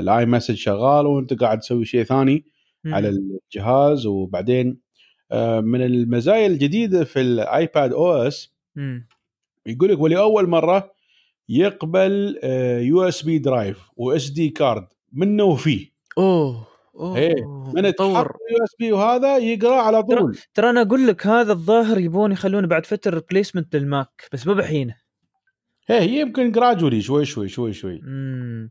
ال 0.00 0.26
iMessage 0.26 0.54
شغال 0.54 1.06
وأنت 1.06 1.34
قاعد 1.34 1.58
تسوي 1.60 1.84
شيء 1.84 2.02
ثاني 2.04 2.44
مهم. 2.84 2.94
على 2.94 3.08
الجهاز 3.08 4.06
وبعدين 4.06 4.78
آه، 5.32 5.60
من 5.60 5.82
المزايا 5.82 6.46
الجديدة 6.46 7.04
في 7.04 7.20
ال 7.20 7.92
iPadOS 7.92 8.54
مم. 8.76 9.08
يقول 9.66 9.88
لك 9.92 10.00
ولأول 10.00 10.48
مرة 10.48 10.92
يقبل 11.48 12.38
USB 12.82 13.38
drive 13.38 13.80
و 13.80 13.88
SD 13.96 14.48
card 14.48 14.86
منه 15.12 15.44
وفيه 15.44 15.86
أوه 16.18 16.66
أوه 16.94 17.16
إيه، 17.16 17.44
من 17.74 17.88
مطور 17.88 18.20
اليو 18.20 18.64
اس 18.64 18.74
بي 18.78 18.92
وهذا 18.92 19.36
يقرأ 19.36 19.82
على 19.82 20.02
طول. 20.02 20.38
ترى 20.54 20.70
أنا 20.70 20.82
أقول 20.82 21.06
لك 21.06 21.26
هذا 21.26 21.52
الظاهر 21.52 21.98
يبون 21.98 22.32
يخلونه 22.32 22.66
بعد 22.66 22.86
فترة 22.86 23.14
replacement 23.14 23.76
للماك 23.76 24.28
بس 24.32 24.46
مو 24.46 24.54
بحينه. 24.54 24.96
هي 25.88 26.00
هي 26.00 26.20
يمكن 26.20 26.50
gradually 26.52 27.00
شوي 27.02 27.24
شوي 27.24 27.48
شوي 27.48 27.72
شوي. 27.72 28.00
امم 28.04 28.70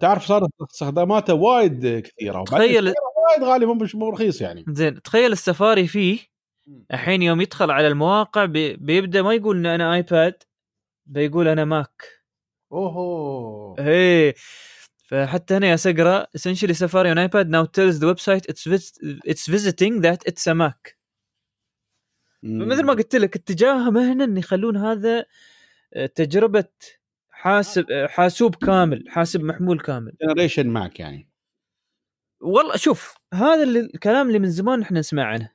تعرف 0.00 0.26
صارت 0.26 0.50
استخداماته 0.70 1.34
وايد 1.34 1.98
كثيرة 2.00 2.44
تخيل- 2.44 2.86
وايد 2.86 3.42
غالي 3.44 3.66
مو 3.66 3.74
مش 3.74 3.96
رخيص 3.96 4.40
يعني. 4.40 4.64
زين 4.68 5.02
تخيل 5.02 5.32
السفاري 5.32 5.86
فيه 5.86 6.18
الحين 6.92 7.22
يوم 7.22 7.40
يدخل 7.40 7.70
على 7.70 7.88
المواقع 7.88 8.44
بي 8.44 8.76
بيبدأ 8.76 9.22
ما 9.22 9.34
يقول 9.34 9.56
ان 9.56 9.66
أنا 9.66 9.94
ايباد 9.94 10.34
بيقول 11.06 11.48
أنا 11.48 11.64
ماك 11.64 12.02
أوهو. 12.72 13.76
إيه. 13.78 14.34
فحتى 15.12 15.54
هنا 15.56 15.66
يا 15.66 15.76
سقرا 15.76 16.26
essentially 16.38 16.72
Safari 16.74 17.08
on 17.14 17.18
iPad 17.28 17.46
now 17.48 17.64
tells 17.66 17.98
the 18.00 18.06
website 18.14 18.44
it's 18.50 18.64
vis- 18.64 18.98
it's 19.32 19.46
visiting 19.46 20.00
that 20.00 20.20
it's 20.30 20.46
a 20.46 20.54
Mac. 20.54 20.96
مثل 22.42 22.82
ما 22.84 22.92
قلت 22.92 23.16
لك 23.16 23.36
اتجاههم 23.36 23.96
هنا 23.96 24.24
إن 24.24 24.36
يخلون 24.36 24.76
هذا 24.76 25.24
آه، 25.94 26.06
تجربة 26.06 26.64
حاسب 27.30 27.90
آه، 27.90 28.06
حاسوب 28.06 28.54
كامل 28.54 29.04
حاسب 29.08 29.40
محمول 29.42 29.80
كامل. 29.80 30.12
generation 30.22 30.66
ماك 30.68 31.00
يعني. 31.00 31.28
والله 32.40 32.76
شوف 32.76 33.14
هذا 33.34 33.62
اللي 33.62 33.80
الكلام 33.80 34.28
اللي 34.28 34.38
من 34.38 34.50
زمان 34.50 34.82
إحنا 34.82 34.98
نسمع 34.98 35.24
عنه. 35.24 35.50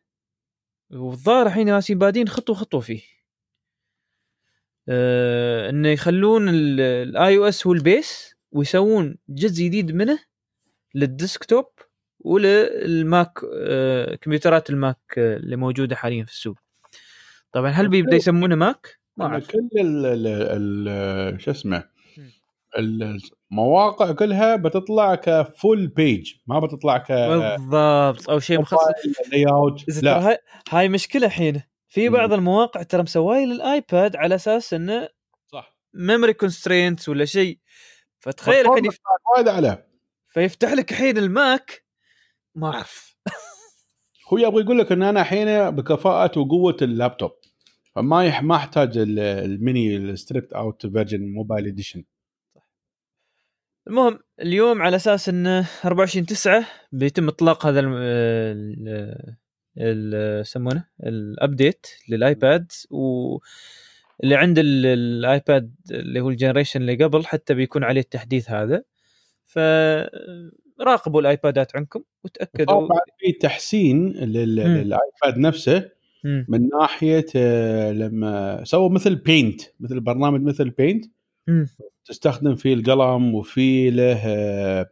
والظاهر 0.91 1.47
الحين 1.47 1.67
ناسين 1.67 1.97
بادين 1.97 2.27
خطوة 2.27 2.55
خطوة 2.55 2.79
فيه. 2.81 3.01
آه 4.89 5.69
إنه 5.69 5.89
يخلون 5.89 6.49
ال 6.49 7.37
iOS 7.37 7.67
هو 7.67 7.73
ال 7.73 7.86
base 7.86 8.36
ويسوون 8.51 9.17
جزء 9.29 9.65
جديد 9.65 9.91
منه 9.91 10.19
لل 10.95 11.11
desktop 11.11 11.65
وللماك 12.19 13.39
آه 13.53 14.15
كمبيوترات 14.15 14.69
الماك 14.69 14.97
آه 15.17 15.37
اللي 15.37 15.55
موجودة 15.55 15.95
حاليا 15.95 16.23
في 16.23 16.31
السوق. 16.31 16.57
طبعا 17.51 17.69
هل 17.69 17.87
بيبدا 17.87 18.15
يسمونه 18.15 18.55
ماك؟ 18.55 18.99
ما 19.17 19.25
أعرف. 19.25 19.47
كل 19.47 19.69
ال 19.79 20.05
ال 20.05 20.27
ال 20.87 21.41
شو 21.41 21.51
اسمه 21.51 21.83
المواقع 22.77 24.11
كلها 24.11 24.55
بتطلع 24.55 25.15
ك 25.15 25.30
full 25.30 25.87
page 25.87 26.33
ما 26.47 26.59
بتطلع 26.59 26.97
ك 26.97 27.11
بالضبط 27.11 28.29
أو 28.29 28.39
شيء 28.39 28.61
مخصص. 28.61 30.03
لا. 30.03 30.29
هاي, 30.29 30.37
هاي 30.69 30.89
مشكلة 30.89 31.25
الحين 31.27 31.61
في 31.87 32.09
بعض 32.09 32.33
المواقع 32.33 32.83
ترى 32.83 33.03
مسواي 33.03 33.45
للآيباد 33.45 34.15
على 34.15 34.35
أساس 34.35 34.73
إنه 34.73 35.09
صح. 35.51 35.77
memory 35.93 36.33
constraints 36.33 37.09
ولا 37.09 37.25
شيء. 37.25 37.59
فتخيل 38.27 38.65
الحين 38.71 38.85
يف- 38.85 38.99
وايد 39.35 39.47
عليه. 39.47 39.87
فيفتح 40.29 40.73
لك 40.73 40.91
الحين 40.91 41.17
الماك 41.17 41.83
ما 42.55 42.67
أعرف. 42.73 43.17
هو 44.33 44.37
يبغى 44.37 44.63
يقول 44.63 44.79
لك 44.79 44.91
إن 44.91 45.03
أنا 45.03 45.21
الحين 45.21 45.69
بكفاءة 45.71 46.39
وقوة 46.39 46.77
اللابتوب 46.81 47.31
فما 47.95 48.25
يح 48.25 48.43
ما 48.43 48.55
أحتاج 48.55 48.97
ال- 48.97 49.19
ال 49.19 49.35
mini 49.35 49.97
ال 49.97 50.04
stripped 50.04 50.53
out 50.53 50.85
version 50.87 51.21
mobile 51.33 51.67
edition 51.67 52.03
المهم 53.87 54.19
اليوم 54.41 54.81
على 54.81 54.95
أساس 54.95 55.29
انه 55.29 55.69
24 55.85 56.25
9 56.25 56.65
بيتم 56.91 57.27
إطلاق 57.27 57.65
هذا 57.65 57.79
ال 57.79 57.93
ال 59.77 60.41
يسمونه 60.41 60.87
ال 61.03 61.15
update 61.15 61.87
للآيباد 62.09 62.71
واللي 64.19 64.35
عند 64.35 64.59
ال- 64.59 64.85
الآيباد 64.85 65.75
اللي 65.91 66.19
هو 66.19 66.29
ال 66.29 66.34
generation 66.34 66.81
اللي 66.81 67.03
قبل 67.03 67.25
حتى 67.25 67.53
بيكون 67.53 67.83
عليه 67.83 68.01
التحديث 68.01 68.49
هذا 68.51 68.83
فراقبوا 69.45 71.21
الآيبادات 71.21 71.75
عندكم 71.75 72.03
وتأكدوا 72.23 72.65
طبعا 72.65 72.99
في 73.19 73.31
تحسين. 73.31 74.09
للآيباد 74.13 75.37
نفسه 75.37 75.89
مم. 76.23 76.45
من 76.49 76.69
ناحية 76.79 77.25
آه، 77.35 77.91
لما 77.91 78.63
سووا 78.63 78.89
مثل 78.89 79.15
Paint 79.15 79.61
مثل 79.79 79.99
برنامج 79.99 80.41
مثل 80.41 80.69
Paint 80.69 81.05
مم. 81.47 81.67
تستخدم 82.05 82.55
فيه 82.55 82.73
القلم 82.73 83.35
وفي 83.35 83.89
له 83.89 84.21
آه، 84.25 84.89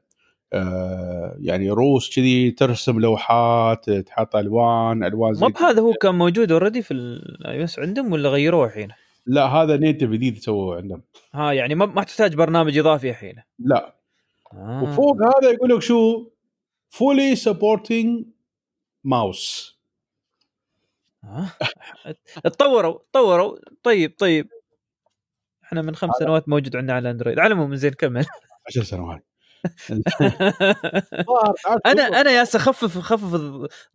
آه، 0.53 1.35
يعني 1.39 1.69
روس 1.69 2.15
كذي 2.15 2.51
ترسم 2.51 2.99
لوحات 2.99 3.89
تحط 3.89 4.35
ألوان 4.35 5.03
ألوان 5.03 5.31
ما 5.31 5.37
زي 5.37 5.47
بهذا 5.47 5.81
هو 5.81 5.93
كان 5.93 6.15
موجود 6.15 6.51
already 6.51 6.81
في 6.81 6.93
الاي 6.93 7.65
عندهم 7.77 8.11
ولا 8.11 8.29
غيروه 8.29 8.65
الحين؟ 8.65 8.89
لا 9.25 9.45
هذا 9.45 9.77
native 9.77 10.09
جديد 10.09 10.37
سووه 10.37 10.77
عندهم. 10.77 11.03
ها 11.33 11.53
يعني 11.53 11.75
ما 11.75 11.85
ما 11.85 12.03
تحتاج 12.03 12.35
برنامج 12.35 12.77
إضافي 12.77 13.09
الحين. 13.09 13.35
لا. 13.59 13.95
آه. 14.53 14.83
وفوق 14.83 15.15
هذا 15.15 15.51
يقول 15.51 15.69
لك 15.69 15.81
شو؟ 15.81 16.29
فولي 16.89 17.35
سبورتنج 17.35 18.25
ماوس. 19.03 19.75
تطوروا 22.43 22.99
تطوروا. 23.11 23.57
طيب 23.83 24.15
طيب. 24.17 24.49
إحنا 25.63 25.81
من 25.81 25.95
خمس 25.95 26.15
سنوات 26.19 26.49
موجود 26.49 26.75
عندنا 26.75 26.93
على 26.93 27.11
اندرويد 27.11 27.39
على 27.39 27.47
العموم 27.47 27.75
زين 27.75 27.91
كمل. 27.91 28.25
10 28.67 28.83
سنوات. 28.83 29.25
أنا 31.85 32.21
أنا 32.21 32.31
يا 32.31 32.41
اخفف 32.41 32.97
خفف 32.97 33.35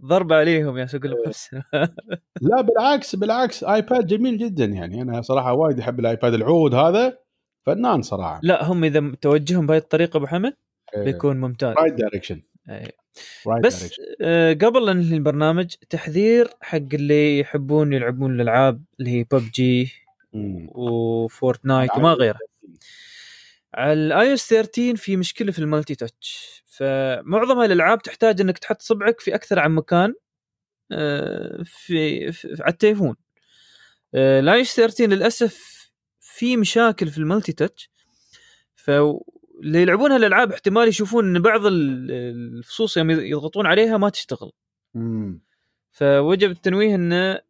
الضربه 0.01 0.37
عليهم 0.37 0.79
يا 0.79 0.87
أقول 0.95 1.11
لهم 1.11 1.33
سنوات 1.33 1.95
لا 2.41 2.61
بالعكس 2.61 3.17
بالعكس 3.17 3.65
ايباد 3.65 4.07
جميل 4.07 4.39
جدا 4.39 4.65
يعني. 4.65 5.03
أنا 5.03 5.23
صراحة 5.23 5.53
وايد 5.53 5.79
أحب 5.79 6.01
الايباد 6.01 6.35
العود 6.35 6.75
هذا 6.75 7.19
فنان 7.67 8.03
صراحة. 8.03 8.41
لا 8.43 8.65
هم 8.65 8.85
إذا 8.85 9.13
توجههم 9.21 9.67
بهذه 9.67 9.79
الطريقة 9.79 10.17
أبو 10.17 10.27
حمد 10.27 10.53
بيكون 10.97 11.41
ممتاز. 11.41 11.75
Right 11.79 11.95
direction. 11.95 12.43
Right 13.47 13.65
بس 13.65 14.01
آه، 14.21 14.53
قبل 14.53 14.87
لا 14.87 14.93
ننهي 14.93 15.17
البرنامج 15.17 15.75
تحذير 15.91 16.49
حق 16.61 16.79
اللي 16.95 17.39
يحبون 17.39 17.93
يلعبون 17.93 18.35
الألعاب 18.35 18.85
اللي 19.01 19.11
هي 19.11 19.25
ببجي 19.33 19.93
وفورتنايت 20.75 21.97
وما 21.97 22.13
غيره. 22.13 22.39
على 23.75 23.93
ال 23.93 24.35
iOS 24.35 24.49
13 24.49 24.97
في 24.97 25.17
مشكلة 25.17 25.53
في 25.53 25.59
ال 25.59 25.95
multi-touch. 25.95 26.63
فمعظم 26.67 27.61
الألعاب 27.63 28.03
تحتاج 28.03 28.41
إنك 28.41 28.59
تحط 28.59 28.83
صبعك 28.83 29.21
في 29.21 29.35
أكثر 29.35 29.59
عن 29.59 29.73
مكان 29.75 30.15
آه، 30.93 31.63
في, 31.65 32.33
في 32.33 32.57
على 32.61 32.73
التليفون. 32.73 33.17
ال 34.15 34.61
iOS 34.61 34.77
13 34.77 35.07
للأسف 35.07 35.81
في 36.21 36.57
مشاكل 36.57 37.09
في 37.09 37.19
ال 37.19 37.53
multi-touch. 37.53 37.91
فاللي 38.75 39.83
يلعبون 39.83 40.13
هالالعاب 40.13 40.53
احتمال 40.53 40.89
يشوفون 40.89 41.37
إن 41.37 41.43
بعض 41.43 41.67
ال- 41.67 42.11
الفصوص 42.59 42.97
يوم 42.97 43.11
يضغطون 43.11 43.67
عليها 43.67 43.97
ما 43.97 44.09
تشتغل. 44.09 44.53
مم. 44.95 45.41
فوجب 45.91 46.51
التنويه 46.51 46.95
انه 46.95 47.41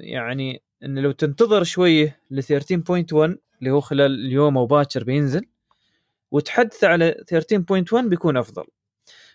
يعني 0.00 0.62
إن 0.84 0.98
لو 0.98 1.12
تنتظر 1.12 1.64
شوية 1.64 2.20
ل 2.30 2.42
13.1 2.42 3.38
اللي 3.58 3.70
هو 3.70 3.80
خلال 3.80 4.26
اليوم 4.26 4.58
أو 4.58 4.66
باكر 4.66 5.04
بينزل 5.04 5.46
وتحدث 6.30 6.84
على 6.84 7.24
13.1 7.94 7.94
بيكون 7.94 8.36
أفضل. 8.36 8.64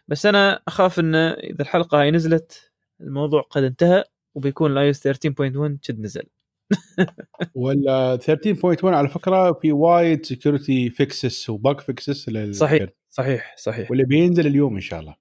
بس 0.08 0.26
أنا 0.26 0.62
أخاف 0.68 1.00
انه 1.00 1.32
إذا 1.32 1.62
الحلقة 1.62 2.02
هاي 2.02 2.12
نزلت 2.12 2.72
الموضوع 3.02 3.42
قد 3.42 3.64
انتهى 3.64 4.04
وبيكون 4.36 4.72
ال 4.72 4.90
iOS 4.90 5.08
13.1 5.08 5.14
قد 5.90 6.00
نزل. 6.00 6.24
ولا 7.56 8.18
13.1 8.18 8.86
على 8.86 9.08
فكرة 9.08 9.54
في 9.54 9.72
وايد 9.72 10.26
security 10.26 10.90
fixes 10.90 11.50
و 11.50 11.57
bug 11.57 11.80
fixes 11.80 12.30
صحيح 12.52 12.90
صحيح 13.10 13.56
صحيح. 13.58 13.92
واللي 13.92 14.06
بينزل 14.06 14.48
اليوم 14.48 14.76
إن 14.76 14.82
شاء 14.82 15.00
الله. 15.00 15.16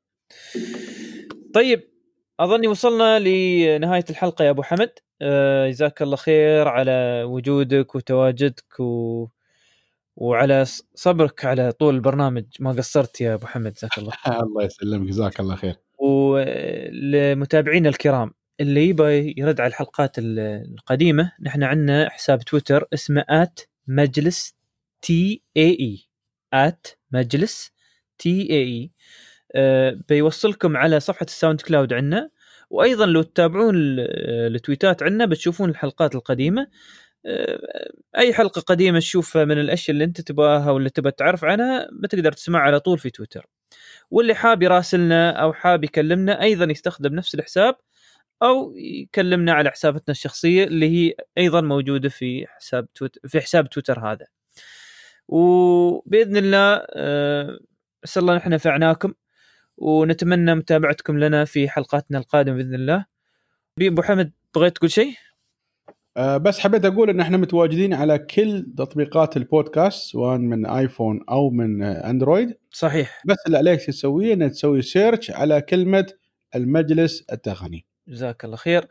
طيب 1.55 1.94
أظني 2.41 2.69
وصلنا 2.69 3.19
لنهاية 3.19 4.05
الحلقة 4.11 4.45
يا 4.45 4.51
أبو 4.51 4.63
حمد. 4.63 4.91
آه، 5.23 5.69
جزاك 5.71 6.03
الله 6.03 6.17
خير 6.17 6.69
على 6.69 7.23
وجودك 7.27 7.95
وتواجدك 7.95 8.81
و... 8.81 9.27
وعلى 10.17 10.65
صبرك 10.95 11.45
على 11.45 11.73
طول 11.73 11.95
البرنامج. 11.95 12.45
ما 12.61 12.71
قصرت 12.73 13.21
يا 13.21 13.35
أبو 13.35 13.47
حمد 13.47 13.73
جزاك 13.73 13.99
الله 13.99 14.13
الله 14.43 14.65
يسلمك 14.65 15.09
جزاك 15.09 15.41
الله 15.41 15.57
خير. 15.57 15.75
ولمتابعينا 15.99 17.89
الكرام 17.89 18.35
اللي 18.61 18.89
يبغى 18.89 19.35
يرد 19.37 19.61
على 19.61 19.69
الحلقات 19.69 20.19
ال- 20.19 20.39
القديمة 20.75 21.33
نحن 21.43 21.63
عندنا 21.63 22.11
حساب 22.11 22.39
تويتر 22.43 22.89
اسمه 22.95 23.25
at 23.29 23.61
مجلس 23.87 24.55
تي 25.03 25.43
اي 25.57 25.99
at 26.55 26.87
مجلس 27.13 27.71
تي 28.19 28.51
اي 28.51 28.91
بيوصلكم 30.09 30.77
على 30.77 31.01
صفحة 31.01 31.27
ال 31.27 31.61
SoundCloud 31.61 31.93
عندنا 31.93 32.31
وأيضا 32.71 33.07
لو 33.07 33.23
تتابعون 33.23 33.75
ال- 33.77 34.55
التويتات 34.55 35.03
عندنا 35.03 35.27
بتشوفون 35.27 35.71
الحلقات 35.71 36.15
القديمة. 36.15 36.67
آه، 37.27 37.91
أي 38.19 38.35
حلقة 38.35 38.61
قديمة 38.61 38.99
تشوفها 38.99 39.45
من 39.45 39.59
الأشياء 39.61 39.95
اللي 39.95 40.05
أنت 40.05 40.21
تبغاها 40.21 40.71
ولا 40.71 40.89
تبغى 40.89 41.13
تعرف 41.13 41.45
عنها 41.45 41.89
بتقدر 41.93 42.33
تسمعها 42.33 42.63
على 42.63 42.81
طول 42.81 42.99
في 42.99 43.11
تويتر. 43.11 43.47
واللي 44.11 44.35
حاب 44.35 44.63
يراسلنا 44.63 45.31
أو 45.31 45.53
حاب 45.53 45.85
يكلمنا 45.85 46.43
أيضا 46.43 46.65
يستخدم 46.65 47.15
نفس 47.15 47.35
الحساب 47.35 47.77
أو 48.43 48.75
يكلمنا 48.77 49.53
على 49.53 49.71
حساباتنا 49.71 50.13
الشخصية 50.13 50.65
اللي 50.65 50.89
هي 50.91 51.15
أيضا 51.39 51.61
موجودة 51.61 52.09
في 52.09 52.47
حساب 52.49 52.93
تويتر 52.95 53.21
في 53.29 53.41
حساب 53.41 53.69
تويتر 53.71 54.01
هذا. 54.01 54.27
وبإذن 55.29 56.37
الله 56.37 56.83
آه، 56.91 57.59
أسأل 58.05 58.23
الله 58.23 58.37
نحن 58.37 58.51
نفعناكم 58.51 59.13
ونتمنى 59.77 60.55
متابعتكم 60.55 61.19
لنا 61.19 61.45
في 61.45 61.69
حلقاتنا 61.69 62.19
القادمة 62.19 62.57
بإذن 62.57 62.75
الله. 62.75 63.07
أبو 63.83 64.03
حمد 64.03 64.33
بغيت 64.55 64.77
تقول 64.77 64.91
شيء؟ 64.91 65.15
أه 66.17 66.37
بس 66.37 66.59
حبيت 66.59 66.85
أقول 66.85 67.11
إن 67.11 67.21
إحنا 67.21 67.37
متواجدين 67.37 67.95
على 67.95 68.19
كل 68.19 68.67
تطبيقات 68.79 69.37
البودكاست 69.37 70.11
سواء 70.11 70.39
من 70.39 70.67
آيفون 70.67 71.21
أو 71.29 71.51
من 71.51 71.83
أندرويد. 71.83 72.55
صحيح. 72.71 73.23
بس 73.27 73.37
اللي 73.47 73.59
عليك 73.59 73.81
تسويه 73.81 74.35
إنك 74.35 74.51
تسوي 74.51 74.83
search 74.83 75.31
على 75.31 75.61
كلمة 75.61 76.07
المجلس 76.55 77.25
التقني. 77.33 77.87
جزاك 78.09 78.45
الله 78.45 78.57
خير. 78.57 78.87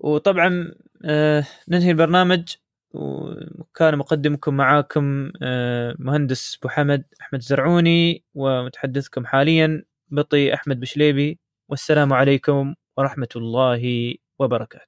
وطبعا 0.00 0.74
آه 1.04 1.44
ننهي 1.68 1.90
البرنامج. 1.90 2.54
وكان 2.94 3.98
مقدمكم 3.98 4.54
معاكم 4.54 5.32
آه 5.42 5.94
مهندس 5.98 6.58
أبو 6.58 6.68
حمد 6.68 7.04
أحمد 7.20 7.40
زرعوني 7.40 8.24
ومتحدثكم 8.34 9.26
حاليا. 9.26 9.84
بطي 10.12 10.54
أحمد 10.54 10.80
بشليبي 10.80 11.38
والسلام 11.70 12.12
عليكم 12.12 12.74
ورحمة 12.98 13.28
الله 13.36 14.14
وبركاته. 14.40 14.80